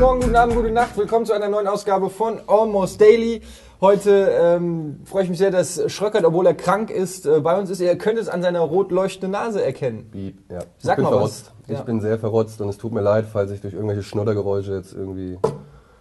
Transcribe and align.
Morgen, 0.00 0.20
guten 0.22 0.34
Abend, 0.34 0.56
gute 0.56 0.70
Nacht. 0.70 0.96
Willkommen 0.96 1.26
zu 1.26 1.34
einer 1.34 1.50
neuen 1.50 1.68
Ausgabe 1.68 2.08
von 2.08 2.40
Almost 2.46 3.02
Daily. 3.02 3.42
Heute 3.82 4.30
ähm, 4.40 5.00
freue 5.04 5.24
ich 5.24 5.28
mich 5.28 5.36
sehr, 5.36 5.50
dass 5.50 5.92
Schröckert, 5.92 6.24
obwohl 6.24 6.46
er 6.46 6.54
krank 6.54 6.88
ist, 6.88 7.26
äh, 7.26 7.40
bei 7.40 7.58
uns 7.58 7.68
ist. 7.68 7.82
Ihr 7.82 7.98
könnt 7.98 8.18
es 8.18 8.30
an 8.30 8.40
seiner 8.40 8.60
rot 8.60 8.92
leuchtenden 8.92 9.32
Nase 9.32 9.62
erkennen. 9.62 10.10
Ja. 10.48 10.60
Sag 10.78 10.92
ich 10.92 10.96
bin 10.96 11.04
mal 11.04 11.10
verrotzt. 11.10 11.52
was. 11.58 11.68
Ja. 11.68 11.80
Ich 11.80 11.84
bin 11.84 12.00
sehr 12.00 12.18
verrotzt 12.18 12.62
und 12.62 12.70
es 12.70 12.78
tut 12.78 12.92
mir 12.92 13.02
leid, 13.02 13.26
falls 13.30 13.50
ich 13.50 13.60
durch 13.60 13.74
irgendwelche 13.74 14.02
Schnoddergeräusche 14.02 14.72
jetzt 14.72 14.94
irgendwie 14.94 15.38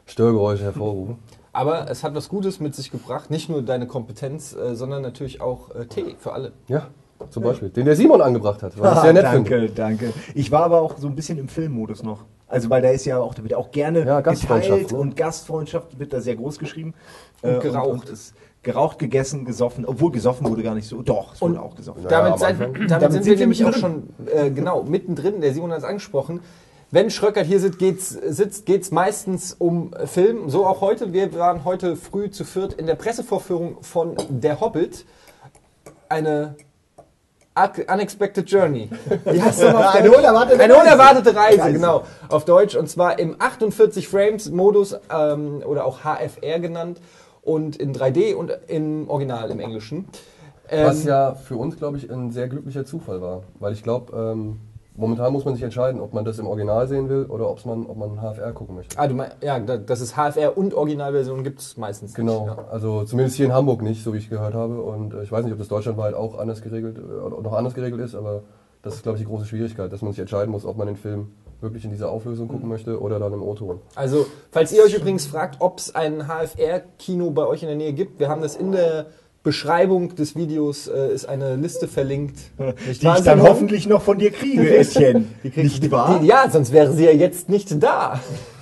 Störgeräusche 0.06 0.64
hervorrufe. 0.64 1.18
Aber 1.52 1.92
es 1.92 2.02
hat 2.02 2.16
was 2.16 2.30
Gutes 2.30 2.62
mit 2.62 2.76
sich 2.76 2.92
gebracht. 2.92 3.30
Nicht 3.30 3.50
nur 3.50 3.64
deine 3.64 3.86
Kompetenz, 3.86 4.56
äh, 4.56 4.76
sondern 4.76 5.02
natürlich 5.02 5.42
auch 5.42 5.76
äh, 5.76 5.88
Tee 5.88 6.16
für 6.18 6.32
alle. 6.32 6.54
Ja, 6.70 6.88
zum 7.32 7.44
Beispiel. 7.44 7.68
Den 7.68 7.84
der 7.84 7.98
Simon 7.98 8.22
angebracht 8.22 8.64
hat, 8.64 8.80
was 8.80 8.96
ich 8.96 9.02
sehr 9.02 9.14
nett 9.14 9.26
danke, 9.26 9.60
finde. 9.60 9.74
danke. 9.74 10.14
Ich 10.36 10.54
war 10.54 10.64
aber 10.64 10.80
auch 10.80 10.98
so 10.98 11.08
ein 11.08 11.16
bisschen 11.18 11.38
im 11.38 11.50
Filmmodus 11.50 12.02
noch. 12.02 12.24
Also 12.50 12.70
weil 12.70 12.82
da 12.82 12.90
ist 12.90 13.06
ja 13.06 13.20
auch, 13.20 13.34
da 13.36 13.44
wird 13.44 13.54
auch 13.54 13.72
gerne 13.72 14.06
Ja, 14.06 14.22
Gastfreundschaft, 14.22 14.72
geteilt 14.72 14.92
ne? 14.92 14.98
und 14.98 15.16
Gastfreundschaft 15.16 16.00
wird 16.00 16.12
da 16.12 16.20
sehr 16.20 16.36
groß 16.36 16.60
geschrieben. 16.60 16.94
Und 17.42 17.62
geraucht. 17.62 17.88
Und, 17.88 18.00
und 18.02 18.10
es, 18.10 18.34
geraucht, 18.64 19.00
gegessen, 19.00 19.46
gesoffen, 19.46 19.86
obwohl 19.86 20.12
gesoffen 20.12 20.48
wurde 20.48 20.64
gar 20.64 20.76
nicht 20.76 20.88
so. 20.88 21.02
Doch, 21.02 21.34
es 21.34 21.42
wurde 21.42 21.54
Und 21.54 21.60
auch 21.60 21.76
gesoffen. 21.76 22.04
Ja, 22.04 22.10
damit, 22.10 22.34
am 22.34 22.40
seid, 22.40 22.50
Anfang. 22.52 22.74
damit, 22.74 22.92
Damit 22.92 23.12
sind, 23.12 23.24
sind 23.24 23.26
wir 23.26 23.40
wir 23.40 23.40
nämlich 23.46 23.66
auch 23.66 23.74
schon 23.74 24.10
äh, 24.34 24.50
genau 24.52 24.84
mittendrin. 24.84 25.42
Der 25.42 25.54
Simon 25.54 25.72
hat 25.72 25.80
es 25.80 25.84
angesprochen. 25.84 26.42
Wenn 26.92 27.12
Schröckert 27.12 27.46
hier 27.46 27.60
sitzt, 27.60 27.78
geht's, 27.78 28.10
sitzt, 28.10 28.66
geht's 28.66 28.90
meistens 28.90 29.54
um 29.54 29.92
Film. 30.06 30.50
So 30.50 30.66
auch 30.66 30.82
heute. 30.82 31.14
Wir 31.14 31.32
waren 31.36 31.64
heute 31.64 31.96
früh 31.96 32.32
zu 32.32 32.44
viert 32.44 32.74
in 32.74 32.88
der 32.88 32.96
Pressevorführung 32.96 33.78
von 33.82 34.16
Der 34.30 34.60
Hobbit. 34.60 35.06
Eine 36.10 36.56
Unexpected 37.92 38.50
Journey. 38.50 38.90
Wie 39.26 39.42
heißt 39.42 39.62
das 39.62 39.74
noch? 39.74 39.94
Eine 39.94 40.12
unerwartete 40.12 40.62
Eine 40.64 40.74
Reise. 40.74 40.84
unerwartete 40.86 41.36
Reise, 41.36 41.60
Reise. 41.62 41.74
genau. 41.74 42.04
Auf 42.30 42.46
Deutsch. 42.46 42.76
Und 42.76 42.90
zwar 42.90 43.20
im 43.20 43.36
48 43.40 44.08
Frames 44.08 44.50
Modus 44.52 44.96
ähm, 45.14 45.62
oder 45.66 45.86
auch 45.86 46.00
HFR 46.04 46.60
genannt. 46.60 47.00
Und 47.42 47.78
in 47.78 47.94
3D 47.96 48.36
und 48.36 48.52
im 48.68 49.10
Original 49.10 49.50
im 49.50 49.60
Englischen. 49.60 50.08
Was 50.72 51.02
Ähm, 51.02 51.08
ja 51.08 51.34
für 51.36 51.56
uns, 51.56 51.78
glaube 51.78 51.98
ich, 51.98 52.12
ein 52.12 52.32
sehr 52.32 52.48
glücklicher 52.48 52.86
Zufall 52.86 53.22
war. 53.22 53.44
Weil 53.60 53.74
ich 53.74 53.82
glaube, 53.82 54.16
ähm, 54.16 54.60
momentan 55.00 55.34
muss 55.34 55.46
man 55.46 55.56
sich 55.56 55.64
entscheiden, 55.64 56.00
ob 56.02 56.14
man 56.14 56.26
das 56.26 56.38
im 56.40 56.48
Original 56.48 56.88
sehen 56.88 57.10
will 57.10 57.26
oder 57.26 57.50
ob's 57.50 57.66
man, 57.66 57.86
ob 57.88 57.98
man 57.98 58.20
HFR 58.22 58.52
gucken 58.54 58.76
möchte. 58.76 58.98
Ah, 59.00 59.08
du 59.08 59.16
meinst, 59.16 59.38
ja, 59.42 59.58
da- 59.60 59.78
dass 59.78 60.02
es 60.02 60.14
HFR 60.16 60.58
und 60.58 60.74
Originalversion 60.74 61.44
gibt 61.44 61.60
es 61.62 61.78
meistens 61.78 62.14
Genau, 62.14 62.46
nicht. 62.46 62.58
Ja. 62.58 62.66
also 62.72 63.04
zumindest 63.06 63.38
hier 63.38 63.46
in 63.48 63.54
Hamburg 63.54 63.82
nicht, 63.82 64.04
so 64.04 64.14
wie 64.14 64.18
ich 64.18 64.30
gehört 64.30 64.54
habe. 64.54 64.82
Und 64.82 65.14
äh, 65.14 65.24
ich 65.24 65.32
weiß 65.32 65.44
nicht, 65.46 65.54
ob 65.54 65.60
das 65.60 65.68
deutschlandweit 65.70 66.14
auch 66.14 66.38
anders 66.38 66.62
geregelt 66.62 66.98
äh, 66.98 67.02
oder 67.02 67.42
noch 67.42 67.54
anders 67.54 67.74
geregelt 67.74 68.02
ist, 68.02 68.14
aber 68.16 68.44
das 68.82 68.96
ist, 68.96 69.04
glaube 69.04 69.18
ich, 69.18 69.24
die 69.24 69.28
große 69.30 69.46
Schwierigkeit, 69.46 69.92
dass 69.92 70.02
man 70.02 70.12
sich 70.12 70.20
entscheiden 70.20 70.52
muss, 70.52 70.66
ob 70.66 70.78
man 70.78 70.88
den 70.88 70.96
Film 70.96 71.32
wirklich 71.62 71.84
in 71.84 71.92
dieser 71.92 72.10
Auflösung 72.10 72.48
gucken 72.48 72.70
möchte 72.70 73.02
oder 73.02 73.20
dann 73.20 73.34
im 73.34 73.44
O-Ton. 73.44 73.82
Also, 73.96 74.26
falls 74.52 74.72
ihr 74.72 74.82
euch 74.84 74.94
übrigens 74.96 75.26
fragt, 75.26 75.58
ob 75.60 75.80
es 75.80 75.94
ein 75.94 76.28
HFR-Kino 76.28 77.32
bei 77.32 77.46
euch 77.46 77.62
in 77.64 77.68
der 77.68 77.78
Nähe 77.78 77.92
gibt, 77.94 78.20
wir 78.20 78.30
haben 78.30 78.42
das 78.42 78.56
in 78.56 78.72
der 78.72 79.08
Beschreibung 79.44 80.16
des 80.16 80.36
Videos, 80.36 80.88
äh, 80.88 81.14
ist 81.14 81.28
eine 81.28 81.56
Liste 81.56 81.88
verlinkt. 81.88 82.38
Nicht 82.88 83.02
Die 83.02 83.06
wahr, 83.06 83.18
ich 83.18 83.24
dann 83.24 83.40
Simon? 83.40 83.52
hoffentlich 83.54 83.88
noch 83.88 84.02
von 84.02 84.18
dir 84.18 84.32
kriege, 84.32 84.76
Ästchen. 84.78 85.34
Nicht 85.44 85.90
wahr? 85.92 86.20
Die, 86.20 86.28
ja, 86.28 86.50
sonst 86.50 86.72
wäre 86.74 86.92
sie 86.94 87.06
ja 87.06 87.12
jetzt 87.12 87.50
nicht 87.50 87.82
da. 87.82 88.20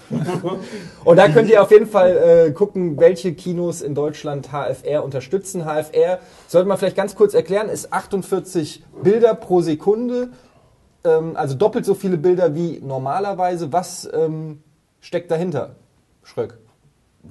Und 1.04 1.18
da 1.18 1.28
könnt 1.28 1.50
ihr 1.50 1.62
auf 1.62 1.72
jeden 1.72 1.88
Fall 1.88 2.48
äh, 2.48 2.52
gucken, 2.52 2.98
welche 2.98 3.34
Kinos 3.34 3.82
in 3.82 3.94
Deutschland 3.96 4.50
HFR 4.52 5.04
unterstützen. 5.04 5.66
HFR, 5.66 6.20
sollte 6.48 6.68
man 6.68 6.78
vielleicht 6.78 6.96
ganz 6.96 7.16
kurz 7.16 7.34
erklären, 7.34 7.68
ist 7.70 7.92
48 7.92 8.84
Bilder 9.04 9.34
pro 9.36 9.62
Sekunde, 9.62 10.30
ähm, 11.04 11.36
also 11.36 11.56
doppelt 11.56 11.86
so 11.86 11.94
viele 11.94 12.18
Bilder 12.18 12.56
wie 12.56 12.80
normalerweise. 12.82 13.74
Was 13.74 14.10
ähm, 14.14 14.62
steckt 15.02 15.30
dahinter, 15.32 15.76
Schröck? 16.24 16.58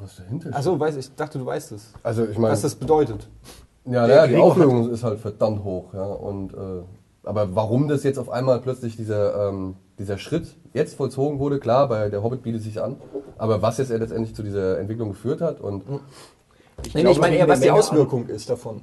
Was 0.01 0.17
dahinter 0.17 0.49
steht? 0.49 0.55
Achso, 0.55 0.79
weiß 0.79 0.97
ich, 0.97 1.15
dachte, 1.15 1.39
du 1.39 1.47
weißt 1.47 1.73
es. 1.73 1.93
Also 2.03 2.25
ich 2.27 2.39
meine, 2.39 2.53
Was 2.53 2.63
das 2.63 2.75
bedeutet. 2.75 3.29
ja, 3.85 4.07
ja, 4.07 4.27
die 4.27 4.37
Auflösung 4.37 4.91
ist 4.91 5.03
halt 5.05 5.21
verdammt 5.21 5.65
hoch. 5.65 5.95
Ja, 5.95 6.05
und, 6.05 6.55
äh, 6.55 6.83
aber 7.25 7.55
warum 7.55 7.89
das 7.89 8.03
jetzt 8.05 8.19
auf 8.19 8.31
einmal 8.31 8.61
plötzlich 8.61 8.97
dieser, 8.97 9.49
ähm, 9.49 9.77
dieser 9.99 10.19
Schritt 10.19 10.57
jetzt 10.75 10.95
vollzogen 10.97 11.39
wurde, 11.39 11.59
klar, 11.59 11.89
bei 11.89 12.09
der 12.09 12.23
Hobbit 12.23 12.43
bietet 12.43 12.63
sich 12.63 12.81
an. 12.81 12.97
Aber 13.39 13.63
was 13.63 13.79
jetzt 13.79 13.91
letztendlich 13.91 14.35
zu 14.35 14.43
dieser 14.43 14.79
Entwicklung 14.79 15.11
geführt 15.11 15.41
hat 15.41 15.61
und 15.61 15.85
Nee, 15.89 16.91
nee, 16.95 17.01
glaube, 17.01 17.13
ich 17.13 17.21
meine 17.21 17.37
eher, 17.37 17.49
was 17.49 17.61
die 17.61 17.71
Auswirkung 17.71 18.29
ist 18.29 18.51
davon. 18.51 18.83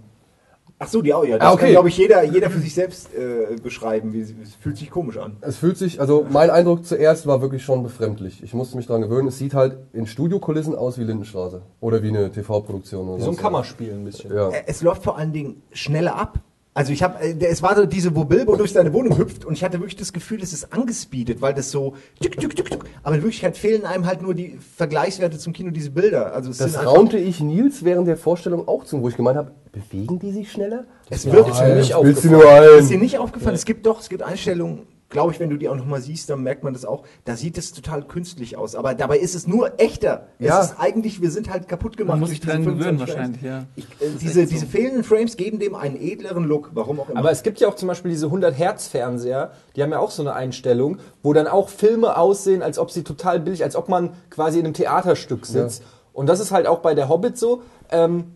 Ach 0.83 0.89
so, 0.89 1.01
die 1.01 1.13
auch, 1.13 1.23
ja. 1.23 1.37
Das 1.37 1.47
Ah, 1.47 1.53
okay. 1.53 1.63
kann, 1.63 1.71
glaube 1.71 1.87
ich, 1.89 1.97
jeder, 1.97 2.23
jeder 2.23 2.49
für 2.49 2.59
sich 2.59 2.73
selbst 2.73 3.09
äh, 3.15 3.55
beschreiben. 3.61 4.11
Wie, 4.11 4.19
es 4.19 4.33
fühlt 4.59 4.75
sich 4.77 4.89
komisch 4.91 5.17
an. 5.17 5.37
Es 5.39 5.55
fühlt 5.55 5.77
sich, 5.77 6.01
also 6.01 6.25
mein 6.29 6.49
Eindruck 6.49 6.85
zuerst 6.85 7.25
war 7.25 7.41
wirklich 7.41 7.63
schon 7.63 7.83
befremdlich. 7.83 8.43
Ich 8.43 8.53
musste 8.53 8.75
mich 8.75 8.85
daran 8.87 9.01
gewöhnen. 9.01 9.29
Es 9.29 9.37
sieht 9.37 9.53
halt 9.53 9.77
in 9.93 10.05
Studiokulissen 10.07 10.75
aus 10.75 10.97
wie 10.97 11.03
Lindenstraße. 11.05 11.61
Oder 11.79 12.03
wie 12.03 12.09
eine 12.09 12.29
TV-Produktion. 12.31 13.07
oder 13.07 13.17
Wie 13.19 13.23
so 13.23 13.31
ein 13.31 13.37
Kammerspiel 13.37 13.93
ein 13.93 14.03
bisschen. 14.03 14.35
Ja. 14.35 14.49
Es 14.65 14.81
läuft 14.81 15.03
vor 15.03 15.17
allen 15.17 15.31
Dingen 15.31 15.63
schneller 15.71 16.15
ab. 16.17 16.39
Also 16.75 16.91
ich 16.91 17.03
habe, 17.03 17.19
es 17.23 17.61
war 17.61 17.75
so 17.75 17.85
diese, 17.85 18.15
wo 18.15 18.25
Bilbo 18.25 18.55
durch 18.55 18.73
seine 18.73 18.91
Wohnung 18.93 19.15
hüpft 19.17 19.45
und 19.45 19.53
ich 19.53 19.63
hatte 19.63 19.79
wirklich 19.79 19.95
das 19.95 20.11
Gefühl, 20.11 20.41
es 20.41 20.53
ist 20.53 20.73
angespeedet, 20.73 21.39
weil 21.39 21.53
das 21.53 21.69
so 21.69 21.93
tück, 22.19 22.39
tück, 22.39 22.55
tück, 22.55 22.69
tück. 22.69 22.85
Aber 23.03 23.15
in 23.15 23.21
Wirklichkeit 23.21 23.55
fehlen 23.57 23.85
einem 23.85 24.07
halt 24.07 24.23
nur 24.23 24.33
die 24.33 24.57
Vergleichswerte 24.75 25.37
zum 25.37 25.53
Kino, 25.53 25.69
diese 25.69 25.91
Bilder. 25.91 26.33
Also 26.33 26.49
es 26.49 26.57
Das 26.57 26.73
sind 26.73 26.85
raunte 26.85 27.17
ich 27.17 27.41
Nils 27.41 27.83
während 27.85 28.07
der 28.07 28.17
Vorstellung 28.17 28.67
auch 28.67 28.85
zu, 28.85 29.01
wo 29.01 29.09
ich 29.09 29.15
gemeint 29.15 29.37
habe, 29.37 29.51
bewegen 29.71 30.17
die 30.17 30.31
sich 30.31 30.51
schneller? 30.51 30.85
Es 31.11 31.25
wird 31.31 31.47
mir 31.47 31.75
nicht 31.75 31.93
aufgefallen. 31.93 32.79
Ist 32.79 32.89
dir 32.89 32.97
nicht 32.97 33.19
aufgefallen? 33.19 33.55
Es 33.55 33.65
gibt 33.65 33.85
doch, 33.85 33.99
es 33.99 34.09
gibt 34.09 34.23
Einstellungen, 34.23 34.87
glaube 35.13 35.31
ich, 35.31 35.39
wenn 35.39 35.49
du 35.49 35.55
die 35.55 35.69
auch 35.69 35.75
nochmal 35.75 36.01
siehst, 36.01 36.29
dann 36.29 36.43
merkt 36.43 36.65
man 36.65 36.73
das 36.73 36.83
auch. 36.83 37.03
Da 37.23 37.37
sieht 37.37 37.57
es 37.57 37.71
total 37.71 38.03
künstlich 38.03 38.57
aus. 38.57 38.75
Aber 38.75 38.95
dabei 38.95 39.19
ist 39.19 39.35
es 39.35 39.47
nur 39.47 39.79
echter. 39.79 40.27
Ja. 40.39 40.59
Es 40.59 40.71
ist 40.71 40.79
eigentlich, 40.79 41.21
wir 41.21 41.31
sind 41.31 41.49
halt 41.49 41.69
kaputt 41.69 41.95
gemacht 41.95 42.15
Man 42.15 42.19
muss 42.19 42.31
sich 42.31 42.41
diese 42.41 42.51
dran 42.51 42.65
gewöhnen 42.65 42.99
25 42.99 43.15
wahrscheinlich, 43.15 43.41
ja. 43.41 43.63
Ich, 43.75 43.85
äh, 44.01 44.09
diese, 44.19 44.45
diese 44.45 44.65
fehlenden 44.65 45.05
Frames 45.05 45.37
geben 45.37 45.59
dem 45.59 45.75
einen 45.75 45.95
edleren 45.95 46.43
Look. 46.43 46.71
Warum 46.73 46.99
auch 46.99 47.09
immer. 47.09 47.19
Aber 47.19 47.31
es 47.31 47.43
gibt 47.43 47.61
ja 47.61 47.69
auch 47.69 47.75
zum 47.75 47.87
Beispiel 47.87 48.11
diese 48.11 48.25
100 48.25 48.57
Hertz 48.57 48.87
Fernseher, 48.87 49.51
die 49.75 49.83
haben 49.83 49.91
ja 49.91 49.99
auch 49.99 50.11
so 50.11 50.23
eine 50.23 50.33
Einstellung, 50.33 50.97
wo 51.21 51.31
dann 51.31 51.47
auch 51.47 51.69
Filme 51.69 52.17
aussehen, 52.17 52.61
als 52.61 52.77
ob 52.79 52.91
sie 52.91 53.03
total 53.03 53.39
billig, 53.39 53.63
als 53.63 53.75
ob 53.77 53.87
man 53.87 54.09
quasi 54.29 54.59
in 54.59 54.65
einem 54.65 54.73
Theaterstück 54.73 55.45
sitzt. 55.45 55.83
Und 56.11 56.27
das 56.27 56.39
ist 56.39 56.51
halt 56.51 56.67
auch 56.67 56.79
bei 56.79 56.95
der 56.95 57.07
Hobbit 57.07 57.37
so. 57.37 57.61
Ähm, 57.91 58.33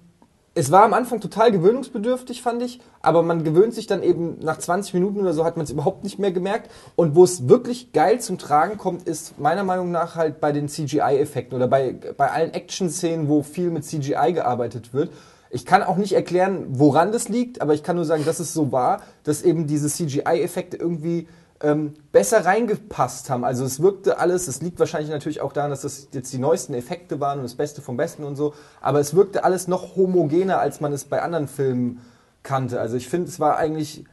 es 0.58 0.72
war 0.72 0.84
am 0.84 0.96
Anfang 0.96 1.22
total 1.22 1.52
gewöhnungsbedürftig, 1.52 2.42
fand 2.42 2.64
ich, 2.64 2.80
aber 3.04 3.22
man 3.22 3.44
gewöhnt 3.44 3.76
sich 3.76 3.86
dann 3.86 4.02
eben 4.02 4.40
nach 4.42 4.58
20 4.58 4.96
Minuten 4.96 5.20
oder 5.20 5.34
so 5.34 5.46
hat 5.46 5.56
man 5.56 5.66
es 5.66 5.70
überhaupt 5.70 6.04
nicht 6.04 6.18
mehr 6.18 6.32
gemerkt. 6.32 6.72
Und 6.96 7.16
wo 7.16 7.24
es 7.24 7.48
wirklich 7.48 7.92
geil 7.92 8.20
zum 8.20 8.40
Tragen 8.40 8.80
kommt, 8.80 9.08
ist 9.08 9.38
meiner 9.38 9.64
Meinung 9.64 9.92
nach 9.92 10.16
halt 10.16 10.40
bei 10.40 10.52
den 10.52 10.68
CGI-Effekten 10.68 11.56
oder 11.56 11.68
bei, 11.68 11.94
bei 11.94 12.32
allen 12.32 12.56
Action-Szenen, 12.56 13.30
wo 13.30 13.44
viel 13.44 13.70
mit 13.70 13.86
CGI 13.86 14.34
gearbeitet 14.34 14.96
wird. 14.96 15.12
Ich 15.52 15.64
kann 15.64 15.84
auch 15.84 15.98
nicht 15.98 16.14
erklären, 16.14 16.66
woran 16.70 17.12
das 17.12 17.30
liegt, 17.30 17.62
aber 17.62 17.76
ich 17.76 17.84
kann 17.84 17.96
nur 17.96 18.06
sagen, 18.06 18.26
dass 18.26 18.40
es 18.40 18.52
so 18.52 18.72
war, 18.72 19.04
dass 19.24 19.44
eben 19.44 19.68
diese 19.68 19.90
CGI-Effekte 19.90 20.76
irgendwie 20.76 21.28
ähm, 21.62 21.94
besser 22.12 22.46
reingepasst 22.46 23.30
haben. 23.30 23.44
Also 23.44 23.66
es 23.66 23.82
wirkte 23.82 24.20
alles, 24.20 24.48
es 24.48 24.62
liegt 24.62 24.80
wahrscheinlich 24.80 25.10
natürlich 25.10 25.42
auch 25.42 25.54
daran, 25.54 25.72
dass 25.72 25.82
das 25.82 26.10
jetzt 26.12 26.32
die 26.32 26.38
neuesten 26.38 26.74
Effekte 26.74 27.20
waren 27.20 27.40
und 27.40 27.44
das 27.44 27.56
Beste 27.56 27.82
vom 27.82 27.98
Besten 27.98 28.24
und 28.24 28.36
so, 28.36 28.54
aber 28.82 29.00
es 29.00 29.16
wirkte 29.16 29.44
alles 29.44 29.68
noch 29.68 29.96
homogener, 29.96 30.60
als 30.60 30.82
man 30.82 30.94
es 30.94 31.06
bei 31.06 31.22
anderen 31.22 31.48
Filmen 31.48 32.02
kannte. 32.44 32.80
Also 32.80 32.96
ich 32.96 33.10
finde, 33.10 33.28
es 33.30 33.40
war 33.40 33.58
eigentlich 33.58 34.06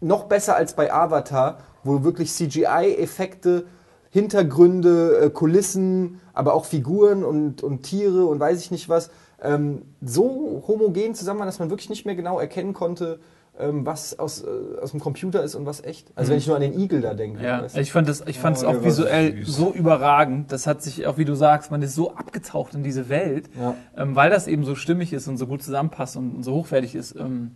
noch 0.00 0.24
besser 0.24 0.56
als 0.56 0.74
bei 0.74 0.92
Avatar, 0.92 1.58
wo 1.82 2.04
wirklich 2.04 2.32
CGI-Effekte, 2.32 3.64
Hintergründe, 4.10 5.18
äh, 5.18 5.30
Kulissen, 5.30 6.20
aber 6.32 6.54
auch 6.54 6.64
Figuren 6.64 7.24
und, 7.24 7.62
und 7.62 7.82
Tiere 7.82 8.24
und 8.26 8.40
weiß 8.40 8.60
ich 8.60 8.70
nicht 8.70 8.88
was, 8.88 9.10
ähm, 9.42 9.82
so 10.00 10.64
homogen 10.66 11.14
zusammen 11.14 11.40
waren, 11.40 11.48
dass 11.48 11.58
man 11.58 11.70
wirklich 11.70 11.90
nicht 11.90 12.06
mehr 12.06 12.14
genau 12.14 12.38
erkennen 12.38 12.72
konnte, 12.72 13.20
was 13.60 14.18
aus, 14.18 14.42
äh, 14.42 14.46
aus 14.80 14.92
dem 14.92 15.00
Computer 15.00 15.42
ist 15.42 15.54
und 15.54 15.66
was 15.66 15.82
echt. 15.82 16.12
Also 16.14 16.30
wenn 16.30 16.38
ich 16.38 16.46
nur 16.46 16.56
an 16.56 16.62
den 16.62 16.78
Igel 16.78 17.00
da 17.00 17.14
denke. 17.14 17.42
Ja, 17.44 17.62
weißt 17.62 17.76
du? 17.76 17.80
ich 17.80 17.92
fand 17.92 18.08
das, 18.08 18.22
ich 18.26 18.38
fand 18.38 18.56
es 18.56 18.64
Oh, 18.64 18.68
auch 18.68 18.84
visuell 18.84 19.44
süß. 19.44 19.56
so 19.56 19.72
überragend. 19.72 20.52
Das 20.52 20.66
hat 20.66 20.82
sich 20.82 21.06
auch, 21.06 21.18
wie 21.18 21.24
du 21.24 21.34
sagst, 21.34 21.70
man 21.70 21.82
ist 21.82 21.94
so 21.94 22.14
abgetaucht 22.14 22.74
in 22.74 22.82
diese 22.82 23.08
Welt, 23.08 23.50
Ja. 23.58 23.74
ähm, 23.96 24.14
weil 24.16 24.30
das 24.30 24.46
eben 24.46 24.64
so 24.64 24.74
stimmig 24.74 25.12
ist 25.12 25.26
und 25.28 25.36
so 25.38 25.46
gut 25.46 25.62
zusammenpasst 25.62 26.16
und, 26.16 26.36
und 26.36 26.42
so 26.44 26.52
hochwertig 26.54 26.94
ist. 26.94 27.16
Ähm, 27.16 27.52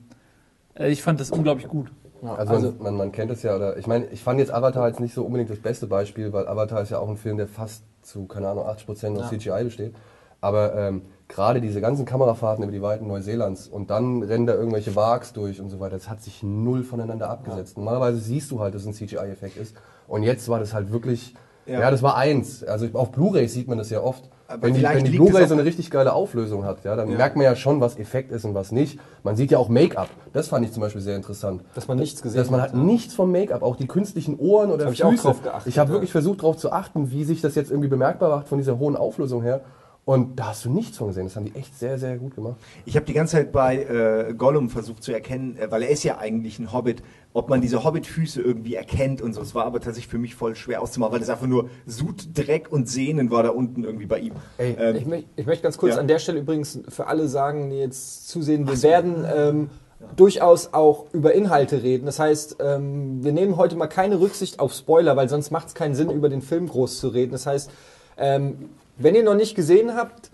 äh, 0.75 0.91
ich 0.91 1.03
fand 1.03 1.21
das 1.21 1.31
unglaublich 1.31 1.69
gut. 1.69 1.93
Ja, 2.23 2.35
Also, 2.35 2.53
man, 2.53 2.75
man, 2.83 2.97
man 2.97 3.13
kennt 3.13 3.31
es 3.31 3.43
ja, 3.43 3.55
oder 3.57 3.77
ich 3.77 3.87
meine, 3.87 4.07
ich 4.07 4.23
fand 4.23 4.39
jetzt 4.39 4.53
Avatar 4.53 4.89
jetzt 4.89 5.01
nicht 5.01 5.15
so 5.15 5.25
unbedingt 5.25 5.51
das 5.51 5.59
beste 5.59 5.87
Beispiel, 5.87 6.33
weil 6.33 6.47
Avatar 6.49 6.83
ist 6.83 6.91
ja 6.91 6.99
auch 6.99 7.09
ein 7.09 7.17
Film, 7.17 7.37
der 7.37 7.49
fast 7.49 7.83
zu, 8.03 8.27
keine 8.27 8.49
Ahnung, 8.49 8.65
80% 8.67 9.17
aus 9.19 9.31
Ja. 9.33 9.39
CGI 9.39 9.65
besteht. 9.65 9.95
Aber 10.41 10.75
ähm, 10.77 11.03
gerade 11.33 11.61
diese 11.61 11.81
ganzen 11.81 12.05
Kamerafahrten 12.05 12.63
über 12.63 12.73
die 12.73 12.83
Weiten 12.83 13.07
Neuseelands 13.07 13.67
und 13.67 13.91
dann 13.91 14.23
rennen 14.23 14.47
da 14.47 14.55
irgendwelche 14.55 14.95
Wags 14.95 15.33
durch 15.33 15.61
und 15.61 15.71
so 15.71 15.81
weiter, 15.81 15.97
das 15.97 16.09
hat 16.09 16.23
sich 16.23 16.43
null 16.43 16.83
voneinander 16.83 17.31
abgesetzt. 17.31 17.77
Normalerweise 17.77 18.19
siehst 18.19 18.51
du 18.51 18.61
halt, 18.61 18.75
dass 18.75 18.83
es 18.83 18.89
ein 18.89 18.95
CGI-Effekt 18.95 19.57
ist. 19.57 19.75
Und 20.07 20.23
jetzt 20.25 20.49
war 20.49 20.61
das 20.61 20.75
halt 20.75 20.93
wirklich, 20.93 21.35
ja. 21.67 21.81
Ja. 21.81 21.91
das 21.91 22.03
war 22.03 22.17
eins. 22.17 22.63
Also 22.65 22.87
auf 22.93 23.13
Blu-ray 23.13 23.49
sieht 23.49 23.67
man 23.67 23.79
das 23.79 23.89
ja 23.89 24.03
oft. 24.03 24.29
Aber 24.47 24.65
wenn 24.65 24.75
die, 24.75 24.83
wenn 24.83 25.05
die 25.05 25.13
Blu-ray 25.13 25.47
so 25.47 25.55
eine 25.55 25.65
richtig 25.65 25.91
geile 25.91 26.13
Auflösung 26.13 26.65
hat, 26.65 26.85
ja, 26.85 26.95
dann 26.97 27.09
merkt 27.17 27.37
man 27.37 27.47
ja 27.47 27.57
schon, 27.57 27.81
was 27.81 27.99
Effekt 27.99 28.31
ist 28.31 28.45
und 28.45 28.55
was 28.55 28.71
nicht. 28.71 29.01
Man 29.23 29.35
sieht 29.35 29.51
ja 29.51 29.57
auch 29.57 29.71
Make-up. 29.71 30.09
Das 30.35 30.49
fand 30.49 30.67
ich 30.67 30.73
zum 30.73 30.83
Beispiel 30.83 31.01
sehr 31.01 31.17
interessant. 31.17 31.63
Dass 31.75 31.89
man 31.89 31.97
nichts 31.97 32.21
gesehen 32.21 32.39
Dass 32.39 32.51
man 32.51 32.61
hat. 32.61 32.75
halt 32.75 32.85
nichts 32.85 33.15
vom 33.15 33.33
Make-up, 33.33 33.63
auch 33.63 33.77
die 33.77 33.87
künstlichen 33.87 34.39
Ohren 34.39 34.71
oder 34.71 34.85
Hab 34.85 34.93
ich 34.93 35.03
auch 35.03 35.11
Füße. 35.13 35.23
drauf 35.23 35.43
geachtet, 35.43 35.69
ich 35.69 35.79
habe 35.79 35.89
ja. 35.89 35.95
wirklich 35.95 36.13
versucht, 36.13 36.41
darauf 36.41 36.59
zu 36.59 36.73
achten, 36.73 37.11
wie 37.11 37.25
sich 37.25 37.41
das 37.41 37.55
jetzt 37.55 37.71
irgendwie 37.71 37.89
bemerkbar 37.89 38.29
macht 38.29 38.49
von 38.49 38.59
dieser 38.59 38.79
hohen 38.79 38.97
Auflösung 38.97 39.43
her. 39.43 39.63
Und 40.05 40.37
da 40.41 40.49
hast 40.49 40.65
du 40.65 40.71
nichts 40.71 40.99
von 40.99 41.09
gesehen. 41.09 41.25
Das 41.27 41.37
haben 41.37 41.45
die 41.45 41.55
echt 41.55 41.79
sehr, 41.79 41.97
sehr 41.97 42.17
gut 42.19 42.35
gemacht. 42.35 42.57
Ich 42.87 42.97
habe 42.97 43.07
die 43.07 43.13
ganze 43.13 43.37
Zeit 43.37 43.53
bei 43.53 43.85
äh, 43.85 44.35
Gollum 44.35 44.69
versucht 44.69 45.05
zu 45.05 45.13
erkennen, 45.13 45.57
äh, 45.57 45.71
weil 45.71 45.85
er 45.85 45.91
ist 45.91 46.03
ja 46.03 46.19
eigentlich 46.19 46.59
ein 46.59 46.73
Hobbit, 46.73 47.05
ob 47.33 47.49
man 47.49 47.61
diese 47.61 47.85
Hobbit-Füße 47.85 48.43
irgendwie 48.43 48.75
erkennt 48.75 49.23
und 49.23 49.33
so. 49.33 49.41
Es 49.41 49.55
war 49.55 49.65
aber 49.65 49.79
tatsächlich 49.79 50.11
für 50.11 50.19
mich 50.19 50.35
voll 50.35 50.57
schwer 50.57 50.83
auszumachen, 50.83 51.13
weil 51.13 51.21
das 51.21 51.29
einfach 51.29 51.47
nur 51.47 51.71
Sud, 51.87 52.37
Dreck 52.37 52.73
und 52.73 52.89
Sehnen 52.89 53.31
war 53.31 53.45
da 53.45 53.51
unten 53.51 53.85
irgendwie 53.85 54.07
bei 54.07 54.19
ihm. 54.19 54.33
Ey, 54.59 54.77
ähm, 54.77 54.97
Ich, 54.97 55.07
möcht, 55.07 55.27
ich 55.37 55.47
möchte 55.47 55.63
ganz 55.63 55.79
kurz 55.79 55.95
Ja. 55.95 56.01
an 56.01 56.09
der 56.09 56.19
Stelle 56.19 56.41
übrigens 56.41 56.81
für 56.89 57.07
alle 57.07 57.29
sagen, 57.29 57.71
die 57.71 57.77
jetzt 57.77 58.29
zusehen, 58.29 58.67
wir 58.67 58.83
werden 58.83 59.25
ähm, 59.33 59.71
durchaus 60.17 60.75
auch 60.75 61.07
über 61.13 61.33
Inhalte 61.33 61.85
reden. 61.85 62.07
Das 62.07 62.19
heißt, 62.19 62.57
ähm, 62.59 63.23
wir 63.23 63.31
nehmen 63.31 63.57
heute 63.57 63.77
mal 63.77 63.87
keine 63.87 64.19
Rücksicht 64.19 64.59
auf 64.59 64.73
Spoiler, 64.75 65.17
weil 65.17 65.29
sonst 65.29 65.53
macht 65.53 65.69
es 65.69 65.75
keinen 65.75 65.95
Sinn, 65.95 66.11
über 66.11 66.29
den 66.29 66.43
Film 66.43 66.69
groß 66.69 66.99
zu 66.99 67.07
reden. 67.07 67.31
Das 67.31 67.47
heißt, 67.47 67.71
ähm, 68.19 68.71
wenn 69.03 69.15
ihr 69.15 69.23
noch 69.23 69.35
nicht 69.35 69.55
gesehen 69.55 69.95
habt, 69.95 70.31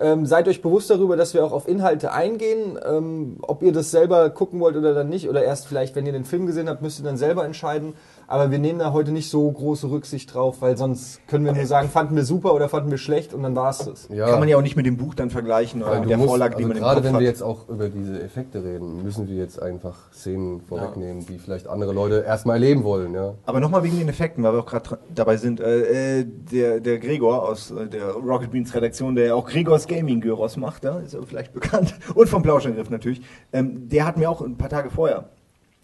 ähm, 0.00 0.26
seid 0.26 0.46
euch 0.46 0.62
bewusst 0.62 0.90
darüber, 0.90 1.16
dass 1.16 1.34
wir 1.34 1.44
auch 1.44 1.52
auf 1.52 1.66
Inhalte 1.66 2.12
eingehen. 2.12 2.78
Ähm, 2.84 3.38
ob 3.42 3.62
ihr 3.62 3.72
das 3.72 3.90
selber 3.90 4.30
gucken 4.30 4.60
wollt 4.60 4.76
oder 4.76 4.94
dann 4.94 5.08
nicht, 5.08 5.28
oder 5.28 5.42
erst 5.42 5.66
vielleicht, 5.66 5.96
wenn 5.96 6.06
ihr 6.06 6.12
den 6.12 6.24
Film 6.24 6.46
gesehen 6.46 6.68
habt, 6.68 6.82
müsst 6.82 7.00
ihr 7.00 7.04
dann 7.04 7.16
selber 7.16 7.44
entscheiden. 7.44 7.94
Aber 8.30 8.50
wir 8.50 8.58
nehmen 8.58 8.78
da 8.78 8.92
heute 8.92 9.10
nicht 9.10 9.30
so 9.30 9.50
große 9.50 9.90
Rücksicht 9.90 10.34
drauf, 10.34 10.60
weil 10.60 10.76
sonst 10.76 11.26
können 11.28 11.46
wir 11.46 11.54
nur 11.54 11.64
sagen, 11.64 11.88
fanden 11.88 12.14
wir 12.14 12.24
super 12.24 12.52
oder 12.52 12.68
fanden 12.68 12.90
wir 12.90 12.98
schlecht 12.98 13.32
und 13.32 13.42
dann 13.42 13.56
war 13.56 13.70
es 13.70 13.78
das. 13.78 14.06
Ja. 14.12 14.28
Kann 14.28 14.38
man 14.38 14.50
ja 14.50 14.58
auch 14.58 14.62
nicht 14.62 14.76
mit 14.76 14.84
dem 14.84 14.98
Buch 14.98 15.14
dann 15.14 15.30
vergleichen 15.30 15.82
oder 15.82 16.00
mit 16.00 16.10
der 16.10 16.18
musst, 16.18 16.28
Vorlage, 16.28 16.56
die 16.56 16.64
also 16.64 16.68
man 16.68 16.76
im 16.76 16.82
gerade 16.82 16.96
Kopf 16.96 17.04
wenn 17.06 17.14
hat. 17.14 17.20
wir 17.20 17.26
jetzt 17.26 17.42
auch 17.42 17.70
über 17.70 17.88
diese 17.88 18.22
Effekte 18.22 18.62
reden, 18.62 19.02
müssen 19.02 19.28
wir 19.28 19.36
jetzt 19.36 19.62
einfach 19.62 20.12
Szenen 20.12 20.60
vorwegnehmen, 20.60 21.24
die 21.24 21.38
vielleicht 21.38 21.68
andere 21.68 21.94
Leute 21.94 22.22
erstmal 22.22 22.56
erleben 22.56 22.84
wollen. 22.84 23.14
Ja. 23.14 23.32
Aber 23.46 23.60
nochmal 23.60 23.82
wegen 23.82 23.98
den 23.98 24.10
Effekten, 24.10 24.44
weil 24.44 24.52
wir 24.52 24.60
auch 24.60 24.66
gerade 24.66 24.98
dabei 25.14 25.38
sind. 25.38 25.60
Äh, 25.60 26.18
äh, 26.18 26.26
der, 26.26 26.80
der 26.80 26.98
Gregor 26.98 27.48
aus 27.48 27.70
äh, 27.70 27.86
der 27.86 28.10
Rocket 28.10 28.50
Beans 28.50 28.74
Redaktion, 28.74 29.14
der 29.14 29.26
ja 29.28 29.34
auch 29.34 29.46
Gregors 29.46 29.86
Gaming 29.86 30.20
Gyros 30.20 30.58
macht, 30.58 30.84
ja, 30.84 30.98
ist 30.98 31.14
ja 31.14 31.20
vielleicht 31.26 31.54
bekannt. 31.54 31.94
Und 32.14 32.28
vom 32.28 32.42
Plauschangriff 32.42 32.90
natürlich. 32.90 33.22
Ähm, 33.54 33.88
der 33.88 34.04
hat 34.04 34.18
mir 34.18 34.28
auch 34.28 34.42
ein 34.42 34.58
paar 34.58 34.68
Tage 34.68 34.90
vorher 34.90 35.30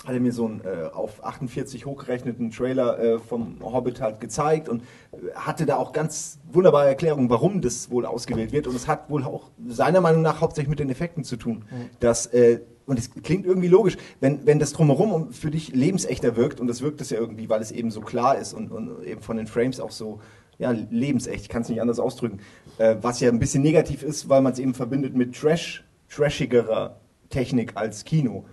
hat 0.04 0.14
er 0.14 0.20
mir 0.20 0.32
so 0.32 0.46
einen 0.46 0.60
äh, 0.60 0.90
auf 0.92 1.24
48 1.24 1.86
hochgerechneten 1.86 2.50
Trailer 2.50 2.98
äh, 2.98 3.18
vom 3.18 3.56
Hobbit 3.62 4.00
halt 4.00 4.20
gezeigt 4.20 4.68
und 4.68 4.82
äh, 4.82 5.34
hatte 5.34 5.64
da 5.66 5.76
auch 5.76 5.92
ganz 5.92 6.38
wunderbare 6.52 6.88
Erklärungen, 6.88 7.30
warum 7.30 7.62
das 7.62 7.90
wohl 7.90 8.04
ausgewählt 8.04 8.52
wird. 8.52 8.66
Und 8.66 8.76
es 8.76 8.86
hat 8.86 9.08
wohl 9.08 9.24
auch 9.24 9.50
seiner 9.66 10.00
Meinung 10.00 10.22
nach 10.22 10.40
hauptsächlich 10.40 10.68
mit 10.68 10.78
den 10.78 10.90
Effekten 10.90 11.24
zu 11.24 11.36
tun. 11.36 11.64
Dass, 12.00 12.26
äh, 12.26 12.60
und 12.86 12.98
es 12.98 13.10
klingt 13.22 13.46
irgendwie 13.46 13.68
logisch, 13.68 13.96
wenn, 14.20 14.46
wenn 14.46 14.58
das 14.58 14.72
drumherum 14.72 15.12
um- 15.12 15.32
für 15.32 15.50
dich 15.50 15.74
lebensechter 15.74 16.36
wirkt, 16.36 16.60
und 16.60 16.66
das 16.66 16.82
wirkt 16.82 17.00
es 17.00 17.08
ja 17.08 17.18
irgendwie, 17.18 17.48
weil 17.48 17.62
es 17.62 17.72
eben 17.72 17.90
so 17.90 18.02
klar 18.02 18.36
ist 18.36 18.52
und, 18.52 18.70
und 18.70 19.02
eben 19.04 19.22
von 19.22 19.38
den 19.38 19.46
Frames 19.46 19.80
auch 19.80 19.90
so 19.90 20.20
ja, 20.58 20.70
lebensecht, 20.70 21.42
ich 21.42 21.48
kann 21.48 21.62
es 21.62 21.68
nicht 21.68 21.80
anders 21.80 21.98
ausdrücken, 21.98 22.40
äh, 22.78 22.96
was 23.00 23.20
ja 23.20 23.30
ein 23.30 23.38
bisschen 23.38 23.62
negativ 23.62 24.02
ist, 24.02 24.28
weil 24.28 24.42
man 24.42 24.52
es 24.52 24.58
eben 24.58 24.74
verbindet 24.74 25.16
mit 25.16 25.34
Trash, 25.34 25.82
trashigerer 26.10 27.00
Technik 27.30 27.72
als 27.74 28.04
Kino 28.04 28.44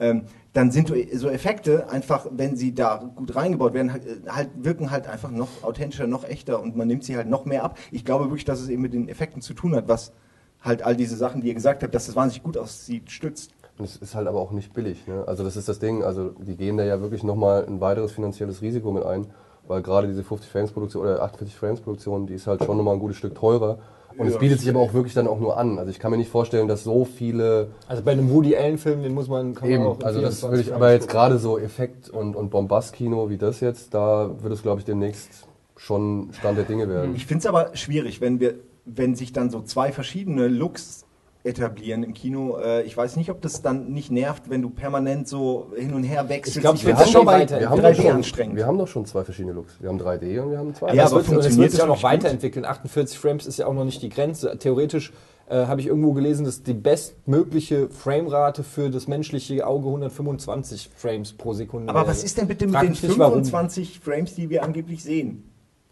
ähm, 0.00 0.22
dann 0.58 0.72
sind 0.72 0.88
so 0.88 1.28
Effekte 1.28 1.88
einfach, 1.88 2.26
wenn 2.32 2.56
sie 2.56 2.74
da 2.74 2.96
gut 3.14 3.36
reingebaut 3.36 3.74
werden, 3.74 3.92
halt, 3.92 4.04
äh, 4.04 4.28
halt 4.28 4.50
wirken 4.56 4.90
halt 4.90 5.06
einfach 5.06 5.30
noch 5.30 5.62
authentischer, 5.62 6.08
noch 6.08 6.24
echter 6.24 6.60
und 6.60 6.74
man 6.74 6.88
nimmt 6.88 7.04
sie 7.04 7.16
halt 7.16 7.28
noch 7.28 7.44
mehr 7.44 7.62
ab. 7.62 7.78
Ich 7.92 8.04
glaube 8.04 8.24
wirklich, 8.24 8.44
dass 8.44 8.60
es 8.60 8.68
eben 8.68 8.82
mit 8.82 8.92
den 8.92 9.08
Effekten 9.08 9.40
zu 9.40 9.54
tun 9.54 9.76
hat, 9.76 9.86
was 9.86 10.12
halt 10.60 10.82
all 10.82 10.96
diese 10.96 11.14
Sachen, 11.14 11.42
die 11.42 11.46
ihr 11.46 11.54
gesagt 11.54 11.84
habt, 11.84 11.94
dass 11.94 12.06
das 12.06 12.16
wahnsinnig 12.16 12.42
gut 12.42 12.58
aussieht, 12.58 13.08
stützt. 13.08 13.52
Und 13.78 13.84
es 13.84 13.98
ist 13.98 14.16
halt 14.16 14.26
aber 14.26 14.40
auch 14.40 14.50
nicht 14.50 14.72
billig. 14.74 15.06
Ne? 15.06 15.22
Also 15.28 15.44
das 15.44 15.56
ist 15.56 15.68
das 15.68 15.78
Ding. 15.78 16.02
Also 16.02 16.30
die 16.30 16.56
gehen 16.56 16.76
da 16.76 16.82
ja 16.82 17.00
wirklich 17.00 17.22
nochmal 17.22 17.64
ein 17.64 17.80
weiteres 17.80 18.10
finanzielles 18.10 18.60
Risiko 18.60 18.90
mit 18.90 19.04
ein, 19.04 19.28
weil 19.68 19.80
gerade 19.82 20.08
diese 20.08 20.24
50 20.24 20.50
Frames 20.50 20.72
Produktion 20.72 21.04
oder 21.04 21.22
48 21.22 21.56
Frames 21.56 21.80
Produktion, 21.80 22.26
die 22.26 22.34
ist 22.34 22.48
halt 22.48 22.64
schon 22.64 22.76
nochmal 22.76 22.94
ein 22.94 23.00
gutes 23.00 23.16
Stück 23.16 23.36
teurer. 23.36 23.78
Und 24.18 24.26
es 24.26 24.34
Ja. 24.34 24.40
bietet 24.40 24.60
sich 24.60 24.68
aber 24.68 24.80
auch 24.80 24.92
wirklich 24.92 25.14
dann 25.14 25.28
auch 25.28 25.38
nur 25.38 25.56
an. 25.56 25.78
Also 25.78 25.90
ich 25.90 25.98
kann 26.00 26.10
mir 26.10 26.16
nicht 26.16 26.30
vorstellen, 26.30 26.66
dass 26.66 26.82
so 26.84 27.04
viele 27.04 27.68
Also 27.86 28.02
bei 28.02 28.12
einem 28.12 28.30
Woody 28.30 28.56
Allen 28.56 28.76
Film, 28.76 29.02
den 29.02 29.14
muss 29.14 29.28
man, 29.28 29.54
kann 29.54 29.68
man 29.68 29.78
eben, 29.80 29.86
auch 29.86 30.00
in 30.00 30.04
also 30.04 30.20
das 30.20 30.40
24 30.40 30.50
würde 30.50 30.62
ich, 30.62 30.74
aber 30.74 30.92
jetzt 30.92 31.08
gerade 31.08 31.38
so 31.38 31.58
Effekt 31.58 32.10
und, 32.10 32.34
und 32.34 32.50
Bombast-Kino 32.50 33.30
wie 33.30 33.38
das 33.38 33.60
jetzt, 33.60 33.94
da 33.94 34.30
wird 34.42 34.52
es 34.52 34.62
glaube 34.62 34.80
ich 34.80 34.84
demnächst 34.84 35.46
schon 35.76 36.30
Stand 36.32 36.58
der 36.58 36.64
Dinge 36.64 36.88
werden. 36.88 37.14
Ich 37.14 37.26
finde 37.26 37.40
es 37.40 37.46
aber 37.46 37.76
schwierig, 37.76 38.20
wenn 38.20 38.40
wir, 38.40 38.54
wenn 38.84 39.14
sich 39.14 39.32
dann 39.32 39.50
so 39.50 39.62
zwei 39.62 39.92
verschiedene 39.92 40.48
Looks 40.48 41.04
etablieren 41.44 42.02
im 42.02 42.14
Kino. 42.14 42.58
Äh, 42.58 42.82
ich 42.82 42.96
weiß 42.96 43.16
nicht, 43.16 43.30
ob 43.30 43.40
das 43.40 43.62
dann 43.62 43.92
nicht 43.92 44.10
nervt, 44.10 44.50
wenn 44.50 44.60
du 44.62 44.70
permanent 44.70 45.28
so 45.28 45.70
hin 45.76 45.94
und 45.94 46.02
her 46.04 46.28
wechselst. 46.28 46.56
Ich 46.56 46.60
glaub, 46.62 46.74
ich 46.74 46.82
find 46.84 46.96
find 46.96 47.06
das 47.06 47.12
schon 47.12 47.24
bei 47.24 47.40
weiter- 47.40 47.60
wir, 47.60 47.70
haben 47.70 47.80
3D 47.80 47.96
doch 47.96 48.02
schon, 48.02 48.10
anstrengend. 48.12 48.56
wir 48.56 48.66
haben 48.66 48.78
doch 48.78 48.88
schon 48.88 49.06
zwei 49.06 49.24
verschiedene 49.24 49.54
Looks. 49.54 49.74
Wir 49.80 49.88
haben 49.88 49.98
3D 50.00 50.40
und 50.42 50.50
wir 50.50 50.58
haben 50.58 50.74
zwei. 50.74 50.88
Ja, 50.88 50.94
Ja, 50.94 51.06
aber 51.06 51.20
es 51.20 51.30
wird, 51.30 51.42
wird 51.56 51.70
sich 51.70 51.80
auch 51.80 51.86
das 51.86 51.96
noch 51.96 52.02
weiterentwickeln. 52.02 52.64
48 52.64 53.18
Frames 53.18 53.46
ist 53.46 53.58
ja 53.58 53.66
auch 53.66 53.74
noch 53.74 53.84
nicht 53.84 54.02
die 54.02 54.08
Grenze. 54.08 54.58
Theoretisch 54.58 55.12
äh, 55.48 55.64
habe 55.66 55.80
ich 55.80 55.86
irgendwo 55.86 56.12
gelesen, 56.12 56.44
dass 56.44 56.62
die 56.62 56.74
bestmögliche 56.74 57.88
Framerate 57.88 58.62
für 58.64 58.90
das 58.90 59.06
menschliche 59.08 59.66
Auge 59.66 59.86
125 59.86 60.90
Frames 60.94 61.32
pro 61.32 61.54
Sekunde 61.54 61.88
Aber 61.88 62.00
wäre. 62.00 62.08
was 62.10 62.24
ist 62.24 62.36
denn 62.36 62.48
bitte 62.48 62.66
mit 62.66 62.74
Frag 62.74 62.82
den 62.82 62.90
mich 62.90 63.02
nicht, 63.02 63.18
warum. 63.18 63.34
25 63.44 64.00
Frames, 64.00 64.34
die 64.34 64.50
wir 64.50 64.62
angeblich 64.64 65.02
sehen? 65.02 65.44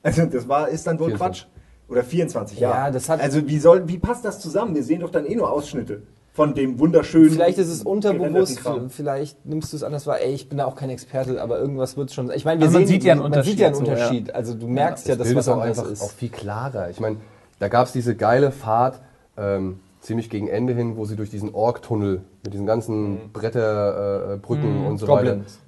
Also 0.02 0.26
das 0.26 0.46
war, 0.48 0.68
ist 0.68 0.86
dann 0.86 0.98
wohl 0.98 1.06
24. 1.10 1.18
Quatsch. 1.18 1.55
Oder 1.88 2.02
24, 2.02 2.58
ja. 2.58 2.70
Ja, 2.70 2.90
das 2.90 3.08
hat- 3.08 3.20
also 3.20 3.46
wie 3.48 3.58
soll, 3.58 3.86
wie 3.88 3.98
passt 3.98 4.24
das 4.24 4.40
zusammen? 4.40 4.74
Wir 4.74 4.82
sehen 4.82 5.00
doch 5.00 5.10
dann 5.10 5.24
eh 5.24 5.34
nur 5.36 5.50
Ausschnitte 5.52 6.02
von 6.32 6.54
dem 6.54 6.78
wunderschönen. 6.80 7.30
Vielleicht 7.30 7.58
ist 7.58 7.68
es 7.68 7.82
unterbewusst, 7.82 8.60
vielleicht 8.88 9.46
nimmst 9.46 9.72
du 9.72 9.76
es 9.76 9.82
anders 9.82 10.06
wahr. 10.06 10.20
Ey, 10.20 10.34
ich 10.34 10.48
bin 10.48 10.58
da 10.58 10.66
auch 10.66 10.74
kein 10.74 10.90
Experte, 10.90 11.40
aber 11.40 11.58
irgendwas 11.58 11.96
wird 11.96 12.12
schon. 12.12 12.30
Ich 12.32 12.44
meine, 12.44 12.60
wir 12.60 12.66
Also 12.66 12.78
man 12.78 12.86
sehen, 12.86 12.94
sieht 12.94 13.04
ja 13.04 13.12
einen 13.12 13.22
man 13.30 13.42
sieht 13.42 13.58
ja 13.58 13.68
einen 13.68 13.76
Unterschied, 13.76 13.86
so, 13.86 14.00
ja. 14.02 14.06
Unterschied. 14.06 14.34
Also 14.34 14.54
du 14.54 14.66
merkst 14.68 15.06
ja, 15.08 15.14
das 15.14 15.18
dass 15.18 15.26
Bild 15.28 15.36
was 15.38 15.46
ist 15.46 15.52
auch 15.52 15.60
einfach 15.60 15.90
ist. 15.90 16.02
auch 16.02 16.10
viel 16.10 16.28
klarer. 16.28 16.90
Ich 16.90 17.00
meine, 17.00 17.16
da 17.58 17.68
gab 17.68 17.86
es 17.86 17.92
diese 17.92 18.14
geile 18.16 18.50
Fahrt 18.50 19.00
ähm, 19.38 19.78
ziemlich 20.00 20.28
gegen 20.28 20.48
Ende 20.48 20.74
hin, 20.74 20.96
wo 20.96 21.04
sie 21.04 21.16
durch 21.16 21.30
diesen 21.30 21.54
Ork-Tunnel 21.54 22.20
mit 22.44 22.52
diesen 22.52 22.66
ganzen 22.66 23.30
Bretterbrücken 23.32 24.34
äh, 24.34 24.38
Brücken 24.38 24.86
und 24.86 24.98
so 24.98 25.08
weiter. 25.08 25.30
Goblins. 25.30 25.58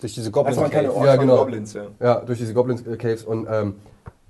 Durch 0.00 0.14
diese 0.14 0.30
Goblins. 0.30 0.56
Das 0.56 0.62
waren 0.62 0.70
keine 0.70 0.88
Ja, 0.88 0.94
Orks, 0.94 1.18
genau. 1.20 1.36
Goblins, 1.38 1.72
ja. 1.72 1.82
Ja, 2.00 2.20
durch 2.20 2.38
diese 2.38 2.52
Goblin 2.54 2.98
Caves 2.98 3.24
und 3.24 3.46
ähm, 3.50 3.74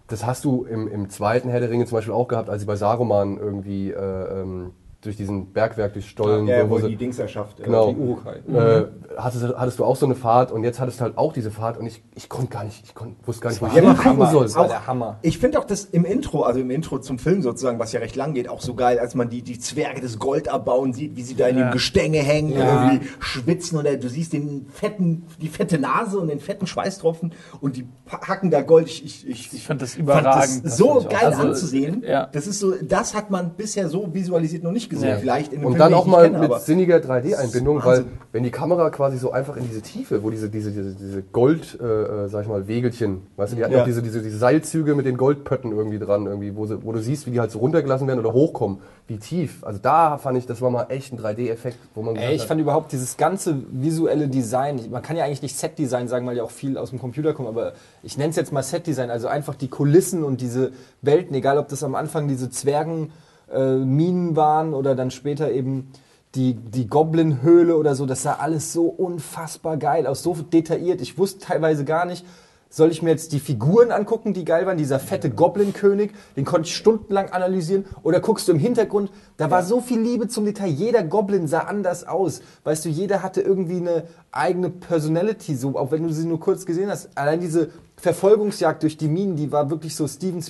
das 0.08 0.26
hast 0.26 0.44
du 0.44 0.64
im, 0.64 0.88
im 0.88 1.10
zweiten 1.10 1.48
Herr 1.50 1.60
der 1.60 1.70
Ringe 1.70 1.86
zum 1.86 1.96
Beispiel 1.96 2.14
auch 2.14 2.28
gehabt, 2.28 2.50
als 2.50 2.60
sie 2.60 2.66
bei 2.66 2.76
Saruman 2.76 3.36
irgendwie 3.36 3.90
äh, 3.90 4.40
ähm, 4.40 4.72
durch 5.00 5.16
diesen 5.16 5.52
Bergwerk, 5.52 5.92
durch 5.92 6.08
Stollen, 6.08 6.48
Ja, 6.48 6.68
wo, 6.68 6.78
wo 6.78 6.82
wo 6.82 6.88
die 6.88 6.96
Dings 6.96 7.20
erschafft. 7.20 7.60
äh, 7.60 7.62
genau, 7.62 7.92
die 7.92 8.00
Urukai. 8.00 8.38
äh, 8.52 8.86
hattest, 9.16 9.44
hattest 9.56 9.78
du 9.78 9.84
auch 9.84 9.94
so 9.94 10.06
eine 10.06 10.16
Fahrt 10.16 10.50
und 10.50 10.64
jetzt 10.64 10.80
hattest 10.80 10.98
du 10.98 11.04
halt 11.04 11.16
auch 11.16 11.32
diese 11.32 11.52
Fahrt 11.52 11.78
und 11.78 11.86
ich, 11.86 12.02
ich 12.16 12.28
konnte 12.28 12.48
gar 12.48 12.64
nicht, 12.64 12.82
ich 12.84 12.96
konnt, 12.96 13.14
wusste 13.24 13.42
gar 13.42 13.50
nicht, 13.50 13.62
wo 13.62 13.66
ich 13.66 13.74
hingucken 13.74 14.04
Hammer. 14.04 14.30
soll. 14.32 14.42
Das 14.42 14.56
war 14.56 14.64
Auch- 14.64 14.68
der 14.68 14.86
Hammer. 14.88 15.18
Ich 15.22 15.38
finde 15.38 15.60
auch 15.60 15.64
das 15.64 15.84
im 15.84 16.04
Intro, 16.04 16.42
also 16.42 16.58
im 16.58 16.70
Intro 16.72 16.98
zum 16.98 17.20
Film 17.20 17.42
sozusagen, 17.42 17.78
was 17.78 17.92
ja 17.92 18.00
recht 18.00 18.16
lang 18.16 18.34
geht, 18.34 18.48
auch 18.48 18.60
so 18.60 18.74
geil, 18.74 18.98
als 18.98 19.14
man 19.14 19.30
die, 19.30 19.42
die 19.42 19.60
Zwerge 19.60 20.00
des 20.00 20.18
Gold 20.18 20.48
abbauen 20.48 20.92
sieht, 20.92 21.14
wie 21.14 21.22
sie 21.22 21.36
da 21.36 21.46
in 21.46 21.58
Ja. 21.58 21.68
dem 21.68 21.72
Gestänge 21.74 22.18
hängen, 22.18 22.54
Ja. 22.58 22.90
irgendwie 22.90 23.06
schwitzen 23.20 23.78
und 23.78 23.84
du 23.84 24.08
siehst 24.08 24.32
den 24.32 24.66
fetten, 24.72 25.26
die 25.40 25.48
fette 25.48 25.78
Nase 25.78 26.18
und 26.18 26.26
den 26.26 26.40
fetten 26.40 26.66
Schweißtropfen 26.66 27.34
und 27.60 27.76
die 27.76 27.86
hacken 28.10 28.50
da 28.50 28.62
Gold. 28.62 28.88
Ich, 28.88 29.04
ich, 29.04 29.28
ich, 29.28 29.52
Ich 29.52 29.64
fand 29.64 29.80
das 29.80 29.90
fand 29.92 30.02
überragend. 30.02 30.64
das 30.64 30.76
so 30.76 30.94
fand 30.94 31.06
auch. 31.06 31.08
geil 31.20 31.24
Also, 31.32 31.42
anzusehen. 31.42 32.02
ja. 32.04 32.26
Das 32.32 32.48
ist 32.48 32.58
so, 32.58 32.74
das 32.82 33.14
hat 33.14 33.30
man 33.30 33.50
bisher 33.56 33.88
so 33.88 34.12
visualisiert 34.12 34.64
noch 34.64 34.72
nicht 34.72 34.87
gesehen. 34.90 35.08
Ja. 35.10 35.16
Vielleicht 35.18 35.52
in 35.52 35.58
einem 35.58 35.66
Und 35.66 35.72
Film, 35.74 35.80
dann 35.80 35.94
auch 35.94 36.06
mal 36.06 36.28
nicht 36.28 36.40
kenne, 36.40 36.48
mit 36.48 36.60
sinniger 36.62 36.96
3D-Einbindung, 36.98 37.84
weil 37.84 38.04
wenn 38.32 38.42
die 38.42 38.50
Kamera 38.50 38.90
quasi 38.90 39.18
so 39.18 39.32
einfach 39.32 39.56
in 39.56 39.64
diese 39.66 39.82
Tiefe, 39.82 40.22
wo 40.22 40.30
diese, 40.30 40.50
diese, 40.50 40.70
diese, 40.70 40.94
diese 40.94 41.22
Gold, 41.22 41.78
äh, 41.80 41.84
äh, 41.84 42.28
sag 42.28 42.42
ich 42.42 42.48
mal, 42.48 42.68
Wegelchen, 42.68 43.22
weißt 43.36 43.52
du, 43.52 43.56
die 43.56 43.64
hatten 43.64 43.74
Ja. 43.74 43.80
auch 43.80 43.86
diese, 43.86 44.02
diese, 44.02 44.22
diese 44.22 44.38
Seilzüge 44.38 44.94
mit 44.94 45.06
den 45.06 45.16
Goldpötten 45.16 45.72
irgendwie 45.72 45.98
dran, 45.98 46.26
irgendwie, 46.26 46.54
wo, 46.56 46.66
sie, 46.66 46.82
wo 46.84 46.92
du 46.92 47.00
siehst, 47.00 47.26
wie 47.26 47.30
die 47.30 47.40
halt 47.40 47.50
so 47.50 47.58
runtergelassen 47.58 48.06
werden 48.06 48.20
oder 48.20 48.32
hochkommen, 48.32 48.78
wie 49.06 49.16
tief. 49.18 49.64
Also 49.64 49.78
da 49.82 50.18
fand 50.18 50.36
ich, 50.38 50.46
das 50.46 50.60
war 50.60 50.70
mal 50.70 50.86
echt 50.90 51.12
ein 51.12 51.18
3D-Effekt, 51.18 51.78
wo 51.94 52.02
man 52.02 52.16
Ey, 52.16 52.34
ich 52.34 52.42
hat, 52.42 52.48
fand 52.48 52.60
überhaupt 52.60 52.92
dieses 52.92 53.16
ganze 53.16 53.56
visuelle 53.70 54.28
Design, 54.28 54.80
man 54.90 55.02
kann 55.02 55.16
ja 55.16 55.24
eigentlich 55.24 55.42
nicht 55.42 55.56
Set-Design 55.56 56.08
sagen, 56.08 56.26
weil 56.26 56.36
ja 56.36 56.42
auch 56.42 56.50
viel 56.50 56.76
aus 56.76 56.90
dem 56.90 56.98
Computer 56.98 57.32
kommt, 57.32 57.48
aber 57.48 57.72
ich 58.02 58.18
nenne 58.18 58.30
es 58.30 58.36
jetzt 58.36 58.52
mal 58.52 58.62
Set-Design, 58.62 59.10
also 59.10 59.28
einfach 59.28 59.54
die 59.54 59.68
Kulissen 59.68 60.22
und 60.24 60.40
diese 60.40 60.72
Welten, 61.00 61.34
egal 61.34 61.58
ob 61.58 61.68
das 61.68 61.82
am 61.82 61.94
Anfang 61.94 62.28
diese 62.28 62.50
Zwergen 62.50 63.10
äh, 63.52 63.76
Minen 63.76 64.36
waren 64.36 64.74
oder 64.74 64.94
dann 64.94 65.10
später 65.10 65.50
eben 65.50 65.92
die, 66.34 66.54
die 66.54 66.88
Goblin-Höhle 66.88 67.76
oder 67.76 67.94
so, 67.94 68.06
das 68.06 68.22
sah 68.22 68.34
alles 68.34 68.72
so 68.72 68.86
unfassbar 68.86 69.76
geil 69.76 70.06
aus, 70.06 70.22
so 70.22 70.34
detailliert. 70.34 71.00
Ich 71.00 71.18
wusste 71.18 71.46
teilweise 71.46 71.84
gar 71.84 72.04
nicht, 72.04 72.24
Soll 72.70 72.90
ich 72.90 73.00
mir 73.00 73.08
jetzt 73.08 73.32
die 73.32 73.40
Figuren 73.40 73.90
angucken, 73.90 74.34
die 74.34 74.44
geil 74.44 74.66
waren? 74.66 74.76
Dieser 74.76 75.00
fette 75.00 75.30
Goblin-König, 75.30 76.12
den 76.36 76.44
konnte 76.44 76.68
ich 76.68 76.76
stundenlang 76.76 77.30
analysieren. 77.30 77.86
Oder 78.02 78.20
guckst 78.20 78.46
du 78.46 78.52
im 78.52 78.58
Hintergrund, 78.58 79.10
da 79.38 79.50
war 79.50 79.62
so 79.62 79.80
viel 79.80 80.00
Liebe 80.00 80.28
zum 80.28 80.44
Detail. 80.44 80.68
Jeder 80.68 81.02
Goblin 81.02 81.46
sah 81.46 81.60
anders 81.60 82.06
aus. 82.06 82.42
Weißt 82.64 82.84
du, 82.84 82.90
jeder 82.90 83.22
hatte 83.22 83.40
irgendwie 83.40 83.78
eine 83.78 84.04
eigene 84.32 84.68
Personality, 84.68 85.54
so, 85.54 85.78
auch 85.78 85.92
wenn 85.92 86.02
du 86.02 86.12
sie 86.12 86.26
nur 86.26 86.40
kurz 86.40 86.66
gesehen 86.66 86.90
hast. 86.90 87.08
Allein 87.16 87.40
diese 87.40 87.70
Verfolgungsjagd 87.96 88.82
durch 88.82 88.98
die 88.98 89.08
Minen, 89.08 89.36
die 89.36 89.50
war 89.50 89.70
wirklich 89.70 89.96
so 89.96 90.06
Steven 90.06 90.42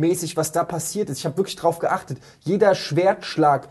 Spielberg-mäßig, 0.00 0.36
was 0.36 0.52
da 0.52 0.64
passiert 0.64 1.10
ist. 1.10 1.18
Ich 1.18 1.24
habe 1.26 1.36
wirklich 1.36 1.56
drauf 1.56 1.78
geachtet. 1.78 2.18
Jeder 2.40 2.74
Schwertschlag 2.74 3.68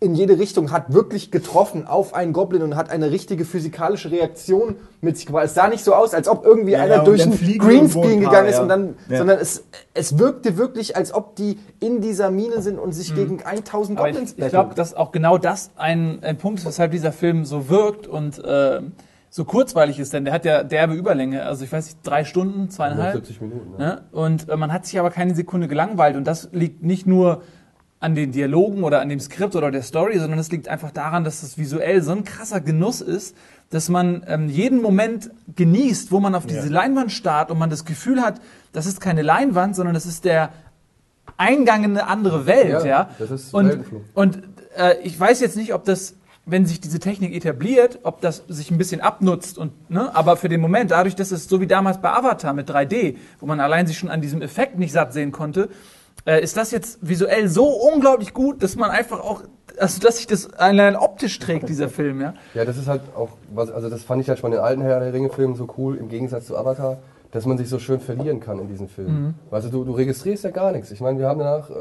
in 0.00 0.14
jede 0.14 0.38
Richtung 0.38 0.70
hat 0.70 0.92
wirklich 0.94 1.32
getroffen 1.32 1.84
auf 1.88 2.14
einen 2.14 2.32
Goblin 2.32 2.62
und 2.62 2.76
hat 2.76 2.88
eine 2.88 3.10
richtige 3.10 3.44
physikalische 3.44 4.12
Reaktion 4.12 4.76
mit 5.00 5.16
sich 5.16 5.26
gebracht. 5.26 5.46
Es 5.46 5.54
sah 5.54 5.66
nicht 5.66 5.82
so 5.82 5.92
aus, 5.92 6.14
als 6.14 6.28
ob 6.28 6.44
irgendwie 6.46 6.72
Ja, 6.72 6.82
einer 6.82 6.96
ja, 6.98 7.04
durch 7.04 7.20
einen 7.20 7.36
Greenscreen 7.58 8.20
gegangen 8.20 8.46
ist 8.48 8.54
ja. 8.56 8.62
und 8.62 8.68
dann, 8.68 8.94
Ja. 9.08 9.18
sondern 9.18 9.40
es, 9.40 9.64
es 9.94 10.16
wirkte 10.16 10.56
wirklich, 10.56 10.96
als 10.96 11.12
ob 11.12 11.34
die 11.34 11.58
in 11.80 12.00
dieser 12.00 12.30
Mine 12.30 12.62
sind 12.62 12.78
und 12.78 12.92
sich 12.92 13.12
gegen 13.12 13.42
1000 13.42 13.98
Mhm. 13.98 13.98
Aber 13.98 14.08
ich, 14.08 14.14
Goblins 14.14 14.34
ich 14.36 14.48
glaube, 14.50 14.76
dass 14.76 14.94
auch 14.94 15.10
genau 15.10 15.36
das 15.36 15.72
ein, 15.74 16.22
ein 16.22 16.38
Punkt 16.38 16.60
ist, 16.60 16.66
weshalb 16.66 16.92
dieser 16.92 17.10
Film 17.10 17.44
so 17.44 17.68
wirkt 17.68 18.06
und 18.06 18.38
äh, 18.44 18.80
so 19.30 19.44
kurzweilig 19.44 19.98
ist, 19.98 20.12
denn 20.12 20.24
der 20.24 20.34
hat 20.34 20.44
ja 20.44 20.62
derbe 20.64 20.94
Überlänge, 20.94 21.44
also 21.44 21.64
ich 21.64 21.72
weiß 21.72 21.86
nicht, 21.86 21.98
drei 22.02 22.24
Stunden, 22.24 22.70
zweieinhalb. 22.70 23.14
170 23.14 23.40
Minuten. 23.40 23.72
Ja. 23.78 23.86
Ne? 23.86 24.02
Und 24.12 24.48
äh, 24.48 24.56
man 24.56 24.72
hat 24.72 24.86
sich 24.86 24.98
aber 24.98 25.10
keine 25.10 25.34
Sekunde 25.34 25.68
gelangweilt. 25.68 26.16
Und 26.16 26.24
das 26.24 26.48
liegt 26.52 26.82
nicht 26.82 27.06
nur 27.06 27.42
an 28.00 28.14
den 28.14 28.32
Dialogen 28.32 28.84
oder 28.84 29.00
an 29.00 29.08
dem 29.08 29.18
Skript 29.20 29.56
oder 29.56 29.70
der 29.70 29.82
Story, 29.82 30.18
sondern 30.18 30.38
es 30.38 30.50
liegt 30.50 30.68
einfach 30.68 30.92
daran, 30.92 31.24
dass 31.24 31.42
es 31.42 31.58
visuell 31.58 32.00
so 32.02 32.12
ein 32.12 32.24
krasser 32.24 32.60
Genuss 32.60 33.00
ist, 33.00 33.36
dass 33.70 33.88
man 33.88 34.24
ähm, 34.28 34.48
jeden 34.48 34.80
Moment 34.80 35.30
genießt, 35.56 36.12
wo 36.12 36.20
man 36.20 36.34
auf 36.34 36.46
diese 36.46 36.68
Leinwand 36.68 37.12
starrt 37.12 37.50
und 37.50 37.58
man 37.58 37.70
das 37.70 37.84
Gefühl 37.84 38.22
hat, 38.22 38.40
das 38.72 38.86
ist 38.86 39.00
keine 39.00 39.22
Leinwand, 39.22 39.74
sondern 39.74 39.94
das 39.94 40.06
ist 40.06 40.24
der 40.24 40.50
Eingang 41.36 41.84
in 41.84 41.90
eine 41.90 42.06
andere 42.06 42.46
Welt. 42.46 42.84
Ja, 42.84 42.86
Ja, 42.86 43.10
das 43.18 43.30
ist 43.30 43.52
und, 43.52 43.68
Weltenflug. 43.68 44.02
und 44.14 44.42
äh, 44.76 44.94
ich 45.02 45.18
weiß 45.18 45.40
jetzt 45.40 45.56
nicht, 45.56 45.74
ob 45.74 45.84
das 45.84 46.14
wenn 46.50 46.66
sich 46.66 46.80
diese 46.80 46.98
Technik 46.98 47.34
etabliert, 47.34 48.00
ob 48.02 48.20
das 48.20 48.44
sich 48.48 48.70
ein 48.70 48.78
bisschen 48.78 49.00
abnutzt 49.00 49.58
und 49.58 49.90
ne, 49.90 50.14
aber 50.14 50.36
für 50.36 50.48
den 50.48 50.60
Moment, 50.60 50.90
dadurch, 50.90 51.14
dass 51.14 51.30
es 51.30 51.48
so 51.48 51.60
wie 51.60 51.66
damals 51.66 52.00
bei 52.00 52.10
Avatar 52.10 52.52
mit 52.52 52.70
3D, 52.70 53.16
wo 53.40 53.46
man 53.46 53.60
allein 53.60 53.86
sich 53.86 53.98
schon 53.98 54.08
an 54.08 54.20
diesem 54.20 54.42
Effekt 54.42 54.78
nicht 54.78 54.92
satt 54.92 55.12
sehen 55.12 55.32
konnte, 55.32 55.68
äh, 56.26 56.42
ist 56.42 56.56
das 56.56 56.70
jetzt 56.70 56.98
visuell 57.00 57.48
so 57.48 57.66
unglaublich 57.66 58.34
gut, 58.34 58.62
dass 58.62 58.76
man 58.76 58.90
einfach 58.90 59.20
auch, 59.20 59.42
also 59.78 60.00
dass 60.00 60.16
sich 60.16 60.26
das 60.26 60.52
allein 60.52 60.96
optisch 60.96 61.38
trägt, 61.38 61.68
dieser 61.68 61.88
Film, 61.88 62.20
ja. 62.20 62.34
Ja, 62.54 62.64
das 62.64 62.76
ist 62.76 62.88
halt 62.88 63.02
auch, 63.16 63.30
also 63.56 63.88
das 63.88 64.02
fand 64.02 64.22
ich 64.22 64.28
halt 64.28 64.38
schon 64.38 64.52
in 64.52 64.58
den 64.58 64.64
alten 64.64 64.82
Herr 64.82 65.00
der 65.00 65.12
Ringe-Filmen 65.12 65.54
so 65.54 65.68
cool, 65.78 65.96
im 65.96 66.08
Gegensatz 66.08 66.46
zu 66.46 66.56
Avatar, 66.56 66.98
dass 67.30 67.44
man 67.44 67.58
sich 67.58 67.68
so 67.68 67.78
schön 67.78 68.00
verlieren 68.00 68.40
kann 68.40 68.58
in 68.58 68.68
diesen 68.68 68.88
Filmen. 68.88 69.34
Weißt 69.50 69.66
du, 69.66 69.70
du, 69.70 69.84
du 69.84 69.92
registrierst 69.92 70.44
ja 70.44 70.50
gar 70.50 70.72
nichts. 70.72 70.90
Ich 70.90 71.00
meine, 71.00 71.18
wir 71.18 71.28
haben 71.28 71.38
danach 71.38 71.68
äh, 71.68 71.74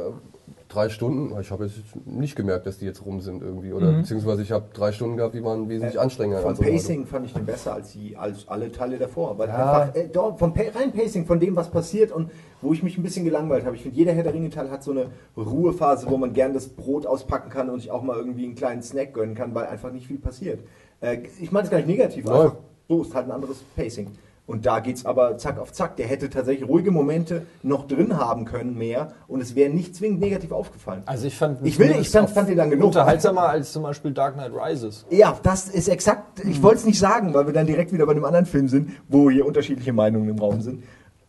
drei 0.69 0.89
Stunden, 0.89 1.39
ich 1.39 1.51
habe 1.51 1.65
jetzt 1.65 1.77
nicht 2.05 2.35
gemerkt, 2.35 2.65
dass 2.65 2.77
die 2.77 2.85
jetzt 2.85 3.05
rum 3.05 3.21
sind 3.21 3.41
irgendwie, 3.41 3.73
oder 3.73 3.91
beziehungsweise 3.93 4.41
ich 4.41 4.51
habe 4.51 4.65
drei 4.73 4.91
Stunden 4.91 5.17
gehabt, 5.17 5.33
die 5.33 5.43
waren 5.43 5.69
wesentlich 5.69 5.99
anstrengender. 5.99 6.41
Vom. 6.41 6.55
Pacing 6.55 7.05
fand 7.05 7.25
ich 7.25 7.33
den 7.33 7.45
besser 7.45 7.73
als, 7.73 7.93
die, 7.93 8.15
als 8.17 8.47
alle 8.47 8.71
Teile 8.71 8.97
davor. 8.97 9.37
Weil 9.37 9.47
Ja. 9.49 9.81
einfach, 9.81 9.95
äh, 9.95 10.07
doch, 10.07 10.37
vom 10.37 10.53
pa 10.53 10.63
rein 10.75 10.91
Pacing, 10.91 11.25
von 11.25 11.39
dem, 11.39 11.55
was 11.55 11.69
passiert 11.69 12.11
und 12.11 12.31
wo 12.61 12.73
ich 12.73 12.83
mich 12.83 12.97
ein 12.97 13.03
bisschen 13.03 13.23
gelangweilt 13.25 13.65
habe. 13.65 13.75
Ich 13.75 13.83
finde, 13.83 13.97
jeder 13.97 14.13
Herr 14.13 14.23
der 14.23 14.33
Ringe-Teil 14.33 14.69
hat 14.69 14.83
so 14.83 14.91
eine 14.91 15.07
Ruhephase, 15.35 16.09
wo 16.09 16.17
man 16.17 16.33
gern 16.33 16.53
das 16.53 16.67
Brot 16.67 17.05
auspacken 17.05 17.49
kann 17.49 17.69
und 17.69 17.79
sich 17.79 17.91
auch 17.91 18.01
mal 18.01 18.17
irgendwie 18.17 18.45
einen 18.45 18.55
kleinen 18.55 18.81
Snack 18.81 19.13
gönnen 19.13 19.35
kann, 19.35 19.53
weil 19.55 19.67
einfach 19.67 19.91
nicht 19.91 20.07
viel 20.07 20.17
passiert. 20.19 20.59
Äh, 21.01 21.19
ich 21.39 21.51
meine 21.51 21.65
es 21.65 21.71
gar 21.71 21.77
nicht 21.77 21.87
negativ, 21.87 22.25
Nein. 22.25 22.33
einfach 22.35 22.55
so 22.89 23.01
ist 23.01 23.13
halt 23.13 23.25
ein 23.27 23.31
anderes 23.31 23.63
Pacing. 23.75 24.07
Und 24.47 24.65
da 24.65 24.79
geht's 24.79 25.05
aber 25.05 25.37
zack 25.37 25.59
auf 25.59 25.73
zack. 25.73 25.97
Der 25.97 26.07
hätte 26.07 26.29
tatsächlich 26.29 26.67
ruhige 26.69 26.89
Momente 26.89 27.45
noch 27.63 27.85
drin 27.85 28.17
haben 28.17 28.45
können, 28.45 28.77
mehr, 28.77 29.09
und 29.27 29.41
es 29.41 29.55
wäre 29.55 29.69
nicht 29.69 29.93
zwingend 29.93 30.21
negativ 30.21 30.53
aufgefallen. 30.53 31.03
Also 31.05 31.27
ich 31.27 31.35
fand, 31.37 31.59
Ich 31.67 31.77
will- 31.77 31.93
ich 31.99 32.09
fand- 32.09 32.29
fand 32.29 32.47
den 32.47 32.55
dann 32.57 32.69
genug. 32.69 32.85
unterhaltsamer 32.87 33.49
als 33.49 33.73
zum 33.73 33.83
Beispiel 33.83 34.11
Dark 34.11 34.35
Knight 34.35 34.53
Rises. 34.55 35.05
Ja, 35.09 35.37
das 35.43 35.67
ist 35.67 35.89
exakt, 35.89 36.45
ich 36.45 36.63
wollte 36.63 36.77
es 36.77 36.85
nicht 36.85 36.97
sagen, 36.97 37.33
weil 37.33 37.45
wir 37.45 37.53
dann 37.53 37.67
direkt 37.67 37.91
wieder 37.91 38.05
bei 38.05 38.13
einem 38.13 38.23
anderen 38.23 38.45
Film 38.45 38.69
sind, 38.69 38.91
wo 39.09 39.29
hier 39.29 39.45
unterschiedliche 39.45 39.91
Meinungen 39.91 40.29
im 40.29 40.39
Raum 40.39 40.61
sind. 40.61 40.83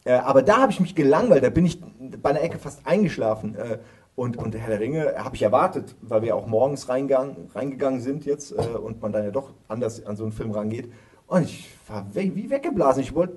Äh, 0.05 0.13
aber 0.13 0.43
da 0.43 0.59
habe 0.59 0.71
ich 0.71 0.79
mich 0.79 0.95
gelangweilt, 0.95 1.43
da 1.43 1.51
bin 1.51 1.67
ich 1.67 1.81
bei 2.23 2.31
einer 2.31 2.41
Ecke 2.41 2.59
fast 2.59 2.87
eingeschlafen. 2.87 3.57
Äh, 3.57 3.79
und, 4.15 4.37
und 4.37 4.57
Herr 4.57 4.69
der 4.71 4.81
Ringe 4.81 5.15
habe 5.19 5.35
ich 5.35 5.43
erwartet, 5.43 5.95
weil 6.03 6.23
wir 6.23 6.35
auch 6.37 6.47
morgens 6.47 6.89
reingegangen, 6.89 7.51
reingegangen 7.55 8.01
sind 8.01 8.25
jetzt 8.27 8.53
äh, 8.53 8.57
und 8.77 9.03
man 9.03 9.11
dann 9.13 9.25
ja 9.25 9.31
doch 9.33 9.51
anders 9.67 10.07
an 10.07 10.17
so 10.17 10.23
einen 10.23 10.33
Film 10.33 10.53
rangeht. 10.53 10.89
Und 11.29 11.45
ich 11.45 11.69
war 11.87 12.05
wie 12.15 12.51
weggeblasen. 12.51 13.03
Ich 13.03 13.15
wollte 13.15 13.35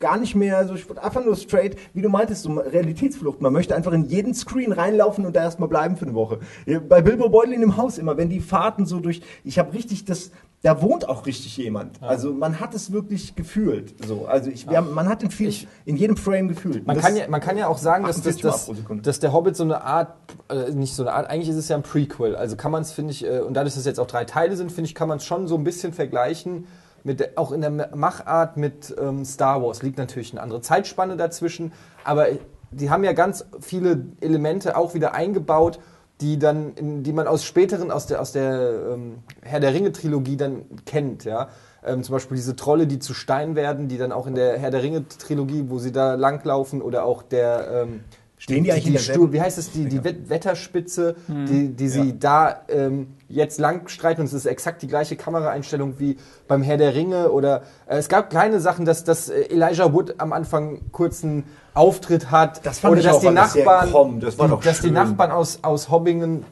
gar 0.00 0.16
nicht 0.18 0.34
mehr, 0.34 0.56
also 0.58 0.74
ich 0.74 0.88
wollte 0.88 1.04
einfach 1.04 1.24
nur 1.24 1.36
straight, 1.36 1.76
wie 1.94 2.02
du 2.02 2.08
meintest, 2.08 2.42
so 2.42 2.52
Realitätsflucht. 2.54 3.40
Man 3.40 3.52
möchte 3.52 3.76
einfach 3.76 3.92
in 3.92 4.06
jeden 4.06 4.34
Screen 4.34 4.72
reinlaufen 4.72 5.24
und 5.24 5.36
da 5.36 5.42
erstmal 5.44 5.68
bleiben 5.68 5.96
für 5.96 6.06
eine 6.06 6.14
Woche. 6.14 6.40
Ja, 6.66 6.80
Bei 6.80 7.00
Bilbo 7.02 7.28
Beutlin 7.28 7.62
im 7.62 7.76
Haus 7.76 7.98
immer, 7.98 8.16
wenn 8.16 8.28
die 8.28 8.40
Fahrten 8.40 8.84
so 8.84 8.98
durch, 8.98 9.22
ich 9.44 9.60
habe 9.60 9.72
richtig 9.74 10.04
das, 10.04 10.32
da 10.62 10.82
wohnt 10.82 11.08
auch 11.08 11.24
richtig 11.26 11.56
jemand. 11.56 12.02
Also 12.02 12.32
man 12.32 12.58
hat 12.58 12.74
es 12.74 12.90
wirklich 12.90 13.36
gefühlt. 13.36 13.94
So, 14.04 14.26
also 14.26 14.50
ich, 14.50 14.66
haben, 14.66 14.92
man 14.92 15.08
hat 15.08 15.22
in, 15.22 15.30
viel, 15.30 15.50
Ich- 15.50 15.68
in 15.84 15.96
jedem 15.96 16.16
Frame 16.16 16.48
gefühlt. 16.48 16.84
Man 16.84 16.96
Und 16.96 17.02
kann, 17.02 17.12
das- 17.14 17.22
ja, 17.22 17.28
man 17.28 17.40
kann 17.40 17.56
ja 17.56 17.68
auch 17.68 17.78
sagen, 17.78 18.04
dass, 18.04 18.16
dass, 18.22 18.38
48 18.44 18.88
Mal 18.88 18.96
dass, 18.96 19.02
dass 19.04 19.20
der 19.20 19.32
Hobbit 19.32 19.54
so 19.54 19.62
eine 19.62 19.82
Art, 19.84 20.16
äh, 20.48 20.72
nicht 20.72 20.94
so 20.96 21.04
eine 21.04 21.12
Art, 21.12 21.30
eigentlich 21.30 21.48
ist 21.50 21.56
es 21.56 21.68
ja 21.68 21.76
ein 21.76 21.82
Prequel. 21.84 22.34
Also 22.34 22.56
kann 22.56 22.72
man 22.72 22.82
es, 22.82 22.90
finde 22.90 23.12
ich, 23.12 23.24
äh, 23.24 23.38
und 23.38 23.54
dadurch, 23.54 23.74
dass 23.74 23.80
es 23.82 23.86
jetzt 23.86 24.00
auch 24.00 24.08
drei 24.08 24.24
Teile 24.24 24.56
sind, 24.56 24.72
finde 24.72 24.88
ich, 24.88 24.96
kann 24.96 25.06
man 25.08 25.18
es 25.18 25.24
schon 25.24 25.46
so 25.46 25.54
ein 25.56 25.62
bisschen 25.62 25.92
vergleichen, 25.92 26.66
mit 27.04 27.36
auch 27.36 27.52
in 27.52 27.60
der 27.60 27.70
Machart 27.94 28.56
mit 28.56 28.94
ähm, 29.00 29.24
Star 29.24 29.62
Wars. 29.62 29.82
Liegt 29.82 29.98
natürlich 29.98 30.32
eine 30.32 30.42
andere 30.42 30.60
Zeitspanne 30.60 31.16
dazwischen, 31.16 31.72
aber 32.04 32.26
die 32.70 32.90
haben 32.90 33.04
ja 33.04 33.12
ganz 33.12 33.44
viele 33.60 34.06
Elemente 34.20 34.76
auch 34.76 34.94
wieder 34.94 35.14
eingebaut, 35.14 35.78
die 36.20 36.38
dann, 36.38 36.74
in, 36.74 37.02
die 37.02 37.12
man 37.12 37.26
aus 37.26 37.44
späteren, 37.44 37.90
aus 37.90 38.06
der, 38.06 38.20
aus 38.20 38.32
der 38.32 38.92
ähm, 38.92 39.18
Herr 39.42 39.60
der 39.60 39.74
Ringe-Trilogie 39.74 40.36
dann 40.36 40.64
kennt, 40.86 41.24
ja. 41.24 41.48
Ähm, 41.84 42.04
zum 42.04 42.12
Beispiel 42.12 42.36
diese 42.36 42.54
Trolle, 42.54 42.86
die 42.86 43.00
zu 43.00 43.12
Stein 43.12 43.56
werden, 43.56 43.88
die 43.88 43.98
dann 43.98 44.12
auch 44.12 44.28
in 44.28 44.36
der 44.36 44.56
Herr 44.56 44.70
der 44.70 44.84
Ringe-Trilogie, 44.84 45.64
wo 45.66 45.78
sie 45.78 45.90
da 45.90 46.14
langlaufen, 46.14 46.80
oder 46.80 47.04
auch 47.04 47.22
der 47.22 47.82
ähm, 47.82 48.04
Stehen 48.42 48.64
die 48.64 48.72
eigentlich 48.72 48.86
in 48.86 48.92
die 48.92 48.96
derselben- 48.98 49.22
Stur, 49.22 49.32
wie 49.32 49.40
heißt 49.40 49.56
es, 49.56 49.70
die, 49.70 49.84
die 49.84 50.02
Wet- 50.02 50.28
Wetterspitze, 50.28 51.14
die, 51.28 51.68
die 51.68 51.88
sie 51.88 52.18
da 52.18 52.62
ähm, 52.68 53.14
jetzt 53.28 53.60
lang 53.60 53.86
streiten 53.88 54.20
und 54.22 54.26
es 54.26 54.32
ist 54.32 54.46
exakt 54.46 54.82
die 54.82 54.88
gleiche 54.88 55.14
Kameraeinstellung 55.14 56.00
wie 56.00 56.16
beim 56.48 56.62
Herr 56.64 56.76
der 56.76 56.92
Ringe 56.96 57.30
oder 57.30 57.62
äh, 57.86 57.98
es 57.98 58.08
gab 58.08 58.30
kleine 58.30 58.58
Sachen, 58.58 58.84
dass, 58.84 59.04
dass 59.04 59.28
äh, 59.28 59.42
Elijah 59.42 59.92
Wood 59.92 60.16
am 60.18 60.32
Anfang 60.32 60.80
kurzen 60.90 61.44
Auftritt 61.72 62.32
hat 62.32 62.66
Das 62.66 62.80
fand 62.80 62.92
oder 62.92 63.00
ich 63.00 63.06
dass 63.06 63.16
auch 63.16 63.20
die 63.20 63.30
Nachbarn, 63.30 63.90
krumm, 63.90 64.18
das 64.20 64.36
war 64.38 64.46
die, 64.48 64.50
doch 64.54 64.62
dass 64.64 64.80
die 64.80 64.86
schön. 64.88 64.94
Nachbarn 64.94 65.30
aus, 65.30 65.60
aus 65.62 65.88
Hobbingen 65.88 66.44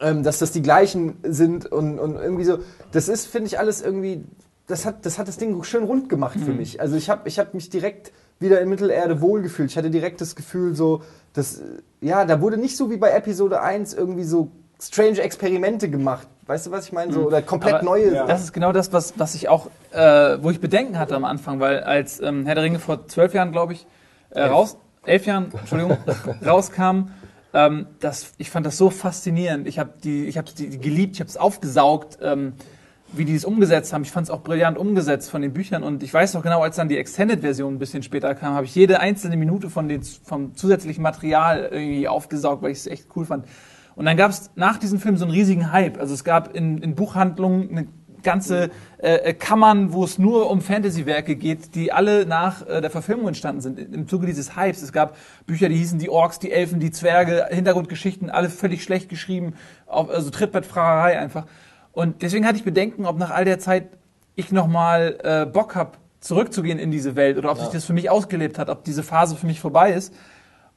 ähm, 0.00 0.22
dass 0.22 0.38
das 0.38 0.52
die 0.52 0.62
gleichen 0.62 1.16
sind 1.24 1.66
und, 1.66 1.98
und 1.98 2.14
irgendwie 2.16 2.44
so. 2.44 2.58
Das 2.92 3.08
ist, 3.08 3.26
finde 3.26 3.48
ich, 3.48 3.58
alles 3.58 3.80
irgendwie. 3.82 4.24
Das 4.68 4.84
hat, 4.84 5.06
das 5.06 5.18
hat 5.18 5.26
das 5.26 5.38
Ding 5.38 5.62
schön 5.64 5.84
rund 5.84 6.08
gemacht 6.08 6.38
für 6.38 6.52
mich. 6.52 6.80
Also 6.80 6.96
ich 6.96 7.08
habe 7.08 7.26
ich 7.28 7.38
hab 7.38 7.54
mich 7.54 7.70
direkt 7.70 8.12
wieder 8.38 8.60
in 8.60 8.68
Mittelerde 8.68 9.20
wohlgefühlt. 9.20 9.70
Ich 9.70 9.76
hatte 9.76 9.90
direkt 9.90 10.20
das 10.20 10.36
Gefühl, 10.36 10.74
so, 10.74 11.02
dass, 11.32 11.62
ja, 12.00 12.24
da 12.24 12.40
wurde 12.40 12.58
nicht 12.58 12.76
so 12.76 12.90
wie 12.90 12.96
bei 12.96 13.10
Episode 13.10 13.62
1 13.62 13.94
irgendwie 13.94 14.24
so 14.24 14.50
strange 14.80 15.20
Experimente 15.20 15.88
gemacht. 15.88 16.28
Weißt 16.46 16.66
du, 16.66 16.70
was 16.70 16.86
ich 16.86 16.92
meine? 16.92 17.12
So, 17.12 17.22
oder 17.22 17.42
komplett 17.42 17.76
Aber 17.76 17.84
neue. 17.84 18.12
Das 18.12 18.42
ist 18.42 18.52
genau 18.52 18.72
das, 18.72 18.92
was, 18.92 19.18
was 19.18 19.34
ich 19.34 19.48
auch, 19.48 19.68
äh, 19.92 20.38
wo 20.40 20.50
ich 20.50 20.60
Bedenken 20.60 20.98
hatte 20.98 21.16
am 21.16 21.24
Anfang, 21.24 21.60
weil 21.60 21.80
als 21.80 22.20
ähm, 22.20 22.46
Herr 22.46 22.54
der 22.54 22.64
Ringe 22.64 22.78
vor 22.78 23.08
zwölf 23.08 23.34
Jahren, 23.34 23.52
glaube 23.52 23.72
ich, 23.72 23.86
äh, 24.30 24.42
raus, 24.42 24.76
elf 25.04 25.26
Jahren, 25.26 25.52
Entschuldigung, 25.52 25.96
rauskam, 26.46 27.08
ähm, 27.52 27.86
das, 28.00 28.32
ich 28.38 28.50
fand 28.50 28.66
das 28.66 28.76
so 28.76 28.90
faszinierend. 28.90 29.66
Ich 29.66 29.78
habe 29.78 29.90
die, 30.04 30.26
ich 30.26 30.36
habe 30.36 30.50
die 30.56 30.78
geliebt, 30.78 31.14
ich 31.14 31.20
habe 31.20 31.30
es 31.30 31.36
aufgesaugt, 31.36 32.18
ähm, 32.20 32.52
wie 33.18 33.24
die 33.24 33.34
es 33.34 33.44
umgesetzt 33.44 33.92
haben. 33.92 34.02
Ich 34.02 34.10
fand 34.10 34.26
es 34.26 34.30
auch 34.30 34.42
brillant 34.42 34.78
umgesetzt 34.78 35.30
von 35.30 35.42
den 35.42 35.52
Büchern 35.52 35.82
und 35.82 36.02
ich 36.02 36.12
weiß 36.12 36.34
noch 36.34 36.42
genau, 36.42 36.62
als 36.62 36.76
dann 36.76 36.88
die 36.88 36.98
Extended-Version 36.98 37.74
ein 37.74 37.78
bisschen 37.78 38.02
später 38.02 38.34
kam, 38.34 38.54
habe 38.54 38.66
ich 38.66 38.74
jede 38.74 39.00
einzelne 39.00 39.36
Minute 39.36 39.70
von 39.70 39.88
den, 39.88 40.02
vom 40.02 40.54
zusätzlichen 40.54 41.02
Material 41.02 41.68
irgendwie 41.70 42.08
aufgesaugt, 42.08 42.62
weil 42.62 42.72
ich 42.72 42.78
es 42.78 42.86
echt 42.86 43.06
cool 43.16 43.24
fand. 43.24 43.46
Und 43.94 44.04
dann 44.04 44.16
gab 44.16 44.30
es 44.30 44.50
nach 44.54 44.76
diesem 44.76 45.00
Film 45.00 45.16
so 45.16 45.24
einen 45.24 45.32
riesigen 45.32 45.72
Hype. 45.72 45.98
Also 45.98 46.12
es 46.12 46.22
gab 46.22 46.54
in, 46.54 46.78
in 46.78 46.94
Buchhandlungen 46.94 47.70
eine 47.70 47.86
ganze 48.22 48.70
äh, 48.98 49.32
Kammern, 49.32 49.92
wo 49.92 50.04
es 50.04 50.18
nur 50.18 50.50
um 50.50 50.60
Fantasy-Werke 50.60 51.36
geht, 51.36 51.74
die 51.74 51.92
alle 51.92 52.26
nach 52.26 52.66
äh, 52.66 52.80
der 52.80 52.90
Verfilmung 52.90 53.28
entstanden 53.28 53.60
sind, 53.60 53.78
im 53.78 54.08
Zuge 54.08 54.26
dieses 54.26 54.56
Hypes. 54.56 54.82
Es 54.82 54.92
gab 54.92 55.16
Bücher, 55.46 55.68
die 55.68 55.76
hießen 55.76 55.98
die 55.98 56.10
Orks, 56.10 56.38
die 56.40 56.50
Elfen, 56.50 56.80
die 56.80 56.90
Zwerge, 56.90 57.46
Hintergrundgeschichten, 57.50 58.28
alle 58.28 58.50
völlig 58.50 58.82
schlecht 58.82 59.08
geschrieben, 59.08 59.54
auf, 59.86 60.10
also 60.10 60.30
Trittbettfahrerei 60.30 61.18
einfach. 61.18 61.46
Und 61.96 62.20
deswegen 62.20 62.44
hatte 62.44 62.58
ich 62.58 62.64
Bedenken, 62.64 63.06
ob 63.06 63.16
nach 63.16 63.30
all 63.30 63.46
der 63.46 63.58
Zeit 63.58 63.88
ich 64.34 64.52
nochmal 64.52 65.18
äh, 65.22 65.46
Bock 65.46 65.74
hab, 65.74 65.96
zurückzugehen 66.20 66.78
in 66.78 66.90
diese 66.90 67.16
Welt 67.16 67.38
oder 67.38 67.50
ob 67.50 67.58
sich 67.58 67.68
das 67.68 67.86
für 67.86 67.94
mich 67.94 68.10
ausgelebt 68.10 68.58
hat, 68.58 68.68
ob 68.68 68.84
diese 68.84 69.02
Phase 69.02 69.34
für 69.34 69.46
mich 69.46 69.60
vorbei 69.60 69.94
ist. 69.94 70.12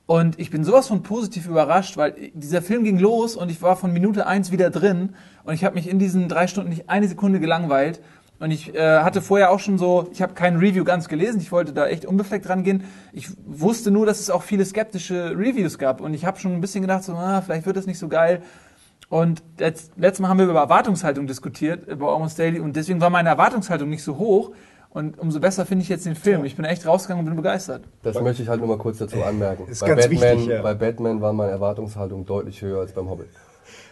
Und 0.06 0.40
ich 0.40 0.50
bin 0.50 0.64
sowas 0.64 0.88
von 0.88 1.04
positiv 1.04 1.46
überrascht, 1.46 1.98
weil 1.98 2.32
dieser 2.34 2.62
Film 2.62 2.86
ging 2.86 3.00
los 3.00 3.36
und 3.36 3.52
ich 3.52 3.62
war 3.62 3.76
von 3.76 3.92
Minute 3.92 4.28
eins 4.28 4.54
wieder 4.54 4.70
drin 4.70 5.14
und 5.44 5.54
ich 5.54 5.66
habe 5.66 5.76
mich 5.76 5.90
in 5.90 6.00
diesen 6.00 6.30
drei 6.30 6.48
Stunden 6.48 6.70
nicht 6.70 6.90
eine 6.90 7.10
Sekunde 7.10 7.42
gelangweilt. 7.42 8.00
Und 8.40 8.52
ich 8.52 8.74
äh, 8.74 9.00
hatte 9.00 9.22
vorher 9.22 9.52
auch 9.52 9.60
schon 9.60 9.78
so, 9.78 10.08
ich 10.14 10.22
habe 10.22 10.34
kein 10.36 10.56
Review 10.56 10.86
ganz 10.86 11.10
gelesen, 11.10 11.42
ich 11.42 11.52
wollte 11.52 11.74
da 11.74 11.86
echt 11.88 12.06
unbefleckt 12.06 12.48
rangehen. 12.48 12.86
Ich 13.12 13.28
wusste 13.46 13.92
nur, 13.92 14.06
dass 14.06 14.22
es 14.22 14.30
auch 14.30 14.44
viele 14.44 14.64
skeptische 14.64 15.32
Reviews 15.32 15.78
gab 15.78 16.00
und 16.00 16.14
ich 16.14 16.24
habe 16.24 16.40
schon 16.40 16.54
ein 16.54 16.62
bisschen 16.62 16.82
gedacht, 16.82 17.04
so, 17.04 17.12
ah, 17.12 17.42
vielleicht 17.42 17.66
wird 17.66 17.76
das 17.76 17.88
nicht 17.88 18.00
so 18.00 18.08
geil. 18.08 18.42
Und 19.10 19.42
letzt, 19.58 19.92
letztes 19.98 20.22
Mal 20.22 20.30
haben 20.30 20.38
wir 20.38 20.46
über 20.46 20.60
Erwartungshaltung 20.60 21.26
diskutiert, 21.26 21.88
über 21.88 22.14
Almost 22.14 22.38
Daily 22.38 22.60
und 22.60 22.76
deswegen 22.76 23.02
war 23.02 23.10
meine 23.10 23.30
Erwartungshaltung 23.30 23.90
nicht 23.90 24.04
so 24.04 24.18
hoch. 24.18 24.52
Und 24.92 25.20
umso 25.20 25.40
besser 25.40 25.66
finde 25.68 25.84
ich 25.84 25.90
jetzt 25.90 26.06
den 26.06 26.16
Film. 26.16 26.46
Ich 26.46 26.56
bin 26.56 26.66
echt 26.66 26.86
rausgegangen 26.88 27.20
und 27.24 27.26
bin 27.26 27.36
begeistert. 27.36 27.84
Das 28.02 28.20
möchte 28.22 28.42
ich 28.42 28.50
halt 28.50 28.60
nur 28.60 28.68
mal 28.70 28.78
kurz 28.80 28.98
dazu 28.98 29.22
anmerken. 29.24 29.68
Ist 29.68 29.82
bei, 29.82 29.88
ganz 29.88 30.02
Batman, 30.08 30.38
wichtig, 30.38 30.48
ja. 30.48 30.62
bei 30.64 30.74
Batman 30.74 31.22
war 31.22 31.32
meine 31.34 31.52
Erwartungshaltung 31.52 32.26
deutlich 32.26 32.62
höher 32.62 32.80
als 32.82 32.92
beim 32.92 33.08
Hobbit. 33.10 33.28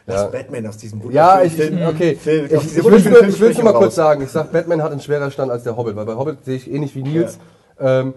Das 0.08 0.22
Ja. 0.22 0.28
Batman 0.28 0.66
aus 0.66 0.78
diesem 0.78 1.12
Ja, 1.12 1.42
ich, 1.44 1.54
Film. 1.54 1.80
okay. 1.88 2.16
Film- 2.16 2.46
Ich, 2.48 2.56
aus 2.58 2.64
ich, 2.66 2.70
dieser 2.74 2.86
will 2.86 2.94
es 2.96 3.06
nur, 3.06 3.14
ich 3.14 3.22
mal 3.22 3.30
Filmsprechung 3.32 3.66
kurz 3.74 3.84
raus. 3.86 3.96
sagen. 3.96 4.24
Ich 4.24 4.30
sag, 4.30 4.52
Batman 4.52 4.82
hat 4.82 4.92
einen 4.92 5.02
schwerer 5.02 5.30
Stand 5.30 5.52
als 5.52 5.64
der 5.64 5.78
Hobbit, 5.78 5.96
weil 5.96 6.06
bei 6.06 6.16
Hobbit 6.16 6.46
sehe 6.46 6.56
ich 6.56 6.72
ähnlich 6.72 6.96
wie 6.96 7.04
Nils. 7.04 7.38
Ähm, 7.80 8.16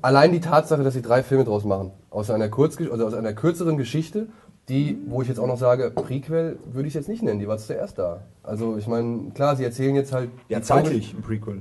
allein 0.00 0.32
die 0.32 0.40
Tatsache, 0.40 0.82
dass 0.82 0.94
sie 0.94 1.02
drei 1.02 1.22
Filme 1.22 1.44
draus 1.44 1.64
machen, 1.64 1.90
aus 2.10 2.30
einer, 2.30 2.48
Kurzgesch 2.48 2.90
also 2.90 3.06
aus 3.06 3.14
einer 3.14 3.34
kürzeren 3.34 3.76
Geschichte, 3.76 4.28
die, 4.68 4.98
wo 5.06 5.22
ich 5.22 5.28
jetzt 5.28 5.38
auch 5.38 5.46
noch 5.46 5.58
sage, 5.58 5.90
Prequel 5.90 6.58
würde 6.72 6.88
ich 6.88 6.94
jetzt 6.94 7.08
nicht 7.08 7.22
nennen, 7.22 7.40
die 7.40 7.48
war 7.48 7.58
zuerst 7.58 7.98
da. 7.98 8.20
Also 8.42 8.76
ich 8.76 8.86
meine, 8.86 9.30
klar, 9.34 9.56
sie 9.56 9.64
erzählen 9.64 9.94
jetzt 9.94 10.12
halt... 10.12 10.30
Ja, 10.48 10.60
zeitlich 10.62 11.14
ein 11.14 11.22
Prequel. 11.22 11.60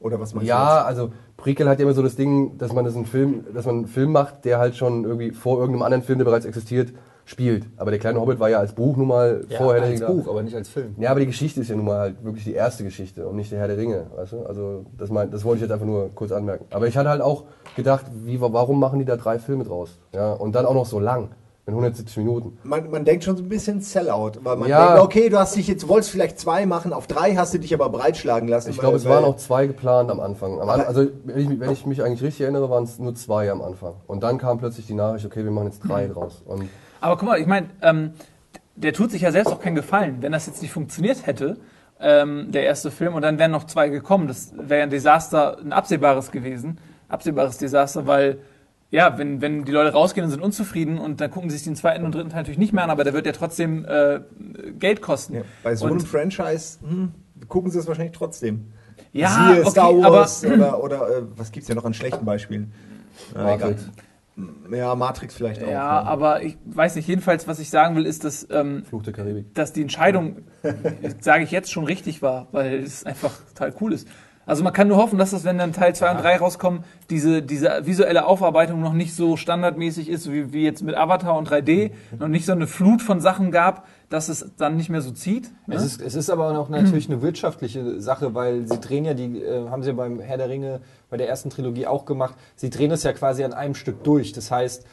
Oder 0.00 0.20
was 0.20 0.34
meinst 0.34 0.48
Ja, 0.48 0.82
also 0.82 1.10
Prequel 1.36 1.68
hat 1.68 1.78
ja 1.78 1.84
immer 1.84 1.94
so 1.94 2.02
das 2.02 2.16
Ding, 2.16 2.56
dass 2.58 2.72
man 2.72 2.84
das 2.84 2.94
einen 2.94 3.06
Film, 3.06 3.44
dass 3.52 3.66
man 3.66 3.76
einen 3.76 3.86
Film 3.86 4.12
macht, 4.12 4.44
der 4.44 4.58
halt 4.58 4.76
schon 4.76 5.04
irgendwie 5.04 5.32
vor 5.32 5.58
irgendeinem 5.58 5.82
anderen 5.82 6.02
Film, 6.02 6.18
der 6.18 6.24
bereits 6.24 6.46
existiert, 6.46 6.92
spielt. 7.24 7.66
Aber 7.76 7.90
der 7.90 8.00
kleine 8.00 8.20
Hobbit 8.20 8.40
war 8.40 8.48
ja 8.48 8.58
als 8.58 8.72
Buch 8.72 8.96
nun 8.96 9.08
mal 9.08 9.44
Ja, 9.48 9.58
vorher 9.58 9.82
der 9.82 9.90
als. 9.90 10.06
Buch, 10.06 10.28
aber 10.28 10.42
nicht 10.42 10.54
als 10.54 10.68
Film. 10.68 10.94
Ja, 10.98 11.10
aber 11.10 11.20
die 11.20 11.26
Geschichte 11.26 11.60
ist 11.60 11.68
ja 11.68 11.76
nun 11.76 11.84
mal 11.84 11.98
halt 11.98 12.24
wirklich 12.24 12.44
die 12.44 12.54
erste 12.54 12.84
Geschichte 12.84 13.26
und 13.26 13.36
nicht 13.36 13.52
der 13.52 13.58
Herr 13.58 13.68
der 13.68 13.76
Ringe, 13.76 14.06
weißt 14.16 14.32
du? 14.32 14.42
Also 14.44 14.86
das, 14.96 15.10
mein, 15.10 15.30
das 15.30 15.44
wollte 15.44 15.56
ich 15.56 15.62
jetzt 15.62 15.72
einfach 15.72 15.86
nur 15.86 16.10
kurz 16.14 16.32
anmerken. 16.32 16.64
Aber 16.70 16.86
ich 16.86 16.96
hatte 16.96 17.10
halt 17.10 17.20
auch 17.20 17.44
gedacht, 17.76 18.06
wie, 18.24 18.40
warum 18.40 18.80
machen 18.80 18.98
die 18.98 19.04
da 19.04 19.16
drei 19.16 19.38
Filme 19.38 19.64
draus? 19.64 19.98
Ja, 20.14 20.32
und 20.32 20.54
dann 20.54 20.64
auch 20.64 20.74
noch 20.74 20.86
so 20.86 21.00
lang, 21.00 21.28
in 21.68 21.74
170 21.74 22.16
Minuten. 22.16 22.56
Man, 22.62 22.90
man 22.90 23.04
denkt 23.04 23.24
schon 23.24 23.36
so 23.36 23.42
ein 23.42 23.48
bisschen 23.48 23.82
Sellout, 23.82 24.32
weil 24.42 24.56
man 24.56 24.70
Ja. 24.70 24.86
denkt, 24.86 25.02
okay, 25.02 25.28
du 25.28 25.38
hast 25.38 25.54
dich 25.54 25.68
jetzt, 25.68 25.86
wolltest 25.86 26.10
vielleicht 26.10 26.40
zwei 26.40 26.64
machen, 26.64 26.94
auf 26.94 27.06
drei 27.06 27.36
hast 27.36 27.52
du 27.52 27.58
dich 27.58 27.74
aber 27.74 27.90
breitschlagen 27.90 28.48
lassen. 28.48 28.70
Ich 28.70 28.78
glaube, 28.78 28.96
es 28.96 29.04
waren 29.04 29.24
auch 29.24 29.36
zwei 29.36 29.66
geplant 29.66 30.10
am 30.10 30.18
Anfang. 30.18 30.60
Am 30.60 30.68
An 30.70 30.80
also 30.80 31.06
wenn 31.24 31.38
ich, 31.38 31.60
wenn 31.60 31.70
ich 31.70 31.84
mich 31.84 32.02
eigentlich 32.02 32.22
richtig 32.22 32.40
erinnere, 32.40 32.70
waren 32.70 32.84
es 32.84 32.98
nur 32.98 33.14
zwei 33.14 33.50
am 33.50 33.60
Anfang. 33.60 33.94
Und 34.06 34.22
dann 34.22 34.38
kam 34.38 34.56
plötzlich 34.58 34.86
die 34.86 34.94
Nachricht, 34.94 35.26
okay, 35.26 35.44
wir 35.44 35.50
machen 35.50 35.66
jetzt 35.66 35.80
drei 35.80 36.06
draus. 36.06 36.42
Und 36.46 36.70
Aber 37.02 37.18
guck 37.18 37.28
mal, 37.28 37.38
ich 37.38 37.46
meine, 37.46 37.68
ähm, 37.82 38.12
der 38.74 38.94
tut 38.94 39.10
sich 39.10 39.20
ja 39.20 39.30
selbst 39.30 39.52
auch 39.52 39.60
keinen 39.60 39.74
Gefallen. 39.74 40.16
Wenn 40.22 40.32
das 40.32 40.46
jetzt 40.46 40.62
nicht 40.62 40.72
funktioniert 40.72 41.26
hätte, 41.26 41.58
ähm, 42.00 42.50
der 42.50 42.62
erste 42.62 42.90
Film, 42.90 43.12
und 43.14 43.20
dann 43.22 43.38
wären 43.38 43.50
noch 43.50 43.64
zwei 43.64 43.90
gekommen, 43.90 44.26
das 44.26 44.52
wäre 44.56 44.84
ein 44.84 44.90
Desaster, 44.90 45.58
ein 45.58 45.72
absehbares 45.74 46.30
gewesen. 46.30 46.78
Absehbares 47.10 47.58
Desaster, 47.58 48.06
weil, 48.06 48.38
ja, 48.90 49.18
wenn, 49.18 49.40
wenn 49.42 49.64
die 49.64 49.72
Leute 49.72 49.92
rausgehen 49.92 50.24
und 50.24 50.30
sind 50.30 50.40
unzufrieden 50.42 50.98
und 50.98 51.20
dann 51.20 51.30
gucken 51.30 51.50
sie 51.50 51.56
sich 51.56 51.64
den 51.64 51.76
zweiten 51.76 52.04
und 52.04 52.14
dritten 52.14 52.30
Teil 52.30 52.40
natürlich 52.40 52.58
nicht 52.58 52.72
mehr 52.72 52.84
an, 52.84 52.90
aber 52.90 53.04
der 53.04 53.12
wird 53.12 53.26
ja 53.26 53.32
trotzdem 53.32 53.84
äh, 53.84 54.20
Geld 54.78 55.02
kosten. 55.02 55.34
Ja, 55.34 55.42
bei 55.62 55.74
so 55.76 55.84
Und- 55.86 55.92
einem 55.92 56.00
Franchise 56.00 56.78
hm, 56.86 57.12
gucken 57.48 57.70
sie 57.70 57.78
es 57.78 57.86
wahrscheinlich 57.86 58.16
trotzdem. 58.16 58.72
Ja, 59.12 59.28
Siehe 59.28 59.60
okay, 59.62 59.70
Star 59.70 59.94
Wars 59.98 60.44
aber- 60.44 60.54
oder, 60.82 60.82
oder 60.84 61.18
äh, 61.18 61.22
was 61.36 61.52
gibt's 61.52 61.68
ja 61.68 61.74
noch 61.74 61.84
an 61.84 61.94
schlechten 61.94 62.24
Beispielen? 62.24 62.72
Na, 63.34 63.44
Matrix. 63.44 63.88
Ja, 64.70 64.94
Matrix 64.94 65.34
vielleicht 65.34 65.64
auch. 65.64 65.68
Ja, 65.68 66.00
aber 66.02 66.44
ich 66.44 66.56
weiß 66.64 66.94
nicht, 66.94 67.08
jedenfalls, 67.08 67.48
was 67.48 67.58
ich 67.58 67.70
sagen 67.70 67.96
will, 67.96 68.06
ist, 68.06 68.22
dass 68.24 68.46
ähm, 68.50 68.84
Fluch 68.84 69.02
der 69.02 69.12
Karibik. 69.12 69.52
dass 69.54 69.72
die 69.72 69.82
Entscheidung, 69.82 70.42
sage 71.20 71.42
ich 71.42 71.50
jetzt, 71.50 71.72
schon 71.72 71.82
richtig 71.84 72.22
war, 72.22 72.46
weil 72.52 72.74
es 72.78 73.04
einfach 73.04 73.32
total 73.48 73.74
cool 73.80 73.92
ist. 73.92 74.06
Also 74.48 74.64
man 74.64 74.72
kann 74.72 74.88
nur 74.88 74.96
hoffen, 74.96 75.18
dass 75.18 75.32
das, 75.32 75.44
wenn 75.44 75.58
dann 75.58 75.74
Teil 75.74 75.94
2 75.94 76.10
und 76.12 76.22
3 76.22 76.38
rauskommen, 76.38 76.84
diese, 77.10 77.42
diese 77.42 77.84
visuelle 77.84 78.24
Aufarbeitung 78.24 78.80
noch 78.80 78.94
nicht 78.94 79.14
so 79.14 79.36
standardmäßig 79.36 80.08
ist, 80.08 80.32
wie, 80.32 80.54
wie 80.54 80.64
jetzt 80.64 80.82
mit 80.82 80.96
Avatar 80.96 81.36
und 81.36 81.50
3D, 81.50 81.90
noch 82.18 82.28
nicht 82.28 82.46
so 82.46 82.52
eine 82.52 82.66
Flut 82.66 83.02
von 83.02 83.20
Sachen 83.20 83.50
gab, 83.50 83.86
dass 84.08 84.30
es 84.30 84.52
dann 84.56 84.76
nicht 84.76 84.88
mehr 84.88 85.02
so 85.02 85.10
zieht. 85.10 85.50
Ne? 85.66 85.74
Es 85.74 85.84
ist, 85.84 86.00
es 86.00 86.14
ist 86.14 86.30
aber 86.30 86.54
noch 86.54 86.70
natürlich 86.70 87.10
eine 87.10 87.20
wirtschaftliche 87.20 88.00
Sache, 88.00 88.34
weil 88.34 88.66
sie 88.66 88.80
drehen 88.80 89.04
ja 89.04 89.12
die, 89.12 89.42
äh, 89.42 89.68
haben 89.68 89.82
sie 89.82 89.90
ja 89.90 89.94
beim 89.94 90.18
Herr 90.18 90.38
der 90.38 90.48
Ringe, 90.48 90.80
bei 91.10 91.18
der 91.18 91.28
ersten 91.28 91.50
Trilogie 91.50 91.86
auch 91.86 92.06
gemacht, 92.06 92.34
sie 92.56 92.70
drehen 92.70 92.90
es 92.90 93.02
ja 93.02 93.12
quasi 93.12 93.44
an 93.44 93.52
einem 93.52 93.74
Stück 93.74 94.02
durch. 94.02 94.32
Das 94.32 94.50
heißt, 94.50 94.86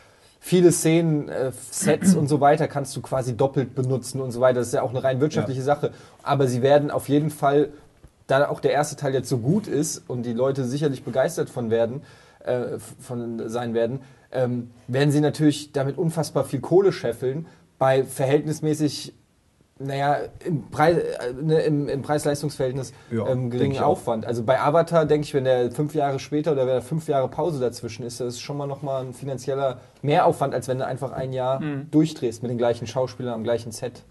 viele 0.46 0.72
Szenen, 0.72 1.28
äh, 1.28 1.52
Sets 1.72 2.14
und 2.14 2.28
so 2.28 2.40
weiter 2.40 2.68
kannst 2.68 2.96
du 2.96 3.02
quasi 3.02 3.36
doppelt 3.36 3.74
benutzen 3.74 4.22
und 4.22 4.32
so 4.32 4.42
weiter. 4.42 4.60
Das 4.60 4.68
ist 4.68 4.74
ja 4.74 4.84
auch 4.84 4.92
eine 4.92 5.04
rein 5.04 5.20
wirtschaftliche 5.20 5.64
Sache. 5.64 5.92
Aber 6.22 6.48
sie 6.48 6.62
werden 6.62 6.92
auf 6.92 7.10
jeden 7.10 7.32
Fall, 7.32 7.70
da 8.28 8.50
auch 8.50 8.60
der 8.60 8.72
erste 8.72 8.96
Teil 8.96 9.14
jetzt 9.14 9.30
so 9.30 9.38
gut 9.38 9.68
ist 9.68 10.04
und 10.10 10.24
die 10.24 10.34
Leute 10.34 10.66
sicherlich 10.66 11.04
begeistert 11.04 11.50
von 11.50 11.70
werden, 11.70 12.02
äh, 12.44 12.80
von 13.00 13.48
sein 13.50 13.74
werden, 13.74 14.02
ähm, 14.32 14.72
werden 14.88 15.12
sie 15.12 15.22
natürlich 15.22 15.72
damit 15.72 15.98
unfassbar 15.98 16.44
viel 16.44 16.60
Kohle 16.60 16.92
scheffeln 16.92 17.48
bei 17.78 18.04
verhältnismäßig 18.04 19.14
naja, 19.78 20.20
im, 20.46 20.70
Preis, 20.72 20.96
äh, 20.98 21.34
ne, 21.34 21.60
im, 21.64 21.90
im 21.90 22.02
Preis-Leistungs-Verhältnis 22.02 22.94
Ja, 23.12 23.28
ähm, 23.28 23.50
geringen. 23.50 23.78
Aufwand. 23.80 24.26
Also 24.26 24.42
bei 24.44 24.58
Avatar 24.62 25.06
denke 25.06 25.26
ich, 25.26 25.34
wenn 25.34 25.44
der 25.44 25.70
fünf 25.70 25.94
Jahre 25.94 26.18
später 26.20 26.54
oder 26.54 26.62
wenn 26.62 26.76
der 26.76 26.82
fünf 26.82 27.10
Jahre 27.10 27.28
Pause 27.28 27.60
dazwischen 27.60 28.06
ist, 28.06 28.22
das 28.22 28.36
ist 28.36 28.40
schon 28.40 28.56
mal 28.56 28.68
nochmal 28.68 29.04
ein 29.04 29.14
finanzieller 29.14 29.82
Mehraufwand, 30.02 30.54
als 30.54 30.70
wenn 30.70 30.78
du 30.80 30.86
einfach 30.86 31.12
ein 31.12 31.34
Jahr 31.34 31.60
Mhm. 31.60 31.92
durchdrehst 31.92 32.42
mit 32.42 32.52
den 32.52 32.58
gleichen 32.58 32.88
Schauspielern 32.88 33.34
am 33.34 33.44
gleichen 33.44 33.74
Set. 33.74 34.04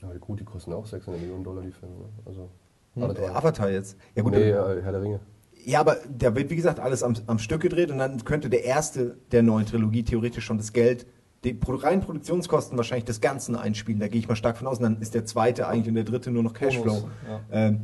Ja, 0.00 0.08
gut, 0.20 0.38
die 0.38 0.44
kosten 0.44 0.72
auch 0.72 0.86
600 0.86 1.20
Millionen 1.20 1.42
Dollar, 1.42 1.62
die 1.62 1.72
Filme. 1.72 1.96
ne? 1.96 2.04
Also, 2.26 2.48
Drei. 2.96 3.30
Avatar 3.34 3.70
jetzt. 3.70 3.96
Ja 4.14 4.22
gut, 4.22 4.32
Nee, 4.34 4.52
dann- 4.52 4.78
äh, 4.78 4.82
Herr 4.82 4.92
der 4.92 5.02
Ringe. 5.02 5.20
ja, 5.64 5.80
aber 5.80 5.96
da 6.16 6.34
wird 6.34 6.50
wie 6.50 6.56
gesagt 6.56 6.78
alles 6.80 7.02
am, 7.02 7.14
am 7.26 7.38
Stück 7.38 7.60
gedreht 7.62 7.90
und 7.90 7.98
dann 7.98 8.24
könnte 8.24 8.48
der 8.50 8.64
erste 8.64 9.16
der 9.32 9.42
neuen 9.42 9.66
Trilogie 9.66 10.02
theoretisch 10.04 10.44
schon 10.44 10.58
das 10.58 10.72
Geld, 10.72 11.06
die 11.44 11.58
reinen 11.66 12.00
Produktionskosten 12.00 12.76
wahrscheinlich 12.78 13.04
des 13.04 13.20
Ganzen 13.20 13.54
einspielen. 13.56 14.00
Da 14.00 14.08
gehe 14.08 14.18
ich 14.18 14.28
mal 14.28 14.36
stark 14.36 14.56
von 14.56 14.66
aus. 14.66 14.78
Und 14.78 14.84
dann 14.84 15.00
ist 15.02 15.14
der 15.14 15.26
zweite 15.26 15.66
eigentlich 15.68 15.88
und 15.88 15.94
der 15.94 16.04
dritte 16.04 16.30
nur 16.30 16.42
noch 16.42 16.54
Cashflow. 16.54 16.84
Bonus, 16.84 17.06
Ähm, 17.52 17.80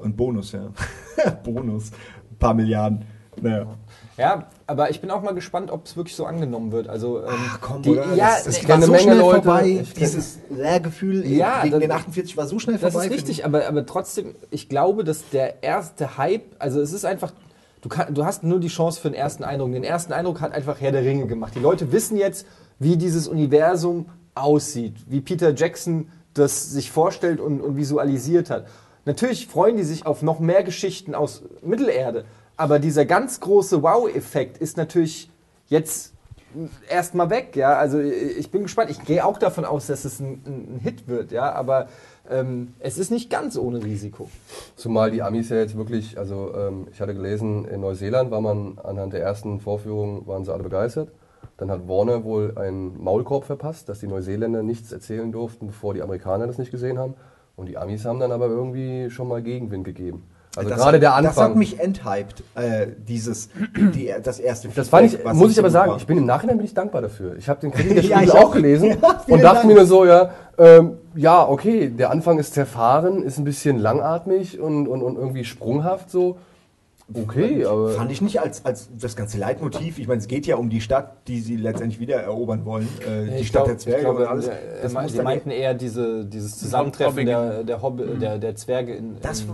und 0.00 0.16
Bonus, 0.16 0.52
ja. 0.52 0.70
Bonus. 1.44 1.90
Ein 2.30 2.36
paar 2.38 2.54
Milliarden. 2.54 3.04
Naja. 3.40 3.58
Ja, 3.58 3.66
aber 4.66 4.90
ich 4.90 5.00
bin 5.00 5.10
auch 5.10 5.22
mal 5.22 5.34
gespannt, 5.34 5.70
ob 5.70 5.86
es 5.86 5.96
wirklich 5.96 6.14
so 6.16 6.24
angenommen 6.26 6.72
wird. 6.72 6.88
Also, 6.88 7.20
ähm, 7.20 7.28
Ach 7.28 7.58
komm, 7.60 7.82
die, 7.82 7.90
oder? 7.90 8.14
Ja, 8.14 8.30
das, 8.36 8.44
das 8.44 8.62
nee, 8.62 8.68
war 8.68 8.74
kenne 8.76 8.86
so 8.86 8.92
eine 8.92 9.02
Menge 9.02 9.12
schnell 9.14 9.18
Leute. 9.18 9.42
vorbei. 9.42 9.84
Dieses 9.98 10.38
Leergefühl 10.50 11.26
Ja, 11.26 11.60
wegen 11.62 11.72
das- 11.72 11.80
den 11.80 11.90
48 11.92 12.36
war 12.36 12.46
so 12.46 12.58
schnell 12.58 12.78
Das 12.78 12.92
vorbei. 12.92 13.06
ist 13.06 13.12
richtig, 13.12 13.44
aber, 13.44 13.66
aber 13.66 13.84
trotzdem, 13.86 14.34
ich 14.50 14.68
glaube, 14.68 15.04
dass 15.04 15.28
der 15.30 15.62
erste 15.62 16.16
Hype, 16.18 16.44
also 16.58 16.80
es 16.80 16.92
ist 16.92 17.04
einfach, 17.04 17.32
du, 17.80 17.88
kann, 17.88 18.14
du 18.14 18.24
hast 18.24 18.42
nur 18.44 18.60
die 18.60 18.68
Chance 18.68 19.00
für 19.00 19.08
den 19.10 19.14
ersten 19.18 19.44
Eindruck. 19.44 19.72
Den 19.72 19.84
ersten 19.84 20.12
Eindruck 20.12 20.40
hat 20.40 20.52
einfach 20.52 20.80
Herr 20.80 20.92
der 20.92 21.02
Ringe 21.02 21.26
gemacht. 21.26 21.54
Die 21.54 21.60
Leute 21.60 21.92
wissen 21.92 22.16
jetzt, 22.16 22.46
wie 22.78 22.96
dieses 22.96 23.28
Universum 23.28 24.06
aussieht, 24.34 24.94
wie 25.08 25.20
Peter 25.20 25.54
Jackson 25.54 26.08
das 26.34 26.70
sich 26.70 26.90
vorstellt 26.90 27.40
und, 27.40 27.60
und 27.60 27.76
visualisiert 27.76 28.48
hat. 28.50 28.66
Natürlich 29.04 29.48
freuen 29.48 29.76
die 29.76 29.82
sich 29.82 30.06
auf 30.06 30.22
noch 30.22 30.38
mehr 30.40 30.62
Geschichten 30.62 31.14
aus 31.14 31.42
Mittelerde, 31.62 32.24
aber 32.62 32.78
dieser 32.78 33.06
ganz 33.06 33.40
große 33.40 33.82
Wow-Effekt 33.82 34.58
ist 34.58 34.76
natürlich 34.76 35.28
jetzt 35.66 36.14
erstmal 36.88 37.28
weg, 37.28 37.56
ja. 37.56 37.76
Also 37.76 37.98
ich 37.98 38.52
bin 38.52 38.62
gespannt. 38.62 38.88
Ich 38.88 39.04
gehe 39.04 39.26
auch 39.26 39.36
davon 39.38 39.64
aus, 39.64 39.88
dass 39.88 40.04
es 40.04 40.20
ein, 40.20 40.42
ein 40.46 40.80
Hit 40.80 41.08
wird, 41.08 41.32
ja. 41.32 41.52
Aber 41.52 41.88
ähm, 42.30 42.74
es 42.78 42.98
ist 42.98 43.10
nicht 43.10 43.30
ganz 43.30 43.58
ohne 43.58 43.82
Risiko. 43.82 44.30
Zumal 44.76 45.10
die 45.10 45.22
Amis 45.22 45.48
ja 45.48 45.56
jetzt 45.56 45.76
wirklich, 45.76 46.16
also 46.16 46.54
ähm, 46.54 46.86
ich 46.92 47.00
hatte 47.00 47.14
gelesen, 47.14 47.64
in 47.64 47.80
Neuseeland 47.80 48.30
war 48.30 48.40
man 48.40 48.78
anhand 48.78 49.12
der 49.12 49.22
ersten 49.22 49.58
Vorführung, 49.58 50.28
waren 50.28 50.44
sie 50.44 50.52
alle 50.52 50.62
begeistert. 50.62 51.10
Dann 51.56 51.68
hat 51.68 51.88
Warner 51.88 52.22
wohl 52.22 52.56
einen 52.56 53.02
Maulkorb 53.02 53.42
verpasst, 53.42 53.88
dass 53.88 53.98
die 53.98 54.06
Neuseeländer 54.06 54.62
nichts 54.62 54.92
erzählen 54.92 55.32
durften, 55.32 55.66
bevor 55.66 55.94
die 55.94 56.02
Amerikaner 56.02 56.46
das 56.46 56.58
nicht 56.58 56.70
gesehen 56.70 56.96
haben. 56.96 57.14
Und 57.56 57.66
die 57.66 57.76
Amis 57.76 58.04
haben 58.04 58.20
dann 58.20 58.30
aber 58.30 58.46
irgendwie 58.46 59.10
schon 59.10 59.26
mal 59.26 59.42
Gegenwind 59.42 59.82
gegeben. 59.82 60.22
Also 60.54 60.68
Das 60.68 60.78
gerade 60.78 60.96
hat- 60.96 61.02
der 61.02 61.10
Das 61.10 61.36
hat 61.36 61.44
Anfang. 61.44 61.58
mich 61.58 61.80
enthyped, 61.80 62.42
äh, 62.54 62.88
dieses, 63.08 63.48
die, 63.94 64.12
das 64.22 64.38
erste 64.38 64.68
Das 64.68 64.88
fand 64.88 65.06
ich, 65.06 65.12
Feedback, 65.12 65.34
muss 65.34 65.52
ich 65.52 65.58
aber 65.58 65.70
sagen, 65.70 65.90
war. 65.92 65.96
ich 65.96 66.06
bin 66.06 66.18
im 66.18 66.26
Nachhinein 66.26 66.58
bin 66.58 66.66
ich 66.66 66.74
dankbar 66.74 67.00
dafür. 67.00 67.36
Ich 67.38 67.48
habe 67.48 67.60
den 67.60 67.70
Kritik 67.72 67.94
der 67.94 68.04
Ja, 68.04 68.18
Spiegel 68.18 68.36
auch 68.36 68.52
gelesen 68.52 68.90
Ja, 69.00 69.34
und 69.34 69.42
dachte 69.42 69.56
Dank. 69.56 69.66
mir 69.68 69.74
nur 69.76 69.86
so, 69.86 70.04
ja, 70.04 70.30
ähm, 70.58 70.98
ja, 71.14 71.48
okay, 71.48 71.88
der 71.88 72.10
Anfang 72.10 72.38
ist 72.38 72.52
zerfahren, 72.54 73.22
ist 73.22 73.38
ein 73.38 73.44
bisschen 73.44 73.78
langatmig 73.78 74.60
und, 74.60 74.88
und, 74.88 75.02
und 75.02 75.16
irgendwie 75.16 75.44
sprunghaft 75.44 76.10
so. 76.10 76.36
Okay, 77.14 77.64
aber. 77.64 77.90
Fand 77.90 78.10
ich 78.12 78.20
nicht 78.22 78.40
als, 78.40 78.64
als 78.64 78.88
das 78.98 79.16
ganze 79.16 79.38
Leitmotiv. 79.38 79.98
Ich 79.98 80.08
meine, 80.08 80.20
es 80.20 80.28
geht 80.28 80.46
ja 80.46 80.56
um 80.56 80.70
die 80.70 80.80
Stadt, 80.80 81.28
die 81.28 81.40
sie 81.40 81.56
letztendlich 81.56 82.00
wieder 82.00 82.16
erobern 82.16 82.64
wollen. 82.64 82.88
Äh, 83.06 83.30
die 83.30 83.40
Ich 83.40 83.48
Stadt 83.48 83.64
glaub- 83.64 83.66
der 83.68 83.78
Zwerge 83.78 84.00
glaube, 84.02 84.22
und 84.22 84.26
alles. 84.28 84.48
äh, 84.48 84.52
Das 84.82 84.92
Sie 85.12 85.22
meinten 85.22 85.50
eher 85.50 85.74
diese, 85.74 86.24
dieses 86.24 86.58
Zusammentreffen 86.58 87.26
der, 87.26 87.64
der, 87.64 87.82
Hobby, 87.82 88.04
der, 88.20 88.38
der 88.38 88.54
Zwerge 88.56 88.94
in. 88.94 89.16
Das, 89.20 89.44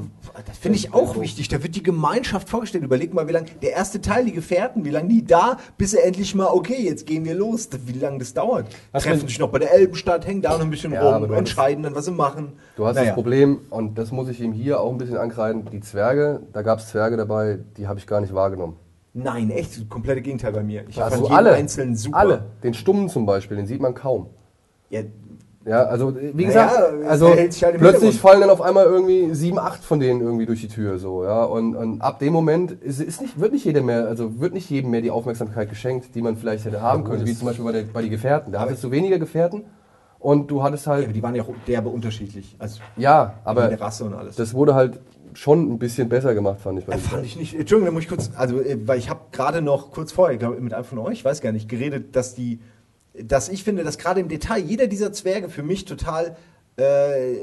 das 0.46 0.58
finde 0.58 0.78
ich 0.78 0.94
auch 0.94 1.18
wichtig. 1.20 1.48
Da 1.48 1.62
wird 1.62 1.74
die 1.74 1.82
Gemeinschaft 1.82 2.48
vorgestellt. 2.48 2.84
Überleg 2.84 3.12
mal, 3.14 3.26
wie 3.28 3.32
lange 3.32 3.46
der 3.62 3.72
erste 3.72 4.00
Teil, 4.00 4.24
die 4.24 4.32
Gefährten, 4.32 4.84
wie 4.84 4.90
lange 4.90 5.08
die 5.08 5.24
da, 5.24 5.56
bis 5.76 5.92
sie 5.92 5.98
endlich 5.98 6.34
mal, 6.34 6.46
okay, 6.52 6.80
jetzt 6.82 7.06
gehen 7.06 7.24
wir 7.24 7.34
los. 7.34 7.68
Wie 7.86 7.98
lange 7.98 8.18
das 8.18 8.34
dauert. 8.34 8.66
Was 8.92 9.02
Treffen 9.04 9.26
sich 9.26 9.38
noch 9.38 9.48
bei 9.48 9.58
der 9.58 9.72
Elbenstadt, 9.74 10.26
hängen 10.26 10.42
da 10.42 10.52
noch 10.56 10.60
ein 10.64 10.70
bisschen 10.70 10.92
Ja, 10.92 11.16
rum, 11.16 11.32
entscheiden 11.32 11.82
dann, 11.82 11.94
was 11.94 12.04
sie 12.04 12.12
machen. 12.12 12.52
Du 12.76 12.86
hast 12.86 12.94
Naja. 12.94 13.06
das 13.08 13.14
Problem, 13.14 13.58
und 13.70 13.98
das 13.98 14.12
muss 14.12 14.28
ich 14.28 14.40
ihm 14.40 14.52
hier 14.52 14.80
auch 14.80 14.92
ein 14.92 14.98
bisschen 14.98 15.16
ankreiden, 15.16 15.66
die 15.72 15.80
Zwerge, 15.80 16.40
da 16.52 16.62
gab 16.62 16.78
es 16.78 16.88
Zwerge 16.88 17.16
dabei, 17.16 17.37
die 17.46 17.86
habe 17.88 17.98
ich 17.98 18.06
gar 18.06 18.20
nicht 18.20 18.34
wahrgenommen. 18.34 18.76
Nein, 19.14 19.50
echt, 19.50 19.76
das 19.80 19.88
komplette 19.88 20.20
Gegenteil 20.20 20.52
bei 20.52 20.62
mir. 20.62 20.84
Ich 20.88 21.02
Also 21.02 21.16
fand 21.16 21.28
jeden 21.28 21.36
alle, 21.36 21.52
einzelnen 21.54 21.96
super. 21.96 22.16
alle, 22.18 22.44
den 22.62 22.74
Stummen 22.74 23.08
zum 23.08 23.26
Beispiel, 23.26 23.56
den 23.56 23.66
sieht 23.66 23.80
man 23.80 23.94
kaum. 23.94 24.26
Ja, 24.90 25.00
Ja, 25.64 25.82
also 25.84 26.16
wie 26.16 26.46
Naja, 26.46 26.66
gesagt, 26.66 26.94
es 27.02 27.08
also 27.08 27.28
halt 27.28 27.78
plötzlich 27.78 28.18
fallen 28.20 28.40
dann 28.40 28.48
auf 28.50 28.62
einmal 28.62 28.86
irgendwie 28.86 29.34
sieben, 29.34 29.58
acht 29.58 29.82
von 29.84 29.98
denen 30.00 30.20
irgendwie 30.20 30.46
durch 30.46 30.60
die 30.60 30.68
Tür 30.68 30.98
so, 30.98 31.24
ja. 31.24 31.42
Und, 31.44 31.74
und 31.76 32.00
ab 32.00 32.20
dem 32.20 32.32
Moment 32.32 32.70
ist, 32.72 33.00
ist 33.00 33.20
nicht, 33.20 33.38
wird 33.40 33.52
nicht 33.52 33.64
jeder 33.64 33.82
mehr, 33.82 34.06
also 34.06 34.40
wird 34.40 34.54
nicht 34.54 34.70
jedem 34.70 34.90
mehr 34.90 35.02
die 35.02 35.10
Aufmerksamkeit 35.10 35.68
geschenkt, 35.68 36.14
die 36.14 36.22
man 36.22 36.36
vielleicht 36.36 36.64
hätte 36.64 36.80
haben 36.80 37.04
können, 37.04 37.26
wie 37.26 37.34
zum 37.34 37.48
Beispiel 37.48 37.64
bei, 37.64 37.72
der, 37.72 37.82
bei 37.82 38.02
die 38.02 38.10
Gefährten. 38.10 38.52
Da 38.52 38.60
hattest 38.60 38.82
du 38.84 38.90
weniger 38.90 39.18
Gefährten 39.18 39.64
und 40.20 40.50
du 40.50 40.62
hattest 40.62 40.86
aber 40.88 40.96
halt, 40.98 41.14
die 41.14 41.22
waren 41.22 41.34
ja 41.34 41.42
auch 41.42 41.50
derbe 41.66 41.88
unterschiedlich. 41.90 42.56
Also 42.58 42.80
ja, 42.96 43.34
aber 43.44 43.64
aber 43.64 43.80
Rasse 43.80 44.04
und 44.04 44.14
alles. 44.14 44.36
das 44.36 44.54
wurde 44.54 44.74
halt 44.74 45.00
schon 45.38 45.70
ein 45.70 45.78
bisschen 45.78 46.08
besser 46.08 46.34
gemacht, 46.34 46.60
fand 46.60 46.80
ich. 46.80 46.86
Bei 46.86 46.94
Äh, 46.94 46.98
fand 46.98 47.24
ich 47.24 47.36
nicht. 47.36 47.54
Entschuldigung, 47.54 47.86
da 47.86 47.92
muss 47.92 48.02
ich 48.02 48.08
kurz, 48.08 48.30
also 48.34 48.60
äh, 48.60 48.76
weil 48.86 48.98
ich 48.98 49.08
habe 49.08 49.20
gerade 49.30 49.62
noch 49.62 49.92
kurz 49.92 50.10
vorher, 50.10 50.34
ich 50.34 50.40
glaube 50.40 50.60
mit 50.60 50.74
einem 50.74 50.84
von 50.84 50.98
euch, 50.98 51.18
ich 51.18 51.24
weiß 51.24 51.40
gar 51.40 51.52
nicht, 51.52 51.68
geredet, 51.68 52.16
dass 52.16 52.34
die, 52.34 52.58
dass 53.14 53.48
ich 53.48 53.62
finde, 53.62 53.84
dass 53.84 53.98
gerade 53.98 54.20
im 54.20 54.28
Detail 54.28 54.58
jeder 54.58 54.88
dieser 54.88 55.12
Zwerge 55.12 55.48
für 55.48 55.62
mich 55.62 55.84
total 55.84 56.36
äh, 56.76 57.36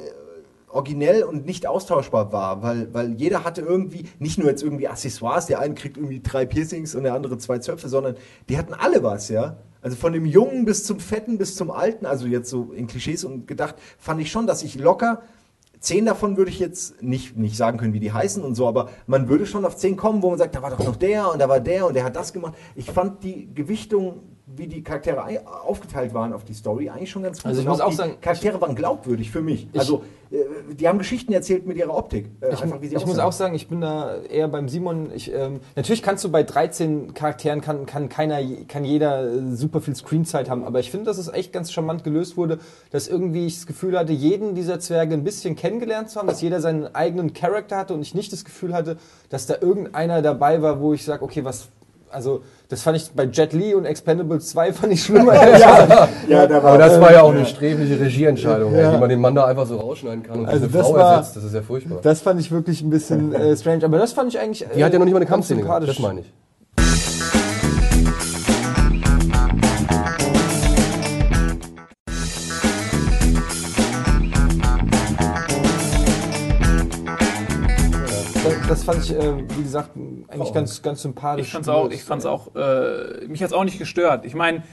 originell 0.67 1.23
und 1.23 1.45
nicht 1.45 1.67
austauschbar 1.67 2.33
war, 2.33 2.61
weil, 2.61 2.93
weil 2.93 3.13
jeder 3.13 3.45
hatte 3.45 3.61
irgendwie, 3.61 4.09
nicht 4.19 4.37
nur 4.37 4.49
jetzt 4.49 4.61
irgendwie 4.61 4.89
Accessoires, 4.89 5.45
der 5.45 5.59
eine 5.59 5.73
kriegt 5.73 5.95
irgendwie 5.95 6.19
drei 6.19 6.45
Piercings 6.45 6.95
und 6.95 7.03
der 7.03 7.13
andere 7.13 7.37
zwei 7.37 7.59
Zöpfe, 7.59 7.87
sondern 7.87 8.17
die 8.49 8.57
hatten 8.57 8.73
alle 8.73 9.03
was, 9.03 9.29
ja. 9.29 9.55
Also 9.81 9.95
von 9.95 10.11
dem 10.11 10.25
Jungen 10.25 10.65
bis 10.65 10.83
zum 10.83 10.99
Fetten 10.99 11.37
bis 11.37 11.55
zum 11.55 11.71
Alten, 11.71 12.05
also 12.05 12.27
jetzt 12.27 12.49
so 12.49 12.73
in 12.75 12.87
Klischees 12.87 13.23
und 13.23 13.47
gedacht, 13.47 13.75
fand 13.97 14.19
ich 14.19 14.31
schon, 14.31 14.47
dass 14.47 14.63
ich 14.63 14.75
locker 14.75 15.21
Zehn 15.85 16.03
davon 16.03 16.35
würde 16.35 16.49
ich 16.49 16.57
jetzt 16.57 17.03
nicht, 17.03 17.37
nicht 17.37 17.55
sagen 17.55 17.77
können, 17.77 17.93
wie 17.93 17.99
die 17.99 18.11
heißen 18.11 18.43
und 18.43 18.55
so, 18.55 18.67
aber 18.67 18.89
man 19.05 19.29
würde 19.29 19.45
schon 19.45 19.65
auf 19.65 19.77
zehn 19.77 19.95
kommen, 19.95 20.23
wo 20.23 20.31
man 20.31 20.39
sagt, 20.39 20.55
da 20.55 20.63
war 20.63 20.71
doch 20.71 20.83
noch 20.83 20.95
der 20.95 21.31
und 21.31 21.37
da 21.37 21.47
war 21.47 21.59
der 21.59 21.85
und 21.85 21.93
der 21.93 22.03
hat 22.03 22.15
das 22.15 22.33
gemacht. 22.33 22.55
Ich 22.75 22.89
fand 22.89 23.23
die 23.23 23.53
Gewichtung, 23.53 24.23
wie 24.47 24.67
die 24.67 24.83
Charaktere 24.83 25.23
ei- 25.23 25.41
aufgeteilt 25.47 26.13
waren 26.13 26.31
auf 26.31 26.43
die 26.43 26.53
Story, 26.53 26.89
eigentlich 26.89 27.09
schon 27.09 27.23
ganz 27.23 27.39
gut. 27.39 27.47
Also 27.47 27.61
ich 27.61 27.67
muss 27.67 27.81
auch 27.81 27.89
die 27.89 27.95
sagen, 27.95 28.13
Charaktere 28.21 28.61
waren 28.61 28.75
glaubwürdig 28.75 29.31
für 29.31 29.41
mich. 29.41 29.67
also 29.75 30.03
äh, 30.29 30.37
die 30.75 30.87
haben 30.87 30.99
Geschichten 30.99 31.33
erzählt 31.33 31.65
mit 31.65 31.77
ihrer 31.77 31.95
Optik. 31.97 32.27
Äh, 32.41 32.53
Ich, 32.53 32.61
einfach, 32.61 32.79
ich 32.79 33.05
muss 33.07 33.17
auch 33.17 33.31
sagen, 33.31 33.55
ich 33.55 33.67
bin 33.67 33.81
da 33.81 34.17
eher 34.21 34.47
beim 34.47 34.69
Simon. 34.69 35.09
Ich, 35.15 35.33
ähm, 35.33 35.61
natürlich 35.75 36.03
kannst 36.03 36.23
du 36.23 36.29
bei 36.29 36.43
13 36.43 37.15
Charakteren 37.15 37.61
kann, 37.61 37.87
kann 37.87 38.07
keiner, 38.07 38.39
kann 38.67 38.85
jeder 38.85 39.23
äh, 39.25 39.55
super 39.55 39.81
viel 39.81 39.95
Screenzeit 39.95 40.47
haben, 40.47 40.63
aber 40.63 40.79
ich 40.79 40.91
finde, 40.91 41.05
dass 41.07 41.17
es 41.17 41.27
echt 41.27 41.51
ganz 41.51 41.71
charmant 41.71 42.03
gelöst 42.03 42.37
wurde, 42.37 42.59
dass 42.91 43.07
irgendwie 43.07 43.47
ich 43.47 43.55
das 43.55 43.65
Gefühl 43.65 43.97
hatte, 43.97 44.13
jeden 44.13 44.53
dieser 44.53 44.79
Zwerge 44.79 45.15
ein 45.15 45.23
bisschen 45.23 45.55
kennengelernt 45.55 46.11
zu 46.11 46.19
haben, 46.19 46.27
dass 46.27 46.41
jeder 46.41 46.61
seinen 46.61 46.93
eigenen 46.93 47.33
Charakter 47.33 47.77
hatte 47.77 47.95
und 47.95 48.01
ich 48.03 48.13
nicht 48.13 48.31
das 48.31 48.45
Gefühl 48.45 48.75
hatte, 48.75 48.97
dass 49.29 49.47
da 49.47 49.55
irgendeiner 49.59 50.21
dabei 50.21 50.61
war, 50.61 50.79
wo 50.81 50.93
ich 50.93 51.03
sage, 51.03 51.23
okay, 51.23 51.43
was, 51.43 51.69
also 52.11 52.43
das 52.69 52.81
fand 52.81 52.97
ich 52.97 53.11
bei 53.11 53.25
Jet 53.25 53.53
Li 53.53 53.73
und 53.75 53.85
Expendables 53.85 54.47
2 54.49 54.73
fand 54.73 54.93
ich 54.93 55.03
schlimmer. 55.03 55.33
ja, 55.57 56.07
ja, 56.27 56.47
da 56.47 56.63
war, 56.63 56.71
Aber 56.71 56.77
das 56.77 56.99
war 56.99 57.11
ja 57.13 57.21
auch 57.21 57.31
eine 57.33 57.45
sträfliche 57.45 57.99
Regieentscheidung, 57.99 58.75
Ja. 58.75 58.93
wie 58.93 58.97
man 58.97 59.09
den 59.09 59.19
Mann 59.21 59.35
da 59.35 59.45
einfach 59.45 59.65
so 59.67 59.77
rausschneiden 59.77 60.23
kann 60.23 60.39
und 60.39 60.45
Also 60.47 60.65
diese 60.65 60.77
das 60.77 60.87
Frau 60.87 60.93
war- 60.95 61.17
ersetzt. 61.17 61.35
Das 61.37 61.43
ist 61.43 61.53
ja 61.53 61.61
furchtbar. 61.61 61.99
Das 62.01 62.21
fand 62.21 62.39
ich 62.41 62.51
wirklich 62.51 62.81
ein 62.81 62.89
bisschen 62.89 63.33
äh, 63.33 63.55
strange, 63.55 63.85
aber 63.85 63.97
das 63.97 64.13
fand 64.13 64.29
ich 64.33 64.39
eigentlich. 64.39 64.65
Die 64.75 64.83
hat 64.83 64.91
ja 64.93 64.99
noch 64.99 65.05
nicht 65.05 65.13
mal 65.13 65.17
eine 65.19 65.25
ganz 65.25 65.47
Kampfszene 65.47 65.61
gehabt, 65.61 65.87
das 65.87 65.99
meine 65.99 66.21
ich. 66.21 66.33
Das, 78.67 78.83
fand 78.83 79.03
ich, 79.03 79.11
äh, 79.15 79.47
wie 79.57 79.63
gesagt, 79.63 79.91
eigentlich 80.27 80.53
ganz, 80.53 80.81
ganz 80.81 81.01
sympathisch. 81.03 81.47
Ich 81.47 81.51
fand's 81.53 81.67
auch, 81.69 81.89
ich 81.91 82.03
fand's 82.03 82.25
auch, 82.25 82.55
äh, 82.55 83.27
mich 83.27 83.43
hat's 83.43 83.53
auch 83.53 83.63
nicht 83.63 83.77
gestört. 83.77 84.25
Ich 84.25 84.33
meine, 84.33 84.63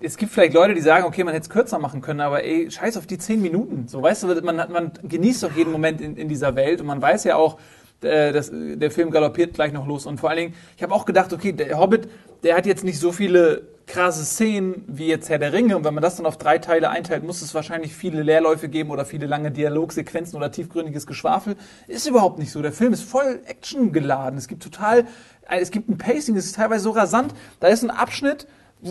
es 0.00 0.16
gibt 0.16 0.32
vielleicht 0.32 0.54
Leute, 0.54 0.72
die 0.74 0.80
sagen, 0.80 1.04
okay, 1.04 1.22
man 1.24 1.34
hätte 1.34 1.44
es 1.44 1.50
kürzer 1.50 1.78
machen 1.78 2.00
können, 2.00 2.20
aber 2.20 2.42
ey, 2.44 2.70
scheiß 2.70 2.96
auf 2.96 3.06
die 3.06 3.18
zehn 3.18 3.42
Minuten. 3.42 3.86
So, 3.88 4.02
weißt 4.02 4.22
du, 4.22 4.28
man, 4.42 4.58
hat- 4.60 4.70
man 4.70 4.92
genießt 5.02 5.42
doch 5.42 5.54
jeden 5.54 5.70
Moment 5.72 6.00
in, 6.00 6.16
in 6.16 6.28
dieser 6.28 6.54
Welt 6.56 6.80
und 6.80 6.86
man 6.86 7.02
weiß 7.02 7.24
ja 7.24 7.36
auch, 7.36 7.58
äh, 8.02 8.32
dass, 8.32 8.48
äh, 8.48 8.76
der 8.76 8.90
Film 8.90 9.10
galoppiert 9.10 9.52
gleich 9.52 9.72
noch 9.74 9.86
los. 9.86 10.06
Und 10.06 10.18
vor 10.18 10.30
allen 10.30 10.38
Dingen, 10.38 10.54
ich 10.76 10.82
habe 10.82 10.94
auch 10.94 11.04
gedacht, 11.04 11.32
okay, 11.34 11.52
der 11.52 11.78
Hobbit, 11.78 12.08
der 12.42 12.56
hat 12.56 12.64
jetzt 12.64 12.84
nicht 12.84 12.98
so 12.98 13.12
viele 13.12 13.62
krasse 13.90 14.24
Szenen 14.24 14.84
wie 14.86 15.08
jetzt 15.08 15.28
Herr 15.28 15.40
der 15.40 15.52
Ringe. 15.52 15.76
Und 15.76 15.84
wenn 15.84 15.94
man 15.94 16.02
das 16.02 16.16
dann 16.16 16.24
auf 16.24 16.38
drei 16.38 16.58
Teile 16.58 16.90
einteilt, 16.90 17.24
muss 17.24 17.42
es 17.42 17.54
wahrscheinlich 17.54 17.92
viele 17.92 18.22
Leerläufe 18.22 18.68
geben 18.68 18.90
oder 18.90 19.04
viele 19.04 19.26
lange 19.26 19.50
Dialogsequenzen 19.50 20.36
oder 20.36 20.52
tiefgründiges 20.52 21.08
Geschwafel. 21.08 21.56
Ist 21.88 22.06
überhaupt 22.06 22.38
nicht 22.38 22.52
so. 22.52 22.62
Der 22.62 22.72
Film 22.72 22.92
ist 22.92 23.02
voll 23.02 23.40
Action 23.46 23.92
geladen. 23.92 24.38
Es 24.38 24.46
gibt 24.46 24.62
total, 24.62 25.06
äh, 25.48 25.58
es 25.58 25.72
gibt 25.72 25.88
ein 25.88 25.98
Pacing, 25.98 26.36
es 26.36 26.46
ist 26.46 26.54
teilweise 26.54 26.84
so 26.84 26.90
rasant. 26.90 27.34
Da 27.58 27.66
ist 27.66 27.82
ein 27.82 27.90
Abschnitt, 27.90 28.46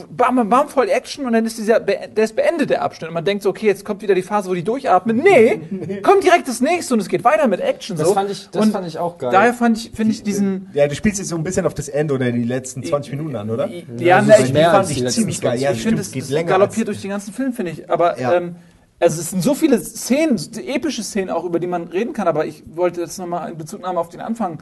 bam, 0.09 0.35
bam, 0.35 0.49
bam, 0.49 0.67
voll 0.69 0.89
Action 0.89 1.25
und 1.25 1.33
dann 1.33 1.45
ist 1.45 1.57
dieser, 1.57 1.79
der 1.79 2.23
ist 2.23 2.35
beendet, 2.35 2.69
der 2.69 2.81
Abschnitt. 2.81 3.07
Und 3.09 3.13
man 3.13 3.25
denkt 3.25 3.43
so, 3.43 3.49
okay, 3.49 3.65
jetzt 3.67 3.83
kommt 3.85 4.01
wieder 4.01 4.13
die 4.15 4.21
Phase, 4.21 4.49
wo 4.49 4.53
die 4.53 4.63
durchatmen. 4.63 5.17
Nee, 5.17 5.61
kommt 6.03 6.23
direkt 6.23 6.47
das 6.47 6.61
nächste 6.61 6.93
und 6.93 6.99
es 6.99 7.07
geht 7.07 7.23
weiter 7.23 7.47
mit 7.47 7.59
Action. 7.59 7.97
Das 7.97 8.07
so. 8.09 8.13
fand 8.13 8.29
ich- 8.29 8.49
das 8.51 8.65
und 8.65 8.71
fand 8.71 8.87
ich 8.87 8.97
auch 8.99 9.17
geil. 9.17 9.31
Daher 9.31 9.53
fand 9.53 9.77
ich, 9.77 9.91
finde 9.91 10.13
ich 10.13 10.23
diesen, 10.23 10.69
Ja, 10.73 10.87
du 10.87 10.95
spielst 10.95 11.19
jetzt 11.19 11.29
so 11.29 11.35
ein 11.35 11.43
bisschen 11.43 11.65
auf 11.65 11.73
das 11.73 11.89
Ende 11.89 12.13
oder 12.13 12.31
die 12.31 12.43
letzten 12.43 12.83
20 12.83 13.13
Minuten 13.13 13.35
an, 13.35 13.49
oder? 13.49 13.67
ja, 13.97 14.17
also 14.17 14.29
ne, 14.29 14.35
so 14.37 14.43
ich, 14.43 14.53
fand 14.67 14.89
ich 14.91 15.07
ziemlich 15.09 15.41
geil. 15.41 15.51
20. 15.59 15.63
Ja, 15.63 15.71
ich 15.71 15.81
finde, 15.81 16.01
es 16.01 16.11
geht 16.11 16.29
länger. 16.29 16.49
galoppiert 16.49 16.87
durch 16.87 17.01
den 17.01 17.09
ganzen 17.11 17.33
Film, 17.33 17.53
finde 17.53 17.71
ich. 17.71 17.89
Aber 17.89 18.19
Ja. 18.19 18.33
ähm, 18.33 18.55
also 18.99 19.21
es 19.21 19.29
sind 19.29 19.41
so 19.41 19.53
viele 19.55 19.79
Szenen, 19.79 20.37
so 20.37 20.59
epische 20.59 21.03
Szenen 21.03 21.29
auch, 21.29 21.45
über 21.45 21.59
die 21.59 21.67
man 21.67 21.87
reden 21.87 22.13
kann. 22.13 22.27
Aber 22.27 22.45
ich 22.45 22.63
wollte 22.75 23.01
jetzt 23.01 23.17
nochmal 23.17 23.51
in 23.51 23.57
Bezugnahme 23.57 23.99
auf 23.99 24.09
den 24.09 24.19
Anfang 24.21 24.59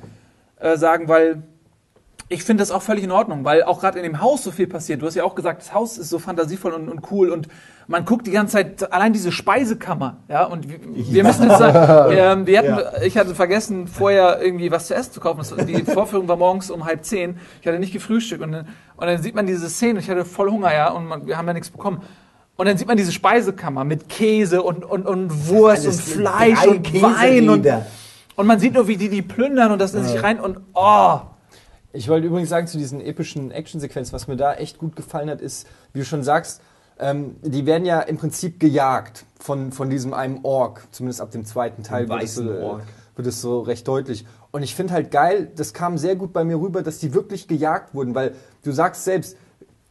äh, 0.59 0.77
sagen, 0.77 1.07
weil 1.07 1.43
ich 2.29 2.43
finde 2.43 2.61
das 2.61 2.71
auch 2.71 2.81
völlig 2.81 3.03
in 3.05 3.11
Ordnung, 3.11 3.45
weil 3.45 3.63
auch 3.63 3.79
gerade 3.79 3.97
in 3.99 4.03
dem 4.03 4.19
Haus 4.21 4.43
so 4.43 4.51
viel 4.51 4.67
passiert. 4.67 5.01
Du 5.01 5.05
hast 5.05 5.15
ja 5.15 5.23
auch 5.23 5.33
gesagt, 5.35 5.61
das 5.61 5.73
Haus 5.73 5.97
ist 5.97 6.09
so 6.09 6.19
fantasievoll 6.19 6.73
und, 6.73 6.89
und 6.89 7.09
cool 7.11 7.29
und 7.29 7.47
man 7.87 8.03
guckt 8.03 8.27
die 8.27 8.31
ganze 8.31 8.53
Zeit 8.53 8.91
allein 8.91 9.13
diese 9.13 9.31
Speisekammer, 9.31 10.17
ja. 10.27 10.43
Und 10.43 10.67
wir, 10.69 10.77
wir 10.83 11.23
müssen 11.23 11.47
jetzt 11.49 11.57
sagen, 11.59 12.11
ähm, 12.17 12.45
wir 12.45 12.59
hatten, 12.59 12.69
Ja. 12.69 13.01
ich 13.01 13.17
hatte 13.17 13.33
vergessen, 13.33 13.87
vorher 13.87 14.41
irgendwie 14.41 14.69
was 14.71 14.87
zu 14.87 14.93
essen 14.95 15.13
zu 15.13 15.21
kaufen. 15.21 15.41
Die 15.65 15.83
Vorführung 15.85 16.27
war 16.27 16.35
morgens 16.35 16.69
um 16.69 16.83
halb 16.83 17.05
zehn. 17.05 17.37
Ich 17.61 17.67
hatte 17.67 17.79
nicht 17.79 17.93
gefrühstückt 17.93 18.41
und, 18.43 18.51
dann- 18.51 18.67
und 18.97 19.07
dann 19.07 19.21
sieht 19.21 19.33
man 19.35 19.45
diese 19.47 19.69
Szene. 19.69 19.93
und 19.93 19.99
Ich 19.99 20.09
hatte 20.09 20.25
voll 20.25 20.51
Hunger, 20.51 20.73
ja, 20.73 20.89
und 20.91 21.05
man, 21.07 21.27
wir 21.27 21.37
haben 21.37 21.47
ja 21.47 21.53
nichts 21.53 21.69
bekommen. 21.69 22.01
Und 22.57 22.67
dann 22.67 22.77
sieht 22.77 22.87
man 22.89 22.97
diese 22.97 23.13
Speisekammer 23.13 23.85
mit 23.85 24.09
Käse 24.09 24.63
und, 24.63 24.83
und, 24.83 25.05
und 25.05 25.47
Wurst 25.47 25.85
und 25.85 25.93
Fleisch 25.93 26.65
und 26.65 27.01
Wein 27.01 27.49
und, 27.49 27.65
und 28.35 28.47
man 28.47 28.59
sieht 28.59 28.73
nur, 28.73 28.87
wie 28.89 28.97
die 28.97 29.07
die 29.09 29.21
plündern 29.21 29.71
und 29.71 29.79
das 29.79 29.93
in 29.93 30.03
sich 30.03 30.21
rein 30.21 30.41
und 30.41 30.57
oh. 30.73 31.19
Ich 31.93 32.09
wollte 32.09 32.27
übrigens 32.27 32.49
sagen 32.49 32.67
zu 32.67 32.77
diesen 32.77 33.01
epischen 33.01 33.51
Actionsequenzen, 33.51 34.13
was 34.13 34.27
mir 34.27 34.35
da 34.35 34.53
echt 34.53 34.77
gut 34.77 34.95
gefallen 34.95 35.29
hat, 35.29 35.41
ist, 35.41 35.67
wie 35.93 35.99
du 35.99 36.05
schon 36.05 36.23
sagst, 36.23 36.61
ähm, 36.99 37.35
die 37.41 37.65
werden 37.65 37.85
ja 37.85 38.01
im 38.01 38.17
Prinzip 38.17 38.59
gejagt 38.59 39.25
von, 39.39 39.71
von 39.71 39.89
diesem 39.89 40.13
einem 40.13 40.43
Ork, 40.43 40.87
zumindest 40.91 41.21
ab 41.21 41.31
dem 41.31 41.45
zweiten 41.45 41.83
Teil 41.83 42.09
wird 42.09 42.23
es, 42.23 42.35
so, 42.35 42.49
äh, 42.49 42.79
wird 43.15 43.27
es 43.27 43.41
so 43.41 43.61
recht 43.61 43.87
deutlich. 43.87 44.25
Und 44.51 44.63
ich 44.63 44.75
finde 44.75 44.93
halt 44.93 45.11
geil, 45.11 45.51
das 45.55 45.73
kam 45.73 45.97
sehr 45.97 46.15
gut 46.15 46.33
bei 46.33 46.43
mir 46.43 46.59
rüber, 46.59 46.81
dass 46.81 46.99
die 46.99 47.13
wirklich 47.13 47.47
gejagt 47.47 47.93
wurden, 47.93 48.15
weil 48.15 48.35
du 48.63 48.71
sagst 48.71 49.03
selbst, 49.03 49.37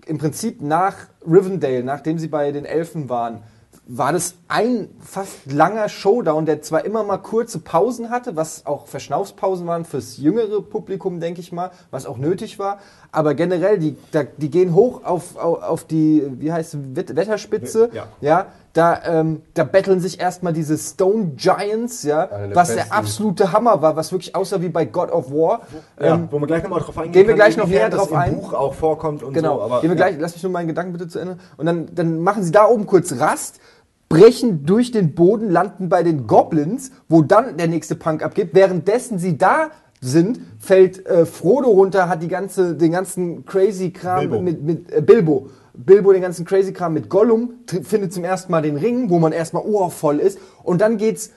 im 0.07 0.19
Prinzip 0.19 0.63
nach 0.63 0.95
Rivendell, 1.27 1.83
nachdem 1.83 2.19
sie 2.19 2.29
bei 2.29 2.53
den 2.53 2.65
Elfen 2.65 3.09
waren, 3.09 3.43
war 3.89 4.13
das 4.13 4.35
ein 4.49 4.89
fast 5.01 5.51
langer 5.53 5.89
Showdown, 5.89 6.45
der 6.45 6.61
zwar 6.61 6.85
immer 6.85 7.05
mal 7.05 7.19
kurze 7.19 7.61
Pausen 7.61 8.11
hatte, 8.11 8.35
was 8.35 8.67
auch 8.67 8.89
Verschnaufspausen 8.89 9.67
waren 9.69 9.85
fürs 9.85 10.17
jüngere 10.17 10.61
Publikum, 10.61 11.21
denke 11.21 11.41
ich 11.41 11.53
mal, 11.53 11.71
was 11.93 12.05
auch 12.05 12.19
nötig 12.19 12.59
war, 12.59 12.79
aber 13.13 13.35
generell, 13.35 13.79
die, 13.79 13.97
da, 14.11 14.25
die 14.25 14.51
gehen 14.51 14.75
hoch 14.75 15.05
auf, 15.05 15.37
auf, 15.37 15.63
auf 15.63 15.85
die, 15.85 16.27
wie 16.41 16.53
heißt 16.53 16.75
es, 16.75 16.81
Wet- 16.97 17.15
Wetterspitze, 17.15 17.91
Ja. 17.93 18.07
ja, 18.21 18.47
da, 18.73 19.01
ähm, 19.07 19.41
da 19.55 19.65
betteln 19.65 20.01
sich 20.01 20.21
erstmal 20.21 20.53
diese 20.53 20.77
Stone 20.77 21.33
Giants, 21.37 22.03
ja, 22.03 22.27
der 22.27 22.55
was 22.55 22.69
besten. 22.69 22.89
der 22.91 22.99
absolute 22.99 23.53
Hammer 23.53 23.81
war, 23.81 23.97
was 23.97 24.13
wirklich 24.13 24.35
aussah 24.35 24.61
wie 24.61 24.69
bei 24.69 24.85
God 24.85 25.11
of 25.11 25.31
War. 25.31 25.61
Ja, 25.99 26.15
Ähm, 26.17 26.29
wo 26.31 26.39
wir 26.41 26.47
gleich 26.47 26.63
nochmal 26.63 26.81
drauf 26.81 26.99
eingehen. 26.99 27.13
gehen 27.13 27.27
wir 27.29 27.35
gleich 27.37 27.57
noch 27.57 27.69
näher 27.69 27.89
das 27.89 28.01
drauf 28.01 28.13
ein. 28.13 28.35
Buch 28.39 28.53
auch 28.53 28.75
vorkommt 28.75 29.23
und 29.23 29.33
Genau. 29.33 29.57
so. 29.57 29.63
Aber, 29.63 29.81
Gehen 29.81 29.91
wir 29.93 29.97
ja. 29.99 30.09
gleich, 30.09 30.21
lass 30.21 30.35
mich 30.35 30.43
nur 30.43 30.53
meinen 30.53 30.67
Gedanken 30.67 30.93
bitte 30.93 31.09
zu 31.09 31.19
Ende. 31.19 31.39
Und 31.57 31.65
dann, 31.65 31.89
dann 31.95 32.21
machen 32.21 32.43
sie 32.43 32.51
da 32.53 32.67
oben 32.69 32.85
kurz 32.85 33.19
Rast, 33.19 33.61
brechen 34.09 34.65
durch 34.65 34.93
den 34.93 35.15
Boden, 35.15 35.51
landen 35.51 35.89
bei 35.89 36.03
den 36.03 36.27
Goblins, 36.27 36.93
wo 37.09 37.23
dann 37.23 37.57
der 37.57 37.69
nächste 37.69 37.97
Punk 37.97 38.23
abgibt, 38.23 38.55
währenddessen 38.55 39.19
sie 39.19 39.37
da 39.37 39.71
sind, 40.01 40.41
fällt 40.59 41.05
äh, 41.07 41.27
Frodo 41.27 41.71
runter, 41.71 42.09
hat 42.09 42.23
die 42.23 42.29
ganze, 42.29 42.75
den 42.75 42.93
ganzen 42.93 43.45
crazy 43.45 43.91
Kram 43.91 44.21
Bilbo. 44.21 44.41
mit, 44.41 44.63
mit 44.63 44.93
äh, 44.93 45.01
Bilbo. 45.01 45.49
Bilbo 45.75 46.13
den 46.13 46.23
ganzen 46.23 46.45
crazy 46.45 46.73
Kram 46.73 46.95
mit 46.95 47.09
Gollum, 47.09 47.55
findet 47.83 48.13
zum 48.13 48.25
ersten 48.25 48.53
Mal 48.53 48.63
den 48.63 48.77
Ring, 48.77 49.11
wo 49.11 49.19
man 49.19 49.33
erstmal 49.33 49.65
ohrvoll 49.65 50.21
ist. 50.21 50.39
Und 50.63 50.81
dann 50.81 50.97
geht's, 50.97 51.33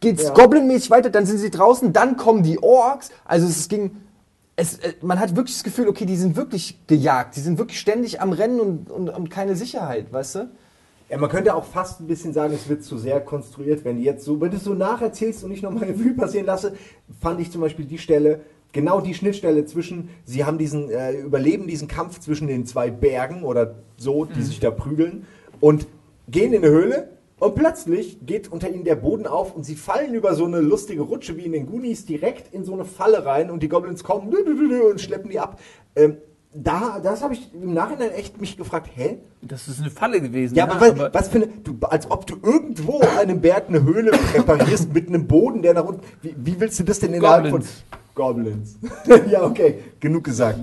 geht's 0.00 0.24
Ja. 0.24 0.34
Goblin-mäßig 0.34 0.90
weiter, 0.90 1.10
dann 1.10 1.26
sind 1.26 1.38
sie 1.38 1.50
draußen, 1.50 1.92
dann 1.92 2.16
kommen 2.16 2.42
die 2.42 2.62
Orks. 2.62 3.10
Also 3.24 3.46
es 3.46 3.68
ging, 3.68 3.92
es, 4.56 4.78
äh, 4.78 4.94
man 5.02 5.20
hat 5.20 5.36
wirklich 5.36 5.56
das 5.56 5.64
Gefühl, 5.64 5.88
okay, 5.88 6.04
die 6.04 6.16
sind 6.16 6.36
wirklich 6.36 6.86
gejagt, 6.86 7.36
die 7.36 7.40
sind 7.40 7.58
wirklich 7.58 7.78
ständig 7.78 8.20
am 8.20 8.32
Rennen 8.32 8.60
und, 8.60 8.90
und, 8.90 9.08
und 9.08 9.30
keine 9.30 9.54
Sicherheit, 9.56 10.12
weißt 10.12 10.34
du? 10.34 10.50
Ja, 11.12 11.18
man 11.18 11.28
könnte 11.28 11.54
auch 11.54 11.64
fast 11.64 12.00
ein 12.00 12.06
bisschen 12.06 12.32
sagen, 12.32 12.54
es 12.54 12.70
wird 12.70 12.82
zu 12.82 12.96
sehr 12.96 13.20
konstruiert, 13.20 13.84
wenn 13.84 13.98
die 13.98 14.02
jetzt 14.02 14.24
so, 14.24 14.40
wenn 14.40 14.50
du 14.50 14.56
es 14.56 14.64
so 14.64 14.72
nacherzählst 14.72 15.44
und 15.44 15.50
nicht 15.50 15.62
nochmal 15.62 15.84
Revue 15.90 16.14
passieren 16.14 16.46
lasse, 16.46 16.72
fand 17.20 17.38
ich 17.38 17.50
zum 17.50 17.60
Beispiel 17.60 17.84
die 17.84 17.98
Stelle, 17.98 18.40
genau 18.72 19.02
die 19.02 19.12
Schnittstelle 19.12 19.66
zwischen, 19.66 20.08
sie 20.24 20.46
haben 20.46 20.56
diesen, 20.56 20.88
äh, 20.88 21.12
überleben 21.20 21.66
diesen 21.66 21.86
Kampf 21.86 22.20
zwischen 22.20 22.46
den 22.46 22.64
zwei 22.64 22.90
Bergen 22.90 23.42
oder 23.42 23.74
so, 23.98 24.24
die 24.24 24.40
sich 24.40 24.58
da 24.58 24.70
prügeln 24.70 25.26
und 25.60 25.86
gehen 26.28 26.54
in 26.54 26.64
eine 26.64 26.72
Höhle 26.72 27.10
und 27.38 27.56
plötzlich 27.56 28.24
geht 28.24 28.50
unter 28.50 28.70
ihnen 28.70 28.84
der 28.84 28.96
Boden 28.96 29.26
auf 29.26 29.54
und 29.54 29.64
sie 29.64 29.74
fallen 29.74 30.14
über 30.14 30.34
so 30.34 30.46
eine 30.46 30.60
lustige 30.60 31.02
Rutsche 31.02 31.36
wie 31.36 31.44
in 31.44 31.52
den 31.52 31.66
Goonies 31.66 32.06
direkt 32.06 32.54
in 32.54 32.64
so 32.64 32.72
eine 32.72 32.86
Falle 32.86 33.26
rein 33.26 33.50
und 33.50 33.62
die 33.62 33.68
Goblins 33.68 34.02
kommen 34.02 34.34
und 34.90 34.98
schleppen 34.98 35.30
die 35.30 35.40
ab. 35.40 35.60
Ähm, 35.94 36.16
da, 36.54 37.00
das 37.02 37.22
habe 37.22 37.34
ich 37.34 37.50
im 37.54 37.72
Nachhinein 37.72 38.10
echt 38.10 38.40
mich 38.40 38.56
gefragt, 38.56 38.90
hä? 38.94 39.18
Das 39.40 39.68
ist 39.68 39.80
eine 39.80 39.90
Falle 39.90 40.20
gewesen. 40.20 40.54
Ja, 40.54 40.64
aber, 40.68 40.98
was, 40.98 41.14
was 41.14 41.28
für 41.28 41.36
eine, 41.38 41.46
du, 41.46 41.76
als 41.82 42.10
ob 42.10 42.26
du 42.26 42.36
irgendwo 42.42 43.00
einem 43.18 43.40
Berg 43.40 43.64
eine 43.68 43.82
Höhle 43.82 44.10
präparierst 44.10 44.92
mit 44.92 45.08
einem 45.08 45.26
Boden, 45.26 45.62
der 45.62 45.74
nach 45.74 45.84
unten. 45.84 46.02
Wie, 46.20 46.34
wie 46.36 46.60
willst 46.60 46.78
du 46.78 46.84
das 46.84 47.00
denn 47.00 47.14
innerhalb 47.14 47.44
Goblins. 47.50 47.84
von 47.90 47.98
Goblins? 48.14 48.78
ja, 49.30 49.42
okay, 49.44 49.78
genug 49.98 50.24
gesagt. 50.24 50.58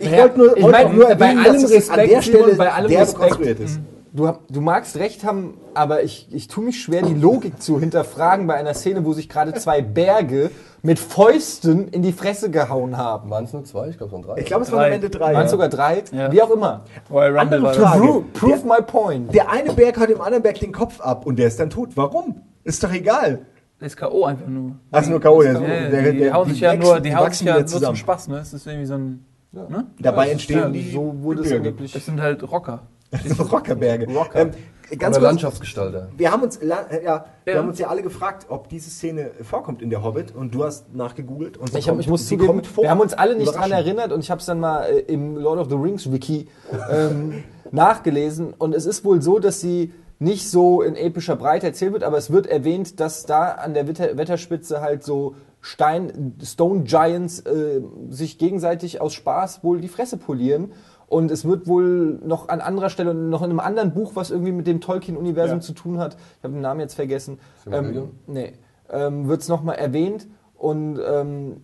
Ich 0.00 0.10
Ja, 0.10 0.18
wollte 0.18 0.38
nur, 0.38 0.56
ich 0.56 0.66
mein, 0.66 0.94
nur 0.94 1.04
bei 1.06 1.10
erwähnen, 1.10 1.38
allem 1.38 1.62
dass 1.62 1.70
es 1.70 1.90
an 1.90 1.96
der 1.96 2.04
Respekt, 2.06 2.24
Stelle 2.24 2.54
bei 2.54 2.72
allem 2.72 2.88
derbe 2.88 3.02
Respekt. 3.02 3.20
konstruiert 3.20 3.60
ist. 3.60 3.80
Du, 4.18 4.28
du 4.50 4.60
magst 4.60 4.96
recht 4.96 5.22
haben, 5.24 5.54
aber 5.74 6.02
ich, 6.02 6.26
ich 6.32 6.48
tue 6.48 6.64
mich 6.64 6.82
schwer, 6.82 7.02
die 7.02 7.14
Logik 7.14 7.62
zu 7.62 7.78
hinterfragen 7.78 8.48
bei 8.48 8.54
einer 8.54 8.74
Szene, 8.74 9.04
wo 9.04 9.12
sich 9.12 9.28
gerade 9.28 9.54
zwei 9.54 9.80
Berge 9.80 10.50
mit 10.82 10.98
Fäusten 10.98 11.86
in 11.86 12.02
die 12.02 12.10
Fresse 12.12 12.50
gehauen 12.50 12.96
haben. 12.96 13.30
Waren 13.30 13.44
es 13.44 13.52
nur 13.52 13.62
zwei? 13.64 13.86
Ich 13.90 13.96
glaube, 13.96 14.08
es 14.08 14.12
waren 14.14 14.22
drei. 14.22 14.40
Ich 14.40 14.46
glaube, 14.46 14.64
es 14.64 14.72
waren 14.72 14.86
am 14.86 14.92
Ende 14.92 15.08
drei. 15.08 15.34
Waren 15.34 15.42
Ja. 15.44 15.48
sogar 15.48 15.68
drei, 15.68 16.02
Ja. 16.10 16.32
wie 16.32 16.42
auch 16.42 16.50
immer. 16.50 16.82
Royal 17.08 17.38
Rumble 17.38 17.58
Andere 17.58 17.72
das. 17.74 17.76
Frage. 17.76 18.00
Prove, 18.02 18.24
prove 18.32 18.66
my 18.66 18.82
point. 18.84 19.32
Der 19.32 19.48
eine 19.52 19.72
Berg 19.72 19.96
hat 20.00 20.08
dem 20.08 20.20
anderen 20.20 20.42
Berg 20.42 20.58
den 20.58 20.72
Kopf 20.72 21.00
ab 21.00 21.24
und 21.24 21.38
der 21.38 21.46
ist 21.46 21.60
dann 21.60 21.70
tot. 21.70 21.90
Warum? 21.94 22.42
Ist 22.64 22.82
doch 22.82 22.92
egal. 22.92 23.46
Das 23.78 23.92
ist 23.92 23.96
K.O. 23.98 24.24
einfach 24.24 24.48
nur. 24.48 24.72
Also 24.90 25.10
nur 25.12 25.20
K.O. 25.20 25.42
Ja, 25.44 25.52
der- 25.60 26.12
die 26.12 26.18
der- 26.18 26.32
hauen 26.32 26.46
die 26.48 26.52
sich 26.54 26.60
ja 26.62 26.70
wachsen- 26.72 26.80
nur, 26.82 26.96
die 27.00 27.10
die 27.10 27.14
hauen 27.14 27.30
sich 27.30 27.46
ja 27.46 27.54
nur 27.54 27.66
zum. 27.66 27.94
Spaß, 27.94 28.26
ne? 28.26 28.38
Es 28.38 28.52
ist 28.52 28.66
irgendwie 28.66 28.86
so 28.86 28.94
ein. 28.94 29.24
Ne? 29.52 29.86
Dabei 30.00 30.30
entstehen 30.30 30.58
Ja, 30.58 30.68
die 30.68 30.90
so 30.90 31.14
wurde 31.22 31.42
es 31.42 31.52
angeblich. 31.52 31.92
Das 31.92 32.04
sind 32.04 32.20
halt 32.20 32.42
Rocker. 32.50 32.80
Rockerberge. 33.52 34.06
Rocker. 34.12 34.40
Ähm, 34.40 34.50
ganz 34.90 35.00
Oder 35.00 35.10
kurz, 35.10 35.22
Landschaftsgestalter. 35.22 36.08
Wir 36.16 36.30
haben 36.32 36.42
uns, 36.42 36.58
la- 36.62 36.86
äh, 36.90 37.04
ja, 37.04 37.24
wir 37.44 37.54
Ja. 37.54 37.60
haben 37.60 37.68
uns 37.68 37.78
ja 37.78 37.88
alle 37.88 38.02
gefragt, 38.02 38.46
ob 38.48 38.68
diese 38.68 38.90
Szene 38.90 39.30
vorkommt 39.42 39.82
in 39.82 39.90
der 39.90 40.02
Hobbit 40.02 40.34
und 40.34 40.54
du 40.54 40.64
hast 40.64 40.94
nachgegoogelt 40.94 41.56
und 41.56 41.70
sie 41.72 41.78
Ich, 41.78 41.88
hab, 41.88 41.98
ich 41.98 42.08
muss 42.08 42.22
sie 42.28 42.36
zugeben, 42.36 42.46
kommt 42.46 42.66
vor. 42.66 42.84
wir 42.84 42.90
haben 42.90 43.00
uns 43.00 43.14
alle 43.14 43.34
nicht 43.36 43.46
dran 43.54 43.66
Überraschend. 43.68 43.86
erinnert 43.86 44.12
und 44.12 44.20
ich 44.20 44.30
habe 44.30 44.40
es 44.40 44.46
dann 44.46 44.60
mal 44.60 44.84
äh, 44.84 44.98
im 45.00 45.36
Lord 45.36 45.58
of 45.58 45.68
the 45.68 45.76
Rings 45.76 46.10
Wiki 46.12 46.48
ähm, 46.90 47.44
nachgelesen 47.70 48.54
und 48.56 48.74
es 48.74 48.86
ist 48.86 49.04
wohl 49.04 49.22
so, 49.22 49.38
dass 49.38 49.60
sie 49.60 49.92
nicht 50.18 50.50
so 50.50 50.82
in 50.82 50.96
epischer 50.96 51.36
Breite 51.36 51.66
erzählt 51.68 51.92
wird, 51.92 52.02
aber 52.02 52.18
es 52.18 52.30
wird 52.32 52.46
erwähnt, 52.48 52.98
dass 52.98 53.24
da 53.24 53.52
an 53.52 53.72
der 53.74 53.86
Wetter 53.86 54.16
Wetterspitze 54.16 54.80
halt 54.80 55.04
so 55.04 55.36
Stein, 55.60 56.34
Stone 56.42 56.82
Giants 56.84 57.40
äh, 57.40 57.80
sich 58.10 58.38
gegenseitig 58.38 59.00
aus 59.00 59.12
Spaß 59.14 59.62
wohl 59.62 59.80
die 59.80 59.88
Fresse 59.88 60.16
polieren. 60.16 60.72
Und 61.08 61.30
es 61.30 61.44
wird 61.46 61.66
wohl 61.66 62.18
noch 62.22 62.48
an 62.48 62.60
anderer 62.60 62.90
Stelle, 62.90 63.14
noch 63.14 63.42
in 63.42 63.50
einem 63.50 63.60
anderen 63.60 63.94
Buch, 63.94 64.12
was 64.14 64.30
irgendwie 64.30 64.52
mit 64.52 64.66
dem 64.66 64.80
Tolkien-Universum 64.80 65.56
Ja. 65.58 65.60
zu 65.62 65.72
tun 65.72 65.98
hat, 65.98 66.16
ich 66.38 66.44
habe 66.44 66.52
den 66.52 66.60
Namen 66.60 66.80
jetzt 66.80 66.94
vergessen, 66.94 67.38
ähm, 67.70 68.10
nee, 68.26 68.52
ähm, 68.90 69.26
wird 69.26 69.40
es 69.40 69.48
nochmal 69.48 69.76
erwähnt. 69.76 70.26
Und 70.56 71.00
ähm, 71.06 71.62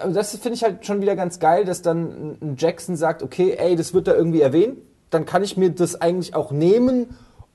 also 0.00 0.14
das 0.14 0.36
finde 0.36 0.56
ich 0.56 0.62
halt 0.62 0.84
schon 0.84 1.00
wieder 1.00 1.16
ganz 1.16 1.38
geil, 1.38 1.64
dass 1.64 1.80
dann 1.82 2.36
ein 2.42 2.56
Jackson 2.58 2.96
sagt, 2.96 3.22
okay, 3.22 3.56
ey, 3.58 3.76
das 3.76 3.94
wird 3.94 4.08
da 4.08 4.14
irgendwie 4.14 4.40
erwähnt, 4.42 4.78
dann 5.10 5.24
kann 5.24 5.42
ich 5.42 5.56
mir 5.56 5.70
das 5.70 6.00
eigentlich 6.00 6.34
auch 6.34 6.50
nehmen 6.50 7.06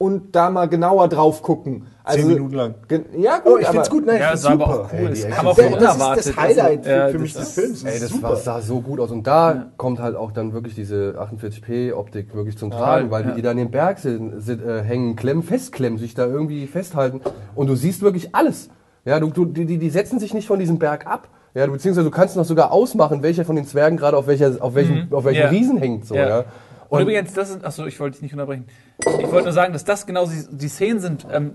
und 0.02 0.36
da 0.36 0.50
mal 0.50 0.68
genauer 0.68 1.08
drauf 1.10 1.44
gucken. 1.44 1.86
Also, 2.04 2.28
Minuten 2.28 2.56
lang. 2.56 2.76
Ja, 3.16 3.38
gut, 3.38 3.54
Oh, 3.54 3.58
ich 3.58 3.66
aber 3.66 3.74
find's 3.74 3.90
gut, 3.92 4.06
nein, 4.08 4.16
ich 4.16 4.22
Ja, 4.22 4.28
find's 4.30 4.44
war 4.46 4.52
aber 4.54 4.66
super. 4.66 4.80
auch 4.86 4.94
cool. 4.94 5.12
Ey, 5.14 5.30
kam 5.30 5.48
auch 5.48 5.56
Das, 5.56 5.98
das 5.98 6.18
ist 6.18 6.30
das 6.30 6.38
Highlight 6.38 6.80
Also, 6.80 6.90
ja, 6.90 7.06
für, 7.06 7.12
für 7.12 7.20
mich 7.20 7.34
das 7.34 7.44
des 7.44 7.54
Films. 7.54 7.84
Ey, 7.84 7.94
ist 7.94 8.04
das 8.04 8.10
super. 8.10 8.30
war, 8.30 8.36
sah 8.38 8.62
so 8.62 8.82
gut 8.82 9.00
aus. 9.00 9.12
Und 9.12 9.28
da 9.28 9.68
kommt 9.78 10.00
halt 10.00 10.16
auch 10.16 10.32
dann 10.32 10.54
wirklich 10.54 10.74
diese 10.74 11.16
48p-Optik 11.20 12.34
wirklich 12.34 12.58
zum 12.58 12.72
Tragen, 12.72 13.12
weil 13.12 13.26
ja. 13.28 13.32
die, 13.36 13.42
da 13.44 13.52
an 13.52 13.58
dem 13.58 13.70
Berg 13.72 14.00
sind, 14.00 14.42
sind, 14.42 14.66
äh, 14.66 14.82
hängen, 14.84 15.16
klemmen, 15.16 15.44
festklemmen, 15.44 16.00
sich 16.00 16.14
da 16.16 16.26
irgendwie 16.26 16.66
festhalten. 16.68 17.22
Und 17.56 17.68
du 17.68 17.76
siehst 17.76 18.02
wirklich 18.02 18.34
alles. 18.34 18.70
Ja, 19.06 19.20
du, 19.20 19.28
du, 19.30 19.46
die, 19.46 19.66
die 19.66 19.78
die 19.78 19.90
setzen 19.90 20.20
sich 20.20 20.34
nicht 20.34 20.48
von 20.48 20.60
diesem 20.60 20.80
Berg 20.80 21.08
ab. 21.08 21.28
Ja, 21.54 21.66
du, 21.66 21.74
beziehungsweise 21.74 22.06
du 22.06 22.12
kannst 22.12 22.36
noch 22.36 22.46
sogar 22.46 22.72
ausmachen, 22.72 23.24
welcher 23.24 23.46
von 23.46 23.56
den 23.56 23.66
Zwergen 23.66 23.98
gerade 23.98 24.16
auf, 24.18 24.26
welcher, 24.26 24.56
auf 24.60 24.74
welchem, 24.74 25.08
auf 25.12 25.26
welchem 25.26 25.42
Ja. 25.42 25.50
Riesen 25.50 25.78
hängt. 25.78 26.06
So, 26.08 26.16
Ja. 26.16 26.28
ja. 26.28 26.44
Und, 26.92 27.04
übrigens, 27.04 27.34
das 27.34 27.50
ist, 27.50 27.64
achso, 27.64 27.86
ich 27.86 27.98
wollte 28.02 28.16
dich 28.16 28.22
nicht 28.22 28.34
unterbrechen. 28.34 28.66
Ich 29.00 29.32
wollte 29.32 29.46
nur 29.46 29.54
sagen, 29.54 29.72
dass 29.72 29.86
das 29.86 30.06
genau 30.06 30.26
die, 30.26 30.44
die 30.52 30.68
Szenen 30.68 31.00
sind, 31.00 31.26
ähm, 31.32 31.54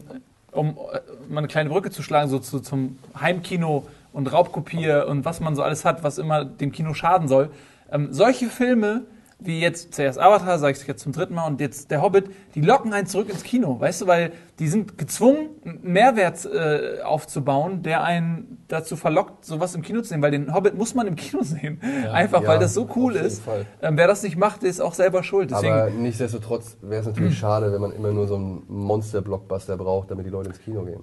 um 0.51 0.69
äh, 0.69 1.01
mal 1.29 1.41
eine 1.41 1.47
kleine 1.47 1.69
Brücke 1.69 1.91
zu 1.91 2.03
schlagen, 2.03 2.31
so 2.31 2.39
zu, 2.39 2.59
zum 2.59 2.99
Heimkino 3.21 3.87
und 4.15 4.33
Raubkopier 4.33 5.07
und 5.07 5.27
was 5.27 5.41
man 5.41 5.55
so 5.55 5.63
alles 5.63 5.85
hat, 5.85 6.03
was 6.03 6.17
immer 6.17 6.47
dem 6.47 6.73
Kino 6.73 6.95
schaden 6.95 7.29
soll. 7.29 7.51
Ähm, 7.93 8.15
solche 8.15 8.47
Filme, 8.47 9.03
wie 9.39 9.61
jetzt 9.61 9.93
zuerst 9.95 10.19
Avatar, 10.19 10.59
sage 10.59 10.79
ich 10.81 10.87
jetzt 10.87 11.03
zum 11.03 11.13
dritten 11.13 11.35
Mal, 11.35 11.47
und 11.47 11.61
jetzt 11.61 11.91
der 11.91 12.01
Hobbit, 12.01 12.31
die 12.55 12.63
locken 12.63 12.95
einen 12.95 13.07
zurück 13.07 13.29
ins 13.29 13.43
Kino, 13.43 13.79
weißt 13.79 14.03
du, 14.03 14.07
weil 14.07 14.33
die 14.59 14.69
sind 14.69 14.97
gezwungen, 14.97 15.51
einen 15.65 15.81
Mehrwert 15.83 16.47
äh, 16.47 17.03
aufzubauen, 17.03 17.83
der 17.83 18.03
einen 18.03 18.65
dazu 18.69 18.97
verlockt, 18.97 19.45
sowas 19.45 19.75
im 19.75 19.83
Kino 19.83 20.01
zu 20.01 20.09
sehen, 20.09 20.23
weil 20.23 20.31
den 20.31 20.55
Hobbit 20.55 20.75
muss 20.77 20.95
man 20.95 21.07
im 21.07 21.17
Kino 21.17 21.43
sehen. 21.45 21.81
Einfach, 22.11 22.43
Ja, 22.43 22.49
weil 22.49 22.59
das 22.59 22.73
so 22.73 22.89
cool 22.97 23.15
ist. 23.15 23.43
Ähm, 23.83 23.99
wer 23.99 24.07
das 24.07 24.23
nicht 24.23 24.37
macht, 24.37 24.63
ist 24.63 24.81
auch 24.81 24.95
selber 24.95 25.23
schuld. 25.23 25.51
Deswegen, 25.51 25.73
Aber 25.73 25.91
nichtsdestotrotz 25.91 26.79
wäre 26.81 27.03
es 27.03 27.07
natürlich 27.07 27.39
schade, 27.39 27.73
wenn 27.73 27.81
man 27.81 27.93
immer 27.93 28.13
nur 28.13 28.27
so 28.27 28.37
einen 28.37 28.63
Monster-Blockbuster 28.69 29.77
braucht, 29.77 30.11
damit 30.11 30.25
die 30.25 30.31
Leute 30.31 30.49
ins 30.49 30.61
Kino 30.61 30.83
gehen. 30.85 31.03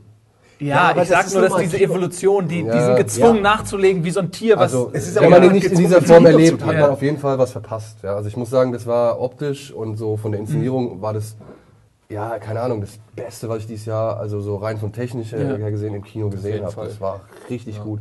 Ja, 0.60 0.94
Ja, 0.96 1.02
ich 1.02 1.10
sag 1.10 1.32
nur, 1.34 1.42
dass 1.44 1.56
diese. 1.58 1.80
Evolution, 1.80 2.48
die, 2.48 2.62
die 2.64 2.68
Ja. 2.68 2.86
sind 2.86 2.96
gezwungen 2.98 3.38
Ja. 3.38 3.42
nachzulegen 3.42 4.04
wie 4.04 4.12
so 4.12 4.20
ein 4.22 4.32
Tier, 4.32 4.56
was. 4.56 4.74
Also, 4.74 4.90
es 4.94 5.08
ist 5.08 5.20
wenn 5.20 5.30
man 5.30 5.42
den 5.42 5.52
nicht 5.54 5.66
in 5.72 5.78
dieser 5.78 6.02
Form 6.02 6.26
erlebt, 6.26 6.64
hat 6.66 6.76
man 6.80 6.90
auf 6.90 7.02
jeden 7.02 7.18
Fall 7.18 7.38
was 7.38 7.52
verpasst. 7.52 7.98
Ja, 8.04 8.16
also 8.16 8.28
ich 8.28 8.38
muss 8.38 8.50
sagen, 8.50 8.72
das 8.72 8.86
war 8.88 9.20
optisch 9.20 9.72
und 9.72 9.98
so 9.98 10.18
von 10.18 10.32
der 10.32 10.42
Inszenierung 10.42 11.02
war 11.02 11.14
das, 11.14 11.36
ja, 12.10 12.38
keine 12.40 12.62
Ahnung, 12.62 12.82
das 12.82 13.00
Beste, 13.16 13.50
was 13.50 13.60
ich 13.60 13.68
dieses 13.68 13.86
Jahr, 13.86 14.18
also 14.18 14.40
so 14.42 14.58
rein 14.58 14.78
von 14.78 14.92
technisch 14.94 15.32
Ja. 15.32 15.40
her 15.40 15.72
gesehen, 15.72 15.94
im 15.96 16.04
Kino 16.04 16.30
gesehen 16.30 16.64
habe. 16.66 16.76
Das 16.86 17.02
war 17.02 17.22
richtig 17.50 17.82
gut. 17.82 18.00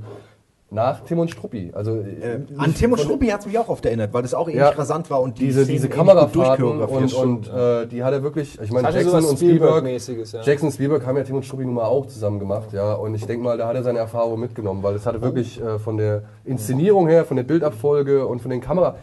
Nach 0.72 1.00
Tim 1.00 1.18
und 1.18 1.30
Struppi. 1.30 1.70
Also 1.74 1.96
Äh, 1.96 2.40
an 2.56 2.74
Tim 2.74 2.92
und 2.92 2.98
Struppi 2.98 3.26
hat 3.26 3.40
es 3.40 3.46
mich 3.46 3.58
auch 3.58 3.68
oft 3.68 3.84
erinnert, 3.84 4.12
weil 4.14 4.22
das 4.22 4.32
auch 4.32 4.48
ähnlich 4.48 4.62
Ja. 4.62 4.70
rasant 4.70 5.10
war 5.10 5.20
und 5.20 5.38
die 5.38 5.44
diese, 5.44 5.64
Szenen 5.64 5.76
diese 5.76 5.88
Kamerafahrten 5.90 6.64
und, 6.80 7.12
und 7.14 7.48
äh, 7.52 7.86
die 7.86 8.02
hat 8.02 8.14
er 8.14 8.22
wirklich, 8.22 8.58
ich 8.58 8.72
meine, 8.72 8.90
Jackson 8.90 9.22
und 9.24 9.36
Spielberg, 9.36 9.78
Spielberg-mäßiges, 9.80 10.32
ja. 10.32 10.40
Jackson 10.42 10.68
und 10.68 10.72
Spielberg 10.72 11.04
haben 11.06 11.16
ja 11.18 11.24
Tim 11.24 11.36
und 11.36 11.44
Struppi 11.44 11.66
nun 11.66 11.74
mal 11.74 11.84
auch 11.84 12.06
zusammen 12.06 12.38
gemacht, 12.38 12.72
ja, 12.72 12.94
und 12.94 13.14
ich 13.14 13.26
denke 13.26 13.44
mal, 13.44 13.58
da 13.58 13.68
hat 13.68 13.76
er 13.76 13.82
seine 13.82 13.98
Erfahrung 13.98 14.40
mitgenommen, 14.40 14.82
weil 14.82 14.94
es 14.94 15.04
hatte 15.04 15.20
wirklich 15.20 15.60
äh, 15.62 15.78
von 15.78 15.98
der 15.98 16.22
Inszenierung 16.44 17.06
her, 17.06 17.26
von 17.26 17.36
der 17.36 17.44
Bildabfolge 17.44 18.26
und 18.26 18.40
von 18.40 18.50
den 18.50 18.62
Kamera, 18.62 18.96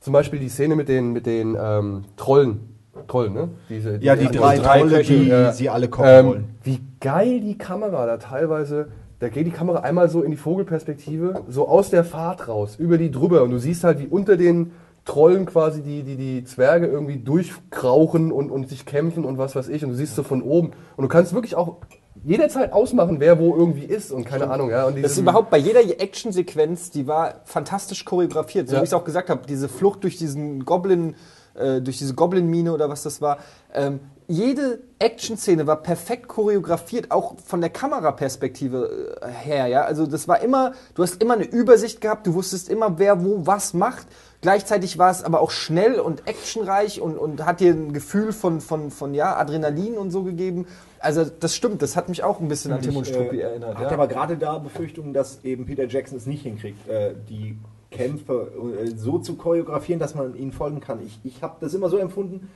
zum 0.00 0.14
Beispiel 0.14 0.38
die 0.38 0.48
Szene 0.48 0.74
mit 0.74 0.88
den, 0.88 1.12
mit 1.12 1.26
den 1.26 1.54
ähm, 1.60 2.04
Trollen, 2.16 2.60
Trollen, 3.08 3.34
ne? 3.34 3.48
Diese, 3.68 3.98
Ja, 4.00 4.16
die 4.16 4.26
drei 4.26 4.56
drei 4.56 4.78
Trolle, 4.80 4.96
Köche, 4.96 5.12
die 5.12 5.30
äh, 5.30 5.52
sie 5.52 5.68
alle 5.68 5.88
kochen 5.88 6.08
ähm, 6.08 6.26
wollen. 6.26 6.44
Wie 6.64 6.80
geil 7.00 7.40
die 7.40 7.58
Kamera 7.58 8.06
da 8.06 8.16
teilweise. 8.16 8.88
Da 9.20 9.28
geht 9.28 9.46
die 9.46 9.50
Kamera 9.50 9.80
einmal 9.80 10.08
so 10.08 10.22
in 10.22 10.30
die 10.30 10.36
Vogelperspektive, 10.38 11.44
so 11.48 11.68
aus 11.68 11.90
der 11.90 12.04
Fahrt 12.04 12.48
raus, 12.48 12.76
über 12.78 12.96
die 12.98 13.10
drüber. 13.10 13.42
Und 13.42 13.50
du 13.50 13.58
siehst 13.58 13.84
halt, 13.84 13.98
wie 14.00 14.06
unter 14.06 14.36
den 14.38 14.72
Trollen 15.04 15.44
quasi 15.46 15.82
die, 15.82 16.02
die, 16.02 16.16
die 16.16 16.44
Zwerge 16.44 16.86
irgendwie 16.86 17.18
durchkrauchen 17.18 18.32
und, 18.32 18.50
und 18.50 18.68
sich 18.68 18.86
kämpfen 18.86 19.24
und 19.24 19.38
was 19.38 19.54
weiß 19.54 19.68
ich. 19.68 19.84
Und 19.84 19.90
du 19.90 19.96
siehst 19.96 20.14
so 20.14 20.22
von 20.22 20.42
oben. 20.42 20.72
Und 20.96 21.02
du 21.02 21.08
kannst 21.08 21.34
wirklich 21.34 21.54
auch 21.54 21.76
jederzeit 22.24 22.72
ausmachen, 22.72 23.20
wer 23.20 23.38
wo 23.38 23.54
irgendwie 23.54 23.84
ist 23.84 24.10
und 24.10 24.24
keine 24.24 24.50
Ahnung. 24.50 24.70
Ja. 24.70 24.86
Und 24.86 25.02
Das 25.02 25.12
ist 25.12 25.18
überhaupt 25.18 25.50
bei 25.50 25.58
jeder 25.58 25.80
Actionsequenz, 25.80 26.90
die 26.90 27.06
war 27.06 27.40
fantastisch 27.44 28.04
choreografiert. 28.04 28.68
So 28.68 28.74
Ja. 28.74 28.80
wie 28.80 28.84
ich 28.84 28.90
es 28.90 28.94
auch 28.94 29.04
gesagt 29.04 29.30
habe, 29.30 29.42
diese 29.46 29.68
Flucht 29.68 30.02
durch 30.02 30.16
diesen 30.16 30.64
Goblin, 30.64 31.14
äh, 31.54 31.80
durch 31.80 31.98
diese 31.98 32.14
Goblin-Mine 32.14 32.72
oder 32.72 32.88
was 32.88 33.02
das 33.02 33.20
war. 33.20 33.38
Ähm, 33.74 34.00
jede 34.30 34.78
Action-Szene 35.00 35.66
war 35.66 35.82
perfekt 35.82 36.28
choreografiert, 36.28 37.10
auch 37.10 37.34
von 37.44 37.60
der 37.60 37.70
Kameraperspektive 37.70 39.18
äh, 39.20 39.28
her. 39.28 39.66
Ja? 39.66 39.82
Also 39.82 40.06
das 40.06 40.28
war 40.28 40.40
immer, 40.40 40.72
du 40.94 41.02
hast 41.02 41.20
immer 41.20 41.34
eine 41.34 41.44
Übersicht 41.44 42.00
gehabt, 42.00 42.26
du 42.28 42.34
wusstest 42.34 42.68
immer, 42.68 42.98
wer 42.98 43.24
wo 43.24 43.46
was 43.46 43.74
macht. 43.74 44.06
Gleichzeitig 44.40 44.98
war 44.98 45.10
es 45.10 45.24
aber 45.24 45.40
auch 45.40 45.50
schnell 45.50 45.98
und 45.98 46.28
actionreich 46.28 47.00
und, 47.00 47.18
und 47.18 47.44
hat 47.44 47.60
dir 47.60 47.72
ein 47.72 47.92
Gefühl 47.92 48.32
von, 48.32 48.60
von, 48.60 48.92
von 48.92 49.14
ja, 49.14 49.36
Adrenalin 49.36 49.98
und 49.98 50.12
so 50.12 50.22
gegeben. 50.22 50.66
Also 51.00 51.24
das 51.24 51.56
stimmt, 51.56 51.82
das 51.82 51.96
hat 51.96 52.08
mich 52.08 52.22
auch 52.22 52.40
ein 52.40 52.46
bisschen 52.46 52.72
an 52.72 52.80
Tim 52.80 52.96
und 52.96 53.08
Struppi 53.08 53.38
äh, 53.38 53.42
erinnert. 53.42 53.78
Hat 53.78 53.82
Ja. 53.82 53.90
aber 53.90 54.06
gerade 54.06 54.36
da 54.36 54.58
Befürchtungen, 54.58 55.12
dass 55.12 55.42
eben 55.42 55.66
Peter 55.66 55.88
Jackson 55.88 56.18
es 56.18 56.26
nicht 56.26 56.42
hinkriegt, 56.42 56.88
äh, 56.88 57.14
die 57.28 57.58
Kämpfe 57.90 58.52
äh, 58.80 58.90
so 58.96 59.18
zu 59.18 59.34
choreografieren, 59.34 59.98
dass 59.98 60.14
man 60.14 60.36
ihnen 60.36 60.52
folgen 60.52 60.80
kann. 60.80 61.00
Ich, 61.04 61.18
ich 61.24 61.42
habe 61.42 61.56
das 61.60 61.74
immer 61.74 61.88
so 61.88 61.98
empfunden, 61.98 62.48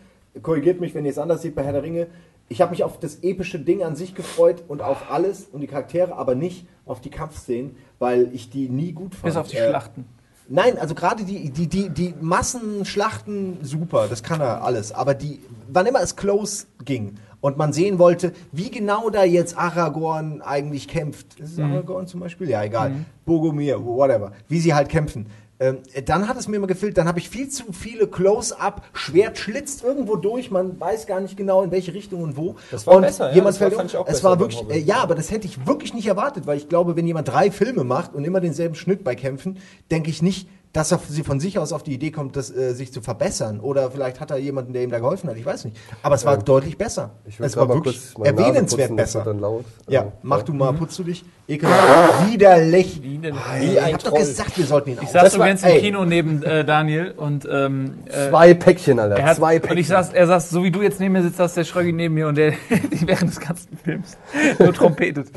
korrigiert 0.43 0.81
mich, 0.81 0.95
wenn 0.95 1.05
ihr 1.05 1.11
es 1.11 1.19
anders 1.19 1.43
seht 1.43 1.55
bei 1.55 1.63
Herr 1.65 1.73
der 1.73 1.83
Ringe, 1.83 2.07
ich 2.49 2.61
habe 2.61 2.73
mich 2.73 2.85
auf 2.85 2.99
das 2.99 3.21
epische 3.23 3.59
Ding 3.59 3.83
an 3.83 3.97
sich 3.97 4.15
gefreut 4.15 4.65
und 4.69 4.83
auf 4.83 5.11
alles 5.11 5.47
und 5.51 5.61
die 5.63 5.67
Charaktere, 5.67 6.15
aber 6.17 6.35
nicht 6.35 6.67
auf 6.85 7.01
die 7.01 7.11
Kampfszenen, 7.11 7.77
weil 7.99 8.29
ich 8.35 8.51
die 8.51 8.69
nie 8.69 8.93
gut 8.93 9.15
fand. 9.15 9.25
Bis 9.25 9.37
auf 9.37 9.49
die 9.49 9.57
Äh, 9.57 9.69
Schlachten. 9.71 10.05
Nein, 10.47 10.77
also 10.77 10.95
gerade 10.95 11.25
die, 11.25 11.49
die, 11.51 11.67
die, 11.69 11.89
die 11.89 12.15
Massenschlachten, 12.21 13.59
super, 13.63 14.09
das 14.09 14.23
kann 14.23 14.41
er 14.43 14.63
alles. 14.63 14.93
Aber 14.93 15.15
die, 15.15 15.41
wann 15.73 15.87
immer 15.87 16.03
es 16.03 16.17
close 16.17 16.67
ging 16.85 17.15
und 17.41 17.57
man 17.57 17.73
sehen 17.73 17.99
wollte, 17.99 18.33
wie 18.53 18.71
genau 18.71 19.09
da 19.09 19.25
jetzt 19.25 19.57
Aragorn 19.57 20.43
eigentlich 20.43 20.87
kämpft. 20.87 21.41
Ist 21.41 21.53
es 21.53 21.59
Aragorn 21.59 22.07
zum 22.07 22.21
Beispiel? 22.21 22.51
Ja, 22.51 22.63
egal. 22.63 22.93
Bogomir, 23.25 23.83
whatever. 23.85 24.33
Wie 24.49 24.59
sie 24.61 24.75
halt 24.75 24.91
kämpfen. 24.91 25.27
Ähm, 25.65 25.79
dann 26.05 26.29
hat 26.29 26.37
es 26.37 26.47
mir 26.49 26.57
immer 26.57 26.67
gefehlt, 26.67 26.99
dann 26.99 27.09
habe 27.09 27.19
ich 27.19 27.31
viel 27.31 27.49
zu 27.49 27.73
viele 27.73 28.07
Close-Up, 28.07 28.83
Schwert 28.93 29.39
schlitzt 29.39 29.83
irgendwo 29.83 30.17
durch, 30.17 30.51
man 30.51 30.79
weiß 30.79 31.07
gar 31.07 31.21
nicht 31.21 31.37
genau 31.37 31.63
in 31.63 31.71
welche 31.71 31.95
Richtung 31.95 32.23
und 32.23 32.37
wo. 32.37 32.57
Das 32.71 32.87
war 32.87 32.97
und 32.97 33.03
besser, 33.03 33.29
ja, 33.31 33.35
jemand 33.37 33.55
das 33.55 33.61
war- 33.61 33.71
fällt 33.71 33.91
ich 33.91 33.97
um. 33.97 34.03
auch 34.03 34.09
Es 34.09 34.23
war 34.25 34.39
wirklich, 34.39 34.63
äh, 34.71 34.79
ja, 34.79 34.97
aber 34.97 35.15
das 35.15 35.31
hätte 35.31 35.47
ich 35.47 35.67
wirklich 35.67 35.95
nicht 35.95 36.07
erwartet, 36.07 36.47
weil 36.47 36.59
ich 36.59 36.69
glaube, 36.69 36.97
wenn 36.97 37.07
jemand 37.07 37.29
drei 37.29 37.51
Filme 37.51 37.85
macht 37.85 38.15
und 38.15 38.25
immer 38.25 38.41
denselben 38.41 38.75
Schnitt 38.75 39.05
bei 39.05 39.15
Kämpfen, 39.15 39.59
denke 39.91 40.11
ich 40.11 40.21
nicht, 40.23 40.49
dass 40.75 40.93
er 40.93 41.01
sie 41.09 41.23
von 41.23 41.41
sich 41.41 41.59
aus 41.59 41.73
auf 41.73 41.83
die 41.83 41.95
Idee 41.95 42.11
kommt, 42.11 42.37
das, 42.37 42.51
äh, 42.55 42.75
sich 42.75 42.93
zu 42.93 43.01
verbessern. 43.01 43.61
Oder 43.61 43.91
vielleicht 43.91 44.21
hat 44.21 44.31
er 44.31 44.37
jemanden, 44.37 44.75
der 44.75 44.83
ihm 44.83 44.91
da 44.91 44.99
geholfen 44.99 45.31
hat. 45.31 45.37
Ich 45.39 45.47
weiß 45.47 45.65
nicht. 45.65 45.77
Aber 46.03 46.15
es 46.17 46.27
war 46.27 46.37
deutlich 46.37 46.77
besser. 46.77 47.13
Es 47.39 47.57
war 47.57 47.69
wirklich 47.71 47.99
erwähnenswert 48.23 48.89
putzen, 48.89 48.97
besser. 48.97 49.23
Dann 49.25 49.39
laut. 49.39 49.65
Ja, 49.89 50.01
Also, 50.01 50.13
mach 50.23 50.43
du 50.43 50.53
mal, 50.53 50.73
putzt 50.75 50.99
du 50.99 51.05
dich. 51.05 51.25
Ekelhaft. 51.47 52.31
Widerlich. 52.31 53.03
Wie 53.03 53.19
denn? 53.19 53.35
Wie 53.61 53.79
ein 53.79 53.89
ich 53.89 53.95
hab 53.95 54.03
doch 54.03 54.11
Troll. 54.11 54.21
gesagt, 54.21 54.57
wir 54.59 54.65
sollten 54.67 54.91
ihn 54.91 54.99
Ich 55.03 55.11
saß 55.11 55.35
übrigens 55.35 55.63
im. 55.63 55.79
Kino 55.79 56.05
neben 56.05 56.43
äh, 56.43 56.65
Daniel 56.65 57.13
und 57.17 57.47
ähm, 57.51 57.99
äh, 58.07 58.31
Zwei 58.31 58.55
Päckchen, 58.55 58.99
Alter. 58.99 59.17
er 59.19 59.27
hat, 59.27 59.37
zwei 59.37 59.57
und 59.57 59.61
Päckchen. 59.63 59.79
ich 59.79 59.89
saß, 59.89 60.13
er 60.15 60.27
saß, 60.27 60.51
so 60.51 60.65
wie 60.65 60.71
du 60.71 60.81
jetzt 60.83 61.01
neben 61.01 61.13
mir 61.13 61.23
sitzt, 61.23 61.37
saß 61.37 61.55
der 61.55 61.65
Schröggi 61.65 61.93
neben 61.93 62.15
mir 62.15 62.29
und 62.29 62.37
der 62.37 62.55
während 63.07 63.29
des 63.31 63.39
ganzen 63.41 63.77
Films 63.77 64.17
nur 64.59 64.73
trompetet. 64.73 65.29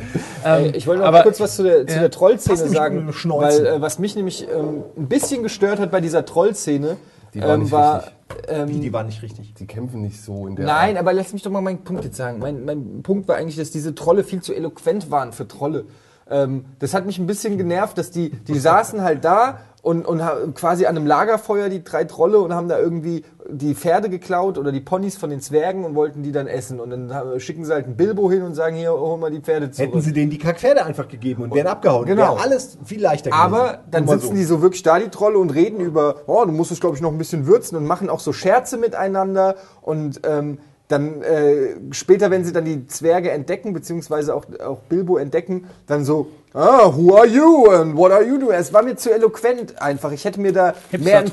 Ähm, 0.45 0.71
Ich 0.73 0.87
wollte 0.87 1.01
noch 1.01 1.09
aber- 1.09 1.17
mal 1.17 1.23
kurz 1.23 1.39
was 1.41 1.57
zu 1.57 1.63
der, 1.63 1.85
zu 1.85 1.95
Ja. 1.95 1.99
der 2.01 2.11
Trollszene 2.11 2.69
sagen, 2.69 3.07
weil 3.25 3.65
äh, 3.65 3.81
was 3.81 3.99
mich 3.99 4.15
nämlich 4.15 4.47
ähm, 4.49 4.83
ein 4.97 5.07
bisschen 5.07 5.26
gestört 5.35 5.79
hat 5.79 5.91
bei 5.91 6.01
dieser 6.01 6.25
Trollszene, 6.25 6.97
Die 7.33 7.41
war 7.41 7.49
ähm, 7.55 7.59
nicht 7.61 7.71
war 7.71 7.95
richtig. 7.97 8.13
ähm, 8.49 8.67
Wie, 8.69 8.79
die 8.79 8.93
war 8.93 9.03
nicht 9.03 9.21
richtig. 9.21 9.53
die 9.53 9.67
kämpfen 9.67 10.01
nicht 10.01 10.21
so 10.21 10.47
in 10.47 10.55
der 10.55 10.65
Nein, 10.65 10.95
Art. 10.95 10.99
aber 11.03 11.13
lass 11.13 11.33
mich 11.33 11.43
doch 11.43 11.51
mal 11.51 11.61
meinen 11.61 11.83
Punkt 11.83 12.03
jetzt 12.05 12.17
sagen. 12.17 12.39
Mein, 12.39 12.65
mein 12.65 13.01
Punkt 13.03 13.27
war 13.27 13.35
eigentlich, 13.35 13.57
dass 13.57 13.71
diese 13.71 13.93
Trolle 13.95 14.23
viel 14.23 14.41
zu 14.41 14.53
eloquent 14.53 15.11
waren 15.11 15.33
für 15.33 15.47
Trolle. 15.47 15.85
Ähm, 16.29 16.65
das 16.79 16.93
hat 16.93 17.05
mich 17.05 17.19
ein 17.19 17.27
bisschen 17.27 17.57
genervt, 17.57 17.97
dass 17.97 18.11
die, 18.11 18.29
die 18.31 18.59
saßen 18.59 19.01
halt 19.01 19.23
da 19.23 19.59
und, 19.87 20.05
und 20.05 20.21
quasi 20.53 20.85
an 20.85 20.97
einem 20.97 21.07
Lagerfeuer, 21.07 21.69
die 21.69 21.81
drei 21.81 22.03
Trolle, 22.03 22.39
und 22.39 22.53
haben 22.53 22.67
da 22.67 22.77
irgendwie 22.77 23.23
die 23.49 23.73
Pferde 23.73 24.09
geklaut 24.09 24.57
oder 24.57 24.73
die 24.73 24.81
Ponys 24.81 25.15
von 25.15 25.29
den 25.29 25.39
Zwergen 25.39 25.85
und 25.85 25.95
wollten 25.95 26.23
die 26.23 26.33
dann 26.33 26.47
essen. 26.47 26.81
Und 26.81 26.89
dann 26.89 27.39
schicken 27.39 27.63
sie 27.63 27.71
halt 27.71 27.85
einen 27.85 27.95
Bilbo 27.95 28.29
hin 28.29 28.43
und 28.43 28.53
sagen, 28.53 28.75
hier, 28.75 28.91
hol 28.91 29.17
mal 29.17 29.31
die 29.31 29.39
Pferde 29.39 29.71
zurück. 29.71 29.87
Hätten 29.87 30.01
sie 30.01 30.11
denen 30.11 30.29
die 30.29 30.39
Kackpferde 30.39 30.83
einfach 30.83 31.07
gegeben 31.07 31.43
und 31.43 31.55
wären 31.55 31.67
abgehauen. 31.67 32.05
Genau. 32.05 32.33
Wäre 32.33 32.43
alles 32.43 32.77
viel 32.83 33.01
leichter 33.01 33.33
Aber 33.33 33.79
dann 33.89 34.09
sitzen 34.09 34.35
die 34.35 34.43
so 34.43 34.61
wirklich 34.61 34.83
da, 34.83 34.99
die 34.99 35.07
Trolle, 35.07 35.37
und 35.39 35.51
reden 35.51 35.79
über, 35.79 36.17
oh, 36.27 36.43
du 36.43 36.51
musst 36.51 36.71
es, 36.71 36.81
glaube 36.81 36.97
ich, 36.97 37.01
noch 37.01 37.13
ein 37.13 37.17
bisschen 37.17 37.47
würzen 37.47 37.77
und 37.77 37.85
machen 37.85 38.09
auch 38.09 38.19
so 38.19 38.33
Scherze 38.33 38.75
miteinander. 38.75 39.55
Und 39.81 40.19
ähm, 40.25 40.57
dann 40.89 41.21
äh, 41.21 41.75
später, 41.91 42.29
wenn 42.29 42.43
sie 42.43 42.51
dann 42.51 42.65
die 42.65 42.87
Zwerge 42.87 43.31
entdecken, 43.31 43.71
beziehungsweise 43.71 44.35
auch, 44.35 44.45
auch 44.65 44.79
Bilbo 44.89 45.15
entdecken, 45.17 45.67
dann 45.85 46.03
so, 46.03 46.27
ah, 46.53 46.91
who 46.95 47.15
are 47.15 47.27
you 47.27 47.69
and 47.71 47.95
what 47.95 48.11
are 48.11 48.23
you 48.23 48.37
doing? 48.39 48.53
Es 48.57 48.73
war 48.73 48.81
mir 48.83 48.95
zu 48.95 49.13
eloquent 49.13 49.79
einfach. 49.81 50.11
Ich 50.11 50.25
hätte 50.25 50.39
mir 50.41 50.51
da 50.53 50.73
mehr, 50.97 51.19
ein, 51.19 51.31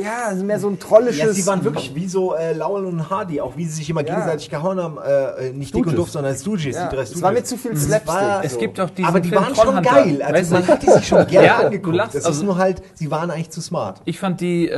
ja, 0.00 0.34
mehr 0.42 0.58
so 0.58 0.68
ein 0.68 0.78
trollisches... 0.78 1.18
Ja, 1.18 1.32
sie 1.32 1.46
waren 1.46 1.62
wirklich 1.64 1.94
wie 1.94 2.08
so 2.08 2.34
äh, 2.34 2.52
Laurel 2.54 2.86
und 2.86 3.08
Hardy, 3.10 3.40
auch 3.40 3.56
wie 3.56 3.66
sie 3.66 3.74
sich 3.74 3.90
immer 3.90 4.04
Ja. 4.04 4.14
gegenseitig 4.14 4.50
gehauen 4.50 4.80
haben. 4.82 4.98
Äh, 4.98 5.48
äh, 5.48 5.52
nicht 5.52 5.74
dick 5.74 5.86
und 5.86 5.96
doof, 5.96 6.10
sondern 6.10 6.34
Stooges, 6.34 6.74
ja, 6.76 6.88
die 6.88 6.96
drei 6.96 7.02
es 7.02 7.08
Stooges. 7.08 7.22
war 7.22 7.32
mir 7.32 7.44
zu 7.44 7.56
viel 7.56 7.72
Es 7.72 7.84
Slapstick. 7.84 8.14
war- 8.14 8.44
es 8.44 8.52
so. 8.54 8.58
gibt 8.58 8.78
doch 8.78 8.90
diesen 8.90 9.08
aber 9.08 9.20
die 9.20 9.28
Film 9.28 9.42
waren 9.42 9.54
schon 9.54 9.82
geil. 9.82 10.22
Also 10.22 10.34
Weißt 10.34 10.50
du, 10.50 10.54
man 10.54 10.66
hat 10.68 10.82
die 10.82 10.90
sich 10.90 11.06
schon 11.08 11.26
gerne 11.28 11.46
Ja, 11.46 11.58
du 11.60 11.66
angeguckt. 11.66 11.98
das 11.98 12.14
ist 12.14 12.26
also- 12.26 12.44
nur 12.44 12.58
halt, 12.58 12.82
sie 12.94 13.10
waren 13.10 13.30
eigentlich 13.30 13.50
zu 13.50 13.60
smart. 13.60 14.00
Ich 14.06 14.18
fand 14.18 14.40
die, 14.40 14.68
äh, 14.68 14.72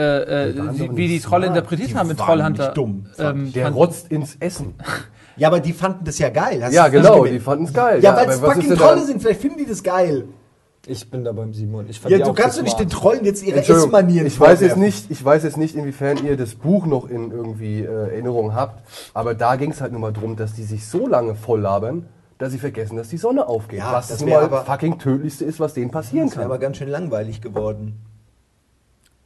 äh, 0.50 0.58
waren 0.58 0.96
wie, 0.96 1.08
die 1.08 1.20
Trolle 1.20 1.46
smart. 1.46 1.56
interpretiert 1.56 1.90
Die 1.90 1.96
haben 1.96 2.08
mit 2.08 2.18
Trollhunter. 2.18 2.64
nicht 2.66 2.76
dumm, 2.76 3.06
ähm, 3.18 3.52
Der 3.52 3.70
rotzt 3.72 4.10
ins 4.10 4.36
Essen. 4.40 4.74
Ja, 5.36 5.48
aber 5.48 5.60
die 5.60 5.72
fanden 5.72 6.04
das 6.04 6.18
ja 6.18 6.30
geil. 6.30 6.62
Hast 6.64 6.72
Ja, 6.72 6.88
genau, 6.88 7.24
die 7.24 7.40
fanden 7.40 7.64
es 7.66 7.72
geil. 7.72 8.02
Ja, 8.02 8.16
weil 8.16 8.24
aber 8.24 8.32
es 8.32 8.40
fucking 8.40 8.74
Trolle 8.76 9.04
sind. 9.04 9.20
Vielleicht 9.20 9.40
finden 9.40 9.58
die 9.58 9.66
das 9.66 9.82
geil. 9.82 10.24
Ich 10.88 11.10
bin 11.10 11.24
da 11.24 11.32
beim 11.32 11.52
Simon. 11.52 11.86
Ich 11.88 11.98
fand 11.98 12.12
Ja, 12.12 12.18
du 12.24 12.30
auch 12.30 12.34
kannst 12.34 12.58
doch 12.58 12.62
nicht 12.62 12.78
den. 12.78 12.88
Trollen 12.88 13.24
jetzt 13.24 13.42
ihre 13.42 13.58
Essmanieren 13.58 14.26
ich 14.26 14.38
weiß 14.38 14.60
jetzt 14.60 14.76
nicht, 14.76 15.10
ich 15.10 15.24
weiß 15.24 15.42
jetzt 15.42 15.56
nicht, 15.56 15.74
inwiefern 15.74 16.24
ihr 16.24 16.36
das 16.36 16.54
Buch 16.54 16.86
noch 16.86 17.08
in 17.10 17.32
irgendwie 17.32 17.80
äh, 17.80 17.86
Erinnerung 17.86 18.54
habt, 18.54 18.84
aber 19.12 19.34
da 19.34 19.56
ging 19.56 19.72
es 19.72 19.80
halt 19.80 19.90
nur 19.90 20.00
mal 20.00 20.12
drum, 20.12 20.36
dass 20.36 20.52
die 20.52 20.62
sich 20.62 20.86
so 20.86 21.08
lange 21.08 21.34
voll 21.34 21.60
labern, 21.60 22.06
dass 22.38 22.52
sie 22.52 22.58
vergessen, 22.58 22.96
dass 22.96 23.08
die 23.08 23.16
Sonne 23.16 23.48
aufgeht. 23.48 23.80
Ja, 23.80 23.92
was 23.94 24.08
das 24.08 24.20
nun 24.20 24.30
mal 24.30 24.44
aber- 24.44 24.64
fucking 24.64 24.98
tödlichste 25.00 25.44
ist, 25.44 25.58
was 25.58 25.74
denen 25.74 25.90
passieren 25.90 26.28
Das 26.28 26.36
wäre 26.36 26.44
kann. 26.44 26.52
aber 26.52 26.60
ganz 26.60 26.76
schön 26.76 26.88
langweilig 26.88 27.40
geworden. 27.40 28.00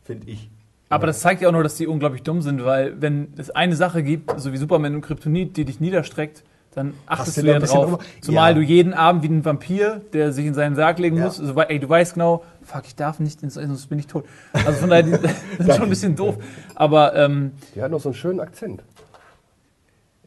Finde 0.02 0.28
ich. 0.30 0.50
Aber 0.90 1.06
das 1.06 1.20
zeigt 1.20 1.40
ja 1.40 1.48
auch 1.48 1.52
nur, 1.52 1.62
dass 1.62 1.76
die 1.76 1.86
unglaublich 1.86 2.22
dumm 2.24 2.42
sind, 2.42 2.64
weil 2.64 3.00
wenn 3.00 3.32
es 3.38 3.50
eine 3.50 3.76
Sache 3.76 4.02
gibt, 4.02 4.38
so 4.40 4.52
wie 4.52 4.56
Superman 4.56 4.96
und 4.96 5.00
Kryptonit, 5.02 5.56
die 5.56 5.64
dich 5.64 5.80
niederstreckt, 5.80 6.42
dann 6.74 6.94
achtest 7.06 7.36
du 7.38 7.46
ja 7.46 7.58
drauf. 7.58 7.84
drüber? 7.84 7.98
Zumal 8.20 8.50
Ja. 8.50 8.54
du 8.54 8.60
jeden 8.60 8.92
Abend 8.94 9.22
wie 9.22 9.28
ein 9.28 9.44
Vampir, 9.44 10.02
der 10.12 10.32
sich 10.32 10.46
in 10.46 10.54
seinen 10.54 10.74
Sarg 10.76 10.98
legen 10.98 11.16
Ja. 11.16 11.24
muss, 11.26 11.36
so, 11.36 11.56
wei- 11.56 11.64
ey, 11.64 11.78
du 11.80 11.88
weißt 11.88 12.14
genau, 12.14 12.44
fuck, 12.62 12.82
ich 12.86 12.94
darf 12.96 13.18
nicht, 13.20 13.42
ins, 13.42 13.54
sonst 13.54 13.86
bin 13.88 13.98
ich 14.00 14.06
tot. 14.08 14.24
Also 14.52 14.72
von 14.80 14.90
daher, 14.90 15.02
die, 15.04 15.10
ist 15.58 15.74
schon 15.74 15.84
ein 15.84 15.88
bisschen 15.88 16.14
doof. 16.16 16.36
Aber 16.74 17.14
ähm, 17.16 17.52
Die 17.74 17.82
hat 17.82 17.90
noch 17.90 18.00
so 18.00 18.10
einen 18.10 18.14
schönen 18.16 18.40
Akzent. 18.40 18.82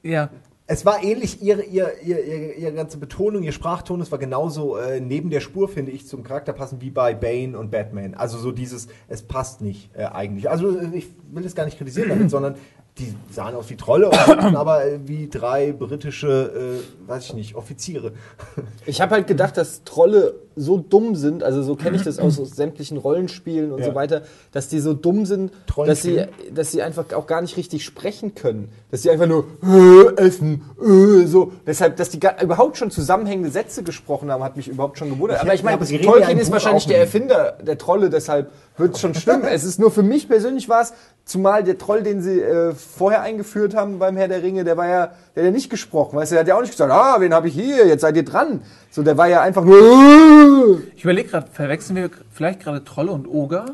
ja, 0.01 0.29
Es 0.65 0.85
war 0.85 1.03
ähnlich, 1.03 1.41
ihre, 1.41 1.63
ihr, 1.63 1.91
ihr, 2.01 2.23
ihr, 2.23 2.55
ihre 2.55 2.73
ganze 2.73 2.97
Betonung, 2.97 3.43
ihr 3.43 3.51
Sprachton, 3.51 3.99
es 3.99 4.13
war 4.13 4.19
genauso 4.19 4.77
äh, 4.77 5.01
neben 5.01 5.29
der 5.29 5.41
Spur, 5.41 5.67
finde 5.67 5.91
ich, 5.91 6.07
zum 6.07 6.23
Charakter 6.23 6.53
passend 6.53 6.81
wie 6.81 6.89
bei 6.89 7.13
Bane 7.13 7.57
und 7.57 7.69
Batman. 7.69 8.13
Also 8.13 8.37
so 8.37 8.53
dieses, 8.53 8.87
es 9.09 9.23
passt 9.23 9.59
nicht 9.59 9.89
äh, 9.93 10.05
eigentlich. 10.05 10.49
Also 10.49 10.79
äh, 10.79 10.95
ich 10.95 11.07
will 11.31 11.43
das 11.43 11.55
gar 11.55 11.65
nicht 11.65 11.77
kritisieren 11.77 12.09
damit, 12.09 12.29
sondern 12.31 12.55
die 12.99 13.15
sahen 13.31 13.55
aus 13.55 13.69
wie 13.69 13.75
Trolle, 13.75 14.11
aber 14.55 14.83
wie 15.05 15.27
drei 15.27 15.71
britische, 15.71 16.79
äh, 17.07 17.09
weiß 17.09 17.25
ich 17.25 17.33
nicht, 17.33 17.55
Offiziere. 17.55 18.13
Ich 18.85 19.01
habe 19.01 19.15
halt 19.15 19.27
gedacht, 19.27 19.55
dass 19.57 19.83
Trolle 19.85 20.35
so 20.55 20.77
dumm 20.77 21.15
sind, 21.15 21.41
also 21.43 21.63
so 21.63 21.75
kenne 21.75 21.95
ich 21.95 22.03
das 22.03 22.19
aus, 22.19 22.39
aus 22.39 22.49
sämtlichen 22.55 22.97
Rollenspielen 22.97 23.71
und 23.71 23.79
Ja. 23.79 23.85
so 23.85 23.95
weiter, 23.95 24.23
dass 24.51 24.67
die 24.67 24.79
so 24.79 24.93
dumm 24.93 25.25
sind, 25.25 25.51
dass 25.75 26.01
sie, 26.01 26.25
dass 26.53 26.71
sie 26.71 26.81
einfach 26.81 27.11
auch 27.13 27.25
gar 27.25 27.41
nicht 27.41 27.57
richtig 27.57 27.83
sprechen 27.83 28.35
können. 28.35 28.69
Dass 28.91 29.01
sie 29.01 29.09
einfach 29.09 29.25
nur 29.25 29.45
äh, 29.63 30.21
essen, 30.21 30.61
äh, 30.79 31.25
so. 31.25 31.53
Deshalb, 31.65 31.95
dass 31.95 32.09
die 32.09 32.19
gar, 32.19 32.41
überhaupt 32.43 32.77
schon 32.77 32.91
zusammenhängende 32.91 33.49
Sätze 33.49 33.83
gesprochen 33.83 34.31
haben, 34.31 34.43
hat 34.43 34.57
mich 34.57 34.67
überhaupt 34.67 34.99
schon 34.99 35.09
gewundert. 35.09 35.41
Aber 35.41 35.53
ich 35.53 35.63
meine, 35.63 35.79
Tolkien 35.79 36.37
ist 36.37 36.51
wahrscheinlich 36.51 36.85
der. 36.85 36.99
Erfinder 36.99 37.57
der 37.65 37.77
Trolle, 37.77 38.09
deshalb 38.09 38.51
wird 38.77 38.95
es 38.95 39.01
schon 39.01 39.15
stimmen. 39.15 39.43
es 39.49 39.63
ist 39.63 39.79
nur 39.79 39.91
für 39.91 40.03
mich 40.03 40.27
persönlich 40.27 40.69
war 40.69 40.81
es, 40.81 40.93
zumal 41.25 41.63
der 41.63 41.77
Troll, 41.77 42.03
den 42.03 42.21
sie 42.21 42.41
äh, 42.41 42.73
vorher 42.73 43.21
eingeführt 43.21 43.75
haben 43.75 43.99
beim 43.99 44.17
Herr 44.17 44.27
der 44.27 44.43
Ringe, 44.43 44.63
der 44.63 44.77
war 44.77 44.87
ja, 44.87 45.11
der 45.35 45.43
hat 45.43 45.45
ja 45.45 45.51
nicht 45.51 45.69
gesprochen, 45.69 46.17
weißt 46.17 46.31
du, 46.31 46.35
der 46.35 46.41
hat 46.41 46.47
ja 46.47 46.55
auch 46.55 46.61
nicht 46.61 46.71
gesagt, 46.71 46.91
ah, 46.91 47.17
wen 47.19 47.33
habe 47.33 47.47
ich 47.47 47.53
hier, 47.53 47.87
jetzt 47.87 48.01
seid 48.01 48.15
ihr 48.15 48.25
dran. 48.25 48.61
So, 48.91 49.03
der 49.03 49.17
war 49.17 49.27
ja 49.27 49.41
einfach 49.41 49.63
nur, 49.63 50.81
ich 50.95 51.03
überlege 51.03 51.29
gerade, 51.29 51.47
verwechseln 51.51 51.95
wir 51.95 52.09
vielleicht 52.31 52.59
gerade 52.61 52.83
Trolle 52.83 53.11
und 53.11 53.27
Oger? 53.27 53.65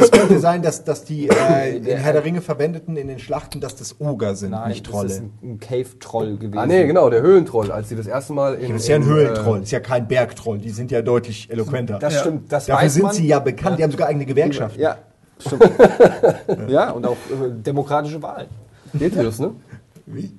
Es 0.00 0.10
könnte 0.10 0.40
sein, 0.40 0.62
dass, 0.62 0.84
dass 0.84 1.04
die 1.04 1.28
äh, 1.28 1.76
in 1.76 1.84
Herr 1.84 2.14
der 2.14 2.24
Ringe 2.24 2.40
verwendeten 2.40 2.96
in 2.96 3.06
den 3.06 3.18
Schlachten, 3.18 3.60
dass 3.60 3.76
das 3.76 4.00
Oger 4.00 4.34
sind, 4.34 4.56
nicht 4.66 4.86
Trolle. 4.86 5.08
Das 5.08 5.16
ist 5.16 5.22
ein, 5.22 5.32
ein 5.42 5.60
Cave-Troll 5.60 6.38
gewesen. 6.38 6.58
Ah 6.58 6.64
nee, 6.66 6.86
genau, 6.86 7.10
der 7.10 7.20
Höhlentroll, 7.20 7.70
als 7.70 7.90
sie 7.90 7.96
das 7.96 8.06
erste 8.06 8.32
Mal 8.32 8.54
in... 8.54 8.72
Das 8.72 8.82
ist 8.82 8.88
ja 8.88 8.96
ein 8.96 9.02
in, 9.02 9.08
Höhlentroll, 9.08 9.58
Äh, 9.58 9.62
ist 9.62 9.72
ja 9.72 9.80
kein 9.80 10.08
Bergtroll. 10.08 10.56
Die 10.58 10.70
sind 10.70 10.90
ja 10.90 11.02
deutlich 11.02 11.50
eloquenter. 11.50 11.98
Das 11.98 12.20
stimmt, 12.20 12.50
das 12.50 12.64
Dafür 12.66 12.84
weiß 12.86 12.94
sind 12.94 13.02
man. 13.02 13.12
sie 13.12 13.26
ja 13.26 13.38
bekannt. 13.40 13.78
Die 13.78 13.82
haben 13.82 13.90
sogar 13.90 14.08
eigene 14.08 14.24
Gewerkschaften. 14.24 14.80
Ja, 14.80 14.96
stimmt. 15.38 15.70
ja, 16.68 16.90
und 16.90 17.06
auch 17.06 17.16
äh, 17.30 17.50
demokratische 17.50 18.22
Wahlen. 18.22 18.48
Detrius, 18.92 19.38
ne? 19.40 19.52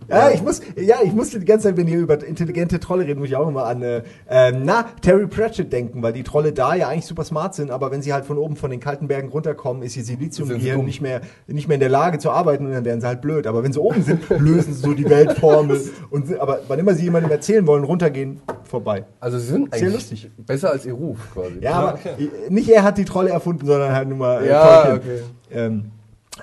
Ja, 0.07 0.29
ich 0.29 0.43
muss, 0.43 0.61
ja, 0.79 0.97
ich 1.03 1.11
musste 1.11 1.39
die 1.39 1.45
ganze 1.45 1.67
Zeit, 1.67 1.77
wenn 1.77 1.87
ihr 1.87 1.97
über 1.99 2.23
intelligente 2.23 2.79
Trolle 2.79 3.05
reden, 3.05 3.19
muss 3.19 3.29
ich 3.29 3.35
auch 3.35 3.47
immer 3.47 3.65
an, 3.65 3.81
äh, 3.81 4.03
ähm, 4.29 4.61
na, 4.63 4.85
Terry 5.01 5.25
Pratchett 5.25 5.73
denken, 5.73 6.03
weil 6.03 6.13
die 6.13 6.21
Trolle 6.21 6.53
da 6.53 6.75
ja 6.75 6.87
eigentlich 6.89 7.07
super 7.07 7.23
smart 7.23 7.55
sind, 7.55 7.71
aber 7.71 7.89
wenn 7.89 8.01
sie 8.03 8.13
halt 8.13 8.25
von 8.25 8.37
oben 8.37 8.55
von 8.55 8.69
den 8.69 8.79
kalten 8.79 9.07
Bergen 9.07 9.29
runterkommen, 9.29 9.81
ist 9.81 9.97
ihr 9.97 10.03
Siliziumgehirn 10.03 10.85
nicht 10.85 11.01
mehr, 11.01 11.21
nicht 11.47 11.67
mehr 11.67 11.75
in 11.75 11.79
der 11.79 11.89
Lage 11.89 12.19
zu 12.19 12.29
arbeiten 12.29 12.65
und 12.67 12.73
dann 12.73 12.85
werden 12.85 13.01
sie 13.01 13.07
halt 13.07 13.21
blöd. 13.21 13.47
Aber 13.47 13.63
wenn 13.63 13.73
sie 13.73 13.81
oben 13.81 14.03
sind, 14.03 14.29
lösen 14.39 14.73
sie 14.73 14.81
so 14.81 14.93
die 14.93 15.09
Weltformel 15.09 15.81
und, 16.11 16.39
aber 16.39 16.59
wann 16.67 16.77
immer 16.77 16.93
sie 16.93 17.03
jemandem 17.05 17.31
erzählen 17.31 17.65
wollen, 17.65 17.83
runtergehen, 17.85 18.41
vorbei. 18.63 19.05
Also 19.19 19.39
sie 19.39 19.47
sind 19.47 19.73
Sehr 19.73 19.87
eigentlich 19.87 19.93
lustig. 19.95 20.31
besser 20.37 20.69
als 20.71 20.85
ihr 20.85 20.93
Ruf 20.93 21.17
quasi. 21.33 21.55
Ja, 21.61 21.73
aber 21.73 21.99
nicht 22.49 22.69
er 22.69 22.83
hat 22.83 22.97
die 22.99 23.05
Trolle 23.05 23.31
erfunden, 23.31 23.65
sondern 23.65 23.93
halt 23.93 24.07
nur 24.09 24.17
mal 24.19 24.43
äh, 24.43 24.49
Ja, 24.49 24.85
Tolkien. 24.85 24.99
okay. 24.99 25.23
Ähm, 25.51 25.91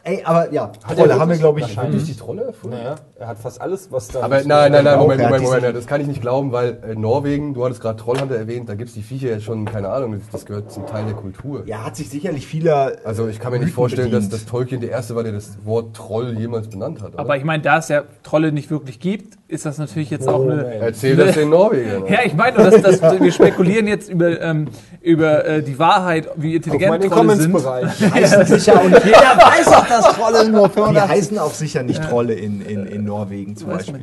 ey, 0.05 0.23
aber 0.25 0.53
ja, 0.53 0.73
er 0.89 0.97
Trolle 0.97 1.19
haben 1.19 1.31
wir, 1.31 1.39
glaube 1.39 1.61
ich. 1.61 1.77
Wirklich 1.77 2.05
die 2.05 2.17
Trolle 2.17 2.45
erfunden? 2.45 2.77
Naja, 2.77 2.95
er 3.19 3.29
hat 3.29 3.39
fast 3.39 3.61
alles, 3.61 3.91
was 3.91 4.09
da. 4.09 4.23
Aber 4.23 4.43
nein, 4.43 4.73
nein, 4.73 4.85
nein, 4.85 4.99
Moment, 4.99 5.23
hat 5.23 5.31
Moment, 5.31 5.45
Moment, 5.45 5.77
das 5.77 5.87
kann 5.87 6.01
ich 6.01 6.07
nicht 6.07 6.21
glauben, 6.21 6.53
weil 6.53 6.79
äh, 6.87 6.95
Norwegen, 6.95 7.55
du 7.55 7.65
hattest 7.65 7.81
gerade 7.81 8.01
Trollhunter 8.01 8.37
erwähnt, 8.37 8.69
da 8.69 8.75
gibt 8.75 8.89
es 8.89 8.95
die 8.95 9.03
Viecher 9.03 9.29
jetzt 9.29 9.45
schon, 9.45 9.65
keine 9.65 9.89
Ahnung, 9.89 10.19
das, 10.19 10.29
das 10.31 10.47
gehört 10.47 10.73
zum 10.73 10.87
Teil 10.87 11.05
der 11.05 11.15
Kultur. 11.15 11.65
Ja, 11.67 11.85
hat 11.85 11.97
sich 11.97 12.09
sicherlich 12.09 12.47
vieler. 12.47 12.97
Also 13.05 13.29
ich 13.29 13.41
kann 13.41 13.53
mir 13.53 13.59
nicht 13.59 13.75
vorstellen, 13.75 14.11
dass, 14.11 14.25
bedient. 14.25 14.43
dass 14.43 14.47
Tolkien 14.47 14.81
der 14.81 14.91
Erste 14.91 15.15
war, 15.15 15.23
der 15.23 15.33
das 15.33 15.59
Wort 15.65 15.95
Troll 15.97 16.39
jemals 16.39 16.69
benannt 16.69 17.03
hat. 17.03 17.15
Oder? 17.15 17.21
Aber 17.21 17.37
ich 17.37 17.45
meine, 17.45 17.63
da 17.63 17.79
es 17.79 17.89
ja 17.89 18.05
Trolle 18.23 18.53
nicht 18.53 18.71
wirklich 18.71 19.01
gibt, 19.01 19.39
ist 19.53 19.67
das 19.67 19.77
natürlich 19.77 20.09
jetzt 20.11 20.27
auch 20.27 20.43
eine. 20.43 20.65
Erzähl 20.81 21.15
das 21.15 21.35
den 21.35 21.51
Norwegern. 21.51 22.05
Ja, 22.13 22.21
ich 22.25 22.35
meine, 22.35 22.57
nur, 22.57 22.71
dass, 22.71 23.01
dass 23.01 23.21
wir 23.21 23.33
spekulieren 23.33 23.87
jetzt 23.87 24.09
über, 24.09 24.41
ähm, 24.41 24.69
über 25.03 25.45
äh, 25.45 25.63
die 25.63 25.79
Wahrheit, 25.79 26.29
wie 26.37 26.57
intelligent 26.57 27.05
Trolle 27.05 27.37
sind. 27.37 27.55
Heißen 27.55 28.47
sicher 28.59 28.83
und 28.83 28.93
Jeder 29.05 29.37
weiß 29.37 29.69
auch, 29.69 29.87
dass 29.87 30.17
Trolle 30.17 30.49
nur 30.49 30.69
die 30.69 30.75
85 30.75 31.09
heißen 31.09 31.39
auch 31.39 31.53
sicher 31.53 31.83
nicht 31.83 32.03
Trolle 32.03 32.35
in, 32.35 32.63
in, 32.63 32.87
in 32.87 33.05
Norwegen 33.05 33.57
zum 33.57 33.71
Beispiel. 33.71 34.01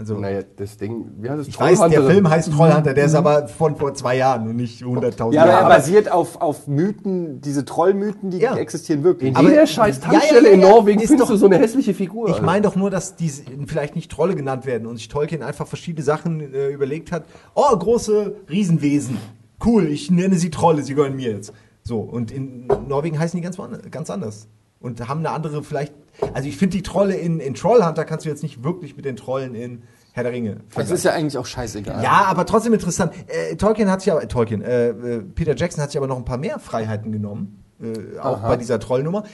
Also, 0.00 0.18
Naja, 0.18 0.40
das 0.56 0.78
Ding, 0.78 1.04
wie 1.18 1.28
heißt 1.28 1.42
es? 1.42 1.48
ich 1.48 1.60
weiß, 1.60 1.78
der? 1.90 2.02
Film 2.06 2.30
heißt 2.30 2.50
Trollhunter, 2.54 2.94
der 2.94 3.04
ist 3.04 3.14
aber 3.14 3.48
von 3.48 3.76
vor 3.76 3.92
zwei 3.92 4.16
Jahren 4.16 4.48
und 4.48 4.56
nicht 4.56 4.82
100.000 4.82 5.34
Ja, 5.34 5.42
aber 5.42 5.52
er 5.52 5.68
basiert 5.68 6.10
auf, 6.10 6.40
auf 6.40 6.66
Mythen, 6.66 7.42
diese 7.42 7.66
Trollmythen, 7.66 8.30
die 8.30 8.38
Ja. 8.38 8.56
existieren 8.56 9.04
wirklich. 9.04 9.28
In 9.28 9.36
Aber- 9.36 9.50
jeder 9.50 9.66
scheiß 9.66 9.98
Ja, 9.98 10.04
ja, 10.04 10.10
Tankstelle 10.18 10.48
ja, 10.48 10.54
in 10.54 10.60
Norwegen 10.60 11.00
ist 11.02 11.08
findest 11.08 11.28
doch- 11.28 11.34
du 11.34 11.38
so 11.38 11.44
eine 11.44 11.58
hässliche 11.58 11.92
Figur. 11.92 12.30
Ich 12.30 12.40
meine 12.40 12.62
doch 12.62 12.76
nur, 12.76 12.88
dass 12.88 13.14
die 13.16 13.28
vielleicht 13.66 13.94
nicht 13.94 14.10
Trolle 14.10 14.34
genannt 14.34 14.64
werden 14.64 14.86
und 14.86 14.96
sich 14.96 15.08
Tolkien 15.08 15.42
einfach 15.42 15.66
verschiedene 15.66 16.02
Sachen 16.02 16.54
äh, 16.54 16.68
überlegt 16.70 17.12
hat. 17.12 17.24
Oh, 17.54 17.76
große 17.76 18.36
Riesenwesen. 18.48 19.18
Cool, 19.62 19.86
ich 19.88 20.10
nenne 20.10 20.36
sie 20.36 20.48
Trolle, 20.48 20.82
sie 20.82 20.94
gehören 20.94 21.14
mir 21.16 21.30
jetzt. 21.32 21.52
So, 21.82 21.98
und 22.00 22.30
in 22.32 22.66
Norwegen 22.88 23.18
heißen 23.18 23.36
die 23.38 23.42
ganz, 23.44 23.58
ganz 23.90 24.08
anders. 24.08 24.48
Und 24.80 25.06
haben 25.08 25.18
eine 25.20 25.28
andere, 25.30 25.62
vielleicht. 25.62 25.92
Also, 26.34 26.48
ich 26.48 26.56
finde 26.56 26.76
die 26.76 26.82
Trolle 26.82 27.16
in, 27.16 27.40
in 27.40 27.54
Trollhunter 27.54 28.04
kannst 28.04 28.24
du 28.24 28.30
jetzt 28.30 28.42
nicht 28.42 28.62
wirklich 28.62 28.96
mit 28.96 29.04
den 29.04 29.16
Trollen 29.16 29.54
in 29.54 29.82
Herr 30.12 30.24
der 30.24 30.32
Ringe 30.32 30.56
Das 30.74 30.90
ist 30.90 31.04
ja 31.04 31.12
eigentlich 31.12 31.38
auch 31.38 31.46
scheißegal. 31.46 32.02
ja, 32.02 32.24
aber 32.26 32.44
trotzdem 32.44 32.72
interessant. 32.72 33.12
Äh, 33.28 33.56
Tolkien 33.56 33.90
hat 33.90 34.02
sich 34.02 34.12
aber, 34.12 34.26
Tolkien, 34.26 34.62
äh, 34.62 34.88
äh, 34.88 35.22
Peter 35.22 35.54
Jackson 35.54 35.82
hat 35.82 35.90
sich 35.90 35.98
aber 35.98 36.08
noch 36.08 36.16
ein 36.16 36.24
paar 36.24 36.38
mehr 36.38 36.58
Freiheiten 36.58 37.12
genommen, 37.12 37.62
äh, 37.80 38.18
auch 38.18 38.40
bei 38.40 38.56
dieser 38.56 38.80
Trollnummer. 38.80 39.24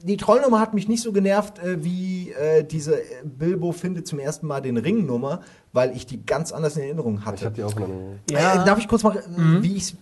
Die 0.00 0.16
Trollnummer 0.16 0.60
hat 0.60 0.74
mich 0.74 0.86
nicht 0.86 1.02
so 1.02 1.12
genervt, 1.12 1.58
äh, 1.58 1.82
wie 1.82 2.30
äh, 2.30 2.62
diese 2.62 3.00
äh, 3.00 3.04
Bilbo 3.24 3.72
findet 3.72 4.06
zum 4.06 4.20
ersten 4.20 4.46
Mal 4.46 4.60
den 4.60 4.76
Ringnummer, 4.76 5.40
weil 5.78 5.94
ich 5.94 6.06
die 6.06 6.26
ganz 6.26 6.50
anders 6.50 6.76
in 6.76 6.82
Erinnerung 6.82 7.24
hatte. 7.24 7.36
Ich 7.36 7.44
hab 7.44 7.54
die 7.54 7.62
auch 7.62 7.76
in 7.76 7.82
Erinnerung. 7.82 8.18
Äh, 8.32 8.64
darf 8.66 8.80
ich 8.80 8.88
kurz 8.88 9.04
mal, 9.04 9.16
äh, 9.16 9.22
wie 9.62 9.76
ich 9.76 9.94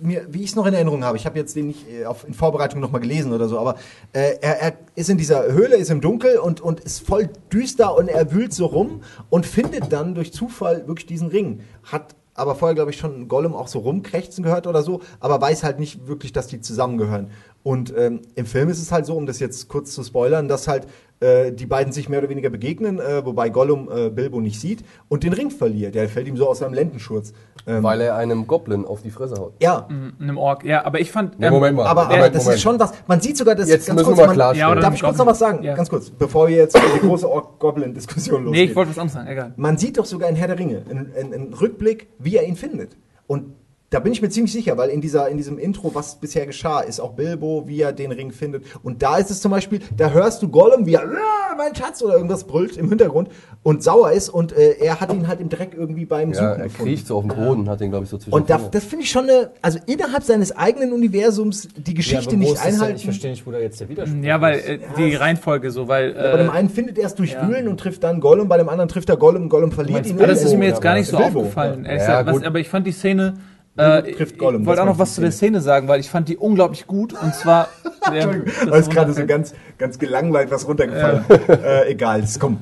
es 0.51 0.57
noch 0.57 0.65
in 0.65 0.73
Erinnerung 0.73 1.05
habe? 1.05 1.19
Ich 1.19 1.27
habe 1.27 1.39
jetzt 1.39 1.55
den 1.55 1.67
nicht 1.67 1.87
äh, 1.87 2.07
auf, 2.07 2.27
in 2.27 2.33
Vorbereitung 2.33 2.81
noch 2.81 2.91
mal 2.91 2.99
gelesen 2.99 3.35
oder 3.35 3.47
so, 3.47 3.59
aber 3.59 3.75
äh, 4.15 4.39
er, 4.41 4.63
er 4.63 4.73
ist 4.95 5.11
in 5.11 5.19
dieser 5.19 5.53
Höhle, 5.53 5.77
ist 5.77 5.91
im 5.91 6.01
Dunkel 6.01 6.39
und, 6.39 6.63
und 6.63 6.81
ist 6.81 7.07
voll 7.07 7.29
düster 7.53 7.95
und 7.95 8.09
er 8.09 8.33
wühlt 8.33 8.55
so 8.55 8.65
rum 8.65 9.03
und 9.29 9.45
findet 9.45 9.93
dann 9.93 10.15
durch 10.15 10.33
Zufall 10.33 10.89
wirklich 10.89 11.05
diesen 11.05 11.29
Ring. 11.29 11.61
Hat 11.85 12.15
aber 12.33 12.55
vorher, 12.55 12.75
glaube 12.75 12.91
ich, 12.91 12.97
schon 12.97 13.29
Gollum 13.29 13.55
auch 13.55 13.69
so 13.69 13.81
rumkrächzen 13.81 14.45
gehört 14.45 14.67
oder 14.67 14.83
so, 14.83 15.03
aber 15.21 15.43
weiß 15.43 15.63
halt 15.63 15.79
nicht 15.79 16.07
wirklich, 16.07 16.33
dass 16.33 16.47
die 16.47 16.63
zusammengehören. 16.63 17.31
Und 17.63 17.93
ähm, 17.97 18.23
im 18.35 18.47
Film 18.47 18.69
ist 18.69 18.81
es 18.81 18.93
halt 18.93 19.07
so, 19.07 19.15
um 19.15 19.27
das 19.27 19.41
jetzt 19.41 19.69
kurz 19.69 19.93
zu 19.93 20.03
spoilern, 20.05 20.49
dass 20.49 20.69
halt 20.69 20.87
äh, 21.21 21.53
die 21.53 21.67
beiden 21.67 21.93
sich 21.93 22.09
mehr 22.09 22.19
oder 22.21 22.29
weniger 22.29 22.51
begegnen, 22.51 22.99
äh, 23.01 23.25
wobei 23.25 23.49
Gollum 23.49 23.89
äh, 23.91 24.11
Bilbo 24.11 24.41
nicht 24.41 24.61
sieht 24.61 24.85
und 25.09 25.23
den 25.25 25.33
Ring 25.33 25.51
verliert. 25.51 25.95
Der 25.95 26.09
fällt 26.09 26.29
ihm 26.29 26.37
so 26.37 26.49
aus 26.49 26.59
seinem 26.59 26.75
Lendenschurz. 26.75 27.33
Ähm, 27.69 27.83
Weil 27.83 28.01
er 28.03 28.15
einem 28.15 28.47
Goblin 28.47 28.85
auf 28.85 29.03
die 29.03 29.11
Fresse 29.11 29.35
haut. 29.41 29.55
ja, 29.61 29.89
einem 30.21 30.39
Ork. 30.39 30.65
Ja, 30.65 30.85
aber 30.85 31.01
ich 31.01 31.11
fand. 31.11 31.39
Nee, 31.41 31.47
ähm, 31.47 31.53
Moment 31.53 31.77
mal. 31.77 31.87
aber, 31.87 32.05
Moment, 32.05 32.19
aber 32.21 32.31
das 32.31 32.45
Moment. 32.45 32.57
ist 32.59 32.63
schon 32.63 32.79
was. 32.79 32.93
Man 33.09 33.21
sieht 33.21 33.37
sogar 33.37 33.57
das. 33.57 33.69
Jetzt 33.69 33.87
ganz 33.89 33.97
müssen 33.99 34.07
kurz, 34.09 34.19
wir 34.19 34.23
mal 34.23 34.27
man- 34.29 34.37
klarstellen. 34.37 34.75
Ja, 34.77 34.81
Darf 34.81 34.95
ich 34.95 35.03
kurz 35.03 35.19
noch 35.19 35.27
was 35.27 35.39
sagen? 35.41 35.63
Ja. 35.65 35.75
Ganz 35.75 35.89
kurz, 35.91 36.11
bevor 36.11 36.47
wir 36.47 36.57
jetzt 36.57 36.77
die 36.77 37.01
große 37.01 37.29
Ork-Goblin-Diskussion 37.29 38.45
losgeht. 38.45 38.61
Nee, 38.67 38.71
ich 38.71 38.77
wollte 38.77 38.91
was 38.91 38.99
anderes 38.99 39.15
sagen, 39.15 39.29
egal. 39.29 39.53
Man 39.57 39.79
sieht 39.79 39.99
doch 39.99 40.05
sogar 40.05 40.29
in 40.29 40.37
Herr 40.37 40.47
der 40.47 40.59
Ringe 40.59 40.83
einen, 40.89 41.13
einen, 41.19 41.35
einen 41.35 41.55
Rückblick, 41.55 42.09
wie 42.21 42.37
er 42.37 42.45
ihn 42.47 42.55
findet. 42.57 42.97
Und 43.27 43.55
da 43.91 44.01
bin 44.01 44.11
ich 44.13 44.21
mir 44.21 44.29
ziemlich 44.31 44.53
sicher, 44.53 44.77
weil 44.77 44.91
in, 44.91 45.01
dieser, 45.01 45.29
in 45.29 45.37
diesem 45.37 45.59
Intro, 45.59 45.95
was 45.95 46.17
bisher 46.17 46.45
geschah, 46.45 46.81
ist 46.81 46.99
auch 47.01 47.13
Bilbo, 47.13 47.65
wie 47.69 47.81
er 47.81 47.93
den 47.93 48.11
Ring 48.11 48.33
findet. 48.33 48.65
Und 48.83 49.01
da 49.03 49.17
ist 49.19 49.31
es 49.31 49.41
zum 49.41 49.53
Beispiel, 49.53 49.79
da 49.97 50.11
hörst 50.11 50.43
du 50.43 50.49
Gollum, 50.49 50.87
wie 50.87 50.95
er, 50.95 51.03
"Ah, 51.05 51.55
mein 51.57 51.73
Schatz 51.75 52.03
oder 52.03 52.15
irgendwas 52.17 52.45
brüllt 52.45 52.77
im 52.77 52.89
Hintergrund 52.89 53.29
und 53.63 53.83
sauer 53.85 54.11
ist 54.13 54.29
und 54.29 54.53
äh, 54.53 54.73
er 54.81 55.01
hat 55.01 55.13
ihn 55.15 55.29
halt 55.29 55.41
im 55.41 55.49
Dreck 55.49 55.71
irgendwie 55.77 56.05
beim 56.05 56.33
Ja, 56.33 56.35
Suchen 56.35 56.49
er 56.61 56.65
gefunden. 56.65 56.85
kriecht 56.91 57.07
so 57.07 57.17
auf 57.17 57.27
den 57.27 57.37
Boden 57.37 57.61
und 57.61 57.69
hat 57.69 57.81
den, 57.81 57.91
glaube 57.91 58.05
ich, 58.05 58.11
so 58.11 58.19
zwischen 58.19 58.35
Und 58.35 58.51
da, 58.51 58.59
das 58.59 58.85
finde 58.85 59.05
ich 59.05 59.11
schon 59.11 59.25
eine, 59.31 59.51
also 59.63 59.79
innerhalb 59.87 60.25
seines 60.25 60.55
eigenen 60.57 60.93
Universums 60.93 61.69
die 61.77 61.95
Geschichte 61.95 62.37
nicht 62.37 62.59
einhalten. 62.61 62.97
Ich 62.97 63.05
verstehe 63.05 63.31
nicht, 63.31 63.47
wo 63.47 63.53
da 63.53 63.59
jetzt 63.59 63.81
der 63.81 63.89
Widerspruch 63.89 64.23
Ja, 64.25 64.41
weil 64.41 64.59
äh, 64.59 64.79
die 64.99 65.15
Reihenfolge 65.15 65.71
so, 65.71 65.87
weil. 65.89 66.09
Ja, 66.15 66.33
bei 66.33 66.39
dem 66.39 66.49
Äh, 66.49 66.53
einen 66.53 66.69
findet 66.71 66.99
er 66.99 67.07
es 67.07 67.15
durch 67.15 67.33
ja. 67.35 67.49
Wühlen 67.49 67.69
und 67.69 67.79
trifft 67.79 68.03
dann 68.03 68.19
Gollum, 68.21 68.49
bei 68.49 68.59
dem 68.59 68.69
anderen 68.69 68.89
trifft 68.89 69.09
er 69.09 69.17
Gollum, 69.17 69.49
Gollum 69.49 69.71
verliert 69.71 69.95
meinst 69.99 70.11
ihn. 70.11 70.19
aber 70.19 70.27
das 70.27 70.43
ist 70.43 70.55
mir 70.57 70.67
jetzt 70.67 70.79
Ja, 70.79 70.81
gar 70.81 70.95
nicht 70.95 71.09
so 71.09 71.17
Bilbo. 71.17 71.39
aufgefallen. 71.41 71.85
Ja, 71.87 71.95
gesagt. 71.95 72.29
was, 72.29 72.43
aber 72.43 72.59
ich 72.59 72.69
fand 72.69 72.85
die 72.87 72.93
Szene. 72.93 73.35
Äh, 73.77 74.13
trifft 74.13 74.39
Gollum, 74.39 74.63
ich 74.63 74.67
wollte 74.67 74.83
auch 74.83 74.87
noch 74.87 74.99
was 74.99 75.15
zu 75.15 75.21
der 75.21 75.33
Szene 75.33 75.61
sagen, 75.61 75.87
weil 75.89 76.01
ich 76.01 76.09
fand 76.11 76.29
die 76.29 76.37
unglaublich 76.37 76.87
gut. 76.87 77.13
Und 77.13 77.35
zwar. 77.35 77.69
Entschuldigung, 78.07 78.47
das 78.47 78.71
da 78.71 78.77
ist 78.77 78.91
gerade 78.91 79.13
so 79.13 79.27
ganz, 79.27 79.55
ganz 79.79 79.99
gelangweilt 79.99 80.51
was 80.51 80.67
runtergefallen. 80.67 81.25
Äh, 81.49 81.91
egal, 81.91 82.21
das 82.23 82.39
kommt. 82.39 82.61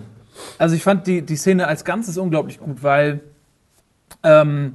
Also 0.59 0.75
ich 0.75 0.83
fand 0.83 1.07
die, 1.07 1.23
die 1.23 1.37
Szene 1.37 1.69
als 1.69 1.85
Ganzes 1.85 2.19
unglaublich 2.19 2.59
gut, 2.59 2.83
weil 2.83 3.21
ähm, 4.23 4.75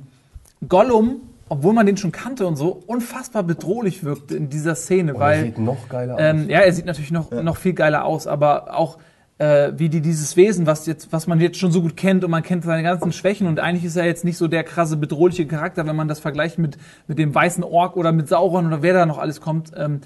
Gollum, 0.67 1.21
obwohl 1.49 1.73
man 1.73 1.85
den 1.85 1.97
schon 1.97 2.11
kannte 2.11 2.45
und 2.47 2.55
so, 2.55 2.81
unfassbar 2.87 3.43
bedrohlich 3.43 4.03
wirkte 4.03 4.35
in 4.37 4.49
dieser 4.49 4.75
Szene, 4.75 5.13
Oh, 5.15 5.17
der 5.17 5.21
weil 5.27 5.43
sieht 5.45 5.57
noch 5.57 5.89
geiler 5.89 6.13
aus. 6.15 6.19
ähm, 6.21 6.49
ja, 6.49 6.59
er 6.59 6.71
sieht 6.71 6.85
natürlich 6.85 7.11
noch, 7.11 7.31
noch 7.31 7.57
viel 7.57 7.73
geiler 7.73 8.05
aus, 8.05 8.27
aber 8.27 8.77
auch 8.77 8.99
äh, 9.39 9.71
wie 9.77 9.89
die 9.89 10.01
dieses 10.01 10.35
Wesen, 10.35 10.67
was 10.67 10.85
jetzt, 10.85 11.11
was 11.11 11.25
man 11.25 11.39
jetzt 11.39 11.57
schon 11.57 11.71
so 11.71 11.81
gut 11.81 11.97
kennt 11.97 12.23
und 12.23 12.31
man 12.31 12.43
kennt 12.43 12.65
seine 12.65 12.83
ganzen 12.83 13.13
Schwächen 13.13 13.47
und 13.47 13.59
eigentlich 13.59 13.85
ist 13.85 13.95
er 13.95 14.05
jetzt 14.05 14.25
nicht 14.25 14.37
so 14.37 14.47
der 14.47 14.63
krasse 14.63 14.97
bedrohliche 14.97 15.47
Charakter, 15.47 15.87
wenn 15.87 15.95
man 15.95 16.07
das 16.07 16.19
vergleicht 16.19 16.59
mit 16.59 16.77
mit 17.07 17.17
dem 17.17 17.33
weißen 17.33 17.63
Ork 17.63 17.95
oder 17.97 18.11
mit 18.11 18.27
Sauron 18.27 18.67
oder 18.67 18.83
wer 18.83 18.93
da 18.93 19.05
noch 19.05 19.17
alles 19.17 19.41
kommt. 19.41 19.71
Ähm, 19.75 20.01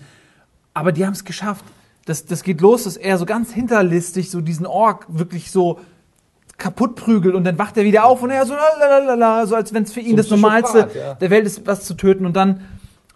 aber 0.73 0.91
die 0.91 1.05
haben 1.05 1.13
es 1.13 1.25
geschafft. 1.25 1.65
Das, 2.05 2.25
das 2.25 2.43
geht 2.43 2.61
los, 2.61 2.84
dass 2.84 2.95
er 2.95 3.17
so 3.17 3.25
ganz 3.25 3.51
hinterlistig 3.51 4.29
so 4.29 4.41
diesen 4.41 4.65
Ork 4.65 5.05
wirklich 5.09 5.51
so 5.51 5.79
kaputt 6.57 6.95
prügelt 6.95 7.34
und 7.34 7.43
dann 7.43 7.57
wacht 7.57 7.75
er 7.77 7.84
wieder 7.84 8.05
auf 8.05 8.21
und 8.21 8.29
er 8.29 8.45
so 8.45 8.53
lalalala, 8.53 9.47
so 9.47 9.55
als 9.55 9.73
wenn 9.73 9.84
es 9.84 9.93
für 9.93 9.99
ihn 9.99 10.11
So 10.11 10.17
das 10.17 10.29
Normalste 10.29 10.84
Psychopath, 10.84 10.95
ja. 10.95 11.13
der 11.15 11.29
Welt 11.29 11.45
ist, 11.45 11.65
was 11.65 11.86
zu 11.86 11.95
töten 11.95 12.25
und 12.25 12.36
dann 12.36 12.61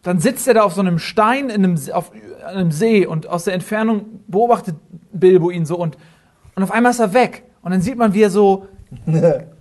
dann 0.03 0.19
sitzt 0.19 0.47
er 0.47 0.53
da 0.53 0.61
auf 0.63 0.73
so 0.73 0.81
einem 0.81 0.99
Stein 0.99 1.49
in 1.49 1.63
einem, 1.63 1.77
See- 1.77 1.91
auf 1.91 2.11
einem 2.45 2.71
See 2.71 3.05
und 3.05 3.27
aus 3.27 3.43
der 3.45 3.53
Entfernung 3.53 4.05
beobachtet 4.27 4.75
Bilbo 5.11 5.49
ihn 5.49 5.65
so 5.65 5.77
und 5.77 5.97
und 6.55 6.63
auf 6.63 6.71
einmal 6.71 6.91
ist 6.91 6.99
er 6.99 7.13
weg 7.13 7.43
und 7.61 7.71
dann 7.71 7.81
sieht 7.81 7.97
man 7.97 8.13
wie 8.13 8.21
er 8.23 8.29
so 8.29 8.67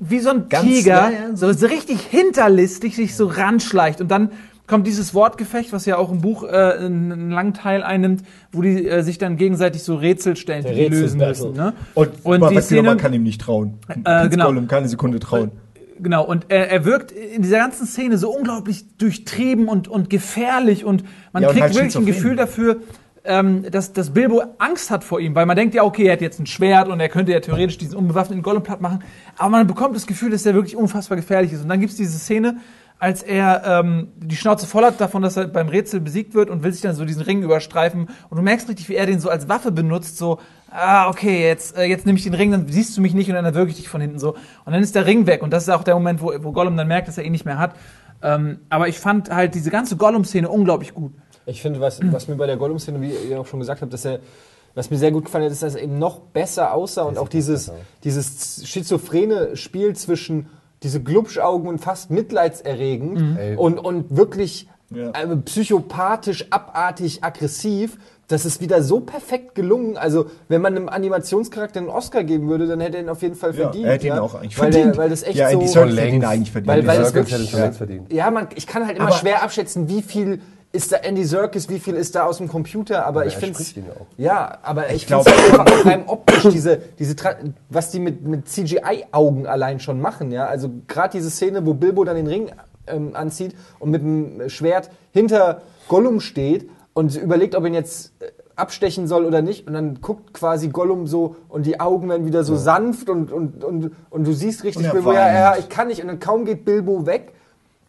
wie 0.01 0.21
so 0.21 0.31
ein 0.31 0.49
Ganz- 0.49 0.65
Tiger 0.65 1.11
ja, 1.11 1.35
so, 1.37 1.53
so 1.53 1.67
richtig 1.67 2.01
hinterlistig 2.03 2.95
sich 2.97 3.17
so 3.17 3.27
ranschleicht 3.27 4.01
und 4.01 4.09
dann 4.11 4.31
kommt 4.69 4.87
dieses 4.87 5.15
Wortgefecht, 5.15 5.73
was 5.73 5.87
ja 5.87 5.97
auch 5.97 6.11
im 6.11 6.21
Buch 6.21 6.43
äh, 6.43 6.49
einen, 6.49 7.31
langen 7.31 7.55
Teil 7.55 7.85
einnimmt, 7.85 8.23
wo 8.51 8.63
die 8.63 8.85
äh, 8.89 9.03
sich 9.03 9.17
dann 9.17 9.37
gegenseitig 9.37 9.85
so 9.85 9.95
Rätsel 9.95 10.35
stellen, 10.35 10.65
die 10.65 10.75
Der 10.75 10.89
die 10.91 10.97
lösen 10.97 11.21
Rätselbattle. 11.21 11.49
müssen. 11.51 11.65
Ne? 11.65 11.73
Und, 11.95 12.11
Und 12.25 12.41
man 12.41 12.53
die 12.53 12.61
Szene- 12.61 12.83
man 12.83 12.99
kann 12.99 13.13
ihm 13.13 13.23
nicht 13.23 13.41
trauen. 13.41 13.75
Äh, 14.05 14.29
genau. 14.29 14.47
Gollum 14.47 14.67
keine 14.67 14.89
Sekunde 14.89 15.21
trauen. 15.21 15.53
Genau, 16.01 16.25
und 16.25 16.47
er, 16.49 16.71
er 16.71 16.85
wirkt 16.85 17.13
in 17.13 17.43
dieser 17.43 17.59
ganzen 17.59 17.87
Szene 17.87 18.19
so 18.19 18.31
unglaublich 18.31 18.97
durchtrieben 18.99 19.69
und, 19.69 19.89
und 19.89 20.11
gefährlich 20.11 20.85
und 20.85 21.05
man 21.33 21.43
Ja, 21.43 21.49
und 21.49 21.55
kriegt 21.55 21.65
halt 21.65 21.75
wirklich 21.75 21.97
ein. 21.97 22.07
Gefühl 22.07 22.37
dafür, 22.37 22.81
ähm, 23.25 23.65
dass, 23.71 23.93
dass 23.93 24.11
Bilbo 24.11 24.43
Angst 24.59 24.91
hat 24.91 25.05
vor 25.05 25.21
ihm, 25.21 25.35
weil 25.35 25.47
man 25.47 25.57
denkt 25.57 25.75
ja, 25.75 25.83
okay, 25.83 26.07
er 26.07 26.13
hat 26.13 26.21
jetzt 26.21 26.39
ein 26.39 26.47
Schwert 26.47 26.89
und 26.89 27.01
er 27.01 27.09
könnte 27.09 27.33
ja 27.33 27.41
theoretisch 27.41 27.79
diesen 27.79 27.97
unbewaffneten 27.97 28.43
Gollum 28.43 28.63
platt 28.63 28.81
machen, 28.81 29.03
aber 29.37 29.51
man 29.51 29.67
bekommt 29.67 29.97
das 29.97 30.07
Gefühl, 30.07 30.31
dass 30.31 30.47
er 30.47 30.55
wirklich 30.55 30.77
unfassbar 30.77 31.17
gefährlich 31.17 31.53
ist. 31.53 31.63
Und 31.63 31.69
dann 31.69 31.81
gibt's 31.81 31.97
diese 31.97 32.19
Szene, 32.19 32.59
als 32.99 33.23
er 33.23 33.63
ähm, 33.65 34.09
die 34.17 34.37
Schnauze 34.37 34.67
voll 34.67 34.85
hat 34.85 35.01
davon, 35.01 35.23
dass 35.23 35.37
er 35.37 35.47
beim 35.49 35.69
Rätsel 35.69 36.01
besiegt 36.01 36.35
wird 36.35 36.49
und 36.49 36.63
will 36.63 36.73
sich 36.73 36.81
dann 36.81 36.95
so 36.95 37.05
diesen 37.05 37.23
Ring 37.23 37.43
überstreifen 37.43 38.09
und 38.31 38.37
du 38.37 38.43
merkst 38.43 38.69
richtig, 38.69 38.89
wie 38.89 38.95
er 38.95 39.07
den 39.07 39.21
so 39.21 39.29
als 39.29 39.49
Waffe 39.49 39.71
benutzt, 39.71 40.17
so, 40.17 40.39
ah, 40.71 41.09
okay, 41.09 41.47
jetzt, 41.47 41.77
äh, 41.77 41.85
jetzt 41.85 42.07
nehme 42.07 42.19
ich 42.19 42.25
den 42.25 42.35
Ring, 42.35 42.51
dann 42.51 42.69
siehst 42.69 42.97
du 42.97 43.03
mich 43.03 43.13
nicht 43.13 43.29
und 43.29 43.35
dann 43.35 43.45
erwürge 43.45 43.71
ich 43.71 43.77
dich 43.77 43.89
von 43.89 44.01
hinten 44.01 44.19
so. 44.19 44.35
Und 44.65 44.73
dann 44.73 44.83
ist 44.83 44.95
der 44.95 45.07
Ring 45.07 45.27
weg 45.27 45.43
und 45.43 45.51
das 45.51 45.65
ist 45.65 45.69
auch 45.69 45.85
der 45.85 45.95
Moment, 45.95 46.23
wo, 46.23 46.33
wo 46.41 46.53
Gollum 46.53 46.77
dann 46.77 46.89
merkt, 46.89 47.09
dass 47.09 47.19
er 47.19 47.25
ihn 47.25 47.33
nicht 47.33 47.45
mehr 47.45 47.59
hat. 47.59 47.75
Ähm, 48.23 48.61
aber 48.71 48.89
ich 48.89 48.99
fand 48.99 49.31
halt 49.31 49.55
diese 49.55 49.71
ganze 49.71 49.97
Gollum-Szene 49.97 50.49
unglaublich 50.49 50.95
gut. 50.95 51.13
Ich 51.45 51.61
finde, 51.61 51.81
was, 51.81 52.01
was 52.11 52.29
mir 52.29 52.37
bei 52.37 52.47
der 52.47 52.57
Gollum-Szene, 52.57 53.01
wie 53.03 53.13
ihr 53.29 53.41
auch 53.41 53.47
schon 53.47 53.61
gesagt 53.61 53.83
habt, 53.83 53.93
dass 53.93 54.07
er, 54.07 54.21
was 54.75 54.91
mir 54.91 54.97
sehr 54.97 55.13
gut 55.13 55.27
gefallen 55.27 55.45
hat, 55.45 55.53
ist, 55.53 55.63
dass 55.63 55.75
er 55.75 55.83
eben 55.83 55.99
noch 55.99 56.19
besser 56.19 56.73
aussah 56.73 57.03
und 57.03 57.19
auch 57.19 57.29
dieses, 57.29 57.71
dieses 58.05 58.67
schizophrene 58.67 59.57
Spiel 59.57 59.95
zwischen 59.95 60.47
diese 60.83 61.03
Glubschaugen 61.03 61.69
und 61.69 61.79
fast 61.81 62.11
mitleidserregend 62.11 63.39
Ey. 63.39 63.57
und, 63.57 63.79
und 63.79 64.17
wirklich 64.17 64.69
Ja. 64.91 65.11
äh, 65.11 65.37
psychopathisch, 65.37 66.47
abartig, 66.51 67.25
aggressiv. 67.25 67.99
Das 68.29 68.45
ist 68.45 68.61
wieder 68.61 68.83
so 68.83 68.99
perfekt 69.01 69.55
gelungen. 69.55 69.97
Also, 69.97 70.27
wenn 70.49 70.61
man 70.61 70.77
einem 70.77 70.89
Animationscharakter 70.89 71.79
einen 71.79 71.89
Oscar 71.89 72.25
geben 72.25 72.49
würde, 72.49 72.67
dann 72.67 72.81
hätte 72.81 72.97
er 72.97 73.05
ihn 73.05 73.09
auf 73.09 73.23
jeden 73.23 73.37
Fall 73.37 73.51
Ja, 73.55 73.63
verdient. 73.65 73.87
er 73.87 73.93
hätte 73.93 74.07
ihn 74.09 74.15
ja. 74.15 74.21
auch 74.21 74.35
eigentlich 74.35 74.59
weil 74.59 74.73
verdient. 74.73 74.95
Der, 74.97 75.03
weil 75.03 75.11
das 75.11 75.23
echt 75.23 75.37
ja, 75.39 75.51
so. 75.51 75.85
Längst. 75.85 76.27
eigentlich 76.27 76.51
verdient. 76.51 76.67
Weil- 76.67 76.87
weil 76.87 76.99
ja. 76.99 77.05
Circus 77.05 77.31
wirklich- 77.33 77.53
längst 77.53 77.79
verdient. 77.79 78.13
Ja, 78.13 78.31
man, 78.33 78.49
ich 78.57 78.67
kann 78.67 78.85
halt 78.87 78.97
immer 78.99 79.09
Aber- 79.09 79.17
schwer 79.17 79.43
abschätzen, 79.45 79.89
wie 79.89 80.03
viel 80.03 80.41
ist 80.77 80.93
da 80.93 80.97
Andy 80.99 81.25
Serkis, 81.25 81.69
wie 81.69 81.79
viel 81.81 81.95
ist 81.95 82.15
da 82.15 82.25
aus 82.25 82.39
dem 82.39 82.49
Computer, 82.49 83.07
aber, 83.07 83.21
Aber 83.21 83.27
ich 83.27 83.37
finde 83.37 83.59
ja. 83.59 83.83
Ja, 84.17 84.59
aber 84.63 84.89
ich, 84.91 84.97
Ich 84.97 85.07
finde 85.07 85.25
glaub- 85.25 85.37
es 85.37 85.59
einfach 85.61 85.87
rein 85.87 86.05
optisch, 86.07 86.49
diese, 86.53 86.77
diese 86.99 87.17
Tra 87.17 87.35
was 87.69 87.91
die 87.91 87.99
mit, 87.99 88.23
mit 88.25 88.49
CGI-Augen 88.49 89.47
allein 89.47 89.81
schon 89.81 90.01
machen, 90.01 90.31
ja. 90.31 90.47
Also 90.47 90.71
gerade 90.87 91.17
diese 91.19 91.31
Szene, 91.31 91.65
wo 91.67 91.75
Bilbo 91.75 92.05
dann 92.05 92.17
den 92.17 92.27
Ring 92.27 92.51
ähm, 92.87 93.11
anzieht 93.15 93.55
und 93.79 93.91
mit 93.91 94.03
dem 94.03 94.49
Schwert 94.49 94.91
hinter 95.13 95.63
Gollum 95.89 96.21
steht 96.21 96.69
und 96.95 97.17
überlegt, 97.17 97.55
ob 97.55 97.65
er 97.65 97.69
ihn 97.69 97.75
jetzt 97.75 98.13
äh, 98.21 98.27
abstechen 98.55 99.07
soll 99.07 99.25
oder 99.25 99.43
nicht. 99.43 99.67
Und 99.67 99.75
dann 99.75 100.01
guckt 100.01 100.33
quasi 100.33 100.69
Gollum 100.69 101.07
so 101.07 101.37
und 101.49 101.67
die 101.67 101.79
Augen 101.81 102.09
werden 102.09 102.27
wieder 102.27 102.43
so 102.45 102.57
sanft 102.57 103.09
und, 103.11 103.31
und, 103.33 103.63
und, 103.65 103.93
und 104.11 104.27
du 104.27 104.33
siehst 104.33 104.65
richtig, 104.65 104.91
Bilbo, 104.91 105.13
ja, 105.13 105.33
ja, 105.33 105.57
ich 105.59 105.69
kann 105.69 105.89
nicht. 105.89 106.01
Und 106.01 106.09
dann 106.09 106.21
kaum 106.21 106.45
geht 106.45 106.65
Bilbo 106.65 107.07
weg, 107.07 107.33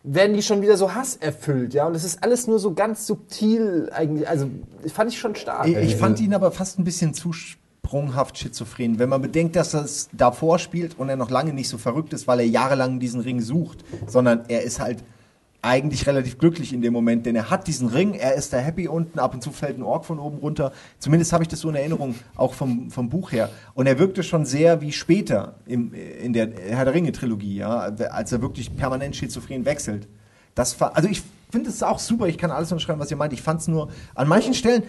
werden 0.08 0.36
die 0.36 0.42
schon 0.42 0.62
wieder 0.62 0.78
so 0.78 0.94
hasserfüllt, 0.94 1.74
ja. 1.74 1.86
Und 1.86 1.96
es 1.96 2.04
ist 2.04 2.24
alles 2.24 2.48
nur 2.48 2.60
so 2.60 2.74
ganz 2.74 3.06
subtil 3.06 3.90
eigentlich. 3.94 4.28
Also, 4.28 4.50
fand 4.94 5.12
ich 5.12 5.20
schon 5.20 5.36
stark. 5.36 5.68
Ich, 5.68 5.76
ich 5.76 5.96
fand 5.96 6.20
ihn 6.20 6.34
aber 6.34 6.52
fast 6.52 6.80
ein 6.80 6.84
bisschen 6.84 7.14
zu 7.14 7.34
sprunghaft 7.34 8.38
schizophren. 8.38 9.00
Wenn 9.00 9.10
man 9.10 9.22
bedenkt, 9.22 9.56
dass 9.56 9.72
das 9.72 10.10
davor 10.14 10.60
spielt 10.60 10.98
und 10.98 11.10
er 11.10 11.16
noch 11.18 11.30
lange 11.30 11.54
nicht 11.54 11.70
so 11.70 11.78
verrückt 11.78 12.14
ist, 12.14 12.28
weil 12.28 12.40
er 12.40 12.48
jahrelang 12.48 13.00
diesen 13.00 13.22
Ring 13.22 13.42
sucht, 13.42 13.84
sondern 14.08 14.46
er 14.48 14.64
ist 14.64 14.80
halt 14.80 15.04
eigentlich 15.62 16.06
relativ 16.06 16.38
glücklich 16.38 16.72
in 16.72 16.82
dem 16.82 16.94
Moment, 16.94 17.26
denn 17.26 17.36
er 17.36 17.50
hat 17.50 17.68
diesen 17.68 17.88
Ring, 17.88 18.14
er 18.14 18.36
ist 18.36 18.54
da 18.54 18.58
happy 18.58 18.88
unten, 18.88 19.20
ab 19.20 19.34
und 19.34 19.42
zu 19.42 19.52
fällt 19.52 19.78
ein 19.78 19.84
Ork 19.84 20.06
von 20.06 20.20
oben 20.20 20.38
runter. 20.38 20.72
Zumindest 21.00 21.34
habe 21.34 21.44
ich 21.44 21.48
das 21.48 21.60
so 21.60 21.70
in 21.70 21.76
Erinnerung, 21.76 22.16
auch 22.36 22.54
vom, 22.54 22.92
vom 22.92 23.10
Buch 23.10 23.32
her. 23.32 23.50
Und 23.74 23.88
er 23.88 24.00
wirkte 24.00 24.24
schon 24.24 24.46
sehr 24.46 24.82
wie 24.82 24.92
später 24.92 25.56
im, 25.66 25.94
in 25.94 26.34
der 26.34 26.50
Herr 26.70 26.86
der 26.86 26.94
Ringe-Trilogie, 26.94 27.58
ja, 27.58 27.80
als 27.80 28.32
er 28.32 28.42
wirklich 28.42 28.76
permanent 28.76 29.16
schizophren 29.16 29.66
wechselt. 29.66 30.08
Das 30.54 30.80
war, 30.80 30.96
also 30.96 31.10
ich 31.10 31.24
finde 31.52 31.70
es 31.70 31.82
auch 31.84 32.00
super, 32.00 32.28
ich 32.28 32.38
kann 32.38 32.52
alles 32.52 32.72
unterschreiben, 32.72 33.00
was 33.00 33.12
ihr 33.12 33.18
meint. 33.18 33.34
Ich 33.34 33.42
fand 33.42 33.62
es 33.62 33.68
nur, 33.68 33.90
an 34.16 34.28
manchen 34.28 34.54
Stellen 34.54 34.84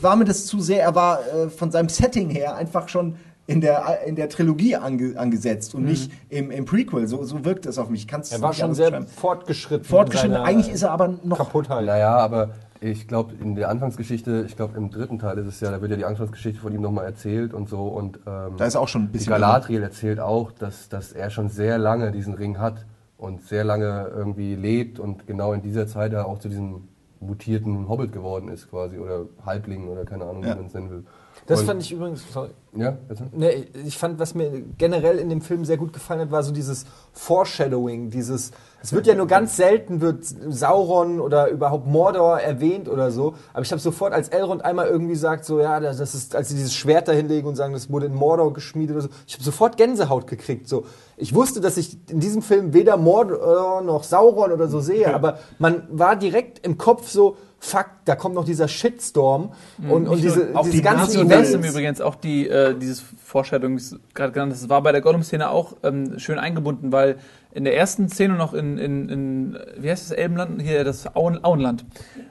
war 0.00 0.16
mir 0.16 0.24
das 0.24 0.46
zu 0.46 0.60
sehr, 0.60 0.82
er 0.82 0.94
war 0.94 1.20
äh, 1.26 1.48
von 1.48 1.70
seinem 1.70 1.88
Setting 1.88 2.30
her 2.30 2.56
einfach 2.56 2.88
schon 2.88 3.16
in 3.46 3.60
der, 3.60 4.04
in 4.06 4.14
der 4.16 4.28
Trilogie 4.28 4.76
ange, 4.76 5.18
angesetzt 5.18 5.74
und 5.74 5.84
nicht 5.84 6.12
im, 6.28 6.50
im 6.50 6.64
Prequel. 6.64 7.06
So, 7.08 7.24
so 7.24 7.44
wirkt 7.44 7.66
es 7.66 7.76
auf 7.78 7.88
mich. 7.90 8.02
Ich 8.02 8.08
kann's 8.08 8.30
er 8.32 8.40
war 8.40 8.52
schon 8.52 8.74
sehr 8.74 9.02
fortgeschritten. 9.06 9.84
fortgeschritten. 9.84 10.36
Eigentlich 10.36 10.72
ist 10.72 10.82
er 10.82 10.92
aber 10.92 11.14
noch 11.24 11.38
Kaputtheit. 11.38 11.84
Naja, 11.84 12.16
aber 12.16 12.50
ich 12.80 13.06
glaube, 13.08 13.34
in 13.40 13.54
der 13.54 13.68
Anfangsgeschichte, 13.68 14.44
ich 14.46 14.56
glaube, 14.56 14.76
im 14.76 14.90
dritten 14.90 15.18
Teil 15.18 15.38
ist 15.38 15.46
es 15.46 15.60
ja, 15.60 15.70
da 15.70 15.80
wird 15.80 15.90
ja 15.90 15.96
die 15.96 16.04
Anfangsgeschichte 16.04 16.60
von 16.60 16.72
ihm 16.72 16.80
nochmal 16.80 17.04
erzählt 17.04 17.52
und 17.54 17.68
so. 17.68 17.86
Und 17.88 18.18
ähm, 18.26 18.54
Da 18.56 18.64
ist 18.64 18.76
auch 18.76 18.88
schon 18.88 19.02
ein 19.02 19.08
bisschen- 19.12 19.30
Galadriel 19.32 19.82
erzählt 19.82 20.20
auch, 20.20 20.52
dass, 20.52 20.88
dass 20.88 21.12
er 21.12 21.30
schon 21.30 21.48
sehr 21.48 21.78
lange 21.78 22.12
diesen 22.12 22.34
Ring 22.34 22.58
hat 22.58 22.84
und 23.18 23.42
sehr 23.42 23.62
lange 23.64 24.10
irgendwie 24.16 24.54
lebt 24.56 24.98
und 24.98 25.26
genau 25.26 25.52
in 25.52 25.62
dieser 25.62 25.86
Zeit 25.86 26.12
er 26.12 26.26
auch 26.26 26.38
zu 26.38 26.48
diesem 26.48 26.88
mutierten 27.20 27.88
Hobbit 27.88 28.12
geworden 28.12 28.48
ist 28.48 28.68
quasi 28.68 28.98
oder 28.98 29.26
Halbling 29.46 29.88
oder 29.88 30.04
keine 30.04 30.24
Ahnung, 30.24 30.42
Ja. 30.42 30.54
wie 30.54 30.58
man 30.58 30.66
es 30.66 30.74
nennen 30.74 30.90
will. 30.90 31.04
Das 31.46 31.60
und, 31.60 31.66
fand 31.66 31.82
ich 31.82 31.92
übrigens, 31.92 32.22
sorry. 32.32 32.50
Ja, 32.74 32.96
bitte? 33.08 33.24
Ne, 33.32 33.66
ich 33.84 33.98
fand, 33.98 34.18
was 34.18 34.34
mir 34.34 34.62
generell 34.78 35.18
in 35.18 35.28
dem 35.28 35.42
Film 35.42 35.64
sehr 35.64 35.76
gut 35.76 35.92
gefallen 35.92 36.20
hat, 36.20 36.30
war 36.30 36.42
so 36.42 36.52
dieses 36.52 36.86
Foreshadowing, 37.12 38.08
dieses, 38.08 38.52
es 38.82 38.94
wird 38.94 39.06
ja 39.06 39.14
nur 39.14 39.26
ganz 39.26 39.56
selten, 39.56 40.00
wird 40.00 40.24
Sauron 40.24 41.20
oder 41.20 41.48
überhaupt 41.48 41.86
Mordor 41.86 42.40
erwähnt 42.40 42.88
oder 42.88 43.10
so, 43.10 43.34
aber 43.52 43.62
ich 43.62 43.72
habe 43.72 43.80
sofort, 43.80 44.14
als 44.14 44.28
Elrond 44.28 44.64
einmal 44.64 44.86
irgendwie 44.86 45.16
sagt, 45.16 45.44
so, 45.44 45.60
ja, 45.60 45.80
das 45.80 45.98
das 45.98 46.14
ist, 46.14 46.34
als 46.34 46.48
sie 46.48 46.54
dieses 46.54 46.72
Schwert 46.72 47.08
da 47.08 47.12
hinlegen 47.12 47.46
und 47.46 47.56
sagen, 47.56 47.74
das 47.74 47.90
wurde 47.90 48.06
in 48.06 48.14
Mordor 48.14 48.54
geschmiedet 48.54 48.96
oder 48.96 49.02
so, 49.02 49.10
ich 49.26 49.34
habe 49.34 49.44
sofort 49.44 49.76
Gänsehaut 49.76 50.26
gekriegt, 50.26 50.68
so. 50.68 50.86
Ich 51.18 51.34
wusste, 51.34 51.60
dass 51.60 51.76
ich 51.76 51.98
in 52.08 52.20
diesem 52.20 52.40
Film 52.40 52.72
weder 52.72 52.96
Mordor 52.96 53.82
noch 53.82 54.02
Sauron 54.02 54.50
oder 54.50 54.68
so 54.68 54.80
sehe, 54.80 55.12
aber 55.14 55.38
man 55.58 55.82
war 55.90 56.16
direkt 56.16 56.64
im 56.66 56.78
Kopf 56.78 57.08
so, 57.08 57.36
fuck, 57.64 57.86
da 58.06 58.16
kommt 58.16 58.34
noch 58.34 58.44
dieser 58.44 58.66
Shitstorm 58.66 59.52
und, 59.78 59.90
und 59.90 60.04
nur- 60.04 60.16
diese, 60.16 60.52
diese 60.64 60.70
die 60.70 60.82
ganzen 60.82 61.04
Nazi- 61.06 61.18
Und 61.18 61.26
Events. 61.30 61.52
das 61.52 61.62
im 61.64 61.70
übrigens 61.70 62.00
auch 62.00 62.16
die, 62.16 62.48
äh, 62.48 62.74
dieses 62.76 63.04
Vorstellung, 63.24 63.78
gerade 64.14 64.32
genannt, 64.32 64.50
das 64.52 64.68
war 64.68 64.82
bei 64.82 64.90
der 64.90 65.00
Gollum-Szene 65.00 65.48
auch 65.48 65.76
ähm, 65.84 66.18
schön 66.18 66.40
eingebunden, 66.40 66.90
weil 66.90 67.18
in 67.52 67.62
der 67.62 67.76
ersten 67.76 68.08
Szene 68.08 68.34
noch 68.34 68.52
in, 68.52 68.78
in, 68.78 69.08
in 69.08 69.58
wie 69.78 69.88
heißt 69.90 70.10
das 70.10 70.16
Elbenland? 70.16 70.60
Hier, 70.60 70.82
das 70.82 71.14
Auen, 71.14 71.44
Auenland. 71.44 71.84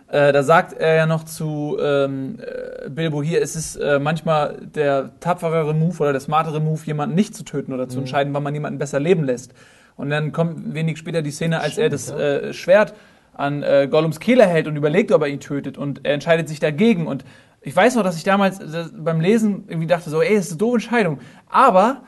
Äh, 0.09 0.33
da 0.33 0.43
sagt 0.43 0.73
er 0.73 0.95
ja 0.95 1.05
noch 1.05 1.23
zu 1.23 1.77
ähm, 1.81 2.37
äh, 2.85 2.89
Bilbo 2.89 3.23
hier, 3.23 3.41
es 3.41 3.55
ist 3.55 3.77
äh, 3.77 3.99
manchmal 3.99 4.57
der 4.75 5.11
tapferere 5.21 5.73
Move 5.73 5.97
oder 6.01 6.11
der 6.11 6.19
smartere 6.21 6.59
Move, 6.59 6.81
jemanden 6.85 7.15
nicht 7.15 7.35
zu 7.35 7.43
töten 7.45 7.71
oder 7.71 7.87
zu 7.87 7.99
entscheiden, 7.99 8.33
wann 8.33 8.43
man 8.43 8.53
jemanden 8.53 8.79
besser 8.79 8.99
leben 8.99 9.23
lässt. 9.23 9.53
Und 9.95 10.09
dann 10.09 10.33
kommt 10.33 10.73
wenig 10.73 10.97
später 10.97 11.21
die 11.21 11.31
Szene, 11.31 11.61
als 11.61 11.77
er 11.77 11.89
das 11.89 12.11
äh, 12.11 12.51
Schwert 12.53 12.93
an 13.33 13.63
äh, 13.63 13.87
Gollums 13.89 14.19
Kehle 14.19 14.45
hält 14.45 14.67
und 14.67 14.75
überlegt, 14.75 15.11
ob 15.11 15.21
er 15.21 15.27
ihn 15.27 15.39
tötet. 15.39 15.77
Und 15.77 16.01
er 16.03 16.13
entscheidet 16.13 16.49
sich 16.49 16.59
dagegen. 16.59 17.07
Und 17.07 17.23
ich 17.61 17.75
weiß 17.75 17.95
noch, 17.95 18.03
dass 18.03 18.17
ich 18.17 18.23
damals 18.23 18.59
äh, 18.59 18.85
beim 18.93 19.21
Lesen 19.21 19.65
irgendwie 19.67 19.87
dachte, 19.87 20.09
so, 20.09 20.21
ey, 20.21 20.35
das 20.35 20.45
ist 20.45 20.51
eine 20.51 20.57
doofe 20.59 20.75
Entscheidung. 20.75 21.19
Aber 21.49 22.03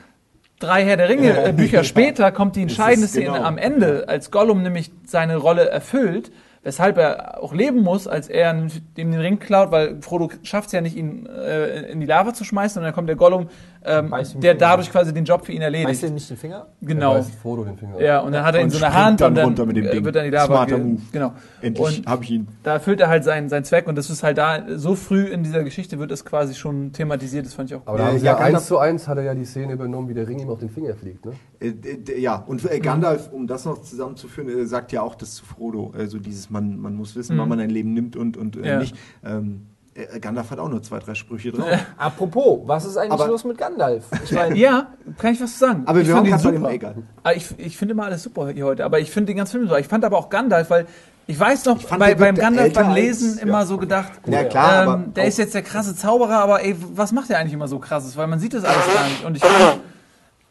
drei 0.60 0.86
Herr 0.86 0.98
der 0.98 1.10
Ringe 1.10 1.46
äh, 1.46 1.54
Bücher 1.54 1.84
später 1.84 2.32
kommt 2.32 2.56
die 2.56 2.62
entscheidende 2.62 3.06
ist 3.06 3.16
genau. 3.16 3.34
Szene 3.34 3.46
am 3.46 3.58
Ende, 3.58 4.06
als 4.08 4.32
Gollum 4.32 4.64
nämlich 4.64 4.92
seine 5.06 5.38
Rolle 5.38 5.70
erfüllt, 5.70 6.32
weshalb 6.64 6.98
er 6.98 7.44
auch 7.44 7.54
leben 7.54 7.82
muss, 7.82 8.08
als 8.08 8.30
er 8.30 8.54
dem 8.54 9.12
den 9.12 9.20
Ring 9.20 9.40
klaut, 9.40 9.72
weil 9.72 10.02
Frodo 10.02 10.30
schafft 10.44 10.68
es 10.68 10.74
ja 10.74 10.82
nicht, 10.82 10.96
ihn 10.96 11.26
äh, 11.26 11.92
in 11.92 12.00
die 12.00 12.06
Lava 12.06 12.34
zu 12.34 12.46
schmeißen, 12.46 12.80
und 12.80 12.86
dann 12.86 12.94
kommt 12.94 13.10
der 13.10 13.18
Gollum, 13.18 13.50
ähm, 13.86 14.14
der 14.42 14.56
dadurch 14.56 14.90
quasi 14.92 15.14
den 15.14 15.26
Job 15.26 15.46
für 15.46 15.52
ihn 15.52 15.62
Weißt 15.62 15.74
erledigt. 15.74 16.04
du 16.04 16.10
nicht 16.12 16.30
den 16.30 16.38
Finger? 16.38 16.68
Genau. 16.82 17.16
Er 17.16 17.24
Frodo 17.24 17.64
den 17.66 17.78
Finger. 17.78 18.00
Ja, 18.02 18.20
und 18.20 18.32
dann 18.32 18.46
hat 18.46 18.56
er 18.56 18.62
ihn 18.62 18.70
so 18.70 18.78
springt 18.78 18.94
Hand 18.96 19.22
dann 19.22 19.32
und 19.32 19.36
dann 19.36 19.46
runter 19.46 19.66
mit 19.66 19.76
dem 19.78 19.86
äh, 19.86 19.92
Ding. 19.92 20.06
wird 20.06 20.16
dann 20.16 20.24
die 20.26 20.30
Lava. 20.30 20.46
Smarter 20.46 20.78
Move. 20.78 21.02
Genau. 21.12 21.34
Endlich 21.62 22.04
habe 22.06 22.24
ich 22.24 22.32
ihn. 22.32 22.48
da 22.64 22.74
erfüllt 22.74 23.00
er 23.02 23.10
halt 23.10 23.24
seinen, 23.24 23.50
seinen 23.50 23.64
Zweck 23.66 23.88
und 23.88 23.96
das 23.98 24.10
ist 24.10 24.24
halt 24.24 24.38
da, 24.38 24.64
so 24.78 24.96
früh 24.96 25.26
in 25.26 25.44
dieser 25.44 25.64
Geschichte 25.64 26.00
wird 26.00 26.12
es 26.12 26.24
quasi 26.26 26.54
schon 26.56 26.92
thematisiert, 26.94 27.46
das 27.46 27.54
fand 27.54 27.70
ich 27.72 27.76
auch 27.76 27.82
Aber 27.86 27.98
da 27.98 28.04
Ja, 28.06 28.10
haben 28.12 28.20
sie 28.20 28.26
ja, 28.26 28.32
ja 28.34 28.38
eins 28.40 28.68
zu 28.68 28.78
eins 28.78 29.08
hat 29.08 29.18
er 29.18 29.24
ja 29.24 29.36
die 29.36 29.46
Szene 29.46 29.74
übernommen, 29.74 30.08
wie 30.10 30.14
der 30.14 30.28
Ring 30.28 30.40
ihm 30.40 30.50
auf 30.50 30.60
den 30.60 30.70
Finger 30.70 30.96
fliegt. 30.96 31.26
Ne? 31.26 31.34
Äh, 31.60 32.20
ja, 32.20 32.36
und 32.36 32.70
äh, 32.70 32.80
Gandalf, 32.80 33.32
um 33.32 33.48
das 33.48 33.66
noch 33.66 33.82
zusammenzuführen, 33.82 34.50
äh, 34.50 34.66
sagt 34.66 34.92
ja 34.92 35.02
auch 35.02 35.16
das 35.16 35.36
zu 35.36 35.46
Frodo. 35.46 35.94
Also 35.98 36.20
dieses, 36.20 36.50
man, 36.50 36.78
man 36.80 36.96
muss 36.96 37.16
wissen, 37.16 37.38
wann 37.38 37.50
man 37.50 37.60
ein 37.60 37.70
Leben 37.70 37.94
nimmt 37.94 38.16
und, 38.16 38.38
und 38.38 38.58
äh, 38.58 38.68
Ja. 38.68 38.80
nicht. 38.80 38.96
Ähm, 39.26 39.68
äh, 39.72 39.73
Gandalf 40.22 40.50
hat 40.50 40.58
auch 40.60 40.70
nur 40.70 40.82
zwei, 40.82 40.98
drei 41.00 41.14
Sprüche 41.14 41.52
drauf. 41.52 41.68
Apropos, 41.98 42.62
was 42.66 42.86
ist 42.86 42.98
eigentlich 42.98 43.12
Aber- 43.14 43.28
los 43.28 43.44
mit 43.44 43.58
Gandalf? 43.58 44.06
Ich 44.24 44.32
meine, 44.34 44.56
Ja, 44.58 44.88
kann 45.20 45.34
ich 45.34 45.42
was 45.42 45.54
zu 45.54 45.60
sagen. 45.60 45.84
Aber 45.86 46.00
ich 46.02 46.08
wir 46.08 46.16
fand 46.16 46.32
waren 46.32 46.40
ihn 46.40 46.58
super. 46.58 46.72
Egal. 46.72 46.96
Ah, 47.24 47.32
Ich, 47.34 47.48
ich 47.60 47.78
finde 47.78 47.92
immer 47.94 48.06
alles 48.06 48.24
super 48.24 48.50
hier 48.50 48.66
heute, 48.66 48.86
aber 48.86 49.00
ich 49.00 49.12
finde 49.12 49.28
den 49.28 49.38
ganzen 49.38 49.52
Film 49.54 49.64
super. 49.68 49.80
Ich 49.80 49.88
fand 49.88 50.04
aber 50.04 50.18
auch 50.18 50.30
Gandalf, 50.30 50.70
weil 50.72 50.88
ich 51.28 51.40
weiß 51.40 51.66
noch, 51.66 51.80
fand, 51.80 52.00
bei, 52.00 52.16
beim 52.16 52.36
Gandalf 52.36 52.74
beim 52.74 52.94
Lesen 52.94 53.34
als- 53.34 53.42
immer 53.42 53.60
ja. 53.60 53.66
so 53.66 53.78
gedacht, 53.78 54.12
Ja, 54.26 54.44
klar, 54.46 54.84
ähm, 54.84 54.90
aber 54.90 55.04
der 55.16 55.26
ist 55.26 55.38
jetzt 55.38 55.54
der 55.54 55.62
krasse 55.62 55.96
Zauberer, 55.96 56.40
aber 56.40 56.64
ey, 56.64 56.76
was 56.96 57.12
macht 57.12 57.30
der 57.30 57.38
eigentlich 57.38 57.54
immer 57.54 57.68
so 57.68 57.78
krasses? 57.80 58.18
Weil 58.18 58.28
man 58.28 58.40
sieht 58.40 58.54
das 58.56 58.66
alles 58.66 58.94
gar 58.94 59.04
nicht. 59.06 59.24
Und 59.26 59.38
ich 59.38 59.44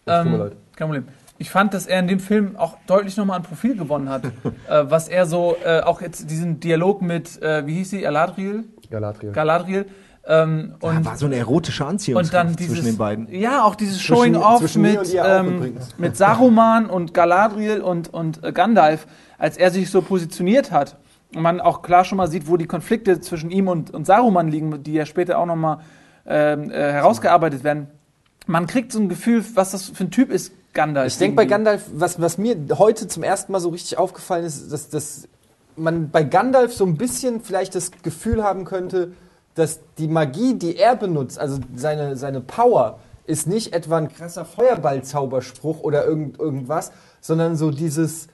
ähm, 0.07 0.39
leid. 0.39 0.53
kein 0.77 0.87
Problem. 0.89 1.09
Ich 1.39 1.51
fand, 1.51 1.75
dass 1.75 1.87
er 1.87 1.99
in 1.99 2.07
dem 2.07 2.21
Film 2.21 2.57
auch 2.57 2.77
deutlich 2.87 3.17
nochmal 3.17 3.39
ein 3.39 3.43
Profil 3.43 3.77
gewonnen 3.77 4.09
hat. 4.09 4.25
äh, 4.69 4.85
was 4.85 5.09
er 5.09 5.27
so, 5.27 5.57
äh, 5.65 5.81
auch 5.81 6.01
jetzt 6.01 6.31
diesen 6.31 6.61
Dialog 6.61 7.03
mit, 7.03 7.43
äh, 7.43 7.67
wie 7.67 7.75
hieß 7.75 7.91
sie, 7.91 8.01
Galadriel? 8.03 8.65
Galadriel. 8.93 9.33
Galadriel. 9.33 9.87
Ähm, 10.25 10.75
Da 10.81 10.89
und 10.89 11.05
war 11.05 11.17
so 11.17 11.27
eine 11.27 11.35
erotische 11.37 11.83
und 11.83 11.89
dann 11.89 11.95
Anziehungskraft 11.97 12.59
dieses, 12.61 12.75
zwischen 12.75 12.85
den 12.87 12.97
beiden. 12.97 13.29
Ja, 13.35 13.65
auch 13.65 13.75
dieses 13.75 13.97
Zwischen- 13.97 14.15
Showing 14.15 14.37
Off 14.37 14.61
zwischen 14.61 14.83
mit, 14.83 15.01
ähm, 15.21 15.75
mit 15.99 16.17
Saruman 16.17 16.87
und 16.87 17.13
Galadriel 17.13 17.81
und, 17.81 18.15
und 18.15 18.45
äh, 18.45 18.53
Gandalf, 18.53 19.09
als 19.39 19.57
er 19.57 19.73
sich 19.73 19.91
so 19.91 20.01
positioniert 20.01 20.71
hat. 20.71 20.97
Und 21.35 21.43
man 21.43 21.61
auch 21.61 21.83
klar 21.83 22.05
schon 22.05 22.19
mal 22.19 22.29
sieht, 22.31 22.47
wo 22.47 22.57
die 22.57 22.67
Konflikte 22.67 23.21
zwischen 23.21 23.51
ihm 23.51 23.67
und, 23.67 23.91
und 23.91 24.07
Saruman 24.07 24.47
liegen, 24.49 24.85
die 24.85 24.93
ja 24.93 25.07
später 25.07 25.39
auch 25.39 25.47
nochmal 25.47 25.79
ähm, 26.25 26.71
äh, 26.71 26.75
herausgearbeitet 26.75 27.65
werden. 27.65 27.89
Man 28.47 28.67
kriegt 28.69 28.93
so 28.93 29.01
ein 29.01 29.09
Gefühl, 29.09 29.45
was 29.55 29.73
das 29.73 29.89
für 29.89 30.05
ein 30.05 30.11
Typ 30.13 30.31
ist, 30.31 30.53
Gandalf. 30.73 31.09
Ich 31.09 31.19
denke 31.19 31.35
bei. 31.37 31.47
Gandalf, 31.47 31.83
was, 31.95 32.21
was 32.21 32.39
mir 32.39 32.57
heute 32.79 33.09
zum 33.09 33.23
ersten 33.25 33.51
Mal 33.51 33.61
so 33.61 33.71
richtig 33.71 33.99
aufgefallen 33.99 34.45
ist, 34.45 34.71
dass, 34.73 34.89
dass 34.89 35.29
man 35.77 36.11
bei 36.11 36.23
Gandalf 36.23 36.75
so 36.75 36.85
ein 36.85 36.97
bisschen 36.97 37.41
vielleicht 37.41 37.75
das 37.75 37.91
Gefühl 38.03 38.43
haben 38.43 38.65
könnte, 38.65 39.13
dass 39.55 39.81
die 39.99 40.09
Magie, 40.09 40.55
die 40.55 40.77
er 40.77 40.97
benutzt, 40.97 41.39
also 41.39 41.59
seine, 41.75 42.17
seine 42.17 42.41
Power, 42.41 42.99
ist 43.27 43.47
nicht 43.47 43.73
etwa 43.75 43.99
ein 43.99 44.09
krasser 44.09 44.45
Feuerball-Zauberspruch 44.45 45.81
oder 45.81 46.05
irgend, 46.05 46.39
irgendwas, 46.39 46.91
sondern 47.21 47.57
so 47.57 47.71
dieses, 47.71 48.29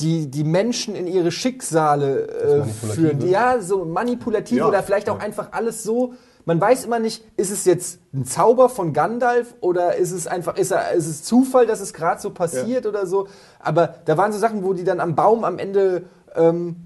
die, 0.00 0.28
die 0.30 0.44
Menschen 0.44 0.94
in 0.94 1.06
ihre 1.06 1.30
Schicksale 1.30 2.28
äh, 2.28 2.64
führen. 2.64 3.18
Die, 3.18 3.28
ja, 3.28 3.60
so 3.60 3.84
manipulativ 3.84 4.58
Ja. 4.58 4.68
oder 4.68 4.82
vielleicht 4.82 5.10
auch 5.10 5.18
einfach 5.20 5.48
alles 5.52 5.82
so. 5.82 6.14
Man 6.46 6.58
weiß 6.58 6.86
immer 6.86 6.98
nicht, 6.98 7.22
ist 7.36 7.50
es 7.50 7.66
jetzt 7.66 7.98
ein 8.14 8.24
Zauber 8.24 8.70
von 8.70 8.94
Gandalf 8.94 9.54
oder 9.60 9.96
ist 9.96 10.10
es 10.10 10.26
einfach, 10.26 10.56
ist, 10.56 10.70
er, 10.70 10.92
ist 10.92 11.06
es 11.06 11.22
Zufall, 11.22 11.66
dass 11.66 11.80
es 11.80 11.92
gerade 11.92 12.20
so 12.20 12.30
passiert 12.30 12.86
oder 12.86 13.06
so. 13.06 13.28
Aber 13.58 13.96
da 14.06 14.16
waren 14.16 14.32
so 14.32 14.38
Sachen, 14.38 14.64
wo 14.64 14.72
die 14.72 14.84
dann 14.84 15.00
am 15.00 15.14
Baum 15.14 15.44
am 15.44 15.58
Ende 15.58 16.04
ähm, 16.36 16.76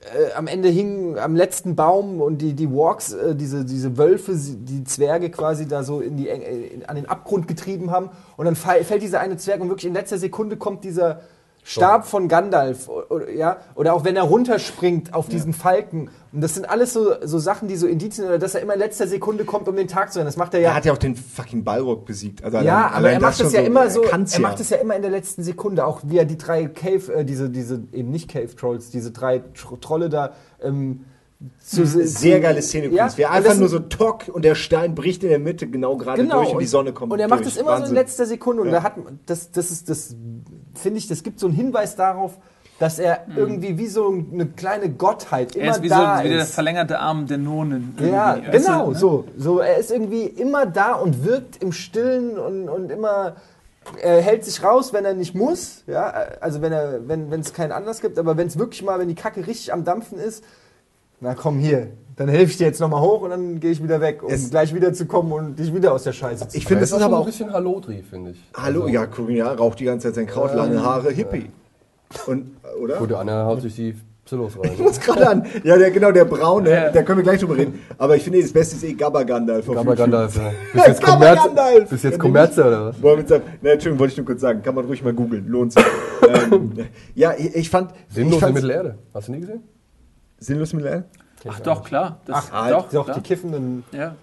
äh, 0.00 0.32
am 0.34 0.46
Ende 0.46 0.68
hingen 0.68 1.18
am 1.18 1.34
letzten 1.34 1.74
Baum 1.74 2.20
und 2.20 2.38
die, 2.38 2.54
die 2.54 2.70
Walks, 2.70 3.12
äh, 3.12 3.34
diese, 3.34 3.64
diese 3.64 3.96
Wölfe, 3.96 4.34
die 4.34 4.84
Zwerge 4.84 5.30
quasi 5.30 5.66
da 5.66 5.82
so 5.82 6.00
in 6.00 6.16
die, 6.16 6.28
äh, 6.28 6.74
in, 6.74 6.84
an 6.84 6.96
den 6.96 7.06
Abgrund 7.06 7.48
getrieben 7.48 7.90
haben. 7.90 8.10
Und 8.36 8.44
dann 8.44 8.56
fall, 8.56 8.84
fällt 8.84 9.02
dieser 9.02 9.20
eine 9.20 9.36
Zwerg 9.36 9.60
und 9.60 9.68
wirklich 9.68 9.86
in 9.86 9.94
letzter 9.94 10.18
Sekunde 10.18 10.56
kommt 10.56 10.84
dieser 10.84 11.20
Stab 11.68 12.06
von 12.06 12.28
Gandalf. 12.28 12.88
Ja? 13.36 13.56
Oder 13.74 13.94
auch 13.94 14.04
wenn 14.04 14.14
er 14.14 14.22
runterspringt 14.22 15.12
auf 15.14 15.28
diesen 15.28 15.52
Falken. 15.52 16.10
Und 16.32 16.40
das 16.40 16.54
sind 16.54 16.70
alles 16.70 16.92
so, 16.92 17.14
so 17.24 17.40
Sachen, 17.40 17.66
die 17.66 17.74
so 17.74 17.88
Indizien, 17.88 18.28
oder 18.28 18.38
dass 18.38 18.54
er 18.54 18.60
immer 18.62 18.74
in 18.74 18.78
letzter 18.78 19.08
Sekunde 19.08 19.44
kommt, 19.44 19.66
um 19.66 19.74
den 19.74 19.88
Tag 19.88 20.12
zu 20.12 20.20
rennen. 20.20 20.28
Das 20.28 20.36
macht 20.36 20.54
er 20.54 20.60
ja. 20.60 20.68
Er 20.70 20.74
hat 20.76 20.84
ja 20.84 20.92
auch 20.92 20.98
den 20.98 21.16
fucking 21.16 21.64
Ballrock 21.64 22.04
besiegt. 22.06 22.44
Also 22.44 22.58
Ja, 22.58 22.62
allein- 22.62 22.84
aber 22.86 22.94
allein 22.96 23.14
er 23.14 23.20
macht 23.20 23.36
schon 23.38 23.46
es 23.48 23.52
ja 23.52 23.62
immer 23.62 23.90
so, 23.90 24.02
er 24.02 24.16
ja. 24.16 24.38
macht 24.38 24.60
es 24.60 24.70
ja 24.70 24.76
immer 24.76 24.94
in 24.94 25.02
der 25.02 25.10
letzten 25.10 25.42
Sekunde, 25.42 25.84
auch 25.86 26.02
wie 26.04 26.18
er 26.18 26.24
die 26.24 26.38
drei 26.38 26.66
Cave, 26.66 27.12
äh, 27.12 27.24
diese, 27.24 27.50
diese, 27.50 27.82
eben 27.92 28.10
nicht 28.10 28.30
Cave 28.30 28.54
Trolls, 28.54 28.90
diese 28.90 29.10
drei 29.10 29.40
Tr 29.54 29.80
Trolle 29.80 30.08
da, 30.08 30.34
ähm, 30.62 31.04
zu, 31.58 31.84
Sehr 31.84 32.40
geile 32.40 32.62
Szene. 32.62 32.84
Ja, 32.86 32.90
übrigens. 32.92 33.18
Wir 33.18 33.26
und 33.28 33.32
einfach 33.34 33.50
das 33.50 33.58
nur 33.58 33.68
so 33.68 33.78
tock 33.80 34.28
und 34.32 34.42
der 34.44 34.54
Stein 34.54 34.94
bricht 34.94 35.22
in 35.22 35.28
der 35.28 35.38
Mitte 35.38 35.66
genau 35.66 35.96
gerade 35.98 36.22
genau, 36.22 36.38
durch 36.42 36.54
und 36.54 36.60
die 36.60 36.66
Sonne 36.66 36.92
kommt 36.94 37.12
Und 37.12 37.18
er 37.18 37.28
macht 37.28 37.40
durch. 37.40 37.54
es 37.54 37.56
immer 37.60 37.72
so 37.72 37.76
in 37.76 37.80
Wahnsinn. 37.82 37.94
letzter 37.96 38.24
Sekunde 38.24 38.62
und 38.62 38.68
Ja. 38.68 38.74
da 38.76 38.82
hat, 38.84 38.94
das, 39.26 39.50
das 39.50 39.70
ist, 39.70 39.90
das 39.90 40.14
finde 40.78 40.98
ich, 40.98 41.08
das 41.08 41.22
gibt 41.22 41.40
so 41.40 41.46
einen 41.46 41.56
Hinweis 41.56 41.96
darauf, 41.96 42.38
dass 42.78 42.98
er 42.98 43.26
irgendwie 43.34 43.78
wie 43.78 43.86
so 43.86 44.08
eine 44.32 44.46
kleine 44.46 44.90
Gottheit 44.90 45.56
immer 45.56 45.64
Er 45.64 45.70
ist 45.72 45.82
wie, 45.82 45.88
so, 45.88 45.94
da 45.94 46.22
wie 46.22 46.28
der 46.28 46.42
ist. 46.42 46.54
verlängerte 46.54 46.98
Arm 46.98 47.26
der 47.26 47.38
Nonen. 47.38 47.96
Ja, 48.00 48.34
genau, 48.34 48.86
du, 48.86 48.92
ne? 48.92 48.98
so, 48.98 49.24
so. 49.36 49.58
Er 49.60 49.76
ist 49.78 49.90
irgendwie 49.90 50.24
immer 50.24 50.66
da 50.66 50.92
und 50.92 51.24
wirkt 51.24 51.62
im 51.62 51.72
Stillen 51.72 52.38
und, 52.38 52.68
und 52.68 52.90
immer. 52.90 53.36
Er 54.02 54.20
hält 54.20 54.44
sich 54.44 54.64
raus, 54.64 54.92
wenn 54.92 55.04
er 55.04 55.14
nicht 55.14 55.34
muss, 55.36 55.84
ja, 55.86 56.12
also 56.40 56.60
wenn 56.60 56.72
er, 56.72 57.06
wenn 57.08 57.30
wenn 57.30 57.40
es 57.40 57.52
keinen 57.54 57.70
Anlass 57.70 58.00
gibt, 58.00 58.18
aber 58.18 58.36
wenn 58.36 58.48
es 58.48 58.58
wirklich 58.58 58.82
mal, 58.82 58.98
wenn 58.98 59.06
die 59.06 59.14
Kacke 59.14 59.46
richtig 59.46 59.72
am 59.72 59.84
Dampfen 59.84 60.18
ist, 60.18 60.42
na 61.20 61.34
komm 61.34 61.60
hier, 61.60 61.92
dann 62.16 62.28
helfe 62.28 62.50
ich 62.52 62.56
dir 62.56 62.64
jetzt 62.66 62.80
nochmal 62.80 63.00
hoch 63.02 63.20
und 63.22 63.30
dann 63.30 63.60
gehe 63.60 63.70
ich 63.70 63.82
wieder 63.82 64.00
weg, 64.00 64.22
um 64.22 64.30
Es- 64.32 64.50
gleich 64.50 64.74
wieder 64.74 64.92
zu 64.92 65.06
kommen 65.06 65.32
und 65.32 65.58
dich 65.58 65.74
wieder 65.74 65.92
aus 65.92 66.02
der 66.04 66.12
Scheiße 66.12 66.48
zu 66.48 66.56
Ich 66.56 66.64
finde, 66.66 66.80
das 66.80 66.90
ist 66.92 67.02
aber 67.02 67.16
ein 67.16 67.22
auch. 67.22 67.26
bisschen 67.26 67.52
Hallodri, 67.52 68.02
finde 68.08 68.30
ich. 68.32 68.42
Hallo, 68.56 68.82
Also, 68.82 68.92
ja, 68.94 69.06
guck, 69.06 69.30
ja, 69.30 69.52
raucht 69.52 69.78
die 69.80 69.84
ganze 69.84 70.08
Zeit 70.08 70.14
sein 70.16 70.26
Kraut, 70.26 70.54
lange 70.54 70.82
Haare, 70.82 71.10
Hippie. 71.12 71.50
Und, 72.26 72.52
oder? 72.82 72.96
Gut, 72.96 73.10
der 73.10 73.18
andere 73.18 73.44
haut 73.44 73.60
sich 73.62 73.74
die 73.74 73.94
Psyllos 74.24 74.58
rein. 74.58 74.72
Ich 74.74 74.78
muss 74.80 74.98
gerade 74.98 75.28
an. 75.28 75.46
Ja, 75.62 75.76
der, 75.76 75.90
genau, 75.90 76.10
der 76.10 76.24
Braune, 76.24 76.70
Ja. 76.70 76.90
da 76.90 77.02
können 77.02 77.18
wir 77.18 77.22
gleich 77.24 77.38
drüber 77.40 77.56
reden. 77.56 77.80
Aber 77.98 78.16
ich 78.16 78.24
finde, 78.24 78.40
das 78.40 78.52
Beste 78.52 78.76
ist 78.76 78.82
eh 78.84 78.94
Gabba 78.94 79.22
Gandalf. 79.22 79.66
Gabba. 79.66 79.94
Gandalf, 79.94 80.36
ja. 80.36 80.50
Bist 80.72 80.86
jetzt 80.88 81.00
Gabba 81.00 81.12
Kommerz, 81.12 81.44
Gandalf! 81.44 81.90
bist 81.90 82.04
jetzt 82.04 82.12
Wenn 82.14 82.18
Kommerze 82.20 82.64
oder 82.64 82.86
was? 82.86 83.02
Wollen 83.02 83.24
wir 83.28 83.36
Entschuldigung, 83.72 83.98
wollte 84.00 84.12
ich 84.12 84.16
nur 84.16 84.26
kurz 84.26 84.40
sagen. 84.40 84.62
Kann 84.62 84.74
man 84.74 84.84
ruhig 84.86 85.04
mal 85.04 85.12
googeln. 85.12 85.46
Lohnt 85.48 85.74
sich. 85.74 85.84
ähm, 86.50 86.72
ja, 87.14 87.34
ich, 87.38 87.54
ich 87.54 87.70
fand. 87.70 87.92
ich 88.08 88.14
Sinnlos 88.16 88.34
in 88.36 88.40
fand's- 88.40 88.62
Mittelerde. 88.62 88.98
Hast 89.14 89.28
du 89.28 89.32
nie 89.32 89.40
gesehen? 89.40 89.62
Sinnlos 90.38 90.72
in 90.72 90.78
Mittelerde? 90.78 91.04
Ach 91.48 91.60
doch, 91.60 91.84
klar. 91.84 92.20
Das, 92.26 92.48
Ach, 92.52 92.70
doch, 92.70 92.90
doch, 92.90 93.04
klar. 93.04 93.16
die 93.16 93.22
kiffenden. 93.22 93.84
Ja. 93.92 94.16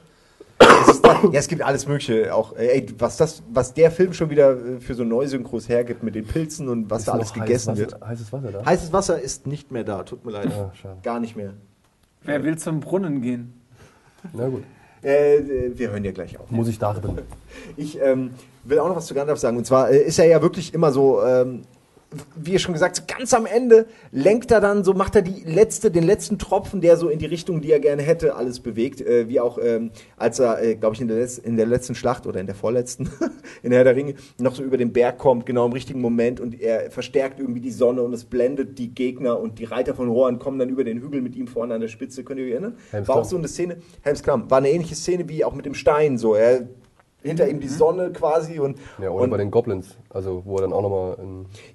Das 0.59 0.95
ist 0.95 1.05
da, 1.05 1.21
ja, 1.23 1.39
es 1.39 1.47
gibt 1.47 1.61
alles 1.61 1.87
Mögliche. 1.87 2.33
Auch, 2.33 2.55
ey, 2.55 2.85
was, 2.97 3.17
das, 3.17 3.43
was 3.51 3.73
der 3.73 3.91
Film 3.91 4.13
schon 4.13 4.29
wieder 4.29 4.51
äh, 4.51 4.79
für 4.79 4.93
so 4.95 5.03
Neusynchros 5.03 5.67
hergibt 5.67 6.03
mit 6.03 6.15
den 6.15 6.25
Pilzen 6.25 6.69
und 6.69 6.89
was 6.89 6.99
Ist 6.99 7.07
da 7.07 7.13
alles 7.13 7.33
gegessen 7.33 7.71
heißes 7.71 7.79
wird. 7.79 7.93
Wasser, 7.93 8.07
Heißes 8.07 8.33
Wasser 8.33 8.51
da? 8.51 8.65
Heißes 8.65 8.93
Wasser 8.93 9.21
ist 9.21 9.47
nicht 9.47 9.71
mehr 9.71 9.83
da, 9.83 10.03
tut 10.03 10.25
mir 10.25 10.31
leid. 10.31 10.49
Ja, 10.49 10.71
schade. 10.73 10.97
Gar 11.03 11.19
nicht 11.19 11.35
mehr. 11.35 11.53
Wer 12.23 12.43
will 12.43 12.57
zum 12.57 12.79
Brunnen 12.79 13.21
gehen? 13.21 13.53
Na 14.31 14.47
gut. 14.47 14.63
Äh, 15.03 15.35
äh, 15.35 15.77
wir 15.77 15.91
hören 15.91 16.05
ja 16.05 16.11
gleich 16.11 16.39
auf. 16.39 16.49
Muss 16.49 16.69
ich 16.69 16.79
da 16.79 16.93
drin. 16.93 17.19
Ich 17.75 17.99
ähm, 18.01 18.31
will 18.63 18.79
auch 18.79 18.87
noch 18.87 18.95
was 18.95 19.07
zu 19.07 19.13
Gandalf 19.13 19.39
sagen. 19.39 19.57
Und 19.57 19.65
zwar 19.65 19.89
äh, 19.89 19.97
ist 19.97 20.17
er 20.17 20.25
ja 20.25 20.41
wirklich 20.41 20.73
immer 20.73 20.91
so, 20.91 21.21
ähm, 21.21 21.63
wie 22.35 22.53
ihr 22.53 22.59
schon 22.59 22.73
gesagt, 22.73 23.07
ganz 23.07 23.33
am 23.33 23.45
Ende 23.45 23.85
lenkt 24.11 24.51
er 24.51 24.61
dann 24.61 24.83
so, 24.83 24.93
macht 24.93 25.15
er 25.15 25.21
die 25.21 25.43
letzte, 25.43 25.91
den 25.91 26.03
letzten 26.03 26.37
Tropfen, 26.37 26.81
der 26.81 26.97
so 26.97 27.09
in 27.09 27.19
die 27.19 27.25
Richtung, 27.25 27.61
die 27.61 27.71
er 27.71 27.79
gerne 27.79 28.01
hätte, 28.01 28.35
alles 28.35 28.59
bewegt. 28.59 29.01
Äh, 29.01 29.29
wie 29.29 29.39
auch, 29.39 29.57
ähm, 29.61 29.91
als 30.17 30.39
er, 30.39 30.61
äh, 30.61 30.75
glaube 30.75 30.95
ich, 30.95 31.01
in 31.01 31.07
der, 31.07 31.17
Letz-, 31.17 31.39
in 31.39 31.57
der 31.57 31.65
letzten 31.65 31.95
Schlacht 31.95 32.27
oder 32.27 32.39
in 32.39 32.45
der 32.45 32.55
vorletzten, 32.55 33.09
in 33.63 33.69
der 33.69 33.79
Herr 33.79 33.85
der 33.85 33.95
Ringe, 33.95 34.15
noch 34.39 34.55
so 34.55 34.63
über 34.63 34.77
den 34.77 34.93
Berg 34.93 35.17
kommt, 35.17 35.45
genau 35.45 35.65
im 35.65 35.73
richtigen 35.73 36.01
Moment 36.01 36.39
und 36.39 36.59
er 36.59 36.91
verstärkt 36.91 37.39
irgendwie 37.39 37.61
die 37.61 37.71
Sonne 37.71 38.01
und 38.01 38.13
es 38.13 38.23
blendet 38.23 38.77
die 38.79 38.93
Gegner 38.93 39.39
und 39.39 39.59
die 39.59 39.65
Reiter 39.65 39.95
von 39.95 40.09
Rohan 40.09 40.39
kommen 40.39 40.59
dann 40.59 40.69
über 40.69 40.83
den 40.83 41.01
Hügel 41.01 41.21
mit 41.21 41.35
ihm 41.35 41.47
vorne 41.47 41.73
an 41.73 41.81
der 41.81 41.87
Spitze. 41.87 42.23
Könnt 42.23 42.39
ihr 42.39 42.45
euch 42.45 42.51
erinnern? 42.51 42.77
Helms 42.91 43.07
War 43.07 43.15
auch 43.17 43.25
so 43.25 43.37
eine 43.37 43.47
Szene, 43.47 43.77
Helms 44.01 44.23
Klamm, 44.23 44.49
war 44.49 44.59
eine 44.59 44.69
ähnliche 44.69 44.95
Szene 44.95 45.27
wie 45.29 45.43
auch 45.43 45.53
mit 45.53 45.65
dem 45.65 45.73
Stein 45.73 46.17
so. 46.17 46.35
Er 46.35 46.67
hinter 47.23 47.47
ihm 47.47 47.59
die 47.59 47.67
Sonne 47.67 48.11
quasi 48.11 48.59
und, 48.59 48.77
Ja, 49.01 49.09
oder 49.09 49.23
und 49.23 49.29
bei 49.29 49.37
den 49.37 49.51
Goblins. 49.51 49.97
Also, 50.09 50.43
wo 50.45 50.57
er 50.57 50.61
dann 50.61 50.73
auch 50.73 50.81
nochmal 50.81 51.17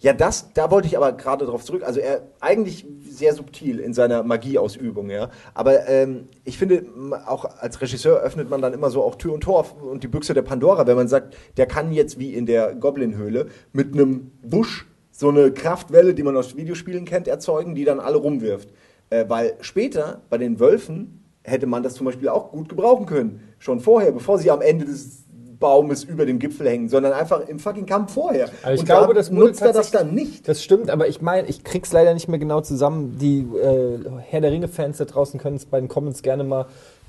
ja, 0.01 0.13
das, 0.13 0.53
da 0.53 0.71
wollte 0.71 0.89
ich 0.89 0.97
aber 0.97 1.13
gerade 1.13 1.47
drauf 1.47 1.65
zurück. 1.65 1.83
Also 1.85 2.01
er 2.01 2.23
eigentlich 2.41 2.87
sehr 3.09 3.35
subtil 3.35 3.81
in 3.81 3.95
seiner 3.95 4.23
Magieausübung, 4.23 5.11
ja. 5.11 5.31
Aber 5.55 5.89
ähm, 5.89 6.27
ich 6.45 6.59
finde, 6.59 6.85
auch 7.27 7.45
als 7.45 7.81
Regisseur 7.81 8.21
öffnet 8.21 8.51
man 8.51 8.63
dann 8.63 8.75
immer 8.75 8.91
so 8.91 9.03
auch 9.03 9.17
Tür 9.17 9.35
und 9.35 9.43
Tor 9.43 9.67
und 9.83 10.03
die 10.03 10.09
Büchse 10.09 10.35
der 10.35 10.43
Pandora, 10.43 10.87
wenn 10.87 10.97
man 10.97 11.09
sagt, 11.09 11.37
der 11.57 11.67
kann 11.67 11.93
jetzt 11.93 12.19
wie 12.19 12.35
in 12.35 12.47
der 12.47 12.75
Goblin-Höhle 12.75 13.47
mit 13.73 13.95
einem 13.95 14.31
Busch 14.43 14.87
so 15.11 15.31
eine 15.31 15.51
Kraftwelle, 15.51 16.15
die 16.15 16.23
man 16.23 16.37
aus 16.37 16.57
Videospielen 16.57 17.05
kennt, 17.05 17.27
erzeugen, 17.27 17.75
die 17.75 17.85
dann 17.85 17.99
alle 17.99 18.19
rumwirft. 18.19 18.69
Äh, 19.11 19.25
weil 19.29 19.57
später 19.61 20.23
bei 20.31 20.39
den 20.39 20.61
Wölfen 20.61 21.25
hätte 21.43 21.67
man 21.67 21.83
das 21.83 21.95
zum 21.95 22.07
Beispiel 22.07 22.29
auch 22.29 22.51
gut 22.51 22.69
gebrauchen 22.69 23.07
können. 23.07 23.41
Schon 23.59 23.81
vorher, 23.81 24.13
bevor 24.13 24.39
sie 24.39 24.51
am 24.51 24.61
Ende 24.61 24.85
des 24.85 25.25
Baumes 25.61 26.05
über 26.05 26.25
dem 26.25 26.39
Gipfel 26.39 26.69
hängen, 26.69 26.89
sondern 26.89 27.13
einfach 27.13 27.49
im 27.49 27.59
fucking 27.59 27.87
Kampf 27.87 28.15
vorher. 28.15 28.49
Also 28.63 28.75
ich 28.75 28.81
Und 28.81 28.87
glaube, 28.87 29.09
da 29.09 29.21
das 29.21 29.31
nutzt 29.31 29.63
er 29.63 29.73
das 29.73 29.91
dann 29.91 30.15
nicht. 30.15 30.47
Das 30.47 30.63
stimmt, 30.63 30.91
aber 30.91 31.09
ich 31.09 31.21
meine, 31.21 31.49
ich 31.49 31.65
krieg's 31.65 31.93
leider 31.93 32.15
nicht 32.15 32.29
mehr 32.29 32.39
genau 32.39 32.61
zusammen. 32.61 33.19
Die 33.21 33.41
äh, 33.41 33.99
Herr 34.21 34.41
der 34.41 34.53
Ringe-Fans 34.53 34.99
da 34.99 35.05
draußen 35.05 35.41
können 35.41 35.57
es 35.57 35.67
bei 35.67 35.81
den 35.81 35.89
Comments 35.89 36.23
gerne 36.23 36.45
mal 36.45 36.67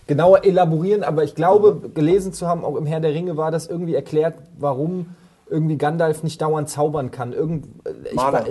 genauer 0.08 0.44
elaborieren, 0.44 1.04
aber 1.04 1.24
ich 1.24 1.36
glaube, 1.36 1.90
gelesen 1.94 2.34
zu 2.34 2.48
haben, 2.48 2.66
auch 2.66 2.76
im 2.76 2.88
Herr 2.88 3.00
der 3.00 3.14
Ringe 3.14 3.38
war 3.38 3.52
das 3.52 3.68
irgendwie 3.68 3.94
erklärt, 3.94 4.36
warum 4.58 5.16
irgendwie 5.48 5.78
Gandalf 5.78 6.24
nicht 6.24 6.42
dauernd 6.42 6.70
zaubern 6.70 7.12
kann. 7.12 7.34
Irgend, 7.34 7.68
äh, 7.86 7.92
ich, 8.10 8.16
Mana. 8.16 8.44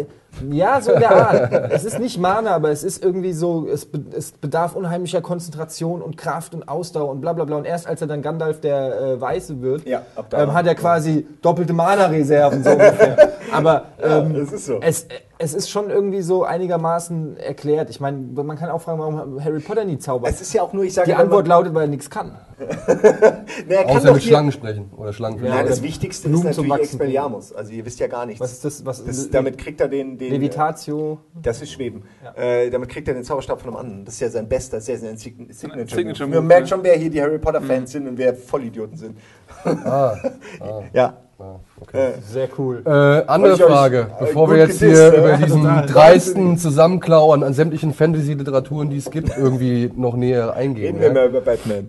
Ja, 0.51 0.81
so 0.81 0.93
in 0.93 1.01
der 1.01 1.11
Art. 1.11 1.53
es 1.71 1.85
ist 1.85 1.99
nicht 1.99 2.19
Mana, 2.19 2.55
aber 2.55 2.71
es 2.71 2.83
ist 2.83 3.03
irgendwie 3.03 3.33
so, 3.33 3.69
es, 3.69 3.87
be 3.87 4.01
es 4.17 4.33
bedarf 4.33 4.75
unheimlicher 4.75 5.21
Konzentration 5.21 6.03
und 6.03 6.17
Kraft 6.17 6.55
und 6.55 6.69
Ausdauer 6.69 7.11
und 7.11 7.21
bla 7.21 7.33
bla 7.33 7.45
bla. 7.45 7.57
Und 7.57 7.65
erst 7.65 7.87
als 7.87 8.01
er 8.01 8.07
dann 8.07 8.23
Gandalf 8.23 8.61
der 8.61 9.01
äh, 9.01 9.21
Weiße 9.21 9.61
wird, 9.63 9.87
Ja, 9.87 10.03
ähm, 10.33 10.53
hat 10.53 10.67
er 10.67 10.75
quasi 10.75 11.27
doppelte 11.43 11.73
Mana-Reserven 11.73 12.65
so 12.65 12.71
ungefähr. 12.71 13.33
Aber 13.53 13.87
ähm, 14.03 14.35
es 14.37 14.53
ist 14.53 14.67
so. 14.67 14.81
es, 14.81 15.07
es 15.41 15.55
ist 15.55 15.71
schon 15.71 15.89
irgendwie 15.89 16.21
so 16.21 16.45
einigermaßen 16.45 17.37
erklärt. 17.37 17.91
Ich 17.91 18.01
meine, 18.01 18.19
man 18.19 18.57
kann 18.57 18.71
auch 18.71 18.81
fragen, 18.83 18.99
warum 18.99 19.45
Harry 19.45 19.61
Potter 19.61 19.85
nie 19.85 19.99
zaubert. 19.99 20.31
Es 20.33 20.41
ist 20.41 20.53
ja 20.53 20.63
auch 20.63 20.73
nur, 20.73 20.83
ich 20.83 20.95
sage 20.95 21.07
Die 21.07 21.15
Antwort 21.15 21.47
lautet, 21.47 21.73
weil 21.75 21.83
er 21.83 21.89
nichts 21.89 22.11
kann. 22.11 22.37
na, 22.59 23.75
er 23.75 23.85
kann 23.85 23.97
Außer 23.99 24.13
mit 24.15 24.23
Schlangen 24.25 24.51
sprechen. 24.51 24.91
Oder 24.97 25.13
Schlangen. 25.13 25.41
Nein, 25.41 25.67
das 25.67 25.81
Wichtigste 25.81 26.27
ist 26.29 26.33
Blumen 26.33 26.53
zum 26.53 26.67
natürlich 26.67 26.89
Expelliarmus. 26.91 27.53
Also 27.53 27.73
ihr 27.73 27.87
wisst 27.87 28.01
ja 28.01 28.09
gar 28.09 28.27
nichts. 28.27 28.41
Was 28.41 28.53
ist 28.53 28.65
das? 28.65 28.85
Was 28.85 29.05
das, 29.05 29.31
damit 29.31 29.59
kriegt 29.59 29.81
er 29.81 29.87
den, 29.87 30.19
den 30.19 30.33
Levitatio. 30.33 31.21
Das 31.41 31.63
ist 31.63 31.71
Schweben. 31.71 32.03
Äh, 32.35 32.71
damit 32.71 32.89
kriegt 32.89 33.07
er 33.07 33.15
den 33.15 33.23
Zauberstab 33.23 33.61
von 33.61 33.71
einem 33.71 33.77
anderen. 33.77 34.05
Das 34.05 34.15
ist 34.15 34.21
ja 34.21 34.31
sein 34.31 34.49
bester, 34.49 34.81
sehr, 34.81 34.99
sehr 34.99 35.17
Sign- 35.17 35.49
Signature. 35.53 35.87
Signature. 35.89 36.29
Man 36.29 36.47
merkt 36.47 36.69
ja. 36.69 36.75
schon, 36.77 36.83
wer 36.85 36.97
hier 36.97 37.11
die 37.11 37.23
Harry 37.23 37.39
Potter 37.39 37.63
Fans 37.63 37.93
sind 37.93 38.09
und 38.09 38.19
wer 38.19 38.35
Vollidioten 38.35 38.97
sind. 38.97 39.19
Ah, 39.65 40.17
Ja. 40.93 41.17
Ah, 41.39 41.57
okay. 41.81 42.15
Sehr 42.23 42.49
cool. 42.59 42.83
Äh, 42.85 42.91
andere 43.27 43.55
euch, 43.55 43.63
Frage, 43.63 44.09
äh, 44.19 44.25
bevor 44.25 44.51
wir 44.51 44.59
jetzt 44.59 44.81
gedisst, 44.81 45.01
hier 45.01 45.13
ja, 45.13 45.19
über 45.19 45.37
diesen 45.37 45.63
total. 45.63 45.87
dreisten 45.87 46.59
Zusammenklau 46.59 47.33
an 47.33 47.53
sämtlichen 47.55 47.93
Fantasy-Literaturen, 47.95 48.91
die 48.91 48.99
es 48.99 49.11
gibt, 49.11 49.37
irgendwie 49.37 49.91
noch 49.97 50.17
näher 50.17 50.55
eingehen. 50.55 50.97
Reden 50.97 51.01
wir 51.01 51.09
Ja? 51.09 51.15
mal 51.15 51.29
über 51.29 51.41
Batman. 51.41 51.89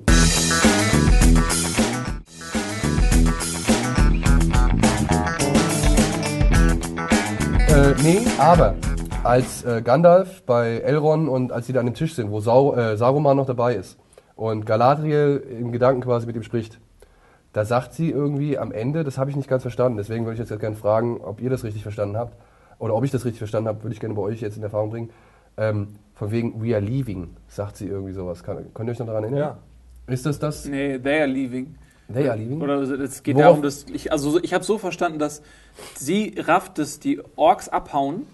Äh, 7.70 7.93
nee, 8.04 8.20
aber 8.39 8.76
als 9.24 9.64
äh, 9.64 9.82
Gandalf 9.82 10.43
bei 10.43 10.78
Elrond 10.80 11.30
und 11.30 11.52
als 11.52 11.68
sie 11.68 11.74
da 11.74 11.80
an 11.80 11.86
dem 11.86 11.95
Tisch 11.95 12.16
sind, 12.16 12.32
wo 12.32 12.39
Sau 12.39 12.76
äh, 12.76 12.97
Saruman 12.97 13.38
noch 13.38 13.45
dabei 13.45 13.76
ist 13.76 13.97
und 14.36 14.66
Galadriel 14.66 15.43
im 15.60 15.72
Gedanken 15.72 16.02
quasi 16.02 16.26
mit 16.26 16.36
ihm 16.36 16.43
spricht, 16.43 16.80
da 17.54 17.66
sagt 17.66 17.93
sie 17.93 18.10
irgendwie 18.12 18.58
am 18.58 18.72
Ende, 18.72 19.04
das 19.04 19.18
habe 19.18 19.30
ich 19.30 19.36
nicht 19.36 19.50
ganz 19.50 19.62
verstanden, 19.64 19.97
deswegen 19.97 20.26
würde 20.26 20.41
ich 20.41 20.50
jetzt 20.50 20.60
gerne 20.60 20.76
fragen, 20.76 21.20
ob 21.22 21.41
ihr 21.41 21.50
das 21.50 21.64
richtig 21.64 21.82
verstanden 21.84 22.18
habt 22.18 22.36
oder 22.78 22.93
ob 22.95 23.04
ich 23.04 23.12
das 23.12 23.26
richtig 23.26 23.39
verstanden 23.39 23.68
habe, 23.70 23.84
würde 23.84 23.93
ich 23.93 24.00
gerne 24.00 24.14
bei 24.16 24.22
euch 24.22 24.41
jetzt 24.41 24.58
in 24.58 24.64
Erfahrung 24.64 24.89
bringen. 24.91 25.10
Ähm, 25.58 25.95
von 26.16 26.32
wegen 26.32 26.62
We 26.64 26.76
are 26.76 26.84
leaving, 26.84 27.36
sagt 27.47 27.78
sie 27.78 27.88
irgendwie 27.88 28.14
sowas. 28.14 28.43
Kann, 28.43 28.74
könnt 28.74 28.88
ihr 28.89 28.91
euch 28.91 29.00
noch 29.00 29.08
daran 29.08 29.24
erinnern? 29.24 29.39
Ja. 29.39 29.58
Ist 30.08 30.26
das 30.26 30.39
das? 30.39 30.66
Nee, 30.66 30.97
they 31.00 31.20
are 31.20 31.28
leaving. 31.28 31.76
They 32.12 32.28
are 32.28 32.38
leaving? 32.38 32.62
Oder 32.62 32.82
es 32.82 33.24
geht 33.24 33.36
Worauf- 33.36 33.45
darum, 33.47 33.62
dass 33.62 33.86
ich, 33.91 34.12
also 34.12 34.32
so- 34.32 34.39
ich 34.43 34.54
habe 34.54 34.64
so 34.64 34.78
verstanden, 34.78 35.20
dass 35.20 35.41
sie 35.95 36.36
rafft, 36.38 36.78
dass 36.78 37.00
die 37.00 37.22
Orks 37.36 37.70
abhauen. 37.70 38.26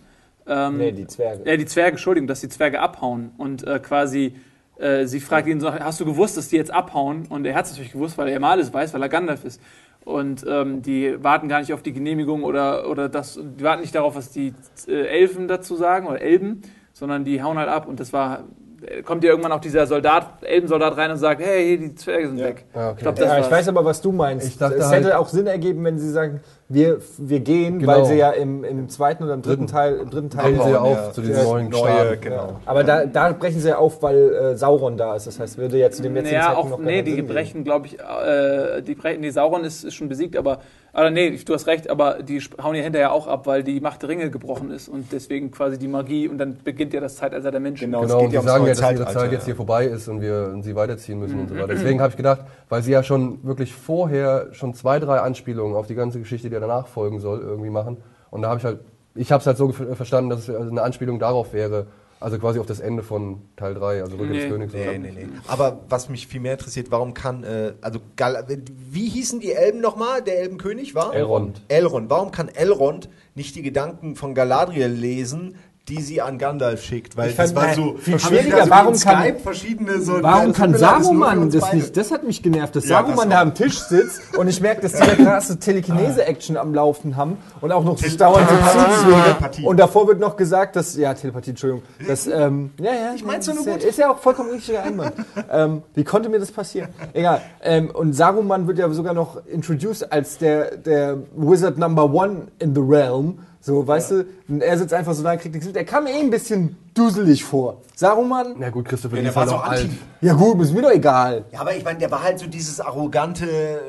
Ähm, 0.47 0.78
Nee, 0.78 0.91
die 0.91 1.07
Zwerge. 1.07 1.45
Äh, 1.45 1.57
die 1.57 1.66
Zwerge, 1.66 1.91
Entschuldigung, 1.91 2.28
dass 2.28 2.41
die 2.41 2.49
Zwerge 2.49 2.80
abhauen 2.80 3.32
und 3.38 3.66
äh, 3.66 3.80
quasi 3.80 4.36
äh, 4.78 5.05
sie 5.05 5.19
fragt 5.19 5.47
ihn 5.47 5.59
so, 5.59 5.71
hast 5.73 5.99
du 5.99 6.05
gewusst, 6.05 6.38
dass 6.38 6.47
die 6.49 6.57
jetzt 6.57 6.71
abhauen? 6.71 7.26
Und 7.30 7.45
er 7.45 7.55
hat 7.55 7.65
es 7.65 7.71
natürlich 7.71 7.93
gewusst, 7.93 8.17
weil 8.17 8.28
er 8.30 8.36
immer 8.38 8.49
alles 8.49 8.73
weiß, 8.73 8.93
weil 8.93 9.01
er 9.01 9.09
Gandalf 9.09 9.43
ist. 9.45 9.61
Und 10.03 10.45
ähm, 10.47 10.82
die 10.82 11.15
warten 11.23 11.47
gar 11.47 11.59
nicht 11.59 11.73
auf 11.73 11.82
die 11.82 11.93
Genehmigung 11.93 12.43
oder, 12.43 12.89
oder 12.89 13.09
das, 13.09 13.39
die 13.41 13.63
warten 13.63 13.82
nicht 13.82 13.95
darauf, 13.95 14.15
was 14.15 14.32
die 14.32 14.53
äh, 14.88 15.07
Elfen 15.07 15.47
dazu 15.47 15.76
sagen 15.76 16.07
oder 16.07 16.21
Elben. 16.21 16.61
sondern 16.93 17.26
die 17.26 17.41
hauen 17.41 17.57
halt 17.57 17.69
ab 17.69 17.88
und 17.88 17.99
das 17.99 18.13
war 18.13 18.43
äh, 18.86 19.01
kommt 19.01 19.23
ja 19.23 19.32
irgendwann 19.32 19.51
auch 19.51 19.59
dieser 19.61 19.88
Soldat, 19.88 20.43
Elbensoldat 20.43 20.95
rein 20.97 21.09
und 21.11 21.17
sagt, 21.17 21.41
hey, 21.41 21.78
die 21.78 21.95
Zwerge 21.95 22.28
sind 22.28 22.39
weg. 22.39 22.65
Ja, 22.76 22.89
okay. 22.89 22.93
Ich 22.97 23.03
glaube, 23.03 23.19
das 23.19 23.30
Ja, 23.32 23.39
ich 23.39 23.49
weiß 23.51 23.67
aber, 23.69 23.84
was 23.84 24.01
du 24.01 24.11
meinst. 24.11 24.47
Ich 24.47 24.57
dachte 24.57 24.76
es 24.76 24.86
halt- 24.88 25.03
hätte 25.05 25.17
auch 25.17 25.28
Sinn 25.28 25.47
ergeben, 25.47 25.84
wenn 25.84 25.97
sie 25.97 26.11
sagen, 26.11 26.41
wir, 26.68 26.97
wir 27.20 27.39
gehen, 27.41 27.78
Genau. 27.80 27.91
weil 27.91 28.05
sie 28.05 28.16
ja 28.16 28.32
im, 28.32 28.63
im 28.63 28.89
zweiten 28.89 29.24
oder 29.24 29.36
im 29.36 29.41
dritten 29.43 29.68
Dritten. 29.68 29.72
Teil, 29.72 29.95
im 29.97 30.09
dritten 30.09 30.30
Teil 30.32 30.51
Brechen 30.53 30.63
sie 30.66 30.72
ja 30.72 30.80
auf 30.80 30.97
ja. 30.97 31.11
zu 31.11 31.22
diesem 31.22 31.36
Der 31.36 31.43
neuen 31.43 31.70
neue, 31.70 32.18
genau. 32.18 32.59
Aber 32.66 32.84
da, 32.84 33.05
da 33.05 33.32
brechen 33.34 33.59
sie 33.59 33.70
ja 33.70 33.78
auf, 33.78 34.01
weil 34.01 34.34
äh, 34.34 34.55
Sauron 34.57 34.97
da 34.97 35.16
ist. 35.16 35.28
Das 35.28 35.39
heißt, 35.39 35.57
würde 35.59 35.78
jetzt 35.78 35.97
zu 35.97 36.03
dem 36.03 36.16
jetzigen 36.16 36.38
Naja, 36.38 36.47
Zeitpunkt 36.47 36.74
auch, 36.74 36.80
noch 36.80 36.86
nee, 36.86 37.03
die 37.03 37.13
Sinn 37.16 37.28
brechen, 37.28 37.63
glaube 37.63 37.86
ich, 37.88 37.99
äh, 37.99 38.82
die 38.82 38.95
brechen, 38.95 39.22
nee, 39.22 39.30
Sauron 39.30 39.63
ist, 39.63 39.84
ist 39.84 39.93
schon 39.93 40.09
besiegt, 40.09 40.36
aber, 40.38 40.59
oder 40.93 41.11
nee, 41.11 41.38
du 41.45 41.53
hast 41.53 41.68
recht, 41.68 41.89
aber 41.89 42.24
die 42.24 42.39
hauen 42.63 42.74
ja 42.76 42.82
hinterher 42.82 43.11
auch 43.11 43.28
ab, 43.28 43.45
weil 43.45 43.63
die 43.63 43.80
Macht 43.80 44.01
der 44.01 44.09
Ringe 44.09 44.32
gebrochen 44.32 44.72
ist 44.72 44.88
und 44.88 45.11
deswegen 45.11 45.51
quasi 45.51 45.78
die 45.78 45.88
Magie 45.89 46.28
und 46.28 46.38
dann 46.39 46.57
beginnt 46.63 46.93
ja 46.93 46.99
das 46.99 47.18
Zeitalter 47.18 47.51
der 47.51 47.59
Menschen. 47.59 47.91
Genau. 47.91 48.03
Es 48.03 48.07
Genau, 48.07 48.22
geht 48.22 48.28
und 48.30 48.34
ja 48.34 48.39
die 48.41 48.47
ums 48.47 48.51
sagen 48.51 48.63
ja, 48.66 48.70
dass 48.72 48.80
ihre 48.80 48.88
Zeitalter, 48.97 49.20
Zeit 49.20 49.32
jetzt 49.34 49.41
ja. 49.41 49.45
hier 49.47 49.55
vorbei 49.55 49.86
ist 49.86 50.07
und 50.07 50.22
wir 50.22 50.49
und 50.53 50.63
sie 50.63 50.76
weiterziehen 50.76 51.20
müssen 51.20 51.41
und 51.41 51.49
so 51.49 51.55
weiter. 51.55 51.68
Deswegen 51.68 51.99
habe 52.01 52.09
ich 52.11 52.18
gedacht, 52.18 52.39
weil 52.70 52.82
sie 52.82 52.91
ja 52.91 53.03
schon 53.03 53.43
wirklich 53.43 53.74
vorher 53.76 54.47
schon 54.53 54.74
zwei, 54.74 54.99
drei 54.99 55.20
Anspielungen 55.20 55.76
auf 55.76 55.86
die 55.88 55.95
ganze 55.95 56.18
Geschichte, 56.20 56.49
die 56.56 56.62
danach 56.62 56.88
folgen 56.88 57.20
soll, 57.20 57.41
irgendwie 57.41 57.70
machen. 57.70 57.97
Und 58.32 58.41
da 58.41 58.49
habe 58.49 58.60
ich 58.60 58.66
halt, 58.66 58.80
ich 59.16 59.32
habe 59.32 59.41
es 59.41 59.47
halt 59.47 59.58
so 59.58 59.72
verstanden, 59.72 60.30
dass 60.30 60.47
es 60.47 60.56
also 60.56 60.70
eine 60.72 60.82
Anspielung 60.82 61.20
darauf 61.20 61.53
wäre, 61.53 61.88
also 62.20 62.39
quasi 62.39 62.60
auf 62.60 62.66
das 62.66 62.80
Ende 62.80 63.03
von 63.03 63.41
Teil 63.56 63.74
3, 63.76 64.01
also 64.01 64.16
Rückkehr 64.18 64.34
Nee. 64.36 64.41
des 64.41 64.49
Königs. 64.49 64.74
Nee, 64.74 64.97
nee, 64.97 65.12
nee. 65.12 65.28
Aber 65.47 65.80
was 65.89 66.10
mich 66.10 66.28
viel 66.28 66.39
mehr 66.39 66.53
interessiert, 66.53 66.89
warum 66.89 67.14
kann, 67.14 67.43
äh, 67.43 67.74
also, 67.82 67.99
Gal 68.16 68.45
wie 68.89 69.10
hießen 69.10 69.39
die 69.41 69.51
Elben 69.51 69.82
nochmal? 69.82 70.22
Der 70.22 70.39
Elbenkönig 70.39 70.95
war? 70.95 71.14
Elrond. 71.14 71.62
Elrond. 71.68 72.10
Warum 72.10 72.32
kann 72.32 72.47
Elrond 72.47 73.10
nicht 73.36 73.56
die 73.56 73.62
Gedanken 73.62 74.16
von 74.16 74.34
Galadriel 74.34 74.88
lesen, 74.88 75.56
die 75.88 76.02
sie 76.02 76.22
an 76.22 76.38
Gandalf 76.38 76.82
schickt? 76.84 77.16
Weil 77.16 77.30
Ich 77.30 77.36
das 77.36 77.52
fand, 77.52 77.68
war 77.68 77.74
so, 77.76 77.96
viel 77.98 78.18
schwieriger, 78.20 78.58
da 78.58 78.64
so 78.66 78.70
warum 78.72 79.00
kann- 79.00 79.22
Skype 79.24 79.40
verschiedene 79.40 80.02
so, 80.02 80.22
Warum 80.24 80.48
das 80.48 80.58
kann 80.58 80.72
das 80.72 80.82
Saruman 80.82 81.50
das 81.52 81.62
beide. 81.62 81.76
nicht? 81.78 81.96
Das 81.98 82.12
hat 82.12 82.24
mich 82.24 82.42
genervt, 82.42 82.76
dass 82.76 82.86
Ja, 82.88 83.00
das 83.02 83.08
Saruman 83.10 83.28
auch. 83.28 83.32
da 83.36 83.42
am 83.42 83.54
Tisch 83.54 83.78
sitzt 83.80 84.36
und 84.38 84.48
ich 84.48 84.60
merke, 84.62 84.82
dass 84.82 84.94
die 84.94 85.02
eine 85.02 85.16
krasse 85.24 85.60
Telekinese-Action 85.60 86.58
am 86.58 86.74
Laufen 86.74 87.16
haben 87.16 87.38
und 87.62 87.72
auch 87.72 87.84
noch 87.84 87.98
sich 87.98 88.18
dauernd 88.18 88.48
so 88.50 88.56
zuzwingen. 88.56 89.66
Und 89.66 89.78
davor 89.78 90.08
wird 90.08 90.20
noch 90.20 90.36
gesagt, 90.36 90.76
dass, 90.76 90.96
ja, 90.98 91.14
Telepathie, 91.14 91.52
Entschuldigung, 91.52 91.84
dass, 92.08 92.28
ähm, 92.28 92.72
ja, 92.80 92.92
ja, 92.92 93.14
ich 93.16 93.24
mein's 93.24 93.46
doch 93.46 93.54
nur 93.54 93.62
ist, 93.62 93.68
ja- 93.68 93.74
gut. 93.74 93.84
ist 93.84 93.98
ja 94.00 94.12
auch 94.12 94.20
vollkommen 94.20 94.50
richtiger 94.52 94.84
Einwand. 94.84 95.14
ähm, 95.52 95.84
wie 95.94 96.04
konnte 96.04 96.30
mir 96.30 96.40
das 96.40 96.52
passieren? 96.52 96.90
Egal. 97.14 97.42
Ähm, 97.62 97.90
und 97.92 98.14
Saruman 98.14 98.68
wird 98.68 98.80
ja 98.80 98.90
sogar 98.90 99.14
noch 99.14 99.46
introduced 99.46 100.12
als 100.12 100.38
der, 100.38 100.78
der 100.78 101.18
Wizard 101.36 101.78
Number 101.78 102.12
One 102.12 102.48
in 102.60 102.74
the 102.74 102.82
Realm. 102.84 103.40
So, 103.66 103.88
weißt 103.88 104.11
du, 104.11 104.26
und 104.47 104.61
er 104.61 104.78
sitzt 104.78 104.93
einfach 104.93 105.16
so 105.16 105.24
da, 105.24 105.36
kriegt 105.38 105.55
nichts 105.55 105.66
mit. 105.66 105.76
Er 105.76 105.86
kam 105.86 106.03
mir 106.03 106.11
eh 106.11 106.20
ein 106.20 106.30
bisschen 106.30 106.78
duselig 106.93 107.43
vor. 107.43 107.82
Saruman, 107.95 108.53
Na 108.59 108.70
gut, 108.70 108.86
Christopher 108.86 109.16
Ja, 109.16 109.24
der 109.24 109.30
ist 109.32 109.36
war 109.36 109.41
halt 109.41 109.49
so 109.49 109.55
auch 109.55 109.63
alt. 109.68 109.89
ja 110.22 110.34
gut, 110.36 110.61
ist 110.61 110.72
mir 110.72 110.84
doch 110.84 110.91
egal. 110.91 111.45
Ja, 111.51 111.61
aber 111.61 111.76
ich 111.76 111.84
meine, 111.84 111.97
der 111.97 112.11
war 112.11 112.22
halt 112.22 112.38
so 112.38 112.45
dieses 112.45 112.80
arrogante 112.80 113.47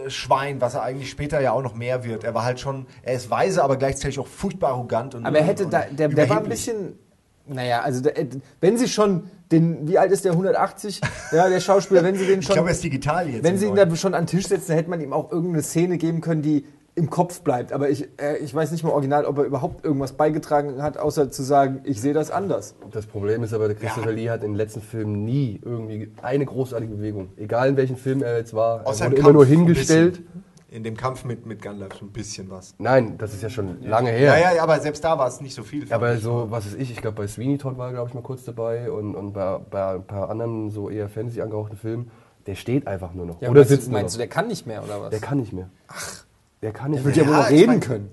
Schwein, 0.09 0.62
was 0.62 0.77
er 0.77 0.83
eigentlich 0.83 1.11
später 1.11 1.43
ja 1.43 1.53
auch 1.53 1.61
noch 1.62 1.74
mehr 1.74 2.05
wird. 2.05 2.24
Er 2.24 2.33
war 2.33 2.47
halt 2.47 2.59
schon, 2.59 2.87
er 3.03 3.16
ist 3.16 3.29
weise, 3.31 3.62
aber 3.62 3.77
gleichzeitig 3.77 4.18
auch 4.18 4.27
furchtbar 4.27 4.70
arrogant. 4.70 5.14
Und 5.14 5.27
Aber 5.27 5.37
er 5.39 5.45
hätte 5.45 5.64
und 5.64 5.74
da, 5.74 5.83
der, 5.91 6.09
der 6.09 6.31
war 6.31 6.39
ein 6.39 6.49
bisschen, 6.49 6.95
naja, 7.47 7.83
also 7.83 8.01
der, 8.01 8.14
wenn 8.62 8.79
sie 8.79 8.89
schon 8.89 9.24
den, 9.53 9.87
wie 9.87 9.99
alt 9.99 10.11
ist 10.11 10.24
der, 10.24 10.33
180, 10.33 11.03
ja, 11.33 11.51
der 11.51 11.61
Schauspieler, 11.61 12.03
wenn 12.03 12.16
sie 12.16 12.27
den 12.27 12.41
Ich 12.41 12.47
schon, 12.47 12.55
glaube, 12.55 12.70
er 12.70 12.72
ist 12.72 12.83
digital 12.83 13.29
jetzt. 13.29 13.45
wenn 13.45 13.59
sie 13.59 13.66
ihn 13.66 13.74
da 13.77 13.95
schon 13.95 14.14
an 14.14 14.22
den 14.22 14.29
Tisch 14.29 14.49
setzen, 14.49 14.68
dann 14.68 14.79
hätte 14.79 14.89
man 14.89 15.03
ihm 15.03 15.12
auch 15.12 15.31
irgendeine 15.31 15.62
Szene 15.62 15.99
geben 15.99 16.22
können, 16.22 16.41
die 16.41 16.64
im 16.97 17.11
Kopf 17.11 17.43
bleibt. 17.43 17.73
Aber 17.73 17.91
ich, 17.91 18.09
äh, 18.21 18.39
ich 18.39 18.55
weiß 18.55 18.73
nicht 18.73 18.83
mal 18.83 18.91
original, 18.91 19.27
ob 19.27 19.39
er 19.39 19.45
überhaupt 19.45 19.85
irgendwas 19.85 20.15
beigetragen 20.15 20.83
hat, 20.83 20.97
außer 20.97 21.31
zu 21.31 21.43
sagen, 21.43 21.81
ich 21.85 22.01
sehe 22.01 22.15
das 22.15 22.31
anders. 22.31 22.75
Das 22.91 23.07
Problem 23.07 23.43
ist 23.43 23.53
aber, 23.53 23.69
der 23.69 23.77
Christopher 23.77 24.13
Lee 24.13 24.31
hat 24.31 24.43
in 24.43 24.53
den 24.53 24.57
letzten 24.57 24.81
Filmen 24.81 25.25
nie 25.25 25.61
irgendwie 25.63 26.11
eine 26.23 26.47
großartige 26.47 26.95
Bewegung. 26.95 27.29
Egal 27.37 27.69
in 27.69 27.77
welchem 27.77 27.97
Film 27.97 28.23
er 28.23 28.39
jetzt 28.39 28.55
war, 28.55 28.81
er 28.81 28.87
Außer 28.89 29.05
wurde 29.07 29.17
im 29.17 29.21
immer 29.21 29.33
nur 29.33 29.45
Kampf 29.45 29.57
hingestellt. 29.57 30.23
In 30.69 30.83
dem 30.83 30.97
Kampf 30.97 31.25
mit, 31.25 31.47
mit 31.47 31.63
Gandalf 31.63 31.95
so 31.95 32.05
ein 32.07 32.11
bisschen 32.11 32.51
was. 32.51 32.75
Nein, 32.79 33.17
das 33.19 33.33
ist 33.33 33.43
ja 33.43 33.51
schon 33.51 33.83
lange 33.83 34.11
Ja, 34.11 34.33
her. 34.33 34.39
ja, 34.39 34.55
ja, 34.57 34.63
aber 34.63 34.81
selbst 34.81 35.05
da 35.05 35.17
war 35.19 35.29
es 35.29 35.41
nicht 35.41 35.55
so 35.55 35.63
viel. 35.63 35.91
Aber 35.93 36.17
so, 36.19 36.51
was 36.51 36.67
ist 36.67 36.79
ich, 36.81 36.91
ich 36.91 36.97
glaube 37.01 37.17
bei 37.19 37.27
Sweeney 37.29 37.57
Todd 37.57 37.79
war 37.79 37.93
glaube 37.93 38.09
ich 38.09 38.15
mal 38.15 38.23
kurz 38.23 38.45
dabei 38.45 38.91
und, 38.91 39.15
und 39.15 39.33
bei, 39.33 39.59
bei 39.71 39.95
ein 39.95 40.05
paar 40.05 40.29
anderen 40.29 40.71
so 40.71 40.91
eher 40.91 41.09
Fantasy 41.09 41.41
angehauchten 41.41 41.77
Filmen, 41.77 42.11
der 42.47 42.57
steht 42.57 42.87
einfach 42.87 43.15
nur 43.15 43.27
noch. 43.27 43.41
Ja, 43.41 43.51
Oder 43.51 43.61
meinst, 43.61 43.71
sitzt 43.71 43.87
du, 43.87 43.91
nur 43.93 44.01
meinst 44.01 44.15
du, 44.15 44.19
der 44.19 44.29
kann 44.29 44.49
nicht 44.49 44.67
mehr, 44.67 44.83
oder 44.83 45.01
was? 45.03 45.11
Der 45.11 45.21
kann 45.21 45.39
nicht 45.39 45.53
mehr. 45.53 45.71
Ach. 45.89 46.26
Der 46.67 46.73
kann 46.73 46.91
nicht 46.91 46.99
Der 46.99 47.05
wird 47.05 47.17
ja 47.17 47.23
mehr. 47.23 47.33
wohl 47.33 47.39
noch 47.43 47.47
ich 47.51 47.57
reden 47.61 47.67
mein- 47.69 47.81
können. 47.81 48.11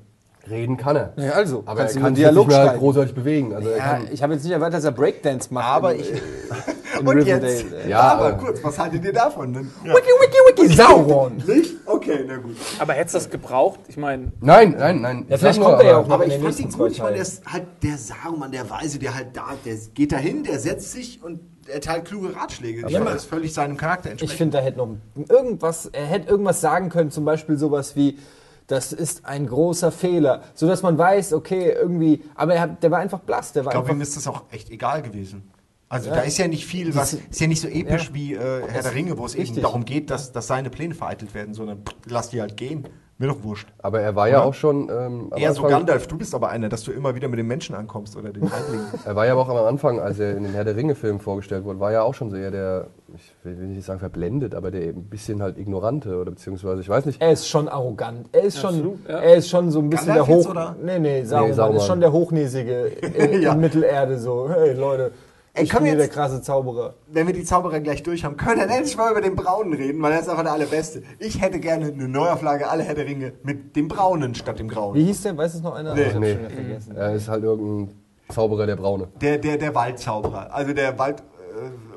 Reden 0.48 0.78
kann 0.78 0.96
er. 0.96 1.14
Ja, 1.16 1.32
also, 1.32 1.64
Aber 1.66 1.82
er 1.82 1.88
kann 1.92 2.14
sich 2.16 2.24
Dialog 2.24 2.48
nicht 2.50 2.58
mehr 2.58 2.78
großartig 2.78 3.16
bewegen. 3.16 3.56
Also 3.56 3.70
er 3.70 3.78
Ja, 3.78 3.84
kann, 3.84 4.08
ich 4.12 4.22
habe 4.22 4.34
jetzt 4.34 4.44
nicht 4.44 4.52
erwartet, 4.52 4.76
dass 4.76 4.84
er 4.84 4.92
Breakdance 4.92 5.52
macht. 5.52 5.66
Aber 5.66 5.96
ich. 5.96 6.12
Und 7.00 7.08
Riverdale. 7.10 7.50
jetzt? 7.52 7.66
Ja, 7.88 8.00
aber 8.02 8.26
aber- 8.28 8.38
kurz, 8.38 8.64
was 8.64 8.78
haltet 8.78 9.04
ihr 9.06 9.14
davon 9.14 9.54
denn? 9.54 9.72
Ja. 9.84 9.94
Wiki, 9.96 10.06
wiki, 10.22 10.64
wiki, 10.68 10.76
Sauron. 10.76 11.38
Nicht? 11.48 11.74
Okay, 11.88 12.26
na 12.28 12.38
gut. 12.38 12.56
Aber 12.78 12.94
hättest 12.94 13.16
du 13.16 13.18
das 13.20 13.30
gebraucht? 13.32 13.80
Ich 13.88 13.98
meine, 13.98 14.32
nein, 14.42 14.76
nein, 14.78 15.02
nein. 15.02 15.26
Ja, 15.28 15.34
Ich 15.36 15.40
vielleicht 15.42 15.60
kommt 15.62 15.80
er 15.80 15.86
ja 15.86 15.92
aber- 15.94 16.00
auch 16.02 16.08
noch 16.08 16.14
Aber 16.14 16.26
in 16.26 16.30
ich 16.32 16.36
den 16.38 16.44
fand 16.46 16.60
ihn 16.60 16.72
gut. 16.72 16.92
Ich 16.92 17.00
meine, 17.00 17.14
der 17.14 17.22
ist 17.24 17.44
halt 17.52 17.64
der 17.82 17.98
Saruman, 17.98 18.52
der 18.52 18.70
Weise, 18.70 19.00
der 19.00 19.16
halt 19.16 19.30
da, 19.34 19.48
der 19.66 19.76
geht 19.96 20.12
dahin, 20.12 20.44
der 20.44 20.60
setzt 20.60 20.92
sich 20.92 21.24
und 21.24 21.40
erteilt 21.68 22.06
kluge 22.06 22.36
Ratschläge. 22.36 22.86
Ich 22.88 22.96
finde, 22.96 23.12
das 23.12 23.24
völlig 23.26 23.54
seinem 23.54 23.78
Charakter 23.78 24.08
Ich 24.10 24.12
entspricht. 24.12 24.38
finde, 24.38 24.58
da 24.58 24.64
hätte 24.64 24.78
noch 24.78 24.90
irgendwas, 25.30 25.88
er 25.88 26.06
hätte 26.06 26.30
irgendwas 26.30 26.62
sagen 26.62 26.90
können, 26.90 27.10
zum 27.10 27.26
Beispiel 27.26 27.58
sowas 27.58 27.96
wie, 27.96 28.20
das 28.68 28.94
ist 28.94 29.26
ein 29.26 29.48
großer 29.48 29.92
Fehler, 29.92 30.44
so 30.54 30.68
dass 30.68 30.82
man 30.84 30.98
weiß, 30.98 31.34
okay, 31.34 31.72
irgendwie, 31.72 32.24
aber 32.36 32.56
er 32.56 32.62
hat, 32.62 32.84
der 32.84 32.92
war 32.92 33.00
einfach 33.00 33.20
blass, 33.20 33.54
der 33.54 33.66
war 33.66 33.74
Ich 33.74 33.80
glaube, 33.80 33.92
ihm 33.92 34.02
ist 34.02 34.16
das 34.16 34.28
auch 34.28 34.44
echt 34.52 34.70
egal 34.70 35.02
gewesen. 35.02 35.50
Also 35.90 36.10
da 36.10 36.22
ist 36.22 36.40
ja 36.40 36.48
nicht 36.48 36.66
viel, 36.66 36.96
was 36.96 37.14
ist 37.14 37.40
ja 37.40 37.46
nicht 37.46 37.62
so 37.62 37.68
episch 37.68 38.08
Ja. 38.08 38.14
wie 38.16 38.34
äh, 38.34 38.64
Herr 38.68 38.82
der 38.82 38.96
Ringe, 38.96 39.16
wo 39.18 39.26
es 39.28 39.36
eben 39.36 39.62
darum 39.62 39.86
geht, 39.86 40.10
dass, 40.10 40.32
dass 40.32 40.48
seine 40.48 40.72
Pläne 40.72 40.96
vereitelt 40.96 41.36
werden, 41.36 41.54
sondern 41.54 41.84
pff, 41.86 41.94
lass 42.08 42.30
die 42.30 42.42
halt 42.42 42.58
gehen. 42.58 42.88
Mir 43.24 43.30
doch 43.30 43.44
wurscht. 43.44 43.68
Aber 43.82 44.02
er 44.02 44.16
war 44.16 44.28
ja 44.28 44.40
Oder? 44.40 44.46
auch 44.48 44.54
schon. 44.54 44.90
Ähm, 44.90 45.32
Eher 45.36 45.54
so 45.54 45.64
Anfang- 45.64 45.80
Gandalf, 45.80 46.08
du 46.08 46.18
bist 46.18 46.36
aber 46.36 46.50
einer, 46.50 46.68
dass 46.68 46.84
du 46.84 46.92
immer 46.92 47.16
wieder 47.16 47.30
mit 47.30 47.40
den 47.40 47.48
Menschen 47.48 47.74
ankommst 47.74 48.18
oder 48.18 48.32
den 48.32 48.52
Halblingen. 48.52 48.86
Er 49.06 49.16
war 49.16 49.26
ja 49.26 49.32
aber 49.32 49.42
auch 49.44 49.50
am 49.50 49.58
Anfang, 49.66 50.00
als 50.00 50.20
er 50.20 50.36
in 50.36 50.44
den 50.44 50.54
Herr 50.54 50.66
der 50.66 50.76
Ringe-Film 50.76 51.20
vorgestellt 51.22 51.64
wurde, 51.64 51.80
war 51.80 51.92
ja 51.94 52.02
auch 52.04 52.14
schon 52.14 52.30
so 52.30 52.36
eher 52.36 52.52
der, 52.52 52.88
ich 53.16 53.34
will 53.44 53.54
nicht 53.68 53.86
sagen 53.86 54.00
verblendet, 54.00 54.56
aber 54.56 54.72
der 54.72 54.82
eben 54.84 55.00
ein 55.02 55.10
bisschen 55.10 55.42
halt 55.42 55.58
ignorante 55.58 56.18
oder 56.20 56.32
beziehungsweise, 56.32 56.82
ich 56.82 56.90
weiß 56.90 57.06
nicht. 57.06 57.22
er 57.22 57.32
ist 57.32 57.48
schon 57.48 57.70
arrogant, 57.70 58.28
er 58.34 58.42
ist 58.44 58.60
schon, 58.60 58.70
Absolut, 58.72 59.00
ja. 59.08 59.20
er 59.20 59.36
ist 59.36 59.50
schon 59.50 59.72
so 59.72 59.80
ein 59.80 59.90
bisschen 59.90 60.08
Gandalf 60.08 60.28
der 60.28 60.36
jetzt, 60.38 60.46
Hoch, 60.46 60.52
oder? 60.52 60.76
nee, 60.84 61.00
nee, 61.00 61.24
Saruman, 61.24 61.54
Saruman. 61.54 61.78
ist 61.78 61.86
schon 61.88 62.00
der 62.02 62.12
Hochnäsige 62.12 62.86
in, 62.88 63.42
Ja. 63.42 63.54
in 63.54 63.62
Mittelerde, 63.62 64.20
so, 64.20 64.50
hey 64.50 64.74
Leute, 64.74 65.12
Ey, 65.56 65.66
ich 65.66 65.72
bin 65.72 65.84
hier 65.86 65.96
der 65.96 66.06
jetzt- 66.06 66.14
krasse 66.16 66.42
Zauberer. 66.42 66.96
Wenn 67.08 67.28
wir 67.28 67.34
die 67.34 67.44
Zauberer 67.44 67.80
gleich 67.80 68.02
durch 68.02 68.24
haben, 68.24 68.38
können 68.38 68.60
wir 68.60 68.66
dann 68.68 68.76
endlich 68.76 68.98
mal 68.98 69.12
über 69.12 69.22
den 69.22 69.36
Braunen 69.36 69.74
reden, 69.74 70.02
weil 70.02 70.12
er 70.14 70.20
ist 70.20 70.28
einfach 70.30 70.42
der 70.44 70.54
allerbeste. 70.54 71.04
Ich 71.20 71.40
hätte 71.42 71.60
gerne 71.60 71.86
eine 71.94 72.08
Neuauflage 72.08 72.68
aller 72.68 72.84
Herr 72.84 72.96
der 72.96 73.06
Ringe 73.06 73.34
mit 73.44 73.76
dem 73.76 73.88
Braunen 73.88 74.34
statt 74.34 74.58
dem 74.58 74.68
Grauen. 74.68 74.96
Wie 74.96 75.04
hieß 75.06 75.22
der, 75.22 75.38
weiß 75.38 75.54
es 75.54 75.62
noch 75.62 75.76
einer? 75.76 75.94
Nee. 75.94 76.06
Nee. 76.06 76.12
schon 76.12 76.22
wieder 76.24 76.50
vergessen. 76.50 76.96
Er 76.96 77.14
ist 77.14 77.28
halt 77.28 77.44
irgendein 77.44 77.94
Zauberer 78.30 78.66
der 78.66 78.78
Braune. 78.78 79.10
Der, 79.22 79.38
der, 79.38 79.58
der 79.58 79.76
Waldzauberer. 79.76 80.52
Also 80.52 80.74
der 80.74 80.98
Wald- 80.98 81.22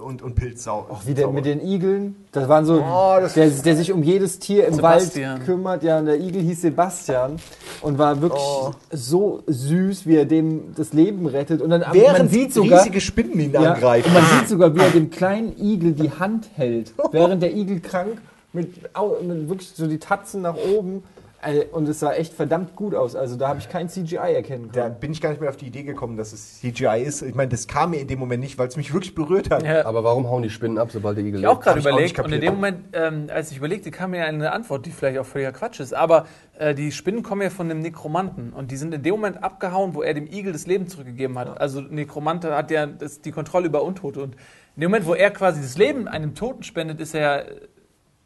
und, 0.04 0.22
und 0.22 0.34
Pilzzauberer. 0.34 0.92
Auch 0.92 1.06
wie 1.06 1.14
der 1.14 1.28
mit 1.28 1.44
den 1.44 1.60
Igeln, 1.60 2.16
das 2.32 2.48
waren 2.48 2.64
so, 2.64 2.74
Oh, 2.82 3.16
das- 3.20 3.34
der, 3.34 3.48
der 3.50 3.76
sich 3.76 3.92
um 3.92 4.02
jedes 4.02 4.38
Tier 4.38 4.66
im 4.66 4.74
Sebastian. 4.74 5.32
Wald 5.38 5.44
kümmert. 5.46 5.82
Ja, 5.82 5.98
und 5.98 6.06
der 6.06 6.20
Igel 6.20 6.42
hieß 6.42 6.60
Sebastian 6.62 7.36
und 7.82 7.98
war 7.98 8.20
wirklich 8.20 8.40
Oh. 8.42 8.72
so 8.90 9.42
süß, 9.46 10.06
wie 10.06 10.16
er 10.16 10.24
dem 10.24 10.74
das 10.76 10.92
Leben 10.92 11.26
rettet. 11.26 11.60
Und 11.62 11.70
dann 11.70 11.84
Während 11.92 12.18
man 12.18 12.28
sieht 12.28 12.52
sogar, 12.52 12.80
riesige 12.80 13.00
Spinnen 13.00 13.38
ihn 13.40 13.52
ja, 13.52 13.72
angreifen. 13.74 14.08
und 14.08 14.14
man 14.14 14.24
sieht 14.38 14.48
sogar, 14.48 14.74
wie 14.74 14.80
er 14.80 14.90
dem 14.90 15.10
kleinen 15.10 15.56
Igel 15.58 15.92
die 15.92 16.10
Hand 16.10 16.48
hält, 16.54 16.92
während 17.12 17.42
der 17.42 17.54
Igel 17.54 17.80
krank 17.80 18.18
mit, 18.52 18.74
mit 18.82 19.48
wirklich 19.48 19.70
so 19.74 19.86
die 19.86 19.98
Tatzen 19.98 20.42
nach 20.42 20.56
oben. 20.56 21.02
Äh, 21.46 21.66
Und 21.72 21.88
es 21.88 22.00
sah 22.00 22.12
echt 22.12 22.34
verdammt 22.34 22.74
gut 22.76 22.94
aus. 22.94 23.14
Also 23.16 23.36
da 23.36 23.48
habe 23.48 23.58
ich 23.60 23.68
kein 23.68 23.88
CGI 23.88 24.16
erkennen 24.16 24.70
Da 24.72 24.82
können. 24.82 25.00
bin 25.00 25.12
ich 25.12 25.20
gar 25.20 25.30
nicht 25.30 25.40
mehr 25.40 25.48
auf 25.50 25.56
die 25.56 25.66
Idee 25.66 25.82
gekommen, 25.84 26.16
dass 26.16 26.32
es 26.32 26.60
CGI 26.60 27.02
ist. 27.04 27.22
Ich 27.22 27.34
meine, 27.34 27.48
das 27.48 27.66
kam 27.66 27.90
mir 27.90 28.00
in 28.00 28.08
dem 28.08 28.18
Moment 28.18 28.42
nicht, 28.42 28.58
weil 28.58 28.68
es 28.68 28.76
mich 28.76 28.92
wirklich 28.92 29.14
berührt 29.14 29.50
hat. 29.50 29.62
ja, 29.62 29.86
Aber 29.86 30.02
warum 30.04 30.28
hauen 30.28 30.42
die 30.42 30.50
Spinnen 30.50 30.78
ab, 30.78 30.90
sobald 30.90 31.16
der 31.16 31.24
Igel 31.24 31.40
ich 31.40 31.46
auch 31.46 31.60
gerade 31.60 31.78
ich 31.78 31.86
auch 31.86 31.90
überlegt 31.92 32.18
und 32.18 32.32
in 32.32 32.40
dem 32.40 32.54
Moment, 32.54 32.78
ähm, 32.92 33.26
als 33.32 33.50
ich 33.50 33.58
überlegte, 33.58 33.90
kam 33.90 34.10
mir 34.10 34.24
eine 34.24 34.52
Antwort, 34.52 34.86
die 34.86 34.90
vielleicht 34.90 35.18
auch 35.18 35.26
völliger 35.26 35.52
Quatsch 35.52 35.80
ist. 35.80 35.94
Aber 35.94 36.26
äh, 36.58 36.74
die 36.74 36.90
Spinnen 36.92 37.22
kommen 37.22 37.42
ja 37.42 37.50
von 37.50 37.70
einem 37.70 37.80
Nekromanten 37.80 38.52
und 38.52 38.70
die 38.70 38.76
sind 38.76 38.92
in 38.94 39.02
dem 39.02 39.12
Moment 39.12 39.42
abgehauen, 39.44 39.94
wo 39.94 40.02
er 40.02 40.14
dem 40.14 40.26
Igel 40.26 40.52
das 40.52 40.66
Leben 40.66 40.88
zurückgegeben 40.88 41.38
hat. 41.38 41.60
Also 41.60 41.80
Nekromante 41.80 42.54
hat 42.56 42.70
ja 42.70 42.86
das, 42.86 43.20
die 43.20 43.30
Kontrolle 43.32 43.66
über 43.66 43.82
Untote 43.82 44.22
und 44.22 44.34
in 44.74 44.82
dem 44.82 44.90
Moment, 44.90 45.06
wo 45.06 45.14
er 45.14 45.30
quasi 45.30 45.62
das 45.62 45.78
Leben 45.78 46.06
einem 46.06 46.34
Toten 46.34 46.62
spendet, 46.62 47.00
ist 47.00 47.14
er 47.14 47.46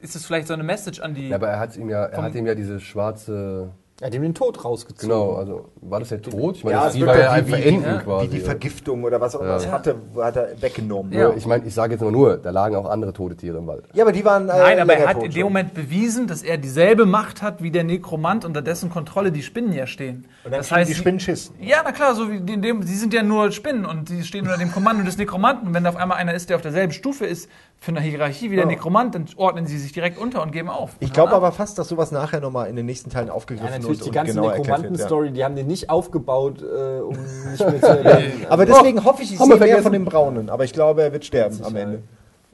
ist 0.01 0.17
es 0.17 0.25
vielleicht 0.27 0.49
so 0.49 0.55
eine 0.55 0.63
Message 0.65 1.01
an 1.01 1.15
die. 1.15 1.29
Ja, 1.29 1.37
aber 1.37 1.49
er 1.49 1.59
hat 1.61 1.77
ihm 1.77 1.89
ja, 1.89 2.05
er 2.05 2.23
hat 2.23 2.35
ihm 2.35 2.47
ja 2.47 2.55
diese 2.55 2.81
schwarze 2.81 3.71
Er 4.03 4.07
hat 4.07 4.15
ihm 4.15 4.23
den 4.23 4.33
Tod 4.35 4.65
rausgezogen. 4.65 5.11
Genau, 5.11 5.35
also 5.35 5.69
war 5.83 6.01
das 6.01 6.09
der 6.09 6.23
Tod? 6.23 6.57
Ich 6.57 6.65
meine, 6.65 6.77
Ja, 6.77 6.85
das- 6.85 6.89
es 6.89 6.95
die 6.95 7.01
wird 7.01 7.11
war 7.11 7.19
ja 7.19 7.27
doch 7.27 7.33
ein 7.35 7.45
Verenden 7.47 7.85
ja, 7.85 7.99
quasi. 7.99 8.27
Wie 8.27 8.31
die 8.31 8.41
Vergiftung 8.41 9.05
oder 9.05 9.21
was 9.21 9.37
auch 9.37 9.41
immer 9.43 9.51
Ja. 9.51 9.57
es 9.59 9.71
hatte, 9.71 9.97
hat 10.17 10.37
er 10.37 10.63
weggenommen. 10.63 11.13
Nur, 11.13 11.37
Ich 11.37 11.45
meine, 11.47 11.67
ich 11.67 11.75
sage 11.75 11.93
jetzt 11.93 12.01
mal 12.01 12.11
nur, 12.11 12.39
da 12.39 12.49
lagen 12.49 12.77
auch 12.77 12.89
andere 12.89 13.13
tote 13.13 13.37
Tiere 13.37 13.59
im 13.59 13.67
Wald. 13.67 13.85
Ja, 13.93 14.05
aber 14.05 14.13
die 14.13 14.25
waren. 14.25 14.49
Äh, 14.49 14.57
Nein, 14.57 14.81
aber 14.81 14.95
er 14.95 15.07
hat 15.07 15.23
in 15.23 15.31
dem. 15.31 15.43
Moment 15.43 15.75
bewiesen, 15.75 16.27
dass 16.27 16.43
er 16.43 16.57
dieselbe 16.57 17.05
Macht 17.05 17.43
hat 17.43 17.63
wie 17.63 17.71
der 17.71 17.85
Nekromant, 17.85 18.47
unter 18.47 18.63
dessen 18.63 18.89
Kontrolle 18.89 19.33
die 19.33 19.43
Spinnen 19.43 19.75
ja 19.75 19.87
stehen. 19.87 20.25
Und 20.45 20.53
dann 20.53 20.61
das 20.61 20.73
heißt, 20.73 20.89
die 20.89 20.95
sie- 20.95 20.99
Spinnen 21.01 21.21
Schiss. 21.21 21.53
Ja, 21.61 21.83
na 21.85 21.93
klar, 21.93 22.15
so 22.15 22.31
wie 22.31 22.37
in 22.39 22.63
dem, 22.63 22.83
sie 22.85 22.97
sind 22.97 23.13
ja 23.13 23.23
nur 23.23 23.53
Spinnen 23.53 23.85
und 23.85 24.09
die 24.09 24.23
stehen 24.25 24.47
unter 24.47 24.57
dem 24.57 24.73
Kommando 24.73 25.05
des 25.05 25.19
Nekromanten. 25.19 25.69
Und 25.69 25.75
wenn 25.75 25.85
da 25.85 25.91
auf 25.91 25.97
einmal 25.97 26.17
einer 26.17 26.33
ist, 26.33 26.49
der 26.49 26.57
auf 26.57 26.63
derselben 26.63 26.95
Stufe 26.95 27.27
ist 27.27 27.51
für 27.81 27.93
eine 27.93 28.03
Hierarchie 28.03 28.51
wie 28.51 28.57
der 28.57 28.67
Nekromant, 28.67 29.15
dann 29.15 29.25
ordnen 29.37 29.67
sie 29.67 29.79
sich 29.79 29.93
direkt 29.93 30.19
unter 30.19 30.43
und 30.43 30.53
geben 30.53 30.69
auf. 30.69 30.97
Ich 31.01 31.15
glaube 31.15 31.33
aber 31.33 31.51
fast, 31.51 31.79
dass 31.79 31.89
sowas 31.89 32.13
nachher 32.13 32.41
nochmal 32.41 32.69
in 32.69 32.77
den 32.77 32.85
nächsten 32.85 33.09
Teilen 33.09 33.29
Ja, 33.29 33.33
aufgegriffen 33.33 33.73
natürlich, 33.73 34.01
und, 34.01 34.07
die 34.07 34.11
ganze 34.11 34.35
genau 34.35 34.49
wird. 34.49 34.57
Ja. 34.59 34.61
Nekromanten-Story, 34.61 35.31
die 35.31 35.43
haben 35.43 35.57
den 35.57 35.67
nicht 35.67 35.89
aufgebaut, 35.89 36.63
äh, 36.63 37.01
um 37.01 37.17
nicht 37.51 37.59
mehr 37.59 37.81
zu 37.81 37.87
erwähnen. 37.87 38.47
Aber 38.51 38.67
deswegen 38.67 39.03
hoffe 39.03 39.23
ich, 39.23 39.33
ich 39.33 39.39
sehe 39.39 39.49
mehr 39.49 39.57
vergessen. 39.57 39.83
von 39.83 39.93
dem 39.93 40.05
Braunen. 40.05 40.51
Aber 40.51 40.65
ich 40.65 40.75
glaube, 40.75 41.03
er 41.03 41.13
wird 41.13 41.25
sterben 41.25 41.59
am. 41.65 41.75
Ende. 41.75 42.03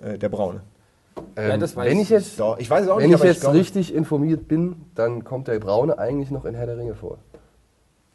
Äh, 0.02 0.18
der 0.18 0.28
Braune. 0.28 0.60
Ähm, 1.36 1.58
das 1.58 1.74
weiß 1.74 1.90
wenn 1.90 1.98
ich 1.98 2.10
jetzt, 2.10 2.38
Doch, 2.38 2.58
ich 2.58 2.68
weiß 2.68 2.84
es 2.84 2.88
auch 2.88 2.98
wenn 2.98 3.08
nicht, 3.08 3.18
ich 3.18 3.24
jetzt 3.24 3.44
ich 3.44 3.50
richtig 3.50 3.94
informiert 3.94 4.46
bin, 4.46 4.76
dann 4.94 5.24
kommt 5.24 5.48
der 5.48 5.58
Braune 5.58 5.98
eigentlich 5.98 6.30
noch 6.30 6.44
in 6.44 6.54
Herr 6.54 6.66
der 6.66 6.78
Ringe 6.78 6.94
vor. 6.94 7.18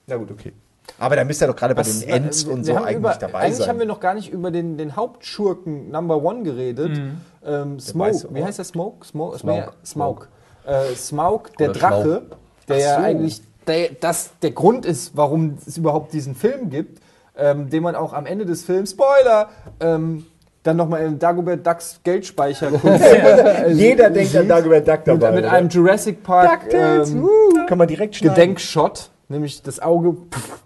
Na 0.07 0.16
gut, 0.18 0.32
okay. 0.32 0.53
Aber 1.00 1.16
da 1.16 1.24
müsste 1.24 1.46
er 1.46 1.48
doch 1.50 1.56
gerade 1.56 1.76
bei 1.76 1.82
Was, 1.82 2.00
den 2.02 2.10
äh, 2.10 2.16
und 2.18 2.66
wir 2.68 2.76
so 2.76 2.76
eigentlich 2.76 2.98
über, 2.98 3.14
dabei 3.20 3.39
Eigentlich 3.39 3.58
sein. 3.58 3.70
haben 3.70 3.80
wir 3.80 3.86
noch 3.86 4.00
gar 4.00 4.14
nicht 4.14 4.32
über 4.32 4.52
den, 4.52 4.78
den 4.78 4.96
Hauptschurken 4.96 5.89
Number 5.92 6.24
One 6.24 6.44
geredet. 6.44 7.02
Ähm, 7.46 7.80
Smoke, 7.80 8.28
wie 8.32 8.44
heißt 8.44 8.60
der 8.60 8.66
Smoke? 8.66 9.06
Smoke, 9.06 9.38
Smaug. 9.39 9.74
Smaug. 9.84 10.28
Äh, 10.66 10.96
Smaug, 10.96 11.58
der 11.58 11.72
Oder 11.72 11.80
Drache, 11.80 12.22
der 12.68 12.78
ja 12.78 12.96
so. 12.98 13.04
eigentlich 13.04 13.42
der, 13.68 13.89
das 14.00 14.32
der 14.42 14.52
Grund 14.52 14.86
ist, 14.86 15.16
warum 15.16 15.58
es 15.66 15.78
überhaupt 15.78 16.14
diesen 16.14 16.36
Film 16.36 16.70
gibt, 16.70 17.02
ähm, 17.38 17.70
den 17.70 17.84
man 17.84 17.96
auch 17.96 18.14
am 18.14 18.26
Ende 18.26 18.46
des 18.46 18.64
Films, 18.64 18.92
Spoiler, 18.92 19.50
ähm, 19.80 20.26
dann 20.64 20.78
nochmal 20.78 21.04
in 21.06 21.18
Dagobert 21.18 21.66
Ducks 21.66 22.00
Geldspeicher 22.04 22.72
Jeder 23.70 24.10
denkt 24.12 24.36
an 24.36 24.48
Dagobert 24.48 24.88
Duck 24.88 25.08
mit, 25.08 25.08
dabei. 25.08 25.32
mit 25.32 25.46
oder? 25.46 25.54
einem 25.54 25.70
Jurassic 25.70 26.22
Park 26.24 26.62
DuckTales, 26.70 27.12
ähm, 27.12 27.28
kann 27.68 27.78
man 27.78 27.88
direkt 27.88 28.16
schneiden. 28.16 28.36
Gedenkshot, 28.36 29.10
nämlich 29.30 29.62
das 29.64 29.80
Auge. 29.80 30.14
Pff, 30.32 30.60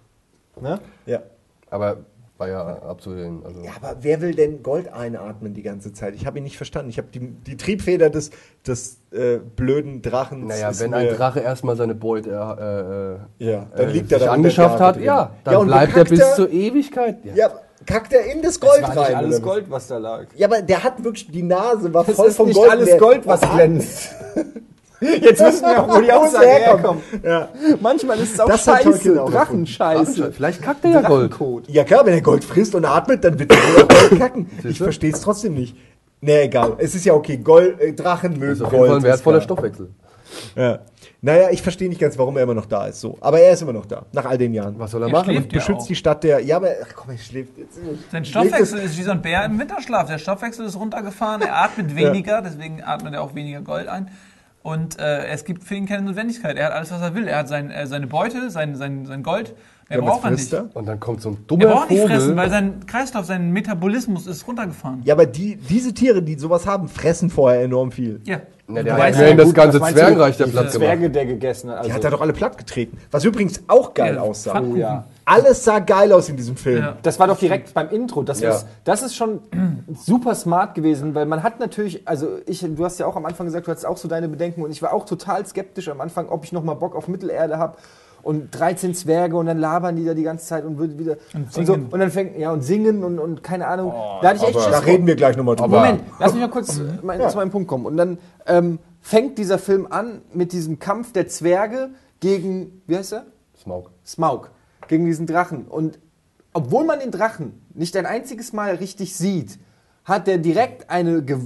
ne? 0.61 0.79
Ja. 1.05 1.19
Aber 1.69 1.97
war 2.37 2.49
ja 2.49 2.65
abzusehen. 2.83 3.43
Also, 3.45 3.61
Ja, 3.61 3.71
aber 3.81 3.95
wer 4.01 4.19
will 4.19 4.35
denn 4.35 4.61
Gold 4.61 4.91
einatmen 4.91 5.53
die 5.53 5.61
ganze 5.63 5.93
Zeit? 5.93 6.15
Ich 6.15 6.25
habe 6.25 6.37
ihn 6.39 6.43
nicht 6.43 6.57
verstanden. 6.57 6.89
Ich 6.89 6.97
habe 6.97 7.07
die, 7.13 7.19
die 7.19 7.55
Triebfeder 7.55 8.09
des, 8.09 8.31
des 8.67 8.97
äh, 9.11 9.37
blöden 9.37 10.01
Drachens. 10.01 10.45
naja, 10.49 10.71
wenn 10.79 10.93
ein 10.93 11.15
Drache 11.15 11.39
erstmal 11.39 11.77
seine 11.77 11.95
Beute 11.95 12.31
äh, 13.39 13.43
äh, 13.43 13.49
Ja, 13.51 13.67
dann 13.75 13.87
äh, 13.87 13.91
liegt 13.91 14.11
er 14.11 14.19
sich 14.19 14.27
da 14.27 14.33
angeschafft 14.33 14.81
hat, 14.81 14.99
ja, 14.99 15.31
dann 15.45 15.53
Ja, 15.53 15.59
bleibt 15.61 15.95
er 15.95 16.03
bis 16.03 16.19
er- 16.19 16.35
zur 16.35 16.49
Ewigkeit. 16.51 17.23
Ja. 17.23 17.35
Ja, 17.35 17.51
kackt 17.85 18.11
er 18.11 18.25
in 18.25 18.41
das 18.41 18.59
Das 18.59 18.69
Gold 18.69 18.81
war 18.83 18.89
rein. 18.89 18.97
nicht 19.07 19.15
alles 19.15 19.35
oder? 19.37 19.45
Gold, 19.45 19.65
was 19.69 19.87
da 19.87 19.97
lag. 19.97 20.25
Ja, 20.35 20.47
aber 20.47 20.61
der 20.61 20.83
hat 20.83 21.01
wirklich, 21.03 21.31
die 21.31 21.43
Nase 21.43 21.93
war 21.93 22.03
Das 22.03 22.15
voll 22.17 22.27
ist 22.27 22.35
vom 22.35 22.47
nicht 22.47 22.57
Gold. 22.57 22.69
alles 22.69 22.97
Gold, 22.97 23.25
was 23.25 23.39
glänzt. 23.41 24.09
Jetzt 25.01 25.41
wissen 25.43 25.61
wir 25.65 25.83
auch, 25.83 25.95
wo 25.97 26.01
die 26.01 26.11
Aussage 26.11 26.45
herkommt. 26.47 27.01
Ja. 27.23 27.49
Manchmal 27.81 28.19
ist 28.19 28.33
es 28.33 28.39
auch 28.39 28.47
Das 28.47 28.63
scheiße. 28.63 29.21
auch 29.21 29.29
Drachenscheiße. 29.29 30.31
Vielleicht 30.31 30.61
kackt 30.61 30.85
er 30.85 30.91
ja 30.91 31.01
Gold. 31.01 31.33
Ja, 31.67 31.83
klar, 31.83 32.05
wenn 32.05 32.13
er 32.13 32.21
Gold 32.21 32.43
frisst 32.43 32.75
und 32.75 32.85
atmet, 32.85 33.23
dann 33.23 33.37
wird 33.39 33.51
er 33.51 33.85
Gold 33.85 34.19
kacken. 34.19 34.49
Ich 34.63 34.77
verstehe 34.77 35.11
es 35.11 35.21
trotzdem 35.21 35.53
nicht. 35.55 35.75
Nee, 36.21 36.43
egal. 36.43 36.75
Es 36.77 36.95
ist 36.95 37.05
ja 37.05 37.13
okay. 37.13 37.37
Gold, 37.37 37.79
äh, 37.79 37.93
Drachen 37.93 38.39
mögen 38.39 38.59
Gold. 38.59 38.71
Fall 38.89 38.97
ein 38.97 39.03
wertvoller. 39.03 39.41
Stoffwechsel. 39.41 39.89
Ja. 40.55 40.79
Naja, 41.21 41.49
ich 41.51 41.61
verstehe 41.61 41.89
nicht 41.89 41.99
ganz, 42.01 42.17
warum 42.17 42.37
er 42.37 42.43
immer 42.43 42.53
noch 42.53 42.65
da 42.65 42.87
ist. 42.87 42.99
So. 43.01 43.17
Aber 43.21 43.39
er 43.39 43.53
ist 43.53 43.61
immer 43.61 43.73
noch 43.73 43.85
da, 43.85 44.05
nach 44.11 44.25
all 44.25 44.37
den 44.37 44.53
Jahren. 44.53 44.77
Was 44.77 44.91
soll 44.91 45.01
er 45.03 45.07
Er 45.07 45.11
machen? 45.11 45.31
schläft 45.31 45.53
ja 45.53 45.59
Beschützt 45.59 45.81
auch. 45.81 45.87
die 45.87 45.95
Stadt 45.95 46.23
der. 46.23 46.39
Ja, 46.41 46.57
aber 46.57 46.69
ach 46.83 46.93
komm, 46.95 47.11
er 47.11 47.17
schläft 47.17 47.57
jetzt. 47.57 47.77
Sein 48.11 48.25
Stoffwechsel 48.25 48.79
ist 48.79 48.97
wie 48.97 49.03
so 49.03 49.11
ein 49.11 49.21
Bär 49.21 49.43
im 49.45 49.59
Winterschlaf. 49.59 50.07
Der 50.07 50.17
Stoffwechsel 50.17 50.65
ist 50.65 50.75
runtergefahren, 50.79 51.41
er 51.41 51.55
atmet 51.63 51.95
weniger, 51.95 52.41
deswegen 52.41 52.83
atmet 52.83 53.13
er 53.13 53.21
auch 53.23 53.33
weniger 53.35 53.61
Gold 53.61 53.87
ein. 53.87 54.09
Und 54.65 54.97
äh, 54.97 55.27
es 55.27 55.45
gibt 55.45 55.63
für 55.63 55.75
ihn 55.75 55.85
keine 55.85 56.01
Notwendigkeit. 56.01 56.57
Er 56.57 56.65
hat 56.65 56.73
alles, 56.73 56.91
was 56.91 56.99
er 56.99 57.13
will. 57.13 57.27
Er 57.27 57.37
hat 57.37 57.47
sein, 57.47 57.69
äh, 57.69 57.85
seine 57.85 58.07
Beute, 58.07 58.49
sein, 58.49 58.75
sein, 58.75 59.05
sein 59.05 59.21
Gold. 59.21 59.53
Mehr 59.89 59.99
Ja, 59.99 60.05
braucht 60.05 60.23
er 60.23 60.31
nicht. 60.31 60.51
er? 60.51 60.69
Und 60.73 60.87
dann 60.87 60.99
kommt 60.99 61.21
so 61.21 61.29
ein 61.29 61.35
Er 61.35 61.39
dummer 61.45 61.67
braucht 61.67 61.91
nicht 61.91 62.03
fressen, 62.03 62.35
weil 62.35 62.49
sein 62.49 62.83
Kreislauf, 62.87 63.25
sein 63.25 63.51
Metabolismus 63.51 64.25
ist 64.25 64.47
runtergefahren. 64.47 65.03
Ja, 65.03 65.13
aber 65.13 65.27
die, 65.27 65.57
diese 65.57 65.93
Tiere, 65.93 66.23
die 66.23 66.33
sowas 66.39 66.65
haben, 66.65 66.87
fressen 66.87 67.29
vorher 67.29 67.61
enorm 67.61 67.91
viel. 67.91 68.21
Ja. 68.23 68.39
Na, 68.67 68.81
der 68.81 68.97
hat 68.97 69.15
ja, 69.15 69.35
das 69.35 69.45
gut, 69.45 69.53
ganze 69.53 69.79
Zwergenreich 69.79 70.37
der 70.37 70.47
die 70.47 70.51
Platz 70.53 70.73
gemacht. 70.73 70.87
Zwerge, 70.87 71.09
der 71.11 71.25
gegessen 71.27 71.69
hat. 71.69 71.77
Die 71.77 71.81
Also, 71.81 71.93
hat 71.93 72.03
er 72.03 72.09
doch 72.09 72.21
alle 72.21 72.33
platt 72.33 72.57
getreten. 72.57 72.97
Was 73.11 73.23
übrigens 73.23 73.61
auch 73.67 73.93
geil 73.93 74.15
Ja, 74.15 74.21
aussah. 74.21 74.59
Oh, 74.61 74.75
ja. 74.75 75.05
Alles 75.25 75.63
sah 75.63 75.79
geil 75.79 76.11
aus 76.13 76.29
in 76.29 76.37
diesem 76.37 76.55
Film. 76.55 76.83
Ja. 76.83 76.97
Das 77.01 77.19
war 77.19 77.25
doch 77.27 77.39
direkt 77.39 77.73
beim 77.73 77.89
Intro. 77.89 78.21
Das, 78.21 78.41
Ja. 78.41 78.51
ist, 78.51 78.67
das 78.83 79.01
ist 79.01 79.15
schon 79.15 79.39
super 79.95 80.35
smart 80.35 80.75
gewesen, 80.75 81.15
weil 81.15 81.25
man 81.25 81.41
hat 81.41 81.59
natürlich, 81.59 82.07
also 82.07 82.27
ich, 82.45 82.59
du 82.67 82.85
hast 82.85 82.99
ja 82.99 83.07
auch 83.07 83.15
am 83.15 83.25
Anfang 83.25 83.47
gesagt, 83.47 83.65
du 83.65 83.71
hattest 83.71 83.85
auch 83.87 83.97
so 83.97 84.07
deine 84.07 84.27
Bedenken 84.29 84.61
und 84.61 84.69
ich 84.71 84.81
war 84.83 84.93
auch 84.93 85.05
total 85.05 85.45
skeptisch 85.45 85.89
am 85.89 85.99
Anfang, 86.01 86.29
ob 86.29 86.43
ich 86.45 86.51
noch 86.51 86.63
mal 86.63 86.75
Bock 86.75 86.95
auf 86.95 87.07
Mittelerde 87.07 87.57
habe 87.57 87.77
und 88.21 88.51
13 88.51 88.93
Zwerge 88.93 89.35
und 89.37 89.47
dann 89.47 89.57
labern 89.59 89.95
die 89.95 90.05
da 90.05 90.13
die 90.13 90.23
ganze 90.23 90.45
Zeit 90.45 90.63
und 90.65 90.77
wird 90.79 90.97
wieder 90.99 91.17
Und 91.33 91.41
und, 91.45 91.53
so 91.53 91.73
singen. 91.73 91.87
und 91.91 91.99
dann 91.99 92.11
fängt 92.11 92.37
ja 92.37 92.51
und 92.51 92.61
singen 92.61 93.03
und, 93.03 93.17
und 93.19 93.41
keine 93.43 93.67
Ahnung. 93.67 93.93
da 94.21 94.29
hatte 94.29 94.37
ich 94.37 94.43
echt 94.43 94.55
Da 94.55 94.61
Schiss. 94.61 94.75
vor. 94.77 94.85
reden 94.85 95.07
wir 95.07 95.15
gleich 95.15 95.37
nochmal 95.37 95.55
drüber. 95.55 95.77
Moment, 95.79 96.01
lass 96.19 96.33
mich 96.33 96.41
mal 96.41 96.49
kurz 96.49 96.79
mein, 97.01 97.27
zu 97.29 97.37
meinem 97.37 97.51
Punkt 97.51 97.67
kommen. 97.67 97.85
Und 97.87 97.97
dann 97.97 98.17
ähm, 98.45 98.77
fängt 99.01 99.37
dieser 99.39 99.57
Film 99.57 99.87
an 99.89 100.21
mit 100.33 100.51
diesem 100.53 100.77
Kampf 100.79 101.13
der 101.13 101.27
Zwerge 101.27 101.89
gegen, 102.19 102.81
wie 102.87 102.95
heißt 102.97 103.13
er? 103.13 103.25
Smaug. 103.59 103.89
Smaug 104.05 104.51
gegen 104.87 105.05
diesen 105.05 105.27
Drachen. 105.27 105.65
Und 105.65 105.99
obwohl 106.53 106.85
man 106.85 106.99
den 106.99 107.11
Drachen 107.11 107.61
nicht 107.73 107.95
ein 107.97 108.05
einziges 108.05 108.53
Mal 108.53 108.75
richtig 108.75 109.15
sieht, 109.15 109.59
hat 110.05 110.27
er 110.27 110.37
direkt 110.37 110.89
eine 110.89 111.23
Ge 111.23 111.37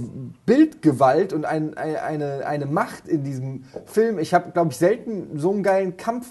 Bildgewalt 0.46 1.32
und 1.32 1.44
ein, 1.44 1.74
ein, 1.74 1.96
eine, 1.96 2.46
eine 2.46 2.66
Macht 2.66 3.08
in 3.08 3.24
diesem 3.24 3.64
Film. 3.86 4.18
Ich 4.18 4.34
habe, 4.34 4.52
glaube 4.52 4.70
ich, 4.72 4.76
selten 4.76 5.38
so 5.38 5.50
einen 5.50 5.62
geilen 5.62 5.96
Kampf 5.96 6.26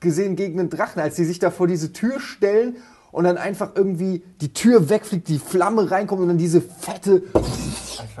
gesehen 0.00 0.36
gegen 0.36 0.58
einen 0.58 0.70
Drachen, 0.70 1.00
als 1.00 1.16
sie 1.16 1.24
sich 1.24 1.38
da 1.38 1.50
vor 1.50 1.66
diese 1.66 1.92
Tür 1.92 2.20
stellen 2.20 2.76
und 3.10 3.24
dann 3.24 3.36
einfach 3.36 3.72
irgendwie 3.74 4.22
die 4.40 4.52
Tür 4.52 4.88
wegfliegt, 4.88 5.28
die 5.28 5.38
Flamme 5.38 5.90
reinkommt 5.90 6.22
und 6.22 6.28
dann 6.28 6.38
diese 6.38 6.60
fette. 6.60 7.22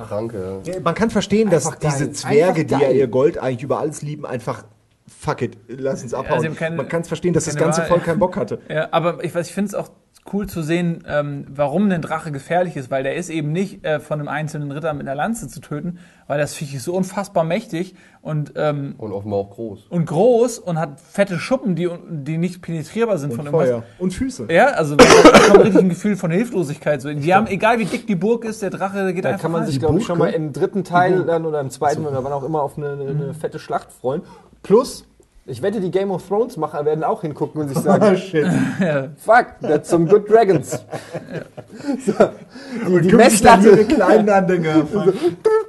Danke. 0.08 0.60
Man 0.82 0.94
kann 0.94 1.10
verstehen, 1.10 1.50
dass 1.50 1.66
Einfach 1.66 1.80
geil. 1.80 1.92
diese 1.92 2.12
Zwerge, 2.12 2.64
die 2.64 2.74
ja 2.74 2.90
ihr 2.90 3.08
Gold 3.08 3.38
eigentlich 3.38 3.62
über 3.62 3.78
alles 3.78 4.02
lieben, 4.02 4.26
einfach 4.26 4.64
fuck 5.08 5.42
it, 5.42 5.56
lass 5.68 6.02
uns 6.02 6.14
abhauen. 6.14 6.44
haben 6.44 6.54
keine- 6.56 6.76
Man 6.76 6.88
kann 6.88 7.02
es 7.02 7.08
verstehen, 7.08 7.32
dass 7.34 7.44
das 7.46 7.56
ganze 7.56 7.80
Wahl. 7.82 7.88
Volk 7.88 8.04
keinen 8.04 8.18
Bock 8.18 8.36
hatte. 8.36 8.58
Ja, 8.68 8.88
aber 8.92 9.24
ich, 9.24 9.34
weiß, 9.34 9.48
ich 9.48 9.54
finde 9.54 9.68
es 9.68 9.74
auch 9.74 9.88
cool 10.32 10.46
zu 10.46 10.62
sehen, 10.62 11.04
ähm, 11.08 11.46
warum 11.48 11.90
ein 11.90 12.02
Drache 12.02 12.30
gefährlich 12.32 12.76
ist, 12.76 12.90
weil 12.90 13.02
der 13.02 13.14
ist 13.14 13.30
eben 13.30 13.50
nicht 13.50 13.82
äh, 13.86 13.98
von 13.98 14.20
einem 14.20 14.28
einzelnen 14.28 14.70
Ritter 14.70 14.92
mit 14.92 15.06
einer 15.06 15.14
Lanze 15.14 15.48
zu 15.48 15.60
töten, 15.60 15.98
weil 16.26 16.38
das 16.38 16.52
Viech 16.54 16.74
ist 16.74 16.84
so 16.84 16.92
unfassbar 16.94 17.44
mächtig 17.44 17.94
und, 18.20 18.52
ähm, 18.56 18.94
Und 18.98 19.12
offenbar 19.12 19.38
auch 19.38 19.50
groß. 19.50 19.86
und 19.88 20.04
groß 20.04 20.58
und 20.58 20.78
hat 20.78 21.00
fette 21.00 21.38
Schuppen, 21.38 21.74
die, 21.76 21.88
die 22.10 22.36
nicht 22.36 22.60
penetrierbar 22.60 23.16
sind 23.16 23.30
von 23.32 23.40
Und 23.48 23.54
irgendwas. 23.54 23.68
Feuer. 23.70 23.82
Und 23.98 24.12
Füße. 24.12 24.48
Ja, 24.50 24.66
also 24.72 24.96
da 24.96 25.04
kommt 25.06 25.64
richtig 25.64 25.80
ein 25.82 25.88
Gefühl 25.88 26.16
von 26.16 26.30
Hilflosigkeit. 26.30 27.00
So, 27.00 27.10
die 27.10 27.34
haben, 27.34 27.46
egal 27.46 27.78
wie 27.78 27.86
dick 27.86 28.06
die 28.06 28.16
Burg 28.16 28.44
ist, 28.44 28.60
der 28.60 28.68
Drache 28.70 29.14
geht 29.14 29.24
Da 29.24 29.30
einfach 29.30 29.42
kann 29.42 29.52
man 29.52 29.62
rein. 29.62 29.70
sich, 29.70 29.78
glaube 29.78 29.98
ich, 29.98 30.04
schon 30.04 30.18
mal 30.18 30.28
im 30.30 30.52
dritten 30.52 30.84
Teil 30.84 31.24
dann 31.24 31.46
oder 31.46 31.60
im 31.60 31.70
zweiten 31.70 32.04
oder 32.04 32.22
wann 32.22 32.32
auch 32.34 32.44
immer 32.44 32.60
auf 32.60 32.76
eine, 32.76 32.90
eine, 32.92 33.08
eine 33.08 33.34
fette 33.34 33.58
Schlacht 33.58 33.92
freuen. 33.92 34.20
Plus, 34.62 35.04
ich 35.50 35.62
wette, 35.62 35.80
die 35.80 35.90
Game 35.90 36.10
of 36.10 36.28
Thrones 36.28 36.58
Macher 36.58 36.84
werden 36.84 37.02
auch 37.02 37.22
hingucken 37.22 37.62
und 37.62 37.68
sich 37.68 37.78
sagen, 37.78 38.16
shit. 38.18 38.46
fuck, 39.16 39.54
that's 39.62 39.88
some 39.88 40.04
good 40.06 40.28
dragons. 40.28 40.84
So, 42.04 42.12
die, 43.00 43.08
die 43.08 43.14
Messlatte. 43.16 43.70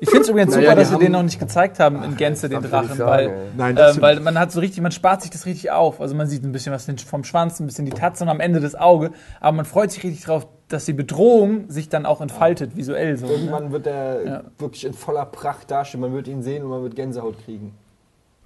Ich 0.02 0.10
finde 0.10 0.24
es 0.24 0.30
übrigens 0.30 0.56
Naja, 0.56 0.70
super, 0.70 0.76
dass 0.76 0.90
sie 0.92 0.98
den 0.98 1.12
noch 1.12 1.24
nicht 1.24 1.40
gezeigt 1.40 1.80
haben 1.80 2.04
in 2.04 2.16
Gänze, 2.16 2.48
den 2.48 2.62
Drachen, 2.62 2.96
sagen, 2.96 3.10
weil. 3.10 3.34
Nein, 3.58 3.78
stimmt. 3.78 4.02
weil 4.02 4.20
man 4.22 4.40
hat 4.40 4.52
so 4.52 4.62
richtig, 4.62 4.82
man 4.82 4.94
spart 4.94 5.22
sich 5.22 5.32
das 5.32 5.46
richtig 5.46 5.72
auf. 5.72 6.00
Also 6.00 6.16
man 6.16 6.28
sieht 6.28 6.44
ein 6.44 6.54
bisschen 6.54 6.72
was 6.72 6.88
vom 7.06 7.26
Schwanz, 7.26 7.60
ein 7.60 7.66
bisschen 7.66 7.86
die 7.86 7.92
Tatze 7.92 8.24
und 8.24 8.30
am 8.30 8.40
Ende 8.40 8.62
das 8.62 8.76
Auge, 8.76 9.12
aber 9.42 9.58
man 9.58 9.66
freut 9.66 9.92
sich 9.92 10.04
richtig 10.04 10.24
drauf, 10.24 10.48
dass 10.70 10.86
die 10.86 10.94
Bedrohung 10.94 11.70
sich 11.70 11.90
dann 11.90 12.06
auch 12.06 12.22
entfaltet, 12.22 12.78
visuell 12.78 13.18
so. 13.18 13.26
Ne? 13.26 13.34
Irgendwann 13.34 13.72
wird 13.72 13.88
er 13.88 14.26
Ja. 14.26 14.44
wirklich 14.58 14.86
in 14.86 14.94
voller 14.94 15.26
Pracht 15.26 15.70
dastehen. 15.70 16.00
Man 16.02 16.14
wird 16.14 16.28
ihn 16.28 16.44
sehen 16.44 16.64
und 16.64 16.70
man 16.70 16.84
wird 16.84 16.96
Gänsehaut 16.96 17.36
kriegen. 17.44 17.74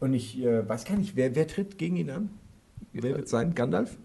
Und 0.03 0.13
ich 0.13 0.37
äh, 0.43 0.67
weiß 0.67 0.83
gar 0.83 0.97
nicht, 0.97 1.15
wer, 1.15 1.33
wer 1.33 1.47
tritt 1.47 1.77
gegen 1.77 1.95
ihn 1.95 2.09
an? 2.09 2.29
Wer 2.91 3.15
wird 3.15 3.29
sein? 3.29 3.55
Gandalf? 3.55 3.97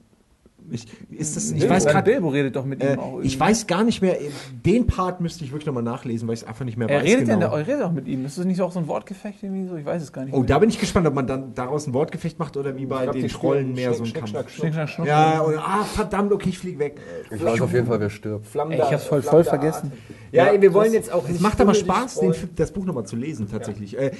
Ich, 0.70 0.86
ist 1.10 1.34
das, 1.36 1.50
ich 1.50 1.62
Ich 1.64 1.68
weiß 1.70 1.86
gerade, 1.86 2.10
Bilbo 2.10 2.28
redet 2.28 2.54
doch 2.56 2.64
mit 2.66 2.82
äh, 2.82 2.92
ihm 2.92 2.98
auch. 2.98 3.20
ich 3.20 3.32
irgendwie. 3.32 3.40
weiß 3.40 3.66
gar 3.66 3.84
nicht 3.84 4.02
mehr, 4.02 4.20
äh, 4.20 4.28
den 4.66 4.86
Part 4.86 5.20
müsste 5.20 5.42
ich 5.44 5.50
wirklich 5.50 5.66
nochmal 5.66 5.82
nachlesen, 5.82 6.28
weil 6.28 6.34
ich 6.34 6.42
es 6.42 6.46
einfach 6.46 6.64
nicht 6.66 6.76
mehr 6.76 6.88
Er 6.90 6.98
weiß. 7.00 7.04
redet, 7.06 7.26
genau. 7.26 7.40
ja, 7.52 7.58
er 7.58 7.66
redet 7.66 7.82
auch 7.82 7.92
mit 7.92 8.06
ihm. 8.06 8.26
Ist 8.26 8.36
das 8.36 8.44
nicht 8.44 8.60
auch 8.60 8.70
so 8.70 8.78
ein 8.78 8.86
Wortgefecht 8.86 9.42
irgendwie 9.42 9.66
so? 9.66 9.76
Ich 9.76 9.86
weiß 9.86 10.02
es 10.02 10.12
gar 10.12 10.24
nicht. 10.24 10.34
Oh, 10.34 10.40
mehr. 10.40 10.46
da 10.46 10.58
bin 10.58 10.68
ich 10.68 10.78
gespannt, 10.78 11.06
ob 11.06 11.14
man 11.14 11.26
dann 11.26 11.54
daraus 11.54 11.86
ein 11.86 11.94
Wortgefecht 11.94 12.38
macht 12.38 12.56
oder 12.58 12.76
wie 12.76 12.84
bei 12.84 13.04
glaub, 13.04 13.14
den 13.14 13.28
Trollen 13.28 13.72
mehr 13.72 13.94
so 13.94 14.02
ein 14.02 14.06
Schnick, 14.06 14.18
Kampf. 14.20 14.30
Schnack, 14.30 14.50
Schnick, 14.50 14.74
schnack, 14.74 14.88
schnuck. 14.90 15.06
Ja, 15.06 15.42
oder, 15.42 15.58
ah, 15.58 15.84
verdammt, 15.84 16.32
okay, 16.32 16.50
ich 16.50 16.58
flieg 16.58 16.78
weg. 16.78 17.00
Ich 17.30 17.42
weiß 17.42 17.60
auf 17.62 17.72
jeden 17.72 17.86
Fall, 17.86 18.00
wer 18.00 18.10
stirbt. 18.10 18.46
Flammen 18.46 18.72
Ey, 18.72 18.78
ich 18.78 18.92
hab's 18.92 19.04
voll, 19.04 19.22
voll 19.22 19.44
vergessen. 19.44 19.92
Ja, 20.32 20.48
ey, 20.48 20.60
wir 20.60 20.74
wollen 20.74 20.92
jetzt 20.92 21.10
auch 21.10 21.26
Es 21.26 21.40
macht 21.40 21.58
aber 21.62 21.72
Spaß, 21.72 22.20
den, 22.20 22.34
das 22.56 22.70
Buch 22.72 22.84
nochmal 22.84 23.06
zu 23.06 23.16
lesen, 23.16 23.48
tatsächlich. 23.50 23.96
Äh, 23.98 24.08
äh, 24.08 24.12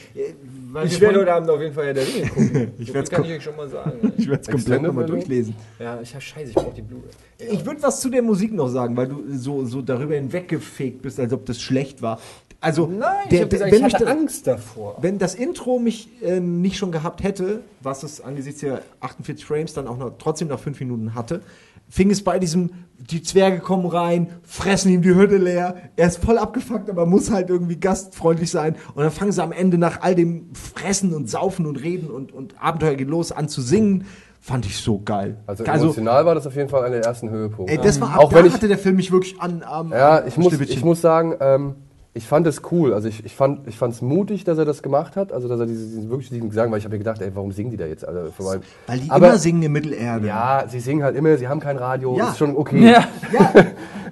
weil 0.73 0.87
Ich 0.87 0.99
werde 1.01 1.21
heute 1.21 1.35
Abend 1.35 1.51
auf 1.51 1.61
jeden 1.61 1.75
Fall 1.75 1.87
ja 1.89 1.93
der 1.93 2.05
Ringe 2.07 2.29
gucken. 2.29 2.73
Ich 2.79 2.89
So 2.89 2.95
werd's 2.95 3.11
viel 3.11 3.17
kann 3.17 3.25
gucken. 3.25 3.31
ich 3.33 3.37
euch 3.39 3.43
schon 3.45 3.57
mal 3.57 3.69
sagen. 3.69 4.13
ich 4.17 4.29
werde 4.29 4.41
es 4.43 4.49
komplett 4.49 4.83
nochmal 4.83 5.05
durchlesen. 5.07 5.55
Ja, 5.79 5.99
ich 6.03 6.15
scheiße, 6.29 6.51
ich 6.51 6.55
brauche 6.55 6.75
die 6.75 6.83
Blu-ray. 6.83 7.11
Ich 7.53 7.65
würde 7.65 7.83
was 7.83 8.01
zu 8.01 8.11
der 8.11 8.23
Musik 8.23 8.53
noch 8.53 8.69
sagen, 8.69 8.97
weil 8.97 9.09
du 9.09 9.37
so, 9.37 9.65
so 9.65 9.83
darüber 9.83 10.15
hinweggefegt 10.15 11.03
bist, 11.03 11.19
als 11.21 11.33
ob 11.33 11.47
das 11.47 11.61
schlecht 11.61 12.03
war. 12.03 12.21
Also, 12.61 12.87
Nein, 12.87 13.13
ich 13.25 13.31
der, 13.31 13.41
habe 13.41 13.51
gesagt, 13.51 13.71
wenn, 13.71 13.79
ich 13.79 13.85
mich 13.85 13.95
hatte 13.95 14.05
das, 14.05 14.15
Angst 14.15 14.47
davor. 14.47 14.97
wenn 15.01 15.19
das 15.19 15.37
Intro 15.37 15.79
mich 15.79 16.09
äh, 16.23 16.41
nicht 16.41 16.77
schon 16.77 16.91
gehabt 16.91 17.23
hätte, 17.23 17.61
was 17.83 18.03
es 18.03 18.21
angesichts 18.21 18.61
der 18.61 18.83
48 19.01 19.45
Frames 19.45 19.75
dann 19.75 19.87
auch 19.87 19.97
noch, 19.97 20.15
trotzdem 20.19 20.49
nach 20.49 20.59
5 20.59 20.81
Minuten 20.81 21.15
hatte, 21.15 21.41
fing 21.89 22.11
es 22.11 22.23
bei 22.23 22.39
diesem, 22.39 22.71
die 22.99 23.23
Zwerge 23.23 23.61
kommen 23.61 23.87
rein, 23.87 24.29
fressen 24.43 24.93
ihm 24.93 25.03
die 25.03 25.15
Hütte 25.15 25.37
leer, 25.37 25.77
er 25.97 26.09
ist 26.09 26.23
voll 26.23 26.37
abgefuckt, 26.37 26.91
aber 26.91 27.07
muss 27.07 27.31
halt 27.31 27.49
irgendwie 27.49 27.77
gastfreundlich 27.77 28.51
sein 28.51 28.75
und 28.95 29.03
dann 29.03 29.13
fangen 29.13 29.33
sie 29.33 29.43
am 29.43 29.53
Ende 29.53 29.79
nach 29.79 30.03
all 30.03 30.15
dem 30.15 30.53
Fressen 30.55 31.15
und 31.15 31.31
Saufen 31.31 31.65
und 31.65 31.77
Reden 31.77 32.11
und, 32.11 32.33
und 32.33 32.61
Abenteuer 32.61 32.97
geht 32.97 33.09
los 33.09 33.33
an 33.33 33.49
zu 33.49 33.63
singen. 33.63 34.05
Fand 34.49 34.65
ich 34.65 34.79
so 34.79 35.01
geil. 35.05 35.37
Also 35.47 35.63
emotional 35.63 36.25
war 36.25 36.35
das 36.35 36.47
auf 36.47 36.57
jeden 36.57 36.71
Fall 36.71 36.81
einer 36.85 36.97
der 36.97 37.05
ersten 37.05 37.29
Höhepunkte. 37.29 37.71
Ey, 37.75 37.79
das 37.83 38.01
war 38.01 38.15
ab 38.15 38.19
Auch 38.21 38.31
da 38.31 38.37
wenn 38.39 38.47
ich- 38.47 38.55
hatte 38.55 38.67
der 38.67 38.79
Film 38.79 38.97
mich 38.97 39.13
wirklich 39.13 39.39
an 39.41 39.63
am 39.63 39.93
Ja, 39.93 40.25
ich 40.27 40.39
muss, 40.39 40.59
ich 40.59 40.83
muss 40.83 41.03
sagen, 41.03 41.35
ähm, 41.41 41.75
ich 42.15 42.27
fand 42.27 42.47
es 42.47 42.63
cool. 42.73 42.95
Also 42.95 43.09
ich, 43.09 43.25
ich 43.27 43.35
fand 43.35 43.69
ich 43.69 43.77
fand's 43.77 44.01
mutig, 44.01 44.45
dass 44.45 44.57
er 44.57 44.65
das 44.65 44.83
gemacht 44.83 45.17
hat. 45.17 45.33
Also 45.33 45.49
dass 45.49 45.61
er 45.61 45.67
diese, 45.67 45.85
diesen, 45.85 46.09
wirklich 46.09 46.31
diesen 46.31 46.49
Gesang, 46.49 46.71
weil 46.73 46.79
ich 46.79 46.85
habe 46.85 46.95
mir 46.95 46.99
gedacht, 46.99 47.21
ey, 47.21 47.31
warum 47.35 47.53
singen 47.53 47.71
die 47.71 47.77
da 47.77 47.85
jetzt? 47.85 48.09
Also, 48.09 48.31
vor 48.33 48.51
allem- 48.53 48.63
Weil 48.87 49.01
die 49.01 49.11
aber, 49.11 49.29
immer 49.29 49.39
singen 49.39 49.63
in 49.63 49.71
Mittelerde. 49.73 50.27
Ja, 50.27 50.65
sie 50.67 50.81
singen 50.81 51.03
halt 51.05 51.15
immer, 51.15 51.37
sie 51.37 51.47
haben 51.47 51.61
kein 51.61 51.77
Radio, 51.77 52.17
Ja. 52.17 52.31
ist 52.31 52.39
schon 52.39 52.57
okay. 52.57 52.91
Ja. 52.93 53.05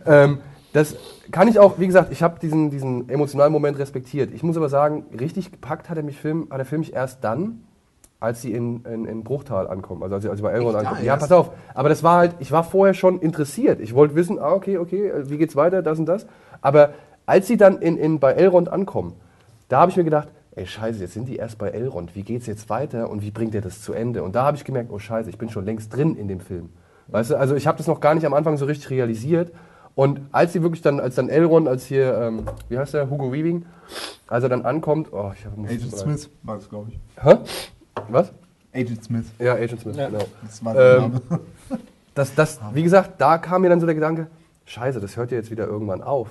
Ähm, 0.08 0.38
das 0.72 0.94
kann 1.32 1.48
ich 1.48 1.58
auch, 1.58 1.78
wie 1.80 1.86
gesagt, 1.86 2.12
ich 2.12 2.22
habe 2.22 2.38
diesen, 2.38 2.70
diesen 2.70 3.08
emotionalen 3.08 3.52
Moment 3.52 3.76
respektiert. 3.78 4.30
Ich 4.32 4.42
muss 4.44 4.56
aber 4.56 4.68
sagen, 4.68 5.04
richtig 5.18 5.50
gepackt 5.50 5.90
hat 5.90 5.96
er 5.96 6.04
mich 6.04 6.16
Film, 6.16 6.46
hat 6.50 6.58
der 6.58 6.64
Film 6.66 6.80
mich 6.80 6.92
erst 6.92 7.24
dann, 7.24 7.62
als 8.20 8.42
sie 8.42 8.52
in, 8.52 8.84
in, 8.84 9.04
in 9.04 9.24
Bruchtal 9.24 9.68
ankommen, 9.68 10.02
also 10.02 10.14
als 10.14 10.24
sie, 10.24 10.30
als 10.30 10.38
sie 10.38 10.42
bei 10.42 10.52
Elrond 10.52 10.76
ankommen. 10.76 11.00
Ah, 11.00 11.04
Ja, 11.04 11.16
pass 11.16 11.32
auf. 11.32 11.50
Aber 11.74 11.88
das 11.88 12.02
war 12.02 12.18
halt, 12.18 12.34
ich 12.38 12.50
war 12.50 12.64
vorher 12.64 12.94
schon 12.94 13.20
interessiert. 13.20 13.80
Ich 13.80 13.94
wollte 13.94 14.14
wissen, 14.14 14.38
ah, 14.38 14.52
okay, 14.52 14.78
okay, 14.78 15.08
äh, 15.08 15.28
wie 15.30 15.36
geht's 15.36 15.56
weiter, 15.56 15.82
das 15.82 15.98
und 15.98 16.06
das. 16.06 16.26
Aber 16.62 16.90
als 17.26 17.46
sie 17.46 17.56
dann 17.56 17.78
in, 17.78 17.96
in, 17.98 18.18
bei 18.18 18.32
Elrond 18.32 18.70
ankommen, 18.70 19.14
da 19.68 19.80
habe 19.80 19.90
ich 19.90 19.96
mir 19.96 20.04
gedacht, 20.04 20.28
ey, 20.52 20.66
scheiße, 20.66 21.00
jetzt 21.00 21.12
sind 21.12 21.28
die 21.28 21.36
erst 21.36 21.58
bei 21.58 21.68
Elrond. 21.68 22.14
Wie 22.14 22.22
geht's 22.22 22.46
jetzt 22.46 22.70
weiter 22.70 23.10
und 23.10 23.22
wie 23.22 23.30
bringt 23.30 23.54
er 23.54 23.60
das 23.60 23.82
zu 23.82 23.92
Ende? 23.92 24.22
Und 24.22 24.34
da 24.34 24.44
habe 24.44 24.56
ich 24.56 24.64
gemerkt, 24.64 24.90
oh 24.90 24.98
scheiße, 24.98 25.28
ich 25.28 25.36
bin 25.36 25.50
schon 25.50 25.66
längst 25.66 25.94
drin 25.94 26.16
in 26.16 26.28
dem 26.28 26.40
Film. 26.40 26.70
Weißt 27.08 27.30
du, 27.30 27.36
also 27.36 27.54
ich 27.54 27.66
habe 27.66 27.76
das 27.78 27.86
noch 27.86 28.00
gar 28.00 28.14
nicht 28.14 28.24
am 28.26 28.32
Anfang 28.34 28.56
so 28.56 28.64
richtig 28.64 28.90
realisiert. 28.90 29.52
Und 29.94 30.20
als 30.32 30.52
sie 30.52 30.62
wirklich 30.62 30.82
dann, 30.82 31.00
als 31.00 31.14
dann 31.14 31.28
Elrond, 31.28 31.68
als 31.68 31.86
hier, 31.86 32.16
ähm, 32.18 32.44
wie 32.68 32.78
heißt 32.78 32.94
der, 32.94 33.08
Hugo 33.10 33.32
Weaving, 33.32 33.64
als 34.26 34.42
er 34.42 34.48
dann 34.48 34.64
ankommt, 34.64 35.12
oh, 35.12 35.32
ich 35.34 35.44
habe 35.44 35.60
Agent 35.62 35.96
Smith 35.96 36.30
war 36.42 36.56
es, 36.56 36.68
glaube 36.68 36.90
ich. 36.90 37.00
Hä? 37.22 37.36
Was? 38.08 38.32
Agent 38.74 39.04
Smith. 39.04 39.24
Ja, 39.38 39.54
Agent 39.54 39.80
Smith, 39.80 39.96
Ja. 39.96 40.08
genau. 40.08 40.24
Das 40.44 40.64
war 40.64 40.74
der 40.74 40.96
Ähm, 40.96 41.02
Name. 41.02 41.20
Das, 42.14 42.34
das, 42.34 42.58
wie 42.72 42.82
gesagt, 42.82 43.20
da 43.20 43.36
kam 43.36 43.60
mir 43.60 43.68
dann 43.68 43.78
so 43.78 43.84
der 43.84 43.94
Gedanke, 43.94 44.28
scheiße, 44.64 45.00
das 45.00 45.18
hört 45.18 45.32
ja 45.32 45.36
jetzt 45.36 45.50
wieder 45.50 45.66
irgendwann 45.66 46.02
auf. 46.02 46.28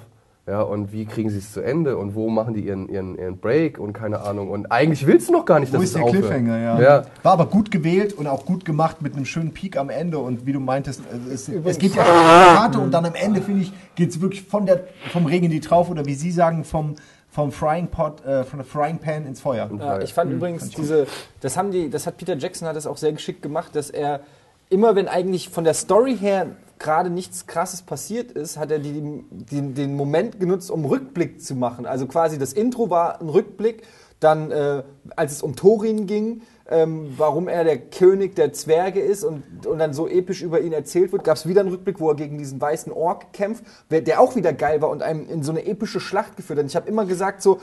Ja, 0.47 0.61
und 0.61 0.91
wie 0.91 1.05
kriegen 1.05 1.29
sie 1.29 1.37
es 1.37 1.53
zu 1.53 1.61
Ende 1.61 1.97
und 1.97 2.15
wo 2.15 2.27
machen 2.29 2.55
die 2.55 2.61
ihren, 2.61 2.89
ihren, 2.89 3.15
ihren 3.19 3.37
Break 3.37 3.77
und 3.79 3.93
keine 3.93 4.21
Ahnung. 4.21 4.49
Und 4.49 4.71
eigentlich 4.71 5.05
willst 5.05 5.29
du 5.29 5.33
noch 5.33 5.45
gar 5.45 5.59
nicht, 5.59 5.71
dass 5.71 5.79
Wo 5.79 5.83
es 5.83 5.89
ist 5.89 5.95
der 5.95 6.03
aufhört. 6.05 6.23
Cliffhanger, 6.23 6.57
ja. 6.57 6.81
ja. 6.81 7.03
War 7.21 7.33
aber 7.33 7.45
gut 7.47 7.69
gewählt 7.69 8.13
und 8.13 8.25
auch 8.25 8.45
gut 8.45 8.65
gemacht 8.65 9.03
mit 9.03 9.15
einem 9.15 9.25
schönen 9.25 9.53
Peak 9.53 9.77
am 9.77 9.91
Ende. 9.91 10.17
Und 10.17 10.47
wie 10.47 10.53
du 10.53 10.59
meintest, 10.59 11.01
es, 11.31 11.49
es 11.49 11.77
geht 11.77 11.93
ja 11.93 12.03
Karte 12.55 12.79
und 12.79 12.91
dann 12.91 13.05
am 13.05 13.13
Ende, 13.15 13.41
finde 13.41 13.61
ich, 13.61 13.73
geht 13.95 14.09
es 14.09 14.21
wirklich 14.21 14.41
von 14.43 14.65
der, 14.65 14.85
vom 15.11 15.27
Regen 15.27 15.45
in 15.45 15.51
die 15.51 15.61
Traufe 15.61 15.91
oder 15.91 16.05
wie 16.05 16.15
Sie 16.15 16.31
sagen, 16.31 16.63
vom, 16.63 16.95
vom 17.35 17.51
Frying 17.51 17.87
Pot, 17.87 18.23
äh, 18.25 18.45
von 18.45 18.59
der 18.59 18.65
Frying 18.65 18.97
Pan 18.97 19.27
ins 19.27 19.41
Feuer. 19.41 19.69
Ja, 19.77 19.99
ich 19.99 20.13
fand 20.13 20.31
übrigens 20.31 20.69
diese, 20.69 21.05
das 21.41 21.57
haben 21.57 21.69
die, 21.69 21.89
das 21.89 22.07
hat 22.07 22.15
Peter 22.15 22.37
Jackson 22.37 22.65
hat 22.65 22.77
das 22.77 22.87
auch 22.87 22.95
sehr 22.95 23.11
geschickt 23.11 23.41
gemacht, 23.41 23.75
dass 23.75 23.89
er 23.89 24.21
immer, 24.69 24.95
wenn 24.95 25.09
eigentlich 25.09 25.49
von 25.49 25.65
der 25.65 25.73
Story 25.73 26.17
her 26.17 26.47
gerade 26.79 27.09
nichts 27.09 27.45
Krasses 27.45 27.81
passiert 27.81 28.31
ist, 28.31 28.57
hat 28.57 28.71
er 28.71 28.79
die, 28.79 29.25
die, 29.29 29.73
den 29.73 29.97
Moment 29.97 30.39
genutzt, 30.39 30.71
um 30.71 30.85
Rückblick 30.85 31.41
zu 31.41 31.55
machen. 31.55 31.85
Also 31.85 32.05
quasi 32.07 32.39
das 32.39 32.53
Intro 32.53 32.89
war 32.89 33.19
ein 33.19 33.27
Rückblick, 33.27 33.83
dann 34.21 34.51
äh, 34.51 34.83
als 35.17 35.33
es 35.33 35.41
um 35.41 35.57
Thorin 35.57 36.07
ging, 36.07 36.41
ähm, 36.67 37.13
warum 37.17 37.47
er 37.47 37.63
der 37.63 37.77
König 37.77 38.35
der 38.35 38.51
Zwerge 38.53 38.99
ist 38.99 39.23
und, 39.23 39.67
und 39.67 39.77
dann 39.77 39.93
so 39.93 40.07
episch 40.07 40.41
über 40.41 40.61
ihn 40.61 40.73
erzählt 40.73 41.11
wird, 41.11 41.23
gab 41.23 41.37
es 41.37 41.47
wieder 41.47 41.61
einen 41.61 41.69
Rückblick, 41.69 41.99
wo 41.99 42.09
er 42.09 42.15
gegen 42.15 42.37
diesen 42.37 42.59
weißen 42.59 42.91
Ork 42.91 43.33
kämpft, 43.33 43.63
der 43.89 44.19
auch 44.19 44.35
wieder 44.35 44.51
geil 44.53 44.81
war 44.81 44.89
und 44.89 45.03
einem 45.03 45.29
in 45.29 45.43
so 45.43 45.51
eine 45.51 45.65
epische 45.65 45.99
Schlacht 45.99 46.37
geführt 46.37 46.57
hat. 46.57 46.63
Und 46.63 46.69
ich 46.69 46.75
habe 46.75 46.89
immer 46.89 47.05
gesagt, 47.05 47.41
so, 47.41 47.59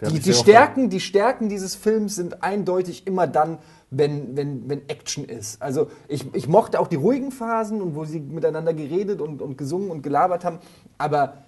die, 0.00 0.20
die 0.20 0.34
Stärken, 0.34 0.90
die 0.90 1.00
Stärken 1.00 1.48
dieses 1.48 1.74
Films 1.74 2.16
sind 2.16 2.42
eindeutig 2.42 3.06
immer 3.06 3.26
dann, 3.26 3.58
wenn, 3.90 4.36
wenn, 4.36 4.68
wenn 4.68 4.88
Action 4.88 5.24
ist. 5.24 5.60
Also 5.62 5.88
ich, 6.08 6.34
ich 6.34 6.48
mochte 6.48 6.80
auch 6.80 6.88
die 6.88 6.96
ruhigen 6.96 7.32
Phasen 7.32 7.80
und 7.80 7.94
wo 7.94 8.04
sie 8.04 8.20
miteinander 8.20 8.74
geredet 8.74 9.20
und, 9.22 9.40
und 9.40 9.56
gesungen 9.56 9.90
und 9.90 10.02
gelabert 10.02 10.44
haben, 10.44 10.58
aber 10.98 11.44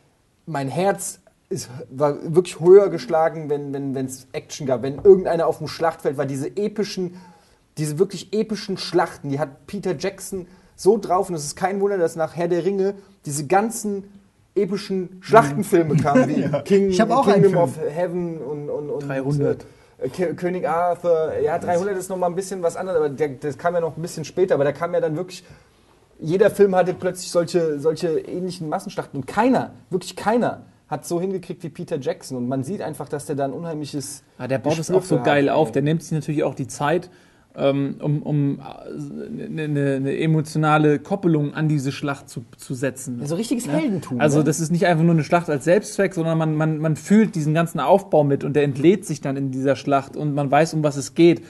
mein 0.47 0.69
Herz 0.69 1.21
ist, 1.49 1.71
war 1.91 2.17
wirklich 2.35 2.61
höher 2.61 2.91
geschlagen, 2.91 3.49
wenn 3.49 3.75
es 3.97 4.27
wenn, 4.27 4.35
Action 4.35 4.67
gab, 4.67 4.83
wenn 4.83 4.97
irgendeiner 4.97 5.47
auf 5.47 5.59
dem 5.59 5.69
Schlachtfeld 5.69 6.17
war, 6.19 6.27
diese 6.27 6.49
epischen, 6.57 7.15
diese 7.79 7.99
wirklich 7.99 8.33
epischen 8.33 8.77
Schlachten, 8.77 9.31
die 9.31 9.39
hat 9.39 9.67
Peter 9.67 9.97
Jackson 9.97 10.47
so 10.77 10.99
drauf 10.99 11.29
und 11.29 11.35
es 11.35 11.45
ist 11.45 11.57
kein 11.57 11.81
Wunder, 11.81 11.97
dass 11.99 12.17
nach 12.17 12.37
Herr 12.37 12.49
der 12.49 12.65
Ringe 12.65 12.95
diese 13.25 13.47
ganzen 13.47 14.05
epischen 14.55 15.19
Schlachtenfilme 15.21 15.97
kamen, 15.97 16.29
wie 16.29 16.49
King, 16.65 17.01
auch 17.11 17.27
einen 17.27 17.43
Kingdom 17.43 17.69
Film. 17.69 17.87
of 17.89 17.95
Heaven 17.97 18.39
und, 18.39 18.71
und, 18.71 18.91
und 18.91 19.09
300. 19.09 19.65
äh, 19.99 20.09
K- 20.09 20.35
König 20.35 20.69
Arthur. 20.69 21.33
Ja, 21.43 21.59
300 21.59 21.97
ist 21.97 22.09
noch 22.11 22.17
mal 22.17 22.27
ein 22.27 22.35
bisschen 22.35 22.63
was 22.63 22.77
anderes, 22.77 22.99
aber 22.99 23.09
der, 23.09 23.29
das 23.29 23.57
kam 23.57 23.75
ja 23.75 23.81
noch 23.81 23.97
ein 23.97 24.03
bisschen 24.03 24.25
später. 24.25 24.55
Aber 24.55 24.65
da 24.65 24.73
kam 24.73 24.93
ja 24.95 25.01
dann 25.01 25.17
wirklich, 25.17 25.45
jeder 26.21 26.51
Film 26.51 26.75
hatte 26.75 26.93
plötzlich 26.95 27.31
solche, 27.31 27.79
solche 27.79 28.19
ähnlichen 28.21 28.69
Massenschlachten 28.69 29.21
und 29.21 29.27
keiner, 29.27 29.73
wirklich 29.91 30.17
keiner, 30.17 30.63
hat 30.89 31.07
so 31.07 31.21
hingekriegt 31.21 31.63
wie 31.63 31.69
Peter 31.69 31.99
Jackson. 32.01 32.37
Und 32.37 32.49
man 32.49 32.65
sieht 32.65 32.81
einfach, 32.83 33.09
dass 33.09 33.27
der 33.27 33.37
da 33.37 33.45
ein 33.45 33.53
unheimliches. 33.53 34.25
Ja, 34.39 34.49
der 34.49 34.59
baut 34.59 34.79
es 34.79 34.91
auch 34.91 35.05
so 35.05 35.21
geil 35.21 35.51
hat. 35.51 35.57
auf. 35.57 35.73
Der 35.73 35.83
nimmt 35.83 36.03
sich 36.03 36.13
natürlich 36.13 36.45
auch 36.45 36.55
die 36.55 36.67
Zeit, 36.67 37.11
ähm, 37.55 37.97
um, 38.01 38.23
um 38.23 38.61
äh, 38.61 39.45
eine, 39.45 39.63
eine, 39.65 39.95
eine 39.97 40.19
emotionale 40.19 40.99
Koppelung 40.99 41.53
an 41.55 41.69
diese 41.69 41.93
Schlacht 41.93 42.29
zu, 42.29 42.45
zu 42.57 42.75
setzen. 42.75 43.25
So 43.27 43.35
richtiges 43.35 43.69
Heldentum. 43.69 44.21
Also 44.21 44.39
ne? 44.39 44.45
das 44.45 44.61
ist 44.61 44.71
nicht 44.71 44.87
einfach 44.87 45.05
nur 45.05 45.15
eine 45.15 45.25
Schlacht 45.25 45.51
als 45.51 45.65
Selbstzweck, 45.65 46.15
sondern 46.15 46.39
man, 46.39 46.55
man, 46.55 46.79
man 46.79 46.97
fühlt 46.97 47.35
diesen 47.35 47.53
ganzen 47.53 47.81
Aufbau 47.81 48.25
mit 48.25 48.43
und 48.43 48.55
der 48.55 48.65
entlädt 48.65 49.05
sich 49.05 49.21
dann 49.21 49.37
in 49.37 49.51
dieser 49.51 49.77
Schlacht 49.77 50.17
und 50.17 50.35
man 50.35 50.51
weiß, 50.51 50.73
um 50.75 50.83
was 50.83 50.97
es 50.97 51.15
geht. 51.15 51.43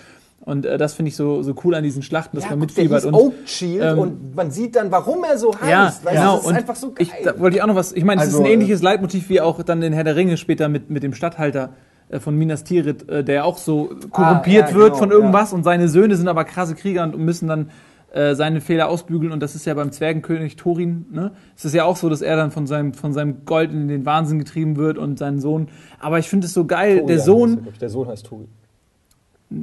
Und 0.49 0.65
äh, 0.65 0.79
das 0.79 0.95
finde 0.95 1.11
ich 1.11 1.17
so, 1.17 1.43
so 1.43 1.55
cool 1.63 1.75
an 1.75 1.83
diesen 1.83 2.03
Schlachten, 2.03 2.35
dass 2.35 2.45
ja, 2.45 2.51
man 2.51 2.61
mitfiebert. 2.61 3.05
Und, 3.05 3.13
Oak 3.13 3.35
Shield 3.45 3.83
ähm, 3.85 3.99
und 3.99 4.35
man 4.35 4.51
sieht 4.51 4.77
dann, 4.77 4.91
warum 4.91 5.23
er 5.23 5.37
so 5.37 5.53
heißt. 5.53 5.71
ja, 5.71 5.93
du, 6.03 6.09
genau. 6.09 6.37
Das 6.37 6.41
ist 6.41 6.47
und 6.47 6.57
einfach 6.57 6.75
so 6.77 6.93
geil. 6.93 7.07
ich, 7.07 7.13
da 7.23 7.39
wollte 7.39 7.59
ich 7.59 7.63
auch 7.63 7.67
noch 7.67 7.75
was. 7.75 7.93
Ich 7.93 8.03
meine, 8.03 8.23
es 8.23 8.29
Also, 8.29 8.39
ist 8.39 8.45
ein 8.45 8.51
äh, 8.51 8.55
ähnliches 8.55 8.81
Leitmotiv 8.81 9.29
wie 9.29 9.43
auch 9.43 9.63
dann 9.63 9.83
in 9.83 9.93
Herr 9.93 10.05
der 10.05 10.17
Ringe 10.17 10.39
später 10.39 10.71
mit, 10.71 10.89
mit 10.89 11.03
dem 11.03 11.13
Stadthalter 11.13 11.75
äh, 12.09 12.19
von 12.19 12.35
Minas 12.35 12.65
Tirith, 12.65 13.07
äh, 13.11 13.23
der 13.23 13.45
auch 13.45 13.59
so 13.59 13.91
korrumpiert 14.11 14.69
Ah, 14.69 14.71
ja, 14.71 14.75
wird 14.75 14.87
genau, 14.87 14.97
von 14.97 15.11
irgendwas 15.11 15.53
und 15.53 15.65
seine 15.65 15.87
Söhne 15.91 16.17
sind 16.17 16.29
aber 16.29 16.45
krasse 16.45 16.75
Krieger 16.75 17.03
und 17.03 17.19
müssen 17.19 17.47
dann 17.47 17.69
äh, 18.13 18.35
seine 18.35 18.63
Fehler 18.63 18.89
ausbügeln 18.89 19.33
und 19.33 19.41
das 19.43 19.55
ist 19.55 19.67
ja 19.67 19.75
beim 19.75 19.93
Zwergenkönig 19.93 20.57
Thorin, 20.57 21.05
ne? 21.13 21.33
Es 21.55 21.67
ist 21.67 21.75
ja 21.75 21.85
auch 21.85 21.97
so, 21.97 22.09
dass 22.09 22.23
er 22.23 22.37
dann 22.37 22.51
von 22.51 22.67
seinem, 22.67 22.95
von 22.95 23.13
seinem 23.13 23.45
Gold 23.45 23.71
in 23.71 23.87
den 23.89 24.07
Wahnsinn 24.07 24.39
getrieben 24.39 24.77
wird 24.77 24.97
und 24.97 25.19
sein 25.19 25.41
Sohn. 25.41 25.69
Aber 26.01 26.19
ich 26.19 26.27
finde 26.31 26.47
es 26.47 26.55
so 26.55 26.65
geil, 26.65 27.05
der 27.07 27.19
Sohn, 27.19 27.69
Der 27.83 27.91
Sohn 27.91 28.09
heißt 28.09 28.25
Tobi. 28.25 28.49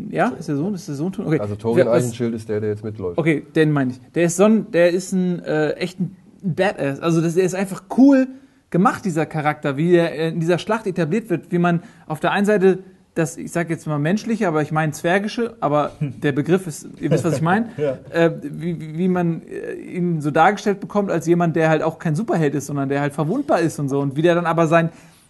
Ja, 0.10 0.30
ist 0.30 0.48
der 0.50 0.56
Sohn, 0.56 0.74
ist 0.74 0.88
der 0.88 0.96
Sohn 0.96 1.12
Thorin? 1.12 1.34
Okay. 1.34 1.40
Also 1.40 1.56
was- 1.88 1.88
Eichenschild 1.88 2.34
ist 2.34 2.50
der, 2.50 2.60
der 2.60 2.70
jetzt 2.70 2.84
mitläuft. 2.84 3.18
Okay, 3.18 3.46
den 3.56 3.72
meine 3.72 3.92
ich. 3.92 4.00
Der 4.16 4.24
ist 4.24 4.38
so 4.38 4.46
ein, 4.46 4.72
der 4.72 4.92
ist 4.92 5.12
ein 5.12 5.40
äh, 5.44 5.72
echt 5.74 6.00
ein 6.00 6.16
Badass. 6.42 7.00
Also 7.00 7.22
das, 7.22 7.36
der 7.36 7.44
ist 7.44 7.56
einfach 7.56 7.84
cool 7.98 8.28
gemacht, 8.72 9.06
dieser 9.06 9.26
Charakter, 9.26 9.78
wie 9.78 9.94
er 9.96 10.30
in 10.30 10.40
dieser 10.40 10.58
Schlacht 10.58 10.88
etabliert 10.88 11.30
wird, 11.30 11.52
wie 11.52 11.60
man 11.60 11.84
auf 12.08 12.20
der 12.20 12.32
einen 12.32 12.46
Seite 12.46 12.80
das, 13.14 13.38
ich 13.38 13.50
sage 13.54 13.74
jetzt 13.74 13.88
mal 13.88 13.98
menschliche, 13.98 14.46
aber 14.48 14.62
ich 14.62 14.74
meine 14.74 14.92
zwergische, 14.92 15.56
aber 15.62 15.92
der 16.02 16.34
Begriff 16.34 16.68
ist, 16.68 16.86
ihr 17.00 17.10
wisst, 17.12 17.24
was 17.24 17.36
ich 17.38 17.42
meine, 17.42 17.70
äh, 18.12 18.30
wie, 18.44 18.80
wie- 18.82 18.98
wie 18.98 19.08
man 19.08 19.42
äh, 19.44 19.74
ihn 19.76 20.20
so 20.20 20.32
dargestellt 20.32 20.80
bekommt 20.82 21.12
als 21.12 21.26
jemand, 21.26 21.56
der 21.56 21.70
halt 21.70 21.82
auch 21.84 21.98
kein 22.00 22.16
Superheld 22.16 22.56
ist, 22.56 22.66
sondern 22.66 22.90
der 22.90 23.00
halt 23.02 23.14
verwundbar 23.14 23.60
ist 23.62 23.80
und 23.80 23.88
so 23.88 24.00
und 24.02 24.18
wie 24.18 24.22
der 24.22 24.36
dann 24.36 24.46
aber 24.48 24.68
sein, 24.68 24.90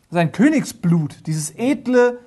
sein 0.09 0.31
Königsblut, 0.31 1.27
dieses 1.27 1.51
edle 1.57 2.17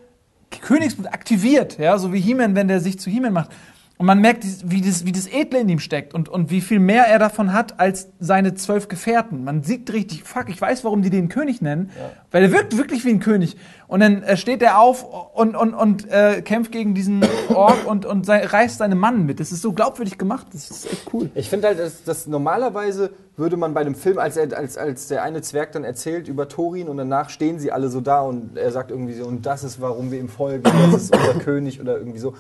Königsblut 0.51 1.07
aktiviert, 1.09 1.79
ja, 1.79 1.99
so 1.99 2.13
wie 2.13 2.21
He-Man, 2.21 2.55
wenn 2.55 2.69
der 2.69 2.81
sich 2.81 2.99
zu 2.99 3.11
He-Man 3.11 3.33
macht. 3.33 3.51
Und 3.99 4.07
man 4.07 4.21
merkt, 4.21 4.45
wie 4.65 4.81
das, 4.81 5.07
wie 5.07 5.13
das 5.13 5.27
Edle 5.27 5.59
in 5.59 5.69
ihm 5.69 5.81
steckt 5.81 6.15
und, 6.15 6.29
und 6.29 6.51
wie 6.51 6.61
viel 6.61 6.79
mehr 6.79 7.09
er 7.09 7.19
davon 7.19 7.53
hat 7.53 7.81
als 7.81 8.09
seine 8.21 8.55
zwölf 8.55 8.87
Gefährten. 8.87 9.43
Man 9.43 9.65
sieht 9.65 9.93
richtig, 9.93 10.23
fuck, 10.23 10.49
ich 10.49 10.61
weiß, 10.61 10.85
warum 10.85 11.03
die 11.03 11.11
den 11.11 11.29
König 11.29 11.63
nennen, 11.63 11.91
weil 12.31 12.45
er 12.45 12.53
wirkt 12.53 12.77
wirklich 12.77 13.05
wie 13.05 13.11
ein 13.11 13.19
König. 13.19 13.57
Und 13.89 13.99
dann 13.99 14.23
äh, 14.23 14.37
steht 14.37 14.63
er 14.63 14.79
auf 14.79 15.05
und, 15.35 15.57
und, 15.57 15.75
und 15.75 16.09
äh, 16.11 16.43
kämpft 16.43 16.71
gegen 16.71 16.95
diesen 16.95 17.25
Ork 17.49 17.87
und, 17.87 18.07
und 18.07 18.25
sei, 18.25 18.45
reißt 18.45 18.79
seine 18.79 18.95
Mann 18.95 19.27
mit. 19.27 19.41
Das 19.41 19.51
ist 19.51 19.63
so 19.63 19.73
glaubwürdig 19.73 20.17
gemacht, 20.17 20.47
das 20.53 20.71
ist 20.71 20.93
echt 20.93 21.13
cool. 21.13 21.31
Ich 21.35 21.51
finde 21.51 21.67
halt, 21.67 21.81
dass, 21.81 22.05
dass 22.05 22.29
normalerweise 22.29 23.11
würde 23.37 23.57
man 23.57 23.75
bei 23.75 23.81
einem 23.81 23.97
Film, 23.97 24.19
als, 24.19 24.37
er, 24.37 24.57
als, 24.57 24.77
als 24.77 25.09
der 25.09 25.23
eine 25.25 25.43
Zwerg 25.43 25.73
dann 25.73 25.85
erzählt 25.85 26.29
über 26.29 26.49
Thorin 26.49 26.89
und 26.89 26.99
danach 26.99 27.31
stehen 27.31 27.59
sie 27.59 27.73
alle 27.73 27.89
so 27.89 28.01
da 28.01 28.21
und 28.21 28.57
er 28.57 28.71
sagt 28.71 28.91
irgendwie 28.91 29.15
so, 29.15 29.25
und 29.25 29.47
das 29.47 29.65
ist, 29.65 29.81
warum 29.81 30.13
wir 30.13 30.21
ihm 30.21 30.29
folgen, 30.29 30.63
das 30.63 31.03
ist 31.03 31.17
unser 31.17 31.35
König 31.41 31.81
oder 31.81 31.99
irgendwie 31.99 32.19
so. 32.19 32.35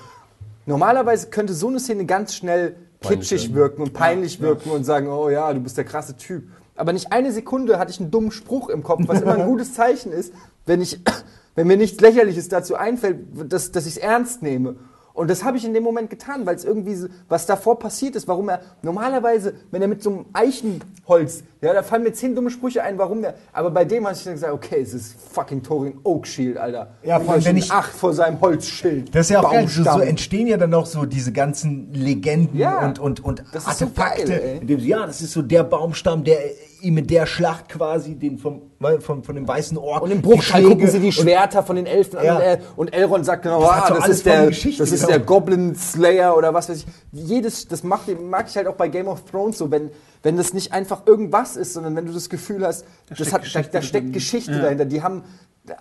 Normalerweise 0.68 1.30
könnte 1.30 1.54
so 1.54 1.68
eine 1.68 1.80
Szene 1.80 2.04
ganz 2.04 2.34
schnell 2.34 2.76
kitschig 3.00 3.54
wirken 3.54 3.80
und 3.80 3.94
peinlich 3.94 4.38
wirken 4.42 4.70
und 4.70 4.84
sagen, 4.84 5.08
oh 5.08 5.30
ja, 5.30 5.50
du 5.54 5.60
bist 5.60 5.78
der 5.78 5.84
krasse 5.84 6.14
Typ. 6.18 6.44
Aber 6.76 6.92
nicht 6.92 7.10
eine 7.10 7.32
Sekunde 7.32 7.78
hatte 7.78 7.90
ich 7.90 8.00
einen 8.00 8.10
dummen 8.10 8.30
Spruch 8.30 8.68
im 8.68 8.82
Kopf, 8.82 9.00
was 9.06 9.22
immer 9.22 9.36
ein 9.36 9.46
gutes 9.46 9.72
Zeichen 9.72 10.12
ist, 10.12 10.34
wenn, 10.66 10.82
ich, 10.82 11.00
wenn 11.54 11.66
mir 11.66 11.78
nichts 11.78 12.02
Lächerliches 12.02 12.50
dazu 12.50 12.74
einfällt, 12.74 13.18
dass, 13.50 13.72
dass 13.72 13.86
ich 13.86 13.96
es 13.96 13.98
ernst 13.98 14.42
nehme. 14.42 14.76
Und 15.18 15.28
das 15.28 15.42
habe 15.42 15.56
ich 15.56 15.64
in 15.64 15.74
dem 15.74 15.82
Moment 15.82 16.10
getan, 16.10 16.46
weil 16.46 16.54
es 16.54 16.64
irgendwie, 16.64 16.94
so, 16.94 17.08
was 17.28 17.44
davor 17.44 17.76
passiert 17.80 18.14
ist, 18.14 18.28
warum 18.28 18.48
er 18.50 18.60
normalerweise, 18.82 19.52
wenn 19.72 19.82
er 19.82 19.88
mit 19.88 20.00
so 20.00 20.10
einem 20.10 20.26
Eichenholz, 20.32 21.42
ja, 21.60 21.72
da 21.74 21.82
fallen 21.82 22.04
mir 22.04 22.12
zehn 22.12 22.36
dumme 22.36 22.50
Sprüche 22.50 22.84
ein, 22.84 22.98
warum 22.98 23.24
er, 23.24 23.34
aber 23.52 23.70
bei 23.72 23.84
dem 23.84 24.04
habe 24.06 24.14
ich 24.14 24.22
dann 24.22 24.34
gesagt, 24.34 24.52
okay, 24.52 24.80
es 24.80 24.94
ist 24.94 25.16
fucking 25.32 25.62
Thorin 25.62 25.98
Oak 26.04 26.24
Shield, 26.26 26.56
Alter. 26.56 26.90
Ja, 27.02 27.18
vor 27.18 27.34
allem, 27.34 27.44
wenn 27.44 27.56
ich- 27.56 27.70
Acht 27.72 27.92
vor 27.92 28.12
seinem 28.12 28.40
Holzschild. 28.40 29.12
Das 29.12 29.26
ist 29.26 29.30
ja 29.30 29.40
auch 29.42 29.50
geil. 29.50 29.66
So, 29.66 29.98
entstehen 30.00 30.46
ja 30.46 30.56
dann 30.56 30.72
auch 30.72 30.86
so 30.86 31.04
diese 31.04 31.32
ganzen 31.32 31.92
Legenden 31.92 32.56
Ja, 32.56 32.86
und, 32.86 33.00
und, 33.00 33.24
und 33.24 33.40
ist 33.40 33.62
so 33.64 33.68
Artefakte. 33.86 34.24
geil, 34.24 34.40
ey. 34.40 34.58
in 34.58 34.66
dem, 34.68 34.78
sie, 34.80 34.88
ja, 34.88 35.04
das 35.04 35.20
ist 35.20 35.32
so 35.32 35.42
der 35.42 35.64
Baumstamm, 35.64 36.22
der 36.22 36.38
ihm 36.80 36.98
in 36.98 37.06
der 37.06 37.26
Schlacht 37.26 37.68
quasi 37.68 38.14
den 38.14 38.38
vom, 38.38 38.62
von, 39.00 39.22
von 39.22 39.34
dem 39.34 39.46
weißen 39.46 39.76
Ork. 39.78 40.02
Und 40.02 40.10
im 40.10 40.22
Bruchteil 40.22 40.62
die 40.62 40.68
gucken 40.68 40.88
sie 40.88 41.00
die 41.00 41.06
und- 41.06 41.12
Schwerter 41.12 41.62
von 41.62 41.76
den 41.76 41.86
Elfen 41.86 42.18
Ja. 42.22 42.36
an 42.36 42.42
äh, 42.42 42.58
und 42.76 42.94
Elrond 42.94 43.24
sagt 43.24 43.42
genau, 43.42 43.60
Das 43.62 43.70
ah, 43.70 43.94
das, 43.94 44.08
ist 44.08 44.26
der, 44.26 44.46
das 44.50 44.64
ist 44.92 45.08
der 45.08 45.18
Goblin 45.18 45.74
Slayer 45.74 46.36
oder 46.36 46.54
was 46.54 46.68
weiß 46.68 46.78
ich. 46.78 46.86
Jedes, 47.12 47.66
das 47.68 47.82
macht, 47.82 48.08
mag 48.20 48.46
ich 48.48 48.56
halt 48.56 48.66
auch 48.66 48.74
bei 48.76 48.88
Game 48.88 49.08
of 49.08 49.24
Thrones 49.24 49.58
so, 49.58 49.70
wenn, 49.70 49.90
wenn 50.22 50.36
das 50.36 50.52
nicht 50.54 50.72
einfach 50.72 51.06
irgendwas 51.06 51.56
ist, 51.56 51.74
sondern 51.74 51.96
wenn 51.96 52.06
du 52.06 52.12
das 52.12 52.28
Gefühl 52.28 52.64
hast, 52.66 52.84
das 53.08 53.18
steckt 53.18 53.32
hat, 53.32 53.34
da, 53.34 53.38
Geschichte 53.44 53.72
da 53.72 53.82
steckt 53.82 54.04
drin. 54.06 54.12
Geschichte 54.12 54.52
Ja. 54.52 54.58
dahinter. 54.62 54.84
Die 54.84 55.02
haben 55.02 55.22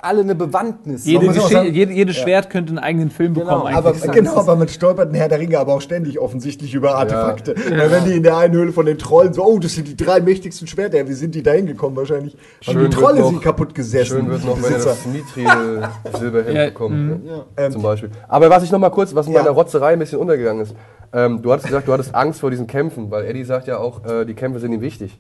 alle 0.02 0.22
eine 0.22 0.36
Bewandtnis. 0.36 1.06
Jede, 1.06 1.32
sagen- 1.34 1.74
jede, 1.74 1.92
jedes 1.94 2.16
Schwert 2.18 2.50
könnte 2.50 2.70
einen 2.72 2.80
eigenen 2.80 3.10
Film 3.12 3.34
Genau, 3.34 3.46
bekommen. 3.60 3.76
Aber 3.76 3.90
eigentlich. 3.92 4.12
genau, 4.12 4.36
aber 4.38 4.56
man 4.56 4.68
stolpert 4.68 5.14
Herr 5.16 5.28
der 5.30 5.40
Ringe 5.40 5.58
aber 5.60 5.74
auch 5.74 5.82
ständig 5.82 6.20
offensichtlich 6.20 6.74
über 6.74 6.96
Artefakte. 6.96 7.56
Weil 7.70 7.92
wenn 7.92 8.06
die 8.06 8.14
in 8.18 8.24
der 8.24 8.38
einen 8.38 8.54
Höhle 8.54 8.72
von 8.74 8.86
den 8.86 8.98
Trollen 8.98 9.34
so, 9.34 9.44
oh, 9.46 9.60
das 9.60 9.74
sind 9.74 9.88
die 9.88 9.96
drei 9.98 10.20
mächtigsten 10.22 10.68
Schwerter, 10.68 10.98
ja, 10.98 11.08
wie 11.08 11.14
sind 11.14 11.36
die 11.36 11.44
da 11.44 11.52
hingekommen 11.52 11.96
wahrscheinlich? 11.98 12.34
Haben 12.66 12.74
Schön 12.80 12.90
die 12.90 12.96
Trolle 12.98 13.20
noch- 13.22 13.30
sie 13.32 13.38
kaputt 13.38 13.74
gesessen. 13.76 14.18
Schön 14.18 14.30
wird 14.30 14.46
noch, 14.46 14.62
wenn 14.62 14.74
er 14.74 14.80
das 14.80 15.06
Mithril 15.06 15.88
Silberhemd 16.18 16.56
Ja, 16.58 16.66
bekommt. 16.66 17.26
Ja. 17.26 17.36
Ja. 17.38 17.46
Ähm, 17.58 17.72
Zum 17.72 17.82
Beispiel. 17.82 18.10
Aber 18.28 18.50
was 18.50 18.64
ich 18.64 18.72
noch 18.72 18.80
mal 18.80 18.90
kurz, 18.90 19.14
was 19.16 19.28
in 19.28 19.34
Ja. 19.34 19.40
meiner 19.40 19.52
Rotzerei 19.52 19.94
ein 19.94 20.00
bisschen 20.00 20.20
untergegangen 20.20 20.64
ist. 20.64 20.76
Ähm, 21.14 21.42
du 21.42 21.52
hattest 21.54 21.68
gesagt, 21.68 21.88
du 21.88 21.94
hattest 21.94 22.14
Angst 22.14 22.42
vor 22.42 22.52
diesen 22.52 22.68
Kämpfen, 22.68 23.10
weil 23.12 23.26
Eddie 23.26 23.46
sagt 23.46 23.68
ja 23.68 23.78
auch, 23.78 24.04
äh, 24.06 24.26
die 24.26 24.34
Kämpfe 24.34 24.60
sind 24.60 24.74
ihm 24.74 24.82
wichtig. 24.82 25.18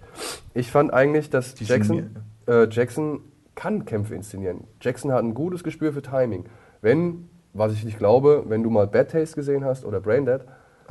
Ich 0.53 0.69
fand 0.69 0.93
eigentlich, 0.93 1.29
dass 1.29 1.55
sind 1.55 1.69
Jackson, 1.69 2.15
äh, 2.45 2.67
Jackson 2.69 3.21
kann 3.57 3.83
Kämpfe 3.83 4.15
inszenieren. 4.15 4.63
Jackson 4.79 5.11
hat 5.11 5.23
ein 5.23 5.33
gutes 5.33 5.63
Gespür 5.65 5.91
für 5.91 6.01
Timing. 6.01 6.45
Wenn, 6.81 7.27
was 7.53 7.73
ich 7.73 7.83
nicht 7.83 7.97
glaube, 7.97 8.43
wenn 8.47 8.63
du 8.63 8.69
mal 8.69 8.87
Bad 8.87 9.11
Taste 9.11 9.35
gesehen 9.35 9.65
hast 9.65 9.83
oder 9.83 9.99
Braindead, 9.99 10.41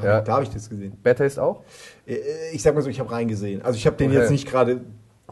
ja, 0.03 0.21
Da 0.21 0.35
habe 0.35 0.43
ich 0.43 0.51
das 0.51 0.69
gesehen. 0.69 0.93
Bad 1.03 1.17
Taste 1.17 1.43
auch, 1.43 1.63
Äh, 2.07 2.17
Ich 2.53 2.63
sag 2.63 2.75
mal 2.75 2.83
so, 2.83 2.91
ich 2.91 3.01
habe 3.01 3.11
reingesehen. 3.11 3.63
Also 3.63 3.79
ich 3.79 3.87
habe 3.87 3.97
den 3.97 4.11
Okay. 4.11 4.19
jetzt 4.21 4.31
nicht 4.31 4.47
gerade. 4.47 4.83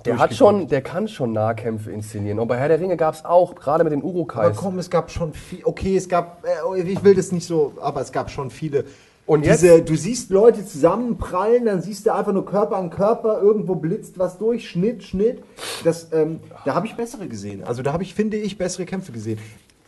der 0.06 0.18
hat 0.18 0.32
schon, 0.34 0.68
der 0.68 0.80
kann 0.80 1.06
schon 1.08 1.32
Nahkämpfe 1.32 1.90
inszenieren. 1.90 2.38
Und 2.38 2.48
bei 2.48 2.56
Herr 2.56 2.68
der 2.68 2.80
Ringe 2.80 2.96
gab 2.96 3.12
es 3.14 3.24
auch, 3.26 3.54
gerade 3.56 3.84
mit 3.84 3.92
den 3.92 4.00
Aber 4.00 4.08
Urukais. 4.08 4.56
komm, 4.56 4.78
es 4.78 4.88
gab 4.88 5.10
schon 5.10 5.34
viel. 5.34 5.60
Okay, 5.64 5.96
es 5.96 6.08
gab. 6.08 6.44
Äh, 6.74 6.80
ich 6.80 7.04
will 7.04 7.14
das 7.14 7.30
nicht 7.30 7.46
so, 7.46 7.74
aber 7.80 8.00
es 8.00 8.10
gab 8.12 8.30
schon 8.30 8.50
viele. 8.50 8.84
Und 9.26 9.46
diese, 9.46 9.80
du 9.80 9.96
siehst 9.96 10.30
Leute 10.30 10.66
zusammenprallen, 10.66 11.64
dann 11.64 11.80
siehst 11.80 12.04
du 12.04 12.14
einfach 12.14 12.32
nur 12.32 12.44
Körper 12.44 12.76
an 12.76 12.90
Körper, 12.90 13.40
irgendwo 13.40 13.74
blitzt 13.74 14.18
was 14.18 14.36
durch, 14.36 14.68
Schnitt, 14.68 15.02
Schnitt. 15.02 15.42
Das, 15.82 16.08
ähm, 16.12 16.40
da 16.66 16.74
habe 16.74 16.86
ich 16.86 16.94
bessere 16.94 17.26
gesehen. 17.26 17.64
Also 17.64 17.82
da 17.82 17.94
habe 17.94 18.02
ich, 18.02 18.14
finde 18.14 18.36
ich, 18.36 18.58
bessere 18.58 18.84
Kämpfe 18.84 19.12
gesehen. 19.12 19.38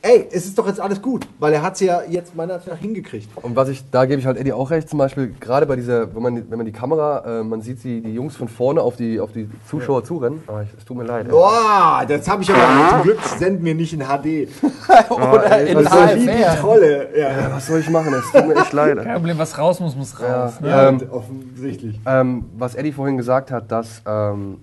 Ey, 0.06 0.28
es 0.30 0.44
ist 0.46 0.56
doch 0.56 0.66
jetzt 0.68 0.78
alles 0.80 1.02
gut, 1.02 1.26
weil 1.40 1.52
er 1.52 1.62
hat 1.62 1.74
es 1.74 1.80
ja 1.80 2.00
jetzt 2.08 2.36
meiner 2.36 2.54
Meinung 2.54 2.68
nach 2.70 2.78
hingekriegt. 2.78 3.28
Und 3.42 3.56
was 3.56 3.68
ich, 3.68 3.82
da 3.90 4.04
gebe 4.04 4.20
ich 4.20 4.26
halt 4.26 4.36
Eddie 4.36 4.52
auch 4.52 4.70
recht, 4.70 4.88
zum 4.88 4.98
Beispiel, 5.00 5.34
gerade 5.40 5.66
bei 5.66 5.74
dieser, 5.74 6.14
wenn 6.14 6.22
man, 6.22 6.50
wenn 6.50 6.56
man 6.58 6.64
die 6.66 6.72
Kamera, 6.72 7.40
äh, 7.40 7.42
man 7.42 7.60
sieht 7.60 7.82
die, 7.82 8.00
die 8.00 8.14
Jungs 8.14 8.36
von 8.36 8.46
vorne 8.48 8.82
auf 8.82 8.94
die, 8.96 9.18
auf 9.18 9.32
die 9.32 9.48
Zuschauer 9.68 10.04
zurennen. 10.04 10.42
Ah, 10.46 10.62
ich, 10.62 10.68
es 10.78 10.84
tut 10.84 10.96
mir 10.96 11.02
leid. 11.04 11.26
ey. 11.26 11.32
Boah, 11.32 12.04
das 12.06 12.28
habe 12.28 12.42
ich 12.44 12.50
aber 12.52 12.88
zum 12.90 13.02
Glück 13.02 13.20
senden 13.22 13.64
wir 13.64 13.74
nicht 13.74 13.92
in 13.94 14.00
HD. 14.00 14.48
Oder 15.10 15.66
in 15.66 15.76
was 15.84 15.92
soll 15.92 16.08
ich- 16.10 16.14
Wie 16.22 16.26
die 16.26 16.44
HFR. 16.44 16.60
Trolle. 16.60 17.08
Ja, 17.18 17.28
Was 17.56 17.66
soll 17.66 17.80
ich 17.80 17.90
machen? 17.90 18.14
Es 18.14 18.30
tut 18.30 18.46
mir 18.46 18.54
echt 18.56 18.72
leid. 18.72 19.02
Kein 19.02 19.14
Problem, 19.14 19.38
was 19.38 19.58
raus 19.58 19.80
muss, 19.80 19.96
muss 19.96 20.20
raus. 20.20 20.60
ne? 20.60 20.68
ja 20.68 20.88
Ähm, 20.88 21.00
offensichtlich. 21.10 21.98
Ähm, 22.06 22.44
was 22.56 22.74
Eddie 22.76 22.92
vorhin 22.92 23.16
gesagt 23.16 23.50
hat, 23.50 23.72
dass, 23.72 24.02
ähm, 24.06 24.58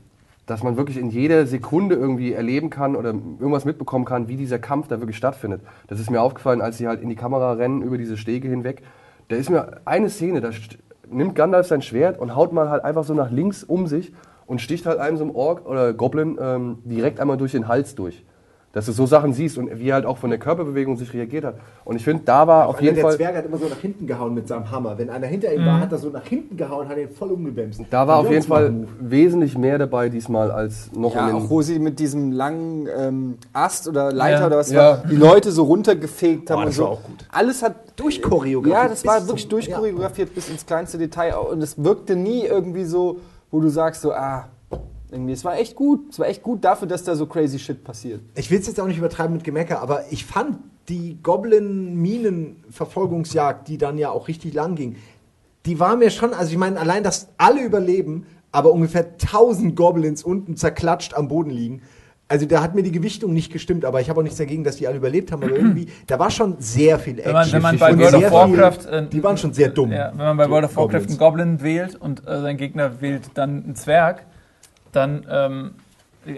dass 0.45 0.63
man 0.63 0.75
wirklich 0.75 0.97
in 0.97 1.09
jeder 1.09 1.45
Sekunde 1.45 1.95
irgendwie 1.95 2.33
erleben 2.33 2.69
kann 2.69 2.95
oder 2.95 3.09
irgendwas 3.09 3.65
mitbekommen 3.65 4.05
kann, 4.05 4.27
wie 4.27 4.35
dieser 4.35 4.59
Kampf 4.59 4.87
da 4.87 4.99
wirklich 4.99 5.17
stattfindet. 5.17 5.61
Das 5.87 5.99
ist 5.99 6.11
mir 6.11 6.21
aufgefallen, 6.21 6.61
als 6.61 6.77
sie 6.77 6.87
halt 6.87 7.01
in 7.01 7.09
die 7.09 7.15
Kamera 7.15 7.53
rennen 7.53 7.81
über 7.81 7.97
diese 7.97 8.17
Stege 8.17 8.49
hinweg. 8.49 8.83
Da 9.29 9.37
ist 9.37 9.49
mir 9.49 9.81
eine 9.85 10.09
Szene, 10.09 10.41
da 10.41 10.49
nimmt 11.09 11.35
Gandalf 11.35 11.67
sein 11.67 11.81
Schwert 11.81 12.19
und 12.19 12.35
haut 12.35 12.51
mal 12.51 12.69
halt 12.69 12.83
einfach 12.83 13.03
so 13.03 13.13
nach 13.13 13.31
links 13.31 13.63
um 13.63 13.87
sich 13.87 14.13
und 14.45 14.59
sticht 14.59 14.85
halt 14.85 14.99
einem 14.99 15.17
so 15.17 15.23
einem 15.23 15.35
Ork 15.35 15.65
oder 15.65 15.93
Goblin 15.93 16.37
ähm, 16.41 16.79
direkt 16.83 17.19
einmal 17.19 17.37
durch 17.37 17.53
den 17.53 17.67
Hals 17.67 17.95
durch. 17.95 18.25
Dass 18.73 18.87
du 18.87 18.91
so 18.91 19.05
Sachen 19.05 19.33
siehst 19.33 19.59
und 19.59 19.69
wie 19.79 19.89
er 19.89 19.93
halt 19.93 20.05
auch 20.07 20.17
von 20.17 20.31
der 20.31 20.39
Körperbewegung 20.39 20.97
sich 20.97 21.13
reagiert 21.13 21.45
hat. 21.45 21.57
Und 21.85 21.95
ich 21.95 22.03
finde, 22.03 22.23
da 22.25 22.47
war 22.47 22.67
auf 22.67 22.77
Einer 22.77 22.83
jeden 22.85 22.95
der 22.95 23.03
Fall... 23.03 23.15
Zwerge 23.17 23.37
hat 23.37 23.45
immer 23.45 23.59
so 23.59 23.67
nach 23.67 23.77
hinten 23.77 24.07
gehauen 24.07 24.33
mit 24.33 24.47
seinem 24.47 24.71
Hammer. 24.71 24.97
Wenn 24.97 25.11
einer 25.11 25.27
hinter 25.27 25.53
ihm 25.53 25.63
war, 25.63 25.79
hat 25.79 25.91
er 25.91 25.99
so 25.99 26.09
nach 26.09 26.25
hinten 26.25 26.57
gehauen, 26.57 26.89
hat 26.89 26.97
ihn 26.97 27.09
voll 27.09 27.29
umgebämst. 27.29 27.81
Da 27.91 28.07
war 28.07 28.17
auf 28.17 28.31
jeden 28.31 28.41
Fall 28.41 28.71
Move. 28.71 28.87
wesentlich 28.99 29.55
mehr 29.59 29.77
dabei 29.77 30.09
diesmal 30.09 30.49
als 30.49 30.89
noch 30.91 31.13
Ja, 31.13 31.29
in 31.29 31.35
auch 31.35 31.41
den 31.41 31.49
wo 31.51 31.61
sie 31.61 31.77
mit 31.77 31.99
diesem 31.99 32.31
langen 32.31 32.87
ähm, 32.97 33.37
Ast 33.53 33.87
oder 33.87 34.11
Leiter 34.11 34.39
Ja. 34.41 34.47
oder 34.47 34.57
was 34.57 34.71
Ja. 34.71 34.79
war, 34.79 34.97
die 35.07 35.17
Leute 35.17 35.51
so 35.51 35.65
runtergefegt 35.65 36.49
haben 36.49 36.57
Oh, 36.57 36.61
und 36.61 36.65
das 36.69 36.75
so. 36.75 36.83
war 36.85 36.89
auch 36.93 37.03
gut. 37.03 37.27
Alles 37.31 37.61
hat 37.61 37.75
Durchchoreografiert 37.95 38.83
Ja, 38.83 38.89
das 38.89 39.05
war 39.05 39.21
wirklich 39.27 39.43
zum- 39.43 39.49
durchchoreografiert 39.51 40.33
bis 40.33 40.49
ins 40.49 40.65
kleinste 40.65 40.97
Detail 40.97 41.35
und 41.35 41.61
es 41.61 41.75
wirkte 41.83 42.15
nie 42.15 42.43
irgendwie 42.45 42.85
so, 42.85 43.19
wo 43.51 43.59
du 43.59 43.69
sagst 43.69 44.01
so, 44.01 44.13
ah, 44.13 44.47
irgendwie, 45.13 45.31
es 45.33 45.45
war 45.45 45.57
echt 45.57 45.75
gut. 45.75 46.09
Es 46.11 46.19
war 46.19 46.27
echt 46.27 46.43
gut 46.43 46.63
dafür, 46.65 46.87
dass 46.87 47.03
da 47.03 47.15
so 47.15 47.25
crazy 47.27 47.59
shit 47.59 47.83
passiert. 47.83 48.21
Ich 48.35 48.51
will 48.51 48.59
es 48.59 48.67
jetzt 48.67 48.79
auch 48.79 48.87
nicht 48.87 48.97
übertreiben 48.97 49.33
mit 49.33 49.43
Gemecker, 49.43 49.81
aber 49.81 50.03
ich 50.11 50.25
fand 50.25 50.57
die 50.89 51.17
Goblin-Minen-Verfolgungsjagd, 52.33 53.67
die 53.67 53.77
dann 53.77 53.97
ja 53.97 54.09
auch 54.11 54.27
richtig 54.27 54.53
lang 54.53 54.75
ging, 54.75 54.95
die 55.65 55.79
war 55.79 55.95
mir 55.95 56.09
schon, 56.09 56.33
also 56.33 56.51
ich 56.51 56.57
meine, 56.57 56.79
allein, 56.79 57.03
dass 57.03 57.29
alle 57.37 57.63
überleben, 57.63 58.25
aber 58.51 58.71
ungefähr 58.71 59.05
1000 59.13 59.75
Goblins 59.75 60.23
unten 60.23 60.57
zerklatscht 60.57 61.13
am 61.13 61.27
Boden 61.29 61.51
liegen. 61.51 61.81
Also 62.27 62.45
da 62.45 62.61
hat 62.63 62.73
mir 62.73 62.83
die 62.83 62.91
Gewichtung 62.91 63.33
nicht 63.33 63.51
gestimmt, 63.51 63.85
aber 63.85 64.01
ich 64.01 64.09
habe 64.09 64.19
auch 64.19 64.23
nichts 64.23 64.37
dagegen, 64.39 64.63
dass 64.63 64.77
die 64.77 64.87
alle 64.87 64.97
überlebt 64.97 65.31
haben, 65.31 65.43
aber 65.43 65.55
irgendwie, 65.55 65.87
da 66.07 66.17
war 66.19 66.31
schon 66.31 66.55
sehr 66.59 66.97
viel 66.99 67.19
Action. 67.19 67.33
Wenn 67.53 67.61
man, 67.61 67.79
wenn 67.79 67.79
man 67.79 67.97
bei 67.97 67.97
World 68.11 68.15
of 68.25 68.31
Warcraft. 68.31 68.81
viel- 68.81 68.93
äh, 68.93 69.07
die 69.07 69.23
waren 69.23 69.37
schon 69.37 69.53
sehr 69.53 69.69
dumm. 69.69 69.91
Ja, 69.91 70.09
wenn 70.11 70.17
man 70.25 70.37
bei 70.37 70.49
World 70.49 70.65
of 70.65 70.75
Warcraft 70.75 70.91
Goblins. 70.99 71.09
einen 71.11 71.19
Goblin 71.19 71.61
wählt 71.61 71.95
und 71.95 72.27
äh, 72.27 72.41
sein 72.41 72.57
Gegner 72.57 73.01
wählt 73.01 73.23
dann 73.35 73.63
einen 73.63 73.75
Zwerg, 73.75 74.25
dann, 74.95 75.25
ähm, 75.29 75.71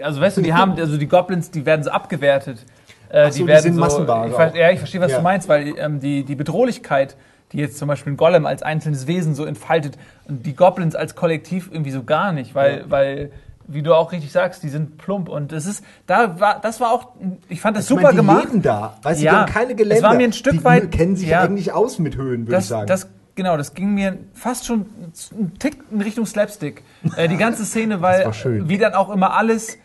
also 0.02 0.20
weißt 0.20 0.36
du, 0.38 0.42
die 0.42 0.52
haben, 0.54 0.72
also 0.72 0.96
die 0.96 1.06
Goblins, 1.08 1.50
die 1.50 1.64
werden 1.64 1.82
so 1.84 1.90
abgewertet. 1.90 2.58
Äh, 3.08 3.30
so, 3.30 3.46
die 3.46 3.56
sind 3.58 3.76
Massenware 3.76 4.28
Ich, 4.28 4.34
ver- 4.34 4.56
ja, 4.56 4.70
ich 4.70 4.78
verstehe, 4.80 5.00
was 5.00 5.12
Ja. 5.12 5.18
du 5.18 5.22
meinst, 5.22 5.48
weil 5.48 5.74
ähm, 5.78 6.00
die, 6.00 6.24
die 6.24 6.34
Bedrohlichkeit, 6.34 7.16
die 7.52 7.58
jetzt 7.58 7.78
zum 7.78 7.86
Beispiel 7.86 8.12
ein 8.14 8.16
Golem 8.16 8.46
als 8.46 8.62
einzelnes 8.64 9.06
Wesen 9.06 9.36
so 9.36 9.44
entfaltet 9.44 9.96
und 10.28 10.44
die 10.44 10.56
Goblins 10.56 10.96
als 10.96 11.14
Kollektiv 11.14 11.68
irgendwie 11.70 11.92
so 11.92 12.02
gar 12.02 12.32
nicht, 12.32 12.56
weil, 12.56 12.84
weil 12.88 13.30
wie 13.68 13.82
du 13.82 13.94
auch 13.94 14.10
richtig 14.10 14.32
sagst, 14.32 14.62
die 14.64 14.68
sind 14.68 14.98
plump 14.98 15.28
und 15.28 15.52
das 15.52 15.66
ist, 15.66 15.84
da 16.08 16.40
war, 16.40 16.60
das 16.60 16.80
war 16.80 16.92
auch, 16.92 17.10
ich 17.48 17.60
fand 17.60 17.76
das 17.76 17.84
Ich 17.84 17.88
super 17.90 18.02
meine, 18.02 18.12
die 18.12 18.16
gemacht. 18.18 18.44
leben 18.46 18.62
da. 18.62 18.96
Weißt 19.02 19.20
du, 19.20 19.24
Ja, 19.24 19.30
die 19.32 19.36
haben 19.38 19.52
keine 19.52 19.70
es 19.72 19.76
Geländer. 19.76 20.08
war 20.08 20.14
mir 20.14 20.24
ein 20.24 20.32
Stück 20.32 20.52
die 20.54 20.64
weit- 20.64 20.90
kennen 20.90 21.14
sich 21.16 21.28
ja. 21.28 21.42
eigentlich 21.42 21.72
aus 21.72 22.00
mit 22.00 22.16
Höhen, 22.16 22.48
würde 22.48 22.58
ich 22.60 22.66
sagen. 22.66 22.88
das, 22.88 23.08
genau, 23.36 23.56
das 23.56 23.74
ging 23.74 23.94
mir 23.94 24.18
fast 24.34 24.66
schon 24.66 24.86
ein 25.32 25.52
Tick 25.58 25.76
in 25.92 26.00
Richtung 26.00 26.26
Slapstick. 26.26 26.82
Äh, 27.16 27.28
die 27.28 27.36
ganze 27.36 27.64
Szene, 27.64 28.02
weil 28.02 28.26
wie 28.68 28.78
dann 28.78 28.94
auch 28.94 29.10
immer 29.10 29.34
alles 29.34 29.78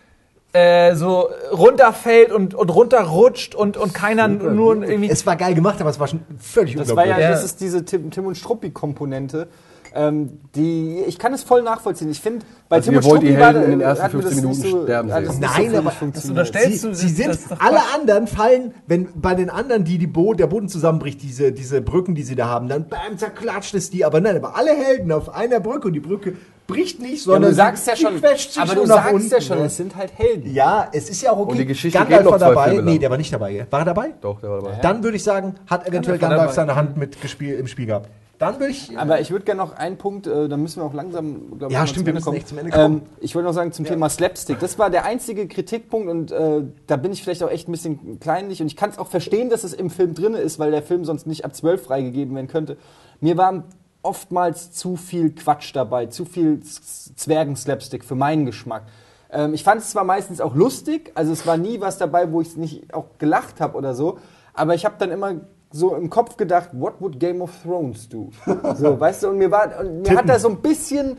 äh, 0.53 0.95
so 0.95 1.29
runterfällt 1.51 2.31
und, 2.31 2.53
und 2.55 2.69
runterrutscht 2.69 3.55
und, 3.55 3.77
und 3.77 3.93
keiner 3.93 4.27
nur 4.27 4.83
irgendwie. 4.83 5.09
es 5.09 5.25
war 5.25 5.35
geil 5.35 5.53
gemacht, 5.53 5.79
aber 5.79 5.89
es 5.89 5.99
war 5.99 6.07
schon 6.07 6.21
völlig 6.39 6.75
Das 6.75 6.95
war 6.95 7.05
ja. 7.05 7.19
Ja. 7.19 7.29
das 7.29 7.43
ist 7.43 7.61
diese 7.61 7.85
Tim, 7.85 8.09
Tim 8.11 8.25
und 8.25 8.35
Struppi-Komponente. 8.35 9.47
Ähm, 9.93 10.39
die, 10.55 11.03
ich 11.07 11.19
kann 11.19 11.33
es 11.33 11.43
voll 11.43 11.63
nachvollziehen. 11.63 12.09
Ich 12.11 12.21
finde, 12.21 12.45
bei 12.69 12.77
Also 12.77 12.91
Timo 12.91 13.01
ihr 13.01 13.09
wollt 13.09 13.21
die 13.23 13.27
Struppi 13.27 13.41
war 13.41 13.47
Helden 13.53 13.63
in 13.65 13.69
den 13.71 13.81
ersten 13.81 14.03
hat 14.05 14.13
mir 14.13 14.21
das 14.21 14.31
15 14.33 14.49
nicht 14.49 14.63
Minuten 14.63 14.83
sterben 14.85 15.11
hat 15.13 15.25
das 15.25 15.33
sehen. 15.35 15.41
so 15.43 15.47
Nein, 15.53 15.67
mich 15.69 15.77
aber- 15.77 15.89
Das 15.89 15.95
funktioniert. 15.97 16.29
unterstellst 16.39 16.81
Sie, 16.81 16.87
du, 16.87 16.93
sie 16.95 17.09
sind, 17.09 17.39
alle 17.59 17.77
Quatsch. 17.77 17.95
anderen 17.95 18.27
fallen, 18.27 18.73
wenn 18.87 19.09
bei 19.15 19.35
den 19.35 19.49
anderen, 19.49 19.83
die, 19.83 19.97
die 19.97 20.07
Bo 20.07 20.33
der 20.33 20.47
Boden 20.47 20.69
zusammenbricht, 20.69 21.21
diese, 21.21 21.51
diese 21.51 21.81
Brücken, 21.81 22.15
die 22.15 22.23
sie 22.23 22.35
da 22.35 22.47
haben, 22.47 22.69
dann 22.69 22.87
bam, 22.87 23.17
zerklatscht 23.17 23.73
es 23.75 23.89
die. 23.89 24.05
Aber 24.05 24.21
nein, 24.21 24.37
aber 24.37 24.55
alle 24.55 24.71
Helden 24.71 25.11
auf 25.11 25.33
einer 25.35 25.59
Brücke 25.59 25.87
und 25.89 25.93
die 25.93 25.99
Brücke 25.99 26.33
bricht 26.67 27.01
nicht, 27.01 27.25
Ja, 27.25 27.33
sondern 27.33 27.43
aber 27.43 27.47
du 27.49 27.53
sie- 27.53 27.57
sagst 27.57 27.87
ja 27.87 27.95
schon, 27.97 28.17
quetscht 28.21 28.51
sich 28.53 28.61
aber 28.61 28.75
du 28.75 28.85
nach 28.85 28.95
sagst 28.95 29.13
unten, 29.13 29.29
ja 29.29 29.41
schon, 29.41 29.57
ne? 29.59 29.65
es 29.65 29.75
sind 29.75 29.95
halt 29.97 30.11
Helden. 30.17 30.53
Ja, 30.53 30.87
es 30.93 31.09
ist 31.09 31.21
ja 31.21 31.31
auch 31.31 31.39
okay. 31.39 31.51
Und 31.51 31.57
die 31.57 31.65
Geschichte 31.65 31.99
Gandalf 31.99 32.19
geht 32.21 32.25
noch 32.25 32.39
war 32.39 32.39
dabei. 32.39 32.69
Filme. 32.71 32.91
Nee, 32.91 32.97
der 32.99 33.09
war 33.09 33.17
nicht 33.17 33.33
dabei. 33.33 33.67
War 33.69 33.79
er 33.79 33.85
dabei? 33.85 34.13
Doch, 34.21 34.39
der 34.39 34.49
war 34.51 34.61
dabei. 34.61 34.75
Dann 34.81 35.03
würde 35.03 35.17
ich 35.17 35.23
sagen, 35.23 35.55
hat 35.67 35.85
eventuell 35.85 36.17
Gandalf 36.17 36.53
seine 36.53 36.75
Hand 36.77 36.95
mitgespielt 36.95 37.59
im 37.59 37.67
Spiel 37.67 37.87
gehabt. 37.87 38.07
Dann 38.41 38.59
würde 38.59 38.71
ich. 38.71 38.97
Aber 38.97 39.21
ich 39.21 39.29
würde 39.29 39.45
gerne 39.45 39.61
noch 39.61 39.73
einen 39.73 39.97
Punkt, 39.97 40.25
äh, 40.25 40.49
da 40.49 40.57
müssen 40.57 40.81
wir 40.81 40.85
auch 40.85 40.95
langsam, 40.95 41.59
glaube 41.59 41.71
Ja, 41.71 41.81
mal 41.81 41.87
stimmt, 41.87 42.07
wir 42.07 42.13
müssen 42.13 42.25
kommen. 42.25 42.37
echt 42.37 42.47
zum 42.47 42.57
Ende 42.57 42.71
kommen. 42.71 42.95
Ähm, 42.95 43.09
ich 43.19 43.35
wollte 43.35 43.47
noch 43.47 43.53
sagen 43.53 43.71
zum 43.71 43.85
Thema 43.85 44.09
Slapstick. 44.09 44.57
Das 44.57 44.79
war 44.79 44.89
der 44.89 45.05
einzige 45.05 45.47
Kritikpunkt 45.47 46.09
und 46.09 46.31
äh, 46.31 46.63
da 46.87 46.97
bin 46.97 47.11
ich 47.11 47.21
vielleicht 47.21 47.43
auch 47.43 47.51
echt 47.51 47.69
ein 47.69 47.71
bisschen 47.71 48.19
kleinlich 48.19 48.59
und 48.59 48.65
ich 48.65 48.75
kann 48.75 48.89
es 48.89 48.97
auch 48.97 49.05
verstehen, 49.05 49.51
dass 49.51 49.63
es 49.63 49.73
im 49.73 49.91
Film 49.91 50.15
drin 50.15 50.33
ist, 50.33 50.57
weil 50.57 50.71
der 50.71 50.81
Film 50.81 51.05
sonst 51.05 51.27
nicht 51.27 51.45
ab 51.45 51.55
12 51.55 51.85
freigegeben 51.85 52.33
werden 52.33 52.47
könnte. 52.47 52.77
Mir 53.19 53.37
war 53.37 53.63
oftmals 54.01 54.71
zu 54.71 54.95
viel 54.95 55.35
Quatsch 55.35 55.75
dabei, 55.75 56.07
zu 56.07 56.25
viel 56.25 56.61
Zwergen-Slapstick 56.63 58.03
für 58.03 58.15
meinen 58.15 58.47
Geschmack. 58.47 58.85
Ähm, 59.31 59.53
ich 59.53 59.63
fand 59.63 59.81
es 59.81 59.91
zwar 59.91 60.03
meistens 60.03 60.41
auch 60.41 60.55
lustig, 60.55 61.11
also 61.13 61.31
es 61.31 61.45
war 61.45 61.57
nie 61.57 61.79
was 61.79 61.99
dabei, 61.99 62.31
wo 62.31 62.41
ich 62.41 62.57
nicht 62.57 62.91
auch 62.91 63.05
gelacht 63.19 63.61
habe 63.61 63.77
oder 63.77 63.93
so, 63.93 64.17
aber 64.55 64.73
ich 64.73 64.83
habe 64.83 64.95
dann 64.97 65.11
immer 65.11 65.35
so 65.71 65.95
im 65.95 66.09
Kopf 66.09 66.37
gedacht, 66.37 66.69
what 66.73 66.95
would 66.99 67.19
Game 67.19 67.41
of 67.41 67.51
Thrones 67.63 68.07
do? 68.09 68.29
So, 68.75 68.99
weißt 68.99 69.23
du, 69.23 69.29
und 69.29 69.37
mir 69.37 69.51
war, 69.51 69.79
und 69.79 70.01
mir 70.01 70.17
hat 70.17 70.27
da 70.27 70.39
so 70.39 70.49
ein 70.49 70.61
bisschen, 70.61 71.17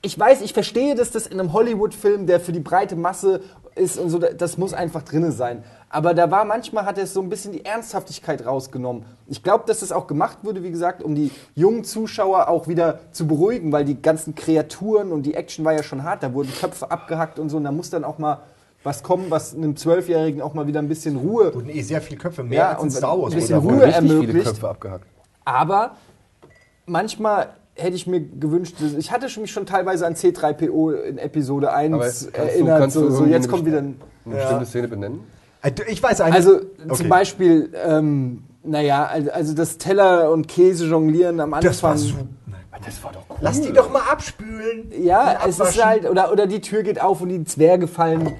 ich 0.00 0.18
weiß, 0.18 0.42
ich 0.42 0.52
verstehe, 0.52 0.94
dass 0.94 1.10
das 1.10 1.26
in 1.26 1.38
einem 1.38 1.52
Hollywood-Film, 1.52 2.26
der 2.26 2.40
für 2.40 2.52
die 2.52 2.60
breite 2.60 2.96
Masse 2.96 3.40
ist 3.74 3.98
und 3.98 4.10
so, 4.10 4.18
das 4.18 4.58
muss 4.58 4.74
einfach 4.74 5.02
drinne 5.02 5.32
sein. 5.32 5.64
Aber 5.88 6.14
da 6.14 6.30
war 6.30 6.44
manchmal, 6.44 6.84
hat 6.84 6.98
es 6.98 7.14
so 7.14 7.20
ein 7.20 7.28
bisschen 7.28 7.52
die 7.52 7.64
Ernsthaftigkeit 7.64 8.44
rausgenommen. 8.44 9.04
Ich 9.28 9.42
glaube, 9.42 9.64
dass 9.66 9.80
das 9.80 9.92
auch 9.92 10.06
gemacht 10.06 10.38
wurde, 10.42 10.62
wie 10.62 10.70
gesagt, 10.70 11.02
um 11.02 11.14
die 11.14 11.30
jungen 11.54 11.84
Zuschauer 11.84 12.48
auch 12.48 12.68
wieder 12.68 13.00
zu 13.12 13.26
beruhigen, 13.26 13.72
weil 13.72 13.84
die 13.84 14.00
ganzen 14.00 14.34
Kreaturen 14.34 15.12
und 15.12 15.22
die 15.24 15.34
Action 15.34 15.64
war 15.64 15.72
ja 15.72 15.82
schon 15.82 16.02
hart, 16.02 16.22
da 16.22 16.34
wurden 16.34 16.52
Köpfe 16.52 16.90
abgehackt 16.90 17.38
und 17.38 17.48
so, 17.48 17.56
und 17.56 17.64
da 17.64 17.72
muss 17.72 17.90
dann 17.90 18.04
auch 18.04 18.18
mal 18.18 18.42
was 18.84 19.02
kommen, 19.02 19.26
was 19.30 19.54
einem 19.54 19.76
Zwölfjährigen 19.76 20.40
auch 20.42 20.54
mal 20.54 20.66
wieder 20.66 20.80
ein 20.80 20.88
bisschen 20.88 21.16
Ruhe 21.16 21.54
wurden 21.54 21.68
eh 21.70 21.82
sehr 21.82 22.00
viele 22.02 22.18
Köpfe, 22.18 22.42
mehr 22.42 22.58
Ja, 22.58 22.78
als 22.78 22.96
Star 22.96 23.20
Wars. 23.20 23.32
ein 23.32 23.38
bisschen? 23.38 23.58
Ruhe 23.58 23.82
ermöglicht. 23.92 24.46
Köpfe 24.46 24.68
abgehackt. 24.68 25.06
Aber 25.44 25.92
manchmal 26.86 27.50
hätte 27.74 27.96
ich 27.96 28.06
mir 28.06 28.20
gewünscht, 28.20 28.76
ich 28.98 29.10
hatte 29.10 29.26
mich 29.40 29.50
schon 29.50 29.66
teilweise 29.66 30.06
an 30.06 30.14
C3PO 30.14 30.92
in 31.02 31.18
Episode 31.18 31.72
1 31.72 31.94
Aber 31.94 32.02
kannst 32.04 32.26
du- 32.26 32.30
erinnert, 32.38 32.84
du 32.86 32.90
so, 32.90 33.10
so 33.10 33.24
jetzt 33.24 33.48
kommt 33.48 33.64
wieder 33.66 33.78
ein 33.78 34.00
Eine 34.26 34.34
bestimmte 34.36 34.66
Szene 34.66 34.88
benennen? 34.88 35.20
Äh, 35.62 35.70
Ich 35.88 36.02
weiß 36.02 36.20
eigentlich. 36.20 36.34
Also 36.34 36.56
Okay. 36.56 36.94
zum 36.94 37.08
Beispiel, 37.08 37.72
ähm, 37.84 38.42
naja, 38.64 39.06
also- 39.06 39.54
das 39.54 39.78
Teller 39.78 40.30
und 40.30 40.48
Käse 40.48 40.86
jonglieren 40.86 41.40
am 41.40 41.54
Anfang. 41.54 41.70
Das 41.70 41.82
war 41.82 41.96
super. 41.96 42.24
Das 42.84 43.02
war 43.04 43.12
doch 43.12 43.22
cool. 43.30 43.36
Lass 43.40 43.60
die 43.60 43.72
doch 43.72 43.92
mal 43.92 44.02
abspülen. 44.10 44.90
Ja, 45.02 45.38
es 45.46 45.60
ist 45.60 45.84
halt, 45.84 46.08
oder, 46.10 46.32
oder 46.32 46.48
die 46.48 46.60
Tür 46.60 46.82
geht 46.82 47.00
auf 47.00 47.20
und 47.20 47.28
die 47.28 47.44
Zwerge 47.44 47.86
fallen, 47.86 48.32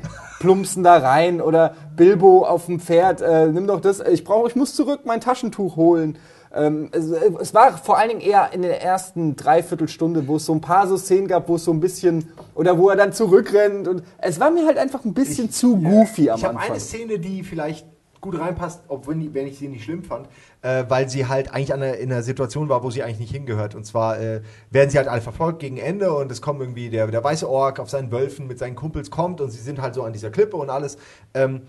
plumpsen 0.42 0.82
da 0.82 0.98
rein. 0.98 1.40
Oder 1.40 1.74
Bilbo 1.96 2.44
auf 2.44 2.66
dem 2.66 2.80
Pferd, 2.80 3.20
äh, 3.22 3.46
nimm 3.46 3.66
doch 3.66 3.80
das, 3.80 4.00
ich 4.00 4.24
brauche, 4.24 4.48
ich 4.48 4.56
muss 4.56 4.74
zurück 4.74 5.00
mein 5.04 5.20
Taschentuch 5.20 5.76
holen. 5.76 6.18
Ähm, 6.54 6.90
es, 6.92 7.06
es 7.06 7.54
war 7.54 7.78
vor 7.78 7.96
allen 7.96 8.10
Dingen 8.10 8.20
eher 8.20 8.52
in 8.52 8.60
der 8.60 8.82
ersten 8.82 9.36
Dreiviertelstunde, 9.36 10.28
wo 10.28 10.36
es 10.36 10.44
so 10.44 10.52
ein 10.52 10.60
paar 10.60 10.86
so 10.86 10.98
Szenen 10.98 11.26
gab, 11.28 11.48
wo 11.48 11.54
es 11.54 11.64
so 11.64 11.70
ein 11.72 11.80
bisschen, 11.80 12.30
oder 12.54 12.76
wo 12.76 12.90
er 12.90 12.96
dann 12.96 13.12
zurückrennt. 13.12 13.88
Und 13.88 14.02
es 14.18 14.38
war 14.38 14.50
mir 14.50 14.66
halt 14.66 14.76
einfach 14.76 15.04
ein 15.04 15.14
bisschen 15.14 15.50
zu 15.50 15.76
goofy 15.78 16.28
am 16.28 16.38
Ich 16.38 16.44
habe 16.44 16.56
Anfang. 16.56 16.70
eine 16.72 16.80
Szene, 16.80 17.18
die 17.18 17.42
vielleicht 17.42 17.86
gut 18.22 18.38
reinpasst, 18.38 18.84
obwohl 18.88 19.34
wenn 19.34 19.46
ich 19.46 19.58
sie 19.58 19.68
nicht 19.68 19.84
schlimm 19.84 20.04
fand, 20.04 20.28
äh, 20.62 20.84
weil 20.88 21.10
sie 21.10 21.26
halt 21.26 21.52
eigentlich 21.52 21.74
an 21.74 21.82
einer, 21.82 21.96
in 21.96 22.10
einer 22.10 22.22
Situation 22.22 22.68
war, 22.68 22.82
wo 22.82 22.90
sie 22.90 23.02
eigentlich 23.02 23.18
nicht 23.18 23.32
hingehört. 23.32 23.74
Und 23.74 23.84
zwar 23.84 24.18
äh, 24.18 24.40
werden 24.70 24.88
sie 24.88 24.96
halt 24.96 25.08
alle 25.08 25.20
verfolgt 25.20 25.58
gegen 25.58 25.76
Ende 25.76 26.14
und 26.14 26.30
es 26.32 26.40
kommt 26.40 26.60
irgendwie 26.60 26.88
der, 26.88 27.08
der 27.08 27.22
weiße 27.22 27.48
Ork 27.48 27.80
auf 27.80 27.90
seinen 27.90 28.10
Wölfen 28.10 28.46
mit 28.46 28.58
seinen 28.58 28.76
Kumpels 28.76 29.10
kommt 29.10 29.40
und 29.40 29.50
sie 29.50 29.60
sind 29.60 29.82
halt 29.82 29.94
so 29.94 30.04
an 30.04 30.12
dieser 30.12 30.30
Klippe 30.30 30.56
und 30.56 30.70
alles. 30.70 30.96
Ähm, 31.34 31.62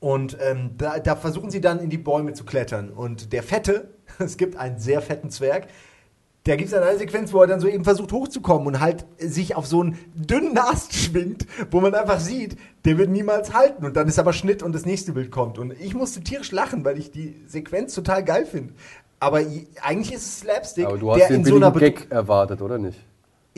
und 0.00 0.38
ähm, 0.40 0.70
da, 0.78 1.00
da 1.00 1.16
versuchen 1.16 1.50
sie 1.50 1.60
dann 1.60 1.80
in 1.80 1.90
die 1.90 1.98
Bäume 1.98 2.32
zu 2.32 2.44
klettern. 2.44 2.90
Und 2.90 3.32
der 3.32 3.42
Fette, 3.42 3.90
es 4.20 4.36
gibt 4.36 4.56
einen 4.56 4.78
sehr 4.78 5.02
fetten 5.02 5.30
Zwerg, 5.30 5.66
da 6.44 6.56
gibt 6.56 6.66
es 6.66 6.70
dann 6.70 6.82
eine 6.82 6.98
Sequenz, 6.98 7.32
wo 7.32 7.40
er 7.42 7.46
dann 7.46 7.60
so 7.60 7.68
eben 7.68 7.84
versucht 7.84 8.12
hochzukommen 8.12 8.66
und 8.66 8.80
halt 8.80 9.04
sich 9.18 9.54
auf 9.54 9.66
so 9.66 9.82
einen 9.82 9.98
dünnen 10.14 10.56
Ast 10.56 10.94
schwingt, 10.94 11.46
wo 11.70 11.80
man 11.80 11.94
einfach 11.94 12.20
sieht, 12.20 12.56
der 12.84 12.96
wird 12.96 13.10
niemals 13.10 13.52
halten. 13.52 13.84
Und 13.84 13.96
dann 13.96 14.08
ist 14.08 14.18
aber 14.18 14.32
Schnitt 14.32 14.62
und 14.62 14.74
das 14.74 14.86
nächste 14.86 15.12
Bild 15.12 15.30
kommt. 15.30 15.58
Und 15.58 15.72
ich 15.78 15.94
musste 15.94 16.22
tierisch 16.22 16.52
lachen, 16.52 16.84
weil 16.84 16.98
ich 16.98 17.10
die 17.10 17.34
Sequenz 17.46 17.94
total 17.94 18.24
geil 18.24 18.46
finde. 18.46 18.72
Aber 19.20 19.38
eigentlich 19.82 20.14
ist 20.14 20.22
es 20.22 20.40
Slapstick, 20.40 20.86
Aber 20.86 20.96
du 20.96 21.10
hast 21.10 21.20
der 21.20 21.28
den 21.28 21.40
in 21.40 21.44
so 21.44 21.56
einer 21.56 21.72
Gag 21.72 22.06
erwartet, 22.10 22.62
oder 22.62 22.78
nicht? 22.78 22.98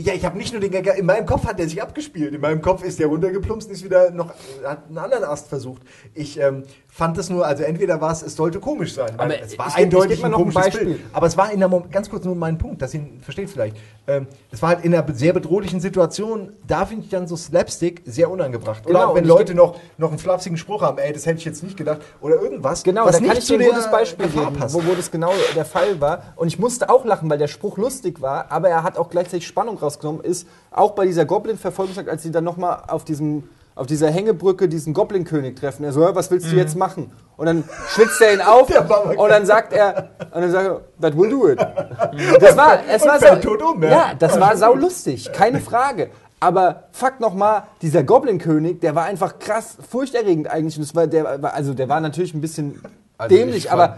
ja, 0.05 0.15
ich 0.15 0.25
habe 0.25 0.39
nicht 0.39 0.53
nur 0.53 0.61
den 0.61 0.71
Gag, 0.71 0.87
in 0.99 1.07
meinem 1.07 1.27
Kopf 1.27 1.47
hat 1.47 1.59
der 1.59 1.69
sich 1.69 1.83
abgespielt. 1.83 2.35
In 2.35 2.41
meinem 2.41 2.63
Kopf 2.63 2.83
ist 2.83 2.99
der 2.99 3.09
runtergeplumpst 3.09 3.69
und 3.69 3.75
ist 3.75 3.85
wieder 3.85 4.11
noch, 4.11 4.33
hat 4.65 4.89
einen 4.89 4.99
anderen 4.99 5.25
Ast 5.25 5.49
versucht. 5.49 5.83
Ich 6.15 6.39
ähm, 6.39 6.65
fand 6.93 7.17
das 7.17 7.31
nur, 7.31 7.47
also 7.47 7.63
entweder 7.63 8.01
war 8.01 8.13
es, 8.13 8.23
es 8.23 8.35
sollte 8.37 8.59
komisch 8.61 8.95
sein. 8.95 9.11
weil 9.17 9.27
Aber 9.27 9.41
es 9.43 9.59
war 9.59 9.69
ich 9.69 9.75
eindeutig 9.77 10.19
ich 10.19 10.25
ein 10.25 10.31
noch 10.33 10.39
ein 10.39 10.45
komisches 10.45 10.63
Beispiel. 10.65 10.85
Bild. 10.87 11.01
Aber 11.13 11.27
es 11.27 11.37
war 11.37 11.47
in 11.51 11.57
einer, 11.57 11.69
Mom- 11.69 11.91
ganz 11.91 12.11
kurz 12.11 12.25
nur 12.25 12.35
mein 12.35 12.59
Punkt, 12.59 12.83
dass 12.83 12.93
ihr 12.95 13.01
ihn 13.01 13.21
versteht 13.23 13.49
vielleicht. 13.49 13.77
Ähm, 14.07 14.27
es 14.51 14.61
war 14.61 14.71
halt 14.71 14.85
in 14.85 14.93
einer 14.95 15.07
sehr 15.15 15.33
bedrohlichen 15.33 15.81
Situation, 15.81 16.53
da 16.67 16.85
finde 16.85 17.05
ich 17.05 17.11
dann 17.11 17.27
so 17.29 17.37
Slapstick 17.37 18.03
sehr 18.07 18.31
unangebracht. 18.31 18.85
Oder 18.87 18.99
Genau, 19.01 19.11
auch 19.11 19.15
wenn 19.15 19.25
Leute 19.25 19.55
noch, 19.55 19.77
noch 19.99 20.09
einen 20.11 20.19
flapsigen 20.19 20.59
Spruch 20.59 20.83
haben, 20.83 20.99
ey, 20.99 21.13
das 21.13 21.27
hätte 21.27 21.39
ich 21.39 21.45
jetzt 21.45 21.63
nicht 21.63 21.77
gedacht. 21.77 22.01
Oder 22.21 22.41
irgendwas. 22.43 22.83
Genau, 22.83 23.07
was 23.07 23.19
da 23.19 23.25
kann 23.27 23.37
ich 23.37 23.47
dir 23.47 23.55
ein 23.55 23.61
der 23.61 23.69
gutes 23.71 23.91
Beispiel 23.91 24.29
geben, 24.29 24.57
wo, 24.69 24.85
wo 24.85 24.95
das 24.95 25.11
genau 25.11 25.33
der 25.55 25.65
Fall 25.65 26.01
war. 26.01 26.23
Und 26.37 26.49
ich 26.49 26.59
musste 26.59 26.91
auch 26.91 27.05
lachen, 27.05 27.31
weil 27.31 27.39
der 27.39 27.49
Spruch 27.49 27.79
lustig 27.79 28.21
war, 28.21 28.51
aber 28.51 28.69
er 28.69 28.83
hat 28.83 28.99
auch 28.99 29.11
gleichzeitig 29.11 29.47
Spannung 29.47 29.79
rausgenommen. 29.79 30.23
Ist 30.25 30.47
auch 30.71 30.91
bei 30.93 31.07
dieser 31.07 31.25
Goblin-Verfolgungsjagd, 31.25 32.09
als 32.09 32.23
sie 32.23 32.31
dann 32.33 32.45
nochmal 32.45 32.83
auf 32.89 33.05
diesem 33.05 33.45
auf 33.81 33.87
dieser 33.87 34.11
Hängebrücke 34.11 34.69
diesen 34.69 34.93
Goblin-König 34.93 35.57
treffen. 35.57 35.85
Er 35.85 35.93
so, 35.93 36.01
"Hör, 36.03 36.15
was 36.15 36.31
willst 36.31 36.53
du 36.53 36.57
jetzt 36.57 36.77
machen? 36.77 37.11
Und 37.39 37.47
dann 37.47 37.65
schlitzt 37.89 38.21
er 38.21 38.35
ihn 38.35 38.43
auf 38.43 38.69
und 39.17 39.29
dann 39.31 39.47
sagt 39.47 39.73
er, 39.73 40.11
und 40.35 40.43
dann 40.43 40.51
sagt 40.51 40.67
er, 40.67 40.81
that 41.01 41.17
will 41.19 41.31
do 41.31 41.49
it. 41.49 41.59
Das 42.41 42.57
war, 42.59 42.81
es 42.87 43.07
war 43.07 43.19
sau, 43.19 43.37
um, 43.73 43.83
ja. 43.83 43.89
ja, 43.91 44.15
das 44.19 44.35
War 44.35 44.41
war 44.41 44.49
schon 44.51 44.59
sau 44.59 44.73
gut. 44.73 44.83
lustig, 44.83 45.33
keine 45.33 45.61
Frage. 45.61 46.11
Aber 46.41 46.85
fuck 46.93 47.21
nochmal, 47.21 47.63
dieser 47.81 48.03
Goblin-König, 48.03 48.83
der 48.83 48.95
war 48.95 49.05
einfach 49.05 49.39
krass 49.39 49.79
furchterregend 49.89 50.49
eigentlich. 50.51 50.77
Und 50.77 50.83
das 50.87 50.95
war, 50.95 51.07
der, 51.07 51.43
also 51.55 51.73
der 51.73 51.89
war 51.89 52.01
natürlich 52.01 52.35
ein 52.35 52.43
bisschen 52.43 52.83
Also 53.17 53.35
dämlich, 53.35 53.65
ich 53.65 53.73
aber 53.73 53.97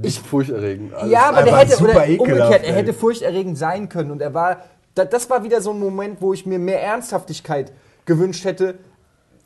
nicht 0.00 0.24
furchterregend. 0.24 0.94
Also 0.94 1.10
ja, 1.12 1.28
aber 1.30 1.42
der 1.42 1.56
hätte 1.56 1.82
oder 1.82 2.04
umgekehrt, 2.20 2.62
er 2.64 2.74
hätte 2.74 2.92
furchterregend 2.92 3.58
sein 3.58 3.88
können 3.88 4.12
und 4.12 4.22
er 4.22 4.32
war 4.32 4.58
da, 4.94 5.04
das 5.04 5.28
war 5.28 5.42
wieder 5.42 5.60
so 5.60 5.72
ein 5.72 5.80
Moment, 5.80 6.20
wo 6.20 6.32
ich 6.32 6.46
mir 6.46 6.60
mehr 6.60 6.80
Ernsthaftigkeit 6.80 7.72
gewünscht 8.04 8.44
hätte. 8.44 8.78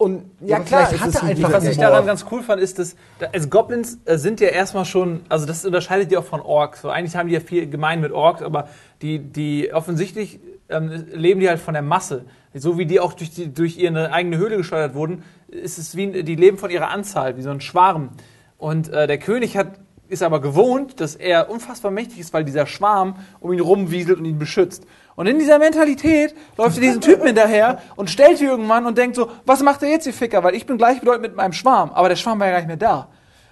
Und 0.02 0.24
ja, 0.40 0.56
aber 0.56 0.64
klar, 0.64 0.86
vielleicht 0.86 0.94
es 0.94 1.00
hat 1.00 1.08
ist 1.10 1.22
ein 1.22 1.28
einfach 1.28 1.52
Was 1.52 1.64
ich 1.64 1.76
daran 1.76 2.06
ganz 2.06 2.24
cool 2.32 2.42
fand, 2.42 2.60
ist, 2.60 2.78
dass 2.80 2.96
da- 3.20 3.28
also 3.32 3.48
Goblins 3.48 3.98
äh, 4.04 4.18
sind 4.18 4.40
ja 4.40 4.48
erstmal 4.48 4.84
schon, 4.84 5.20
also 5.28 5.46
das 5.46 5.64
unterscheidet 5.64 6.10
die 6.10 6.16
auch 6.16 6.24
von 6.24 6.40
Orks. 6.40 6.82
So, 6.82 6.88
eigentlich 6.90 7.14
haben 7.14 7.28
die 7.28 7.34
ja 7.34 7.40
viel 7.40 7.70
gemein 7.70 8.00
mit 8.00 8.10
Orks, 8.10 8.42
aber 8.42 8.68
die, 9.00 9.20
die 9.20 9.72
offensichtlich 9.72 10.40
ähm, 10.68 11.04
leben 11.12 11.38
die 11.40 11.48
halt 11.48 11.60
von 11.60 11.74
der 11.74 11.82
Masse. 11.84 12.24
So 12.52 12.78
wie 12.78 12.86
die 12.86 12.98
auch 12.98 13.12
durch, 13.12 13.30
die, 13.30 13.54
durch 13.54 13.78
ihre 13.78 14.12
eigene 14.12 14.38
Höhle 14.38 14.56
gesteuert 14.56 14.94
wurden, 14.94 15.22
ist 15.48 15.78
es 15.78 15.94
wie, 15.96 16.22
die 16.24 16.34
leben 16.34 16.58
von 16.58 16.70
ihrer 16.70 16.88
Anzahl, 16.88 17.36
wie 17.36 17.42
so 17.42 17.50
ein 17.50 17.60
Schwarm. 17.60 18.10
Und 18.58 18.88
äh, 18.88 19.06
der 19.06 19.18
König 19.18 19.56
hat, 19.56 19.74
ist 20.08 20.22
aber 20.22 20.40
gewohnt, 20.40 21.00
dass 21.00 21.14
er 21.14 21.48
unfassbar 21.48 21.90
mächtig 21.90 22.18
ist, 22.18 22.32
weil 22.34 22.44
dieser 22.44 22.66
Schwarm 22.66 23.16
um 23.40 23.52
ihn 23.52 23.60
rumwieselt 23.60 24.18
und 24.18 24.24
ihn 24.24 24.38
beschützt. 24.38 24.84
Und 25.14 25.26
in 25.26 25.38
dieser 25.38 25.58
Mentalität 25.58 26.34
läuft 26.56 26.76
er 26.78 26.82
diesen 26.82 27.00
Typen 27.00 27.26
hinterher 27.26 27.80
und 27.96 28.10
stellt 28.10 28.40
ihn 28.40 28.48
irgendwann 28.48 28.86
und 28.86 28.96
denkt 28.96 29.16
so, 29.16 29.30
was 29.44 29.62
macht 29.62 29.82
er 29.82 29.90
jetzt, 29.90 30.06
ihr 30.06 30.14
Ficker? 30.14 30.42
Weil 30.42 30.54
ich 30.54 30.66
bin 30.66 30.78
gleichbedeutend 30.78 31.22
mit 31.22 31.36
meinem 31.36 31.52
Schwarm. 31.52 31.90
Aber 31.90 32.08
der 32.08 32.16
Schwarm 32.16 32.40
war 32.40 32.46
ja 32.46 32.52
gar 32.52 32.58
nicht 32.60 32.68
mehr 32.68 32.76
da. 32.76 33.08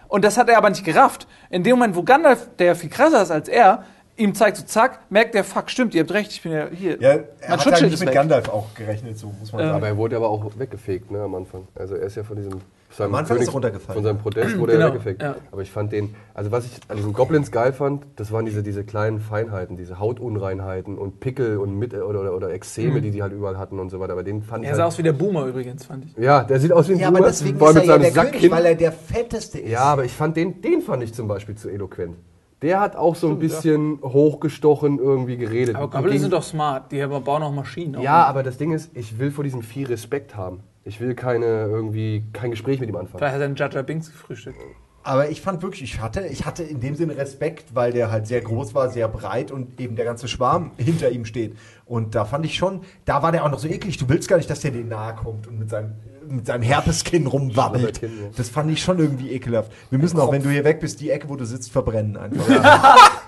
Und 0.08 0.24
das 0.24 0.36
hat 0.38 0.48
er 0.48 0.58
aber 0.58 0.70
nicht 0.70 0.84
gerafft. 0.84 1.26
In 1.50 1.62
dem 1.62 1.72
Moment, 1.72 1.94
wo 1.94 2.02
Gandalf, 2.02 2.48
der 2.58 2.74
viel 2.74 2.90
krasser 2.90 3.22
ist 3.22 3.30
als 3.30 3.48
er, 3.48 3.84
ihm 4.16 4.34
zeigt 4.34 4.56
so, 4.56 4.64
zack, 4.64 5.00
merkt 5.08 5.34
der, 5.34 5.44
fuck, 5.44 5.70
stimmt, 5.70 5.94
ihr 5.94 6.02
habt 6.02 6.12
recht, 6.12 6.32
ich 6.32 6.42
bin 6.42 6.52
ja 6.52 6.66
hier. 6.68 7.00
Ja, 7.00 7.08
er 7.10 7.16
mein 7.16 7.24
hat 7.24 7.50
halt 7.50 7.62
Schutzschild 7.62 7.90
nicht 7.90 8.00
mit 8.00 8.08
weg. 8.08 8.14
Gandalf 8.14 8.48
auch 8.48 8.74
gerechnet, 8.74 9.18
so 9.18 9.32
muss 9.38 9.52
man 9.52 9.62
sagen. 9.62 9.76
Aber 9.76 9.86
er 9.86 9.96
wurde 9.96 10.16
aber 10.16 10.28
auch 10.28 10.44
weggefegt, 10.56 11.10
ne, 11.10 11.22
am 11.22 11.34
Anfang. 11.34 11.68
Also 11.74 11.94
er 11.94 12.06
ist 12.06 12.16
ja 12.16 12.24
von 12.24 12.36
diesem 12.36 12.60
Am 12.98 13.14
Anfang 13.14 13.38
ist 13.38 13.46
er 13.48 13.52
runtergefallen. 13.52 13.94
Von 13.94 14.04
seinem 14.04 14.18
Protest 14.18 14.58
wurde 14.58 14.72
Genau, 14.72 14.86
er 14.86 14.92
weggefegt. 14.94 15.22
ja. 15.22 15.36
Aber 15.52 15.62
ich 15.62 15.70
fand 15.70 15.92
den, 15.92 16.14
also 16.34 16.50
was 16.50 16.66
ich 16.66 16.72
an 16.88 16.96
diesen 16.96 17.12
Goblins 17.12 17.50
geil 17.52 17.72
fand, 17.72 18.04
das 18.16 18.32
waren 18.32 18.44
diese, 18.44 18.62
diese 18.62 18.84
kleinen 18.84 19.20
Feinheiten, 19.20 19.76
diese 19.76 19.98
Hautunreinheiten 19.98 20.98
und 20.98 21.20
Pickel 21.20 21.58
und 21.58 21.78
mit 21.78 21.94
oder, 21.94 22.20
oder, 22.20 22.34
oder 22.36 22.50
Extreme, 22.52 23.00
die 23.00 23.10
die 23.10 23.22
halt 23.22 23.32
überall 23.32 23.58
hatten 23.58 23.78
und 23.78 23.90
so 23.90 24.00
weiter. 24.00 24.12
Aber 24.14 24.22
den 24.24 24.42
fand 24.42 24.64
Er 24.64 24.70
ich 24.70 24.76
sah 24.76 24.82
halt, 24.82 24.92
aus 24.92 24.98
wie 24.98 25.02
der 25.02 25.12
Boomer 25.12 25.46
übrigens, 25.46 25.84
fand 25.84 26.04
ich. 26.04 26.16
Ja, 26.16 26.42
der 26.44 26.58
sieht 26.60 26.72
aus 26.72 26.88
wie 26.88 26.94
ein 26.94 26.98
ja, 26.98 27.08
aber 27.08 27.18
Boomer, 27.18 27.28
deswegen 27.28 27.58
vor 27.58 27.68
allem 27.68 27.76
ist 27.78 27.82
er 27.88 27.96
ja 27.96 27.98
der 27.98 28.10
Sack 28.12 28.26
König, 28.26 28.40
hin. 28.42 28.50
weil 28.50 28.66
er 28.66 28.74
der 28.74 28.92
fetteste 28.92 29.58
ist. 29.60 29.70
Ja, 29.70 29.84
aber 29.84 30.04
ich 30.04 30.12
fand 30.12 30.36
den, 30.36 30.60
den 30.60 30.82
fand 30.82 31.02
ich 31.02 31.14
zum 31.14 31.28
Beispiel 31.28 31.54
zu 31.54 31.68
eloquent. 31.68 32.16
Der 32.62 32.80
hat 32.80 32.94
auch 32.94 33.14
so 33.14 33.28
ein 33.28 33.38
bisschen 33.38 34.00
hochgestochen 34.02 34.98
irgendwie 34.98 35.38
geredet. 35.38 35.76
Aber 35.76 35.88
Goblins 35.88 36.20
sind 36.22 36.32
doch 36.32 36.42
smart. 36.42 36.92
Die 36.92 36.98
bauen 37.06 37.42
auch 37.42 37.52
Maschinen. 37.54 38.00
Ja, 38.02 38.24
aber 38.26 38.42
das 38.42 38.58
Ding 38.58 38.72
ist, 38.72 38.90
ich 38.94 39.18
will 39.18 39.30
vor 39.30 39.44
diesem 39.44 39.62
Vieh 39.62 39.84
Respekt 39.84 40.36
haben. 40.36 40.60
Ich 40.85 41.01
will 41.01 41.15
keine 41.15 41.44
irgendwie 41.44 42.24
kein 42.32 42.51
Gespräch 42.51 42.81
mit 42.81 42.89
ihm 42.89 42.97
anfangen. 42.97 43.19
Vielleicht 43.19 43.35
hat 43.35 43.40
er 43.40 43.47
einen 43.47 43.57
Jaja 43.57 43.82
Binks 43.82 44.11
gefrühstückt. 44.11 44.59
Aber 45.02 45.31
ich 45.31 45.40
fand 45.40 45.62
wirklich, 45.62 45.82
ich 45.82 46.01
hatte, 46.01 46.27
ich 46.27 46.44
hatte 46.44 46.62
in 46.62 46.81
dem 46.81 46.94
Sinne 46.94 47.16
Respekt, 47.16 47.74
weil 47.74 47.93
der 47.93 48.11
halt 48.11 48.27
sehr 48.27 48.43
groß 48.43 48.74
war, 48.74 48.90
sehr 48.90 49.09
breit 49.09 49.51
und 49.51 49.81
eben 49.81 49.97
der 49.97 50.05
ganze 50.05 50.28
Schwarm 50.28 50.73
hinter 50.77 51.11
ihm 51.11 51.24
steht. 51.24 51.57
Und 51.86 52.15
da 52.15 52.24
fand 52.24 52.44
ich 52.44 52.57
schon, 52.57 52.82
da 53.07 53.23
war 53.23 53.32
der 53.32 53.44
auch 53.44 53.51
noch 53.51 53.59
so 53.59 53.69
eklig. 53.69 53.97
Du 53.97 54.09
willst 54.09 54.28
gar 54.28 54.36
nicht, 54.36 54.51
dass 54.51 54.61
der 54.61 54.70
dir 54.73 54.85
nahe 54.85 55.15
kommt 55.15 55.47
und 55.47 55.59
mit 55.59 55.70
seinem, 55.70 55.94
mit 56.28 56.47
seinem 56.47 56.62
Herpeskinn 56.62 57.27
rumwabbelt. 57.27 58.01
Das 58.36 58.51
fand 58.51 58.70
ich 58.70 58.82
schon 58.82 58.98
irgendwie 58.98 59.32
ekelhaft. 59.32 59.73
Wir 59.89 59.98
müssen 59.98 60.20
auch, 60.20 60.31
wenn 60.32 60.43
du 60.43 60.51
hier 60.51 60.65
weg 60.65 60.81
bist, 60.81 61.01
die 61.01 61.11
Ecke, 61.11 61.28
wo 61.28 61.36
du 61.36 61.44
sitzt, 61.47 61.73
verbrennen 61.73 62.16
einfach. 62.16 62.47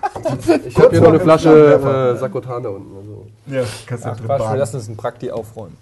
Ich 0.65 0.77
habe 0.77 0.91
hier 0.91 1.01
noch 1.01 1.09
eine 1.09 1.19
Flasche 1.19 2.13
äh, 2.13 2.17
Sakrotan 2.17 2.63
da 2.63 2.69
unten. 2.69 2.95
Also. 2.95 3.25
ja, 3.47 3.63
kannst 3.85 4.05
du 4.05 4.09
Ach 4.09 4.15
drin 4.15 4.25
Quatsch, 4.27 4.51
wir 4.51 4.57
lassen 4.57 4.75
uns 4.77 4.87
ein 4.87 4.95
Prakti 4.95 5.31
aufräumen. 5.31 5.75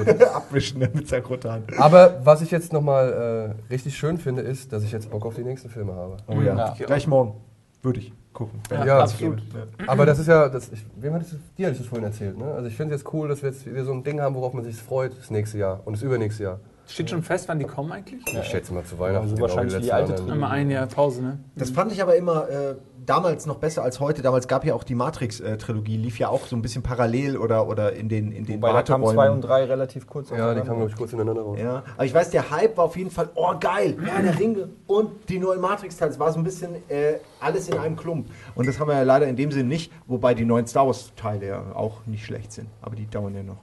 abwischen 0.34 0.78
ne, 0.80 0.90
mit 0.92 1.08
Sakrotan. 1.08 1.64
Aber 1.78 2.20
was 2.24 2.42
ich 2.42 2.50
jetzt 2.50 2.72
nochmal 2.72 3.56
äh, 3.68 3.72
richtig 3.72 3.96
schön 3.96 4.18
finde, 4.18 4.42
ist, 4.42 4.72
dass 4.72 4.82
ich 4.82 4.92
jetzt 4.92 5.10
Bock 5.10 5.24
auf 5.26 5.34
die 5.34 5.44
nächsten 5.44 5.68
Filme 5.68 5.94
habe. 5.94 6.16
Oh 6.26 6.40
ja. 6.40 6.56
Ja. 6.56 6.74
Gleich 6.86 7.06
morgen. 7.06 7.40
Würde 7.82 8.00
ich 8.00 8.12
gucken. 8.32 8.60
Ja, 8.70 9.04
es 9.04 9.12
absolut. 9.12 9.40
Ja. 9.40 9.88
Aber 9.88 10.06
das 10.06 10.18
ist 10.18 10.28
ja, 10.28 10.48
das, 10.48 10.70
ich, 10.72 10.84
wem 10.96 11.14
hat 11.14 11.22
das, 11.22 11.30
dir 11.58 11.66
hatte 11.66 11.72
ich 11.72 11.78
das 11.78 11.86
vorhin 11.86 12.04
erzählt, 12.04 12.38
ne? 12.38 12.44
Also 12.44 12.68
ich 12.68 12.76
finde 12.76 12.94
es 12.94 13.02
jetzt 13.02 13.12
cool, 13.12 13.28
dass 13.28 13.42
wir 13.42 13.50
jetzt 13.50 13.66
wieder 13.66 13.84
so 13.84 13.92
ein 13.92 14.04
Ding 14.04 14.20
haben, 14.20 14.34
worauf 14.34 14.52
man 14.52 14.64
sich 14.64 14.76
freut, 14.76 15.16
das 15.18 15.30
nächste 15.30 15.58
Jahr 15.58 15.80
und 15.84 15.94
das 15.94 16.02
übernächste 16.02 16.44
Jahr. 16.44 16.60
Steht 16.86 17.10
schon 17.10 17.22
fest, 17.22 17.48
wann 17.48 17.58
die 17.58 17.64
kommen 17.64 17.92
eigentlich? 17.92 18.22
Ich 18.26 18.44
schätze 18.44 18.74
mal 18.74 18.84
zu 18.84 18.98
Weihnachten. 18.98 19.24
Also 19.24 19.34
genau 19.34 19.48
wahrscheinlich 19.48 19.76
wie 19.76 19.82
die 19.82 19.92
alte 19.92 20.12
letzten 20.12 20.30
Immer 20.30 20.50
ein 20.50 20.70
Jahr 20.70 20.86
Pause, 20.86 21.22
ne? 21.22 21.38
Das 21.56 21.70
fand 21.70 21.92
ich 21.92 22.02
aber 22.02 22.16
immer 22.16 22.48
äh, 22.48 22.74
damals 23.06 23.46
noch 23.46 23.56
besser 23.56 23.82
als 23.82 24.00
heute. 24.00 24.22
Damals 24.22 24.48
gab 24.48 24.64
ja 24.64 24.74
auch 24.74 24.84
die 24.84 24.94
Matrix-Trilogie, 24.94 25.96
lief 25.96 26.18
ja 26.18 26.28
auch 26.28 26.46
so 26.46 26.56
ein 26.56 26.62
bisschen 26.62 26.82
parallel 26.82 27.36
oder, 27.36 27.66
oder 27.66 27.92
in 27.92 28.08
den, 28.08 28.32
in 28.32 28.44
den 28.44 28.56
Wobei 28.56 28.72
da 28.72 28.82
kamen 28.82 29.06
zwei 29.06 29.30
und 29.30 29.40
drei 29.40 29.64
relativ 29.64 30.06
kurz 30.06 30.30
Ja, 30.30 30.54
die 30.54 30.60
kamen, 30.60 30.78
glaube 30.78 30.90
ich, 30.90 30.96
kurz 30.96 31.10
hintereinander 31.10 31.42
raus. 31.42 31.58
Ja, 31.60 31.82
aber 31.94 32.04
ich 32.04 32.14
weiß, 32.14 32.30
der 32.30 32.50
Hype 32.50 32.76
war 32.76 32.84
auf 32.86 32.96
jeden 32.96 33.10
Fall, 33.10 33.30
oh 33.34 33.54
geil, 33.58 33.96
ja, 34.06 34.20
der 34.20 34.38
Ringe 34.38 34.68
und 34.86 35.28
die 35.28 35.38
neuen 35.38 35.60
Matrix-Teile. 35.60 36.10
Es 36.10 36.18
war 36.18 36.32
so 36.32 36.38
ein 36.40 36.44
bisschen 36.44 36.74
äh, 36.88 37.14
alles 37.40 37.68
in 37.68 37.78
einem 37.78 37.96
Klump. 37.96 38.28
Und 38.54 38.68
das 38.68 38.78
haben 38.78 38.88
wir 38.88 38.94
ja 38.94 39.02
leider 39.02 39.26
in 39.26 39.36
dem 39.36 39.50
Sinn 39.50 39.68
nicht, 39.68 39.92
wobei 40.06 40.34
die 40.34 40.44
neuen 40.44 40.66
Star 40.66 40.86
Wars-Teile 40.86 41.46
ja 41.46 41.62
auch 41.74 42.06
nicht 42.06 42.24
schlecht 42.24 42.52
sind. 42.52 42.68
Aber 42.80 42.96
die 42.96 43.06
dauern 43.06 43.34
ja 43.34 43.42
noch. 43.42 43.58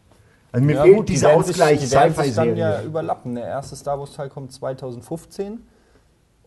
Also 0.51 0.65
mir 0.65 0.75
Ja, 0.75 0.83
fehlt 0.83 0.95
gut, 0.97 1.09
die 1.09 1.13
dieser 1.13 1.27
werden 1.29 1.43
sich- 1.43 1.49
Ausgleich 1.55 1.79
die 1.79 1.91
werden 1.91 2.15
sich 2.15 2.35
dann 2.35 2.57
ja 2.57 2.81
überlappen. 2.83 3.35
Der 3.35 3.45
erste 3.45 3.75
Star 3.75 3.99
Wars 3.99 4.13
Teil 4.13 4.29
kommt 4.29 4.51
2015 4.51 5.59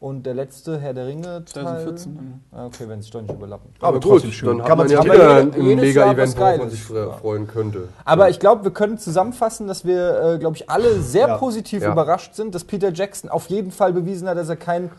und 0.00 0.26
der 0.26 0.34
letzte 0.34 0.80
Herr 0.80 0.92
der 0.94 1.06
Ringe 1.06 1.44
Teil 1.44 1.64
2014 1.64 2.16
dann. 2.16 2.40
Ah, 2.50 2.66
Okay, 2.66 2.84
wenn 2.88 2.98
es 2.98 3.08
doch 3.10 3.20
nicht 3.22 3.32
überlappen. 3.32 3.70
Aber 3.80 4.00
gut, 4.00 4.02
trotzdem 4.02 4.32
schön. 4.32 4.58
dann 4.58 4.66
Kann 4.66 4.78
man 4.78 4.88
ja 4.90 5.04
wieder 5.04 5.14
aber 5.14 5.34
ein 5.36 5.50
Mega-Event, 5.76 6.18
was 6.18 6.36
worauf 6.36 6.58
man 6.58 6.70
sich 6.70 6.80
fre- 6.80 7.06
Ja. 7.06 7.12
freuen 7.12 7.46
könnte. 7.46 7.88
Aber 8.04 8.28
ich 8.28 8.40
glaube, 8.40 8.64
wir 8.64 8.72
können 8.72 8.98
zusammenfassen, 8.98 9.68
dass 9.68 9.84
wir, 9.84 10.20
äh, 10.34 10.38
glaube 10.38 10.56
ich, 10.56 10.68
alle 10.68 11.00
sehr 11.00 11.28
Ja. 11.28 11.36
positiv 11.38 11.82
Ja. 11.84 11.92
überrascht 11.92 12.34
sind, 12.34 12.54
dass 12.56 12.64
Peter 12.64 12.92
Jackson 12.92 13.30
auf 13.30 13.46
jeden 13.50 13.70
Fall 13.70 13.92
bewiesen 13.92 14.28
hat, 14.28 14.36
dass 14.36 14.48
er 14.48 14.56
kein 14.56 14.90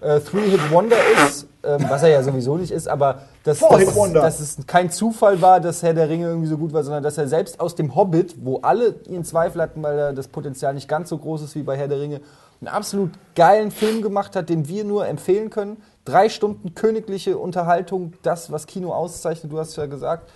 äh, 0.00 0.20
Three-Hit-Wonder 0.20 0.96
ist, 1.26 1.46
ähm, 1.62 1.84
was 1.88 2.02
er 2.02 2.08
ja 2.08 2.22
sowieso 2.22 2.56
nicht 2.56 2.70
ist, 2.70 2.88
aber 2.88 3.22
dass, 3.44 3.58
dass, 3.58 4.12
dass 4.12 4.40
es 4.40 4.58
kein 4.66 4.90
Zufall 4.90 5.40
war, 5.40 5.60
dass 5.60 5.82
Herr 5.82 5.94
der 5.94 6.08
Ringe 6.08 6.26
irgendwie 6.26 6.48
so 6.48 6.56
gut 6.56 6.72
war, 6.72 6.82
sondern 6.82 7.02
dass 7.02 7.18
er 7.18 7.28
selbst 7.28 7.60
aus 7.60 7.74
dem 7.74 7.94
Hobbit, 7.94 8.34
wo 8.42 8.60
alle 8.60 8.94
ihn 9.08 9.24
Zweifel 9.24 9.62
hatten, 9.62 9.82
weil 9.82 9.98
er 9.98 10.12
das 10.12 10.28
Potenzial 10.28 10.74
nicht 10.74 10.88
ganz 10.88 11.08
so 11.08 11.18
groß 11.18 11.42
ist 11.42 11.54
wie 11.54 11.62
bei 11.62 11.76
Herr 11.76 11.88
der 11.88 12.00
Ringe, 12.00 12.20
einen 12.60 12.68
absolut 12.68 13.10
geilen 13.34 13.70
Film 13.70 14.02
gemacht 14.02 14.36
hat, 14.36 14.48
den 14.48 14.68
wir 14.68 14.84
nur 14.84 15.06
empfehlen 15.06 15.48
können. 15.50 15.78
Drei 16.04 16.28
Stunden 16.28 16.74
königliche 16.74 17.38
Unterhaltung, 17.38 18.12
das, 18.22 18.52
was 18.52 18.66
Kino 18.66 18.92
auszeichnet, 18.92 19.52
du 19.52 19.58
hast 19.58 19.76
ja 19.76 19.86
gesagt. 19.86 20.30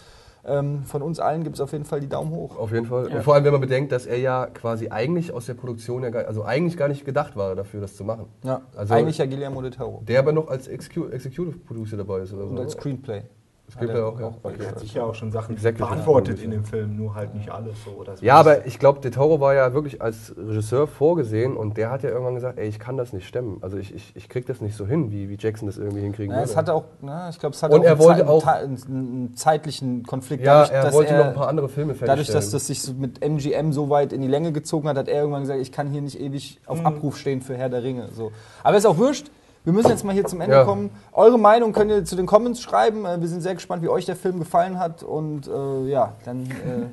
Ähm, 0.47 0.83
von 0.85 1.03
uns 1.03 1.21
allen 1.21 1.43
gibt 1.45 1.57
es 1.57 1.61
auf 1.61 1.73
jeden 1.73 1.85
Fall 1.85 2.01
die 2.01 2.09
Daumen 2.09 2.31
hoch. 2.31 2.59
Auf 2.59 2.73
jeden 2.73 2.87
Fall. 2.87 3.07
Und 3.07 3.23
vor 3.23 3.35
allem, 3.35 3.45
wenn 3.45 3.53
man 3.53 3.61
bedenkt, 3.61 3.93
dass 3.93 4.07
er 4.07 4.19
ja 4.19 4.47
quasi 4.47 4.89
eigentlich 4.91 5.33
aus 5.33 5.47
der 5.47 5.55
Produktion, 5.55 6.03
ja 6.03 6.11
gar, 6.11 6.27
also 6.27 6.45
eigentlich 6.45 6.77
gar 6.77 6.89
nicht 6.89 7.05
gedacht 7.05 7.37
war 7.37 7.55
dafür, 7.55 7.81
das 7.81 7.97
zu 7.97 8.05
machen. 8.05 8.27
Ja, 8.43 8.61
Also- 8.77 8.95
eigentlich 8.95 9.19
ja 9.19 9.27
Guillermo 9.27 9.62
del 9.62 9.71
Toro. 9.71 10.03
Der 10.07 10.19
aber 10.19 10.33
noch 10.33 10.49
als 10.49 10.69
Execu 10.69 11.07
Executive 11.09 11.59
Producer 11.59 11.97
dabei 11.97 12.21
ist 12.21 12.33
oder 12.33 12.43
so. 12.45 12.51
Und 12.51 12.59
als 12.61 12.73
Screenplay. 12.73 13.23
Das 13.66 13.78
gibt 13.78 13.93
ja 13.93 13.99
er 13.99 14.07
auch, 14.07 14.20
ja. 14.20 14.27
auch. 14.27 14.35
Er 14.59 14.69
hat 14.69 14.78
sicher 14.78 15.05
auch 15.05 15.15
schon 15.15 15.32
Sachen 15.32 15.57
beantwortet 15.57 16.41
in 16.43 16.51
dem 16.51 16.65
Film, 16.65 16.97
nur 16.97 17.15
halt 17.15 17.35
nicht 17.35 17.51
alles 17.51 17.73
so. 17.85 17.93
Oder 17.93 18.16
so. 18.16 18.24
Ja, 18.24 18.36
aber 18.36 18.66
ich 18.66 18.78
glaube, 18.78 19.01
De 19.01 19.11
Toro 19.11 19.41
war 19.41 19.55
ja 19.55 19.73
wirklich 19.73 20.03
als 20.03 20.35
Regisseur 20.36 20.86
vorgesehen 20.86 21.57
und 21.57 21.77
der 21.78 21.91
hat 21.91 22.03
ja 22.03 22.11
irgendwann 22.11 22.35
gesagt, 22.35 22.59
ey, 22.59 22.69
ich 22.69 22.78
kann 22.78 22.97
das 22.99 23.12
nicht 23.12 23.27
stemmen. 23.27 23.59
Also 23.62 23.78
ich, 23.78 23.95
ich, 23.95 24.12
ich 24.15 24.28
krieg 24.28 24.47
das 24.47 24.61
nicht 24.61 24.77
so 24.77 24.86
hin, 24.86 25.11
wie, 25.11 25.28
wie 25.31 25.36
Jackson 25.41 25.66
das 25.66 25.78
irgendwie 25.78 26.03
hinkriegen 26.03 26.35
Ja, 26.35 26.43
es 26.43 26.57
hatte 26.57 26.74
auch, 26.74 26.85
na, 27.01 27.31
ich 27.31 27.39
glaube, 27.39 27.55
es 27.55 27.62
hat 27.62 27.73
Und 27.73 27.81
auch 27.81 27.85
er 27.85 27.93
einen, 27.93 28.01
wollte 28.01 28.20
Zeit- 28.20 28.28
auch- 28.28 28.47
einen, 28.47 28.82
einen 28.86 29.35
zeitlichen 29.35 30.03
Konflikt. 30.05 30.45
ja, 30.45 30.55
dadurch, 30.62 30.70
er 30.77 30.82
dass 30.85 30.95
wollte 30.95 31.12
er, 31.15 31.19
noch 31.19 31.27
ein 31.28 31.35
paar 31.35 31.49
andere 31.49 31.69
Filme 31.70 31.95
Dadurch, 31.95 32.07
fertigstellen. 32.07 32.41
dass 32.43 32.51
das 32.51 32.66
sich 32.66 32.82
so 32.82 32.93
mit 32.93 33.23
MGM 33.24 33.73
so 33.73 33.89
weit 33.89 34.12
in 34.12 34.20
die 34.20 34.28
Länge 34.28 34.53
gezogen 34.53 34.89
hat, 34.89 34.97
hat 34.99 35.09
er 35.09 35.20
irgendwann 35.20 35.41
gesagt, 35.43 35.61
ich 35.61 35.73
kann 35.73 35.89
hier 35.91 36.03
nicht 36.03 36.20
ewig 36.20 36.61
auf 36.66 36.81
Mhm. 36.81 36.86
Abruf 36.86 37.16
stehen 37.16 37.41
für 37.41 37.57
Herr 37.57 37.70
der 37.70 37.82
Ringe. 37.82 38.09
So. 38.12 38.31
Aber 38.62 38.77
ist 38.77 38.86
auch 38.86 38.99
wurscht. 38.99 39.31
Wir 39.65 39.73
müssen 39.73 39.89
jetzt 39.89 40.05
mal 40.05 40.12
hier 40.12 40.27
zum 40.27 40.43
Ende 40.43 40.57
ja. 40.57 40.65
kommen. 40.65 40.91
Eure 41.12 41.39
Meinung 41.39 41.73
könnt 41.73 41.91
ihr 41.91 42.05
zu 42.05 42.16
den 42.16 42.27
Comments 42.27 42.61
schreiben. 42.61 43.07
Äh, 43.07 43.20
wir 43.20 43.28
sind 43.28 43.41
sehr 43.41 43.55
gespannt, 43.55 43.82
wie 43.82 43.89
euch 43.89 44.05
der 44.05 44.16
Film 44.16 44.39
gefallen 44.39 44.78
hat. 44.78 45.03
Und 45.03 45.49
äh, 45.49 45.89
ja, 45.89 46.15
dann 46.24 46.45
äh, 46.47 46.86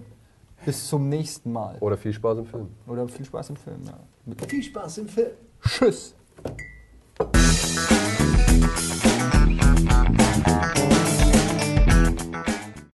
bis 0.65 0.87
zum 0.87 1.09
nächsten 1.09 1.51
Mal. 1.51 1.75
Oder 1.81 1.97
viel 1.97 2.13
Spaß 2.13 2.39
im 2.39 2.45
Film. 2.45 2.69
Oder 2.87 3.07
viel 3.09 3.25
Spaß 3.25 3.49
im 3.49 3.57
Film, 3.57 3.81
ja. 3.85 3.93
Mit 4.25 4.49
viel 4.49 4.63
Spaß 4.63 4.99
im 4.99 5.09
Film. 5.09 5.31
Tschüss. 5.61 6.15